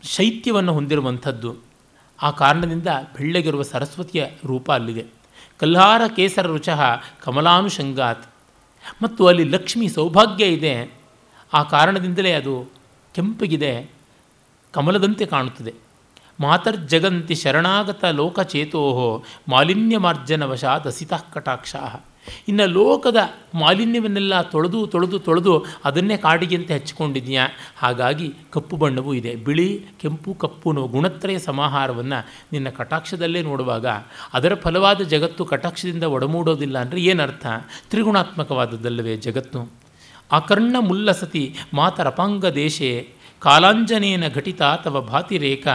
[0.04, 1.52] ಶೈತ್ಯವನ್ನು ಹೊಂದಿರುವಂಥದ್ದು.
[2.20, 5.06] ಆ ಕಾರಣದಿಂದ ಬೆಳ್ಳಗಿರುವ ಸರಸ್ವತಿಯ ರೂಪ ಅಲ್ಲಿದೆ.
[5.60, 6.82] ಕಲ್ಹಾರ ಕೇಸರ ರುಚಃ
[7.22, 8.26] ಕಮಲಾನುಷಂಗಾತ್
[9.04, 10.74] ಮತ್ತು ಅಲ್ಲಿ ಲಕ್ಷ್ಮಿ ಸೌಭಾಗ್ಯ ಇದೆ.
[11.52, 12.56] ಆ ಕಾರಣದಿಂದಲೇ ಅದು
[13.16, 13.72] ಕೆಂಪಗಿದೆ,
[14.74, 15.74] ಕಮಲದಂತೆ ಕಾಣುತ್ತದೆ.
[16.40, 18.82] ಮಾತರ್ಜಗಂತಿ ಶರಣಾಗತ ಲೋಕಚೇತೋ
[19.48, 21.82] ಮಾಲಿನ್ಯಮಾರ್ಜನ ವಶಾತ್ ಅಸಿತಃ ಕಟಾಕ್ಷಾ
[22.48, 23.18] ಇನ್ನು ಲೋಕದ
[23.56, 27.48] ಮಾಲಿನ್ಯವನ್ನೆಲ್ಲ ತೊಳೆದು ತೊಳೆದು ತೊಳೆದು ಅದನ್ನೇ ಕಾಡಿಗೆಂತೆ ಹಚ್ಚಿಕೊಂಡಿದೆಯಾ?
[27.78, 29.36] ಹಾಗಾಗಿ ಕಪ್ಪು ಬಣ್ಣವೂ ಇದೆ.
[29.36, 33.86] ಬಿಳಿ, ಕೆಂಪು, ಕಪ್ಪು ನೋವು ಗುಣತ್ರಯ ಸಮಾಹಾರವನ್ನು ನಿನ್ನ ಕಟಾಕ್ಷದಲ್ಲೇ ನೋಡುವಾಗ
[34.34, 37.48] ಅದರ ಫಲವಾದ ಜಗತ್ತು ಕಟಾಕ್ಷದಿಂದ ಒಡಮೂಡೋದಿಲ್ಲ ಅಂದರೆ ಏನರ್ಥ?
[37.90, 39.72] ತ್ರಿಗುಣಾತ್ಮಕವಾದದ್ದಲ್ಲವೇ ಜಗತ್ತು?
[40.32, 45.68] ಅಕರ್ಣ ಮುಲ್ಲಸತಿ ಮಾತರಪಾಂಗ ದೇಶೇ, ಕಾಲಾಂಜನೇನ ಘಟಿತ ತವ ಭಾತಿರೇಖ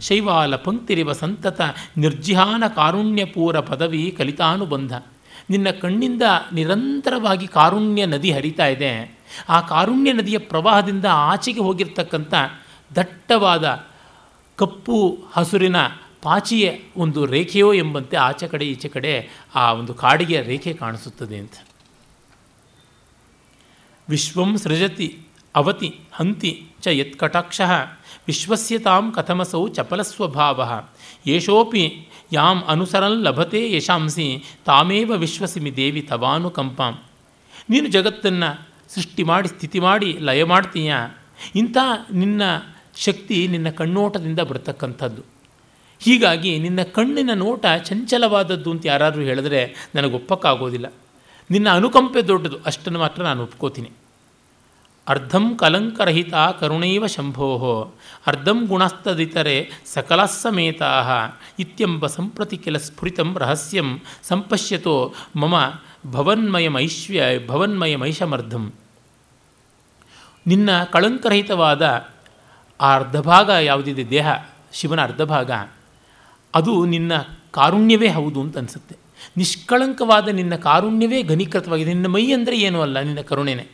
[0.00, 1.60] ಶೈವಾಲ ಪಂಕ್ತಿರಿವ ಸಂತತ
[1.96, 4.92] ನಿರ್ಜಿಹಾನ ಕಾರುಣ್ಯಪೂರ ಪದವಿ ಕಲಿತಾನುಬಂಧ.
[5.50, 6.22] ನಿನ್ನ ಕಣ್ಣಿಂದ
[6.52, 9.18] ನಿರಂತರವಾಗಿ ಕಾರುಣ್ಯ ನದಿ ಹರಿತಾ ಇದೆ.
[9.48, 12.34] ಆ ಕಾರುಣ್ಯ ನದಿಯ ಪ್ರವಾಹದಿಂದ ಆಚೆಗೆ ಹೋಗಿರ್ತಕ್ಕಂಥ
[12.96, 13.86] ದಟ್ಟವಾದ
[14.56, 15.76] ಕಪ್ಪು ಹಸುರಿನ
[16.22, 21.52] ಪಾಚಿಯ ಒಂದು ರೇಖೆಯೋ ಎಂಬಂತೆ ಆಚೆ ಕಡೆ ಈಚೆ ಕಡೆ ಆ ಒಂದು ಕಾಡಿಗೆ ರೇಖೆ ಕಾಣಿಸುತ್ತದೆ ಅಂತ.
[24.08, 25.18] ವಿಶ್ವಂ ಸೃಜತಿ
[25.54, 27.60] ಅವತಿ ಹಂತಿ ಚ ಯತ್ಕಟಾಕ್ಷ.
[28.26, 30.82] ವಿಶ್ವಸ್ಯ ತಾಂ ಕಥಮಸೌ ಚಪಲಸ್ವಭಾವ
[31.26, 36.98] ಯೇಷೋಪಿ ಯಾಂ ಅನುಸರನ್ ಲಭತೆ ಯಶಾಂಸಿ ತಾಮೇವ ವಿಶ್ವಸಿಮಿ ದೇವಿ ತವಾನುಕಂಪಾಂ
[37.70, 40.94] ನೀನು ಜಗತ್ತನ್ನು ಸೃಷ್ಟಿ ಮಾಡಿ, ಸ್ಥಿತಿ ಮಾಡಿ, ಲಯ ಮಾಡ್ತೀಯ?
[41.54, 41.76] ಇಂಥ
[42.12, 42.42] ನಿನ್ನ
[42.96, 45.22] ಶಕ್ತಿ ನಿನ್ನ ಕಣ್ಣೋಟದಿಂದ ಬರ್ತಕ್ಕಂಥದ್ದು.
[46.00, 50.92] ಹೀಗಾಗಿ ನಿನ್ನ ಕಣ್ಣಿನ ನೋಟ ಚಂಚಲವಾದದ್ದು ಅಂತ ಯಾರಾದರೂ ಹೇಳಿದ್ರೆ ನನಗೆ ಒಪ್ಪಕ್ಕಾಗೋದಿಲ್ಲ.
[51.50, 53.90] ನಿನ್ನ ಅನುಕಂಪೆ ದೊಡ್ಡದು, ಅಷ್ಟನ್ನು ಮಾತ್ರ ನಾನು ಒಪ್ಕೋತೀನಿ.
[55.08, 57.48] ಅರ್ಧಂ ಕಲಂಕರಹಿತ ಕರುಣೈವ ಶಂಭೋ
[58.26, 60.90] ಅರ್ಧಂ ಗುಣಸ್ತದಿತರೆ ಸಕಲಸ್ಸಮೇತಾ
[61.58, 65.54] ಇತ್ಯಂಬ ಸಂಪ್ರತಿ ಕೆಲ ಸ್ಫುರಿತಂ ರಹಸ್ಯಂ ಸಂಪಶ್ಯತೋ ಮಮ
[66.06, 68.72] ಭವನ್ಮಯಮೈಶ್ವ್ಯ ಭವನ್ಮಯಮೈಷಮರ್ಧಂ.
[70.46, 71.82] ನಿನ್ನ ಕಳಂಕರಹಿತವಾದ
[72.80, 74.26] ಆ ಅರ್ಧ ಭಾಗ ಯಾವುದಿದೆ ದೇಹ,
[74.72, 75.50] ಶಿವನ ಅರ್ಧ ಭಾಗ
[76.54, 77.12] ಅದು ನಿನ್ನ
[77.50, 78.96] ಕಾರುಣ್ಯವೇ ಹೌದು ಅಂತ ಅನಿಸುತ್ತೆ.
[79.36, 81.94] ನಿಷ್ಕಳಂಕವಾದ ನಿನ್ನ ಕಾರುಣ್ಯವೇ ಘನೀಕೃತವಾಗಿದೆ.
[81.94, 83.73] ನಿನ್ನ ಮೈ ಅಂದರೆ ಏನೂ ಅಲ್ಲ, ನಿನ್ನ ಕರುಣೆನೇ.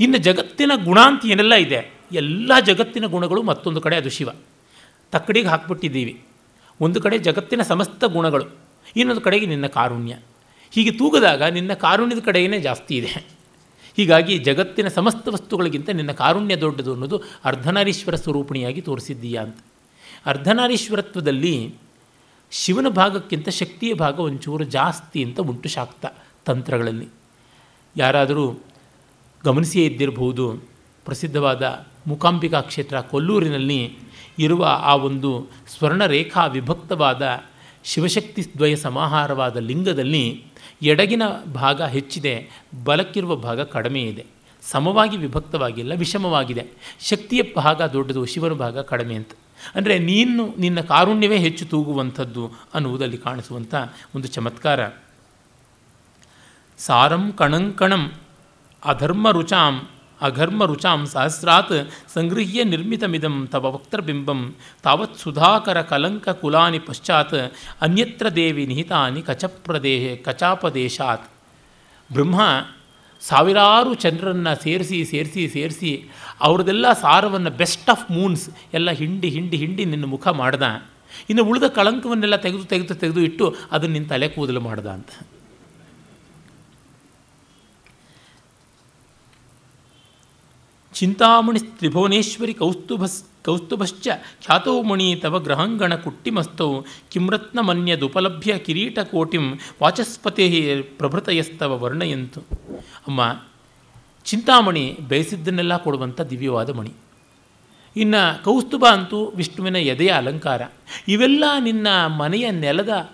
[0.00, 1.94] ಇನ್ನು ಜಗತ್ತಿನ ಗುಣ ಅಂತ ಏನೆಲ್ಲ ಇದೆ?
[2.12, 4.30] ಎಲ್ಲ ಜಗತ್ತಿನ ಗುಣಗಳು ಮತ್ತೊಂದು ಕಡೆ ಅದು ಶಿವ.
[5.12, 6.24] ತಕ್ಕಡಿಗೆ ಹಾಕ್ಬಿಟ್ಟಿದ್ದೀವಿ.
[6.80, 8.44] ಒಂದು ಕಡೆ ಜಗತ್ತಿನ ಸಮಸ್ತ ಗುಣಗಳು,
[8.96, 10.16] ಇನ್ನೊಂದು ಕಡೆಗೆ ನಿನ್ನ ಕಾರುಣ್ಯ.
[10.70, 13.26] ಹೀಗೆ ತೂಗದಾಗ ನಿನ್ನ ಕಾರುಣ್ಯದ ಕಡೆಯೇ ಜಾಸ್ತಿ ಇದೆ.
[13.96, 19.56] ಹೀಗಾಗಿ ಜಗತ್ತಿನ ಸಮಸ್ತ ವಸ್ತುಗಳಿಗಿಂತ ನಿನ್ನ ಕಾರುಣ್ಯ ದೊಡ್ಡದು ಅನ್ನೋದು ಅರ್ಧನಾರೀಶ್ವರ ಸ್ವರೂಪಿಣಿಯಾಗಿ ತೋರಿಸಿದ್ದೀಯಾ ಅಂತ.
[20.26, 21.74] ಅರ್ಧನಾರೀಶ್ವರತ್ವದಲ್ಲಿ
[22.50, 26.06] ಶಿವನ ಭಾಗಕ್ಕಿಂತ ಶಕ್ತಿಯ ಭಾಗ ಒಂಚೂರು ಜಾಸ್ತಿ ಅಂತ ಉಂಟು ಶಾಕ್ತ
[26.44, 27.08] ತಂತ್ರಗಳಲ್ಲಿ.
[27.96, 28.58] ಯಾರಾದರೂ
[29.44, 30.54] ಗಮನಿಸಿಯೇ ಇದ್ದಿರಬಹುದು,
[31.04, 33.96] ಪ್ರಸಿದ್ಧವಾದ ಮೂಕಾಂಬಿಕಾ ಕ್ಷೇತ್ರ ಕೊಲ್ಲೂರಿನಲ್ಲಿ
[34.38, 35.46] ಇರುವ ಆ ಒಂದು
[35.78, 37.40] ಸ್ವರ್ಣರೇಖಾ ವಿಭಕ್ತವಾದ
[37.84, 40.44] ಶಿವಶಕ್ತಿ ದ್ವಯ ಸಮಾಹಾರವಾದ ಲಿಂಗದಲ್ಲಿ
[40.82, 41.22] ಎಡಗಿನ
[41.54, 42.48] ಭಾಗ ಹೆಚ್ಚಿದೆ,
[42.84, 44.26] ಬಲಕ್ಕಿರುವ ಭಾಗ ಕಡಿಮೆ ಇದೆ.
[44.62, 46.66] ಸಮವಾಗಿ ವಿಭಕ್ತವಾಗಿಲ್ಲ, ವಿಷಮವಾಗಿದೆ.
[47.00, 49.30] ಶಕ್ತಿಯ ಭಾಗ ದೊಡ್ಡದು, ಶಿವನ ಭಾಗ ಕಡಿಮೆ ಅಂತ.
[49.74, 53.74] ಅಂದರೆ ನೀನು, ನಿನ್ನ ಕಾರುಣ್ಯವೇ ಹೆಚ್ಚು ತೂಗುವಂಥದ್ದು ಅನ್ನುವುದಲ್ಲಿ ಕಾಣಿಸುವಂಥ
[54.14, 54.80] ಒಂದು ಚಮತ್ಕಾರ.
[56.78, 58.12] ಸಾರಂ ಕಣಂಕಣಂ
[58.84, 59.74] ಅಧರ್ಮ ರುಚಾಂ
[60.20, 61.72] ಅಘರ್ಮ ರುಚಾಂ ಸಹಸ್ರಾತ್
[62.14, 67.34] ಸಂಗೃಹ್ಯ ನಿರ್ಮಿತಮಿದಂ ತವ ವಕ್ತೃಬಿಂಬಂ ತಾವತ್ ಸುಧಾಕರ ಕಲಂಕ ಕುಲಾನಿ ಪಶ್ಚಾತ್
[67.80, 71.26] ಅನ್ಯತ್ರ ದೇವಿ ನಿಹಿತಾನಿ ಕಚಪ್ರದೇಹ ಕಚಾಪದೇಶಾತ್
[72.12, 72.40] ಬ್ರಹ್ಮ
[73.20, 75.92] ಸಾವಿರಾರು ಚಂದ್ರರನ್ನು ಸೇರಿಸಿ ಸೇರಿಸಿ ಸೇರಿಸಿ
[76.40, 80.62] ಅವ್ರದ್ದೆಲ್ಲ ಸಾರವನ್ನು ಬೆಸ್ಟ್ ಆಫ್ ಮೂನ್ಸ್ ಎಲ್ಲ ಹಿಂಡಿ ಹಿಂಡಿ ಹಿಂಡಿ ನಿನ್ನ ಮುಖ ಮಾಡ್ದ.
[81.30, 85.10] ಇನ್ನು ಉಳಿದ ಕಳಂಕವನ್ನೆಲ್ಲ ತೆಗೆದು ತೆಗೆದು ತೆಗೆದು ಇಟ್ಟು ಅದನ್ನು ನಿನ್ನ ತಲೆ ಕೂದಲು ಮಾಡ್ದ ಅಂತ.
[90.94, 94.08] ಚಿಂತಾಮಣಿ ತ್ರಿಭುವನೇಶ್ವರಿ ಕೌಸ್ತುಭಸ್ ಕೌಸ್ತುಭಶ್ಚ
[94.46, 99.52] ಖ್ಯಾತೋ ಮಣಿ ತವ ಗ್ರಹಂಗಣ ಕುಟ್ಟಿಮಸ್ತೌ ಕಿಮ್ರತ್ನಮನ್ಯದುಪಲಭ್ಯ ಕಿರೀಟಕೋಟಿಂ
[99.82, 102.40] ವಾಚಸ್ಪತಿ ಪ್ರಭೃತಯಸ್ತವ ವರ್ಣಯಂತು.
[103.08, 103.42] ಅಮ್ಮ,
[104.24, 106.92] ಚಿಂತಾಮಣಿ ಬಯಸಿದ್ದನ್ನೆಲ್ಲ ಕೊಡುವಂಥ ದಿವ್ಯವಾದ ಮಣಿ.
[107.96, 110.62] ಇನ್ನು ಕೌಸ್ತುಭ ಅಂತೂ ವಿಷ್ಣುವಿನ ಎದೆಯ ಅಲಂಕಾರ.
[111.08, 113.10] ಇವೆಲ್ಲ ನಿನ್ನ ಮನೆಯ ನೆಲದ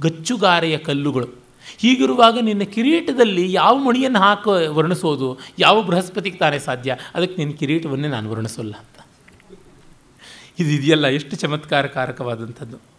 [0.00, 1.49] ಗಚ್ಚುಗಾರೆಯ ಕಲ್ಲುಗಳು.
[1.78, 5.38] ಹೀಗಿರುವಾಗ ನಿನ್ನ ಕಿರೀಟದಲ್ಲಿ ಯಾವ ಮಣಿಯನ್ನು ಹಾಕೋ ವರ್ಣಿಸೋದು?
[5.58, 6.96] ಯಾವ ಬೃಹಸ್ಪತಿಗೆ ತಾನೇ ಸಾಧ್ಯ?
[7.14, 9.06] ಅದಕ್ಕೆ ನಿನ್ನ ಕಿರೀಟವನ್ನೇ ನಾನು ವರ್ಣಿಸೋಲ್ಲ ಅಂತ.
[10.58, 12.90] ಇದು ಇದೆಯಲ್ಲ ಎಷ್ಟು ಚಮತ್ಕಾರಕಾರಕವಾದಂಥದ್ದು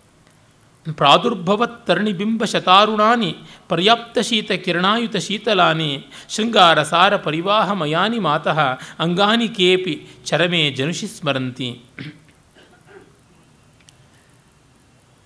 [0.93, 3.35] ಪ್ರಾದುರ್ಭವತ್ ತರಣಿಬಿಂಬ ಶತಾರುಣಾನಿ,
[3.69, 8.59] ಪರ್ಯಾಪ್ತ ಶೀತ ಕಿರಣಾಯುತ ಶೀತಲಾನಿ, ಶೃಂಗಾರ ಸಾರ ಪರಿವಾಹ ಮಯಾನಿ ಮಾತಃ,
[8.99, 11.81] ಅಂಗಾನಿ ಕೇಪಿ ಚರಮೇ ಜನುಷಿ ಸ್ಮರಂತಿ.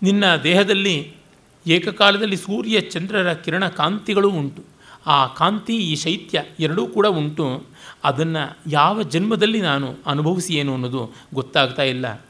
[0.03, 1.13] ನಿನ್ನ ದೇಹದಲ್ಲಿ
[1.67, 4.63] ಏಕಕಾಲದಲ್ಲಿ ಸೂರ್ಯ ಚಂದ್ರರ ಕಿರಣ ಕಾಂತಿಗಳು ಉಂಟು.
[5.07, 7.63] ಆ ಕಾಂತಿ, ಈ ಶೈತ್ಯ ಎರಡೂ ಕೂಡ ಉಂಟು.
[8.03, 12.21] ಅದನ್ನು ಯಾವ ಜನ್ಮದಲ್ಲಿ ನಾನು ಅನುಭವಿಸಿಯೇನು ಅನ್ನೋದು ಗೊತ್ತಾಗ್ತಾ ಇಲ್ಲ.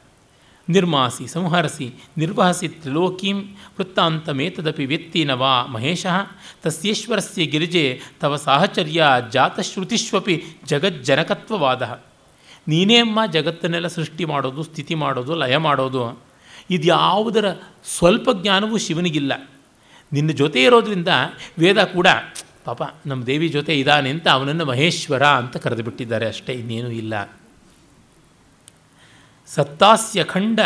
[0.68, 3.40] ನಿರ್ಮಾಸಿ, ಸಂಹರಿಸಿ, ನಿರ್ವಹಸಿ ತ್ರಿಲೋಕೀಂ
[3.78, 6.06] ವೃತ್ತಾಂತಮೇತದಪಿ ವ್ಯಕ್ತಿ ನ ವಾ ಮಹೇಶ
[6.62, 12.00] ತಸ್ಯೇಶ್ವರಸ್ಯ ಗಿರಿಜೆ ತವ ಸಾಹಚರ್ಯ ಜಾತಶ್ರುತಿಷ್ವಪಿ ಜಗಜ್ಜನಕತ್ವವಾದ.
[12.68, 16.25] ನೀನೇ ಅಮ್ಮ ಜಗತ್ತನ್ನೆಲ್ಲ ಸೃಷ್ಟಿ ಮಾಡೋದು, ಸ್ಥಿತಿ ಮಾಡೋದು, ಲಯ ಮಾಡೋದು.
[16.70, 19.50] ಇದ್ಯಾವುದರ ಸ್ವಲ್ಪ ಜ್ಞಾನವೂ ಶಿವನಿಗಿಲ್ಲ.
[20.12, 21.08] ನಿನ್ನ ಜೊತೆ ಇರೋದ್ರಿಂದ
[21.58, 22.06] ವೇದ ಕೂಡ,
[22.64, 27.38] ಪಾಪ ನಮ್ಮ ದೇವಿ ಜೊತೆ ಇದ್ದಾನೆ ಅಂತ ಅವನನ್ನು ಮಹೇಶ್ವರ ಅಂತ ಕರೆದು ಬಿಟ್ಟಿದ್ದಾರೆ ಅಷ್ಟೇ, ಇನ್ನೇನೂ ಇಲ್ಲ.
[29.46, 30.60] ಸತ್ತಾಸ್ಯ ಖಂಡ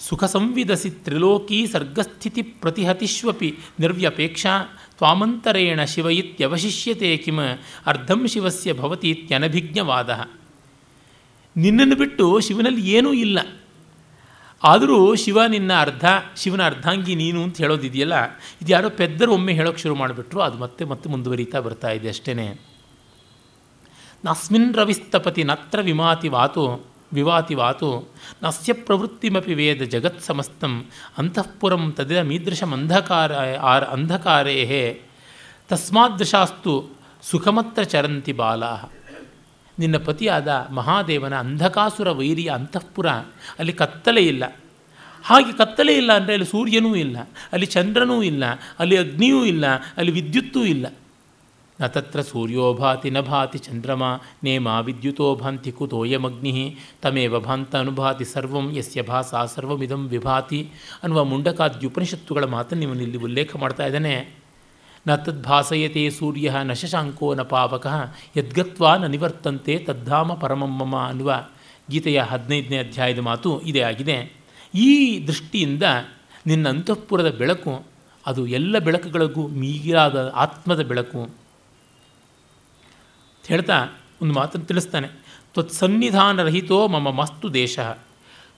[0.00, 4.62] ಸುಖ ಸಂವಿದಸಿ ತ್ರಿಲೋಕೀ ಸರ್ಗಸ್ಥಿತಿ ಪ್ರತಿಹತಿಷ್ವಪಿ ನಿರ್ವ್ಯಪೇಕ್ಷಾ
[4.96, 7.40] ತ್ವಾಮಂತರೇಣ ಶಿವ ಇತ್ಯವಶಿಷ್ಯತೆ ಕಿಮ
[7.86, 10.28] ಅರ್ಧಂ ಶಿವಸ್ಯ ಭವತಿ ಇತ್ಯನಭಿಜ್ಞವಾದ
[11.56, 13.38] ನಿನ್ನನ್ನು ಬಿಟ್ಟು ಶಿವನಲ್ಲಿ ಏನೂ ಇಲ್ಲ.
[14.64, 16.04] ಆದರೂ ಶಿವ ನಿನ್ನ ಅರ್ಧ,
[16.36, 18.14] ಶಿವನ ಅರ್ಧಾಂಗಿ ನೀನು ಅಂತ ಹೇಳೋದಿದೆಯಲ್ಲ,
[18.62, 22.60] ಇದು ಯಾರೋ ಪೆದ್ದರು ಒಮ್ಮೆ ಹೇಳೋಕ್ಕೆ ಶುರು ಮಾಡಿಬಿಟ್ರು, ಅದು ಮತ್ತೆ ಮತ್ತೆ ಮುಂದುವರಿತಾ ಬರ್ತಾ ಇದೆ ಅಷ್ಟೇ
[24.24, 30.86] ನಸ್ಮಿನ್ ರವಿಸ್ತಪತಿ ನತ್ರ ವಿಮಾತಿ ವಾತು, ವಿವಾತಿ ವಾತು, ನಸ್ಯ ಪ್ರವೃತ್ತಿಮಪಿ ವೇದ ಜಗತ್ ಸಮಸ್ತಂ,
[31.18, 35.02] ಅಂತಃಪುರಂ ತದ ಮೀದೃಶಂ ಅಂಧಕಾರ, ಆರ್ ಅಂಧಕಾರೇ
[35.68, 36.90] ತಸ್ಮಾದೃಶಾಸ್ತು
[37.22, 38.72] ಸುಖಮತ್ರ ಚರಂತಿ ಬಾಲಾ
[39.78, 43.08] ನಿನ್ನ ಪತಿಯಾದ ಮಹಾದೇವನ ಅಂಧಕಾಸುರ ವೈರಿಯ ಅಂತಃಪುರ
[43.58, 44.44] ಅಲ್ಲಿ ಕತ್ತಲೆ ಇಲ್ಲ.
[45.24, 47.16] ಹಾಗೆ ಕತ್ತಲೆ ಇಲ್ಲ ಅಂದರೆ ಅಲ್ಲಿ ಸೂರ್ಯನೂ ಇಲ್ಲ,
[47.52, 48.44] ಅಲ್ಲಿ ಚಂದ್ರನೂ ಇಲ್ಲ,
[48.78, 50.86] ಅಲ್ಲಿ ಅಗ್ನಿಯೂ ಇಲ್ಲ, ಅಲ್ಲಿ ವಿದ್ಯುತ್ತೂ ಇಲ್ಲ.
[51.80, 54.02] ನ ತತ್ರ ಸೂರ್ಯೋಭಾತಿ ನ ಭಾತಿ ಚಂದ್ರಮ
[54.44, 60.60] ನೇಮ ವಿದ್ಯುತೋ ಭಾಂತಿ ಕುತೋಯಮಗ್ನಿ, ತಮೇವ ಭಾಂತ ಅನುಭಾತಿ ಸರ್ವಂ, ಯಸ್ಯ ಭಾಸ ಸರ್ವಮಿದಂ ವಿಭಾತಿ
[61.02, 64.16] ಅನ್ನುವ ಮುಂಡಕಾದ್ಯುಪನಿಷತ್ತುಗಳ ಮಾತನ್ನು ಇಲ್ಲಿ ಉಲ್ಲೇಖ ಮಾಡ್ತಾ ಇದ್ದಾನೆ.
[65.06, 67.86] ನ ತದ್ಭಾಸಯತೆ ಸೂರ್ಯ ನ ಶಶಾಂಕೋ ನ ಪಾವಕ
[68.36, 71.48] ಯದ್ಗತ್ವಾ ನ ನಿವರ್ತಂತೆ ತದ್ಧಾಮ ಪರಮಮ್ಮಮ ಅನ್ನುವ
[71.90, 74.32] ಗೀತೆಯ ಹದಿನೈದನೇ ಅಧ್ಯಾಯದ ಮಾತು ಇದೇ ಆಗಿದೆ.
[74.74, 75.82] ಈ ದೃಷ್ಟಿಯಿಂದ
[76.46, 77.86] ನಿನ್ನ ಅಂತಃಪುರದ ಬೆಳಕು,
[78.26, 81.28] ಅದು ಎಲ್ಲ ಬೆಳಕುಗಳಿಗೂ ಮೀಗಿರಾದ ಆತ್ಮದ ಬೆಳಕು.
[83.46, 83.86] ಹೇಳ್ತಾ
[84.22, 85.08] ಒಂದು ಮಾತನ್ನು ತಿಳಿಸ್ತಾನೆ.
[85.54, 87.78] ತ್ವತ್ಸನ್ನಿಧಾನರಹಿತೋ ಮಮ ಮಸ್ತು ದೇಶ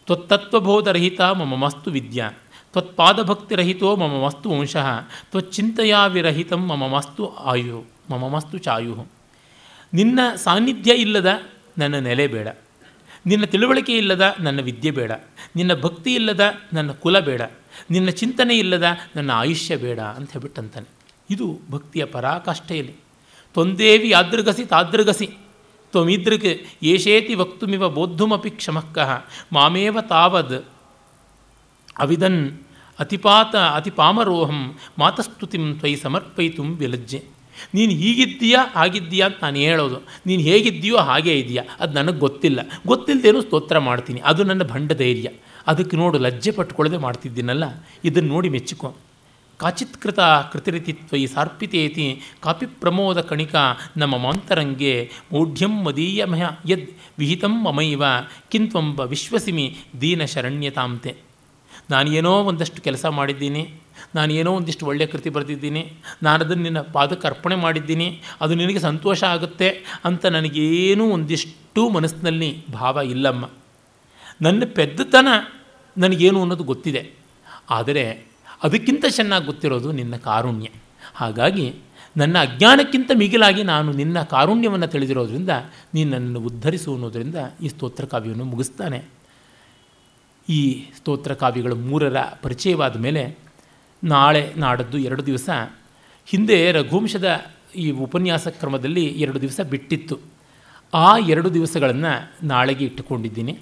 [0.07, 2.31] ತ್ವತ್ತತ್ವಬೋಧರಹಿತ ಮಮ ಮಸ್ತು ವಿದ್ಯಾ.
[2.73, 4.87] ತ್ವತ್ಪಾದಭಕ್ತಿರಹಿತೋ ಮಮ ಮಸ್ತು ವಂಶಃ
[5.31, 9.07] ತ್ವಚ್ಚಿಂತೆಯಾವಿರಹಿತಂ ಮಮ ಮಸ್ತು ಆಯು, ಮಮ ಮಸ್ತು ಚಾಯು.
[9.95, 11.41] ನಿನ್ನ ಸಾನ್ನಿಧ್ಯ ಇಲ್ಲದ
[11.79, 12.49] ನನ್ನ ನೆಲೆ ಬೇಡ.
[13.27, 15.13] ನಿನ್ನ ತಿಳುವಳಿಕೆ ಇಲ್ಲದ ನನ್ನ ವಿದ್ಯೆ ಬೇಡ.
[15.57, 17.43] ನಿನ್ನ ಭಕ್ತಿ ಇಲ್ಲದ ನನ್ನ ಕುಲ ಬೇಡ.
[17.91, 18.85] ನಿನ್ನ ಚಿಂತನೆ ಇಲ್ಲದ
[19.17, 20.89] ನನ್ನ ಆಯುಷ್ಯ ಬೇಡ ಅಂತ ಹೇಳ್ಬಿಟ್ಟಂತಾನೆ.
[21.31, 22.95] ಇದು ಭಕ್ತಿಯ ಪರಾಕಾಷ್ಠೆಯಲ್ಲಿ.
[23.55, 25.27] ತೊಂದೇವಿ ಯಾದೃಗಸಿ ತಾದೃಗಸಿ.
[25.91, 30.65] ತ್ವಮಿದೃಕ್ ಏಷೇತಿ ವಕ್ತುಮಿವ ಬೋದ್ಧುಮಪಿ ಕ್ಷಮಃಕಃ ಮಾಮೇವ ತಾವದ್
[32.01, 32.59] ಅವಿದನ್
[32.99, 37.25] ಅತಿಪಾತ ಅತಿಪಾಮರೋಹಂ ಮಾತಸ್ತುತಿಂ ತ್ವಯಿ ಸಮರ್ಪಯಿತು ವಿಲಜ್ಜೆ.
[37.75, 39.97] ನೀನು ಹೀಗಿದ್ದೀಯಾ ಆಗಿದ್ದೀಯಾ ಅಂತ ನಾನು ಹೇಳೋದು.
[40.27, 41.65] ನೀನು ಹೇಗಿದ್ದೀಯೋ ಹಾಗೇ ಇದೆಯಾ.
[41.81, 42.61] ಅದು ನನಗೆ ಗೊತ್ತಿಲ್ಲ.
[42.87, 44.21] ಗೊತ್ತಿಲ್ಲದೇನೂ ಸ್ತೋತ್ರ ಮಾಡ್ತೀನಿ.
[44.21, 45.31] ಅದು ನನ್ನ ಭಂಡ ಧೈರ್ಯ.
[45.67, 47.65] ಅದಕ್ಕೆ ನೋಡು, ಲಜ್ಜೆ ಪಟ್ಕೊಳ್ಳದೆ ಮಾಡ್ತಿದ್ದೀನಲ್ಲ.
[48.05, 48.95] ಇದನ್ನು ನೋಡಿ ಮೆಚ್ಚಿಕೊ.
[49.57, 50.21] ಕಾಚಿತ್ಕೃತ
[50.53, 53.55] ಕೃತಿರಿತಿತ್ವಯಿ ಸಾರ್ಪಿತೇತಿ ಕಾಪಿ ಪ್ರಮೋದ ಕಣಿಕ
[53.97, 58.03] ನಮ್ಮ ಮಾಂತರಂಗೆ ಮೌಢ್ಯಂ ಮದೀಯಮಯ ಯದ್ ವಿಹಿತಂ ಮಮೈವ
[58.49, 60.25] ಕಿಂತ್ವಂಬ ವಿಶ್ವಸಿಮಿ ದೀನ
[61.91, 63.63] ಶರಣ್ಯತಾಂತೆ ನಾನು ಏನೋ ಒಂದಷ್ಟು ಕೆಲಸ ಮಾಡಿದ್ದೀನಿ
[64.15, 65.83] ನಾನು ಏನೋ ಒಂದಿಷ್ಟು ಒಳ್ಳೆಯ ಕೃತಿ ಬರೆದಿದ್ದೀನಿ
[66.23, 69.69] ನಾನು ಅದನ್ನು ನಿನ್ನ ಪಾದಕ್ಕೆ ಅರ್ಪಣೆ ಮಾಡಿದ್ದೀನಿ, ಅದು ನಿನಗೆ ಸಂತೋಷ ಆಗುತ್ತೆ
[70.05, 73.51] ಅಂತ ನನಗೇನೂ ಒಂದಿಷ್ಟು ಮನಸ್ಸಿನಲ್ಲಿ ಭಾವ ಇಲ್ಲಮ್ಮ.
[74.43, 75.29] ನನ್ನ ಪೆದ್ದತನ
[75.99, 77.03] ನನಗೇನು ಅನ್ನೋದು ಗೊತ್ತಿದೆ.
[77.71, 78.05] ಆದರೆ
[78.63, 80.69] ಅದಕ್ಕಿಂತ ಚೆನ್ನಾಗಿ ಗೊತ್ತಿರೋದು ನಿನ್ನ ಕಾರುಣ್ಯ.
[81.15, 81.75] ಹಾಗಾಗಿ
[82.17, 85.53] ನನ್ನ ಅಜ್ಞಾನಕ್ಕಿಂತ ಮಿಗಿಲಾಗಿ ನಾನು ನಿನ್ನ ಕಾರುಣ್ಯವನ್ನು ತಿಳಿದಿರೋದ್ರಿಂದ
[85.95, 89.20] ನೀನು ನನ್ನನ್ನು ಉದ್ಧರಿಸು ಅನ್ನೋದರಿಂದ ಈ ಸ್ತೋತ್ರ ಕಾವ್ಯವನ್ನು ಮುಗಿಸ್ತಾನೆ.
[90.51, 93.39] ಈ ಸ್ತೋತ್ರ ಕಾವ್ಯಗಳು ಮೂರರ ಪರಿಚಯವಾದ ಮೇಲೆ
[94.05, 95.51] ನಾಳೆ ನಾಡದ್ದು ಎರಡು ದಿವಸ,
[96.27, 97.47] ಹಿಂದೆ ರಘುವಂಶದ
[97.77, 100.19] ಈ ಉಪನ್ಯಾಸ ಕ್ರಮದಲ್ಲಿ ಎರಡು ದಿವಸ ಬಿಟ್ಟಿತ್ತು.
[100.95, 103.59] ಆ ಎರಡು ದಿವಸಗಳನ್ನು ನಾಳೆಗೆ ಇಟ್ಟುಕೊಂಡಿದ್ದೀನಿ.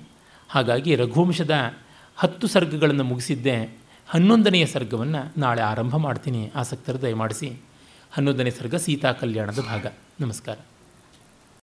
[0.49, 1.75] ಹಾಗಾಗಿ ರಘುವಂಶದ
[2.17, 3.79] ಹತ್ತು ಸರ್ಗಗಳನ್ನು ಮುಗಿಸಿದ್ದೆ.
[4.09, 6.51] ಹನ್ನೊಂದನೆಯ ಸರ್ಗವನ್ನು ನಾಳೆ ಆರಂಭ ಮಾಡ್ತೀನಿ.
[6.55, 7.53] ಆಸಕ್ತರು ದಯಮಾಡಿಸಿ
[8.13, 9.87] ಹನ್ನೊಂದನೇ ಸರ್ಗ ಸೀತಾ ಕಲ್ಯಾಣದ ಭಾಗ.
[10.21, 10.57] ನಮಸ್ಕಾರ.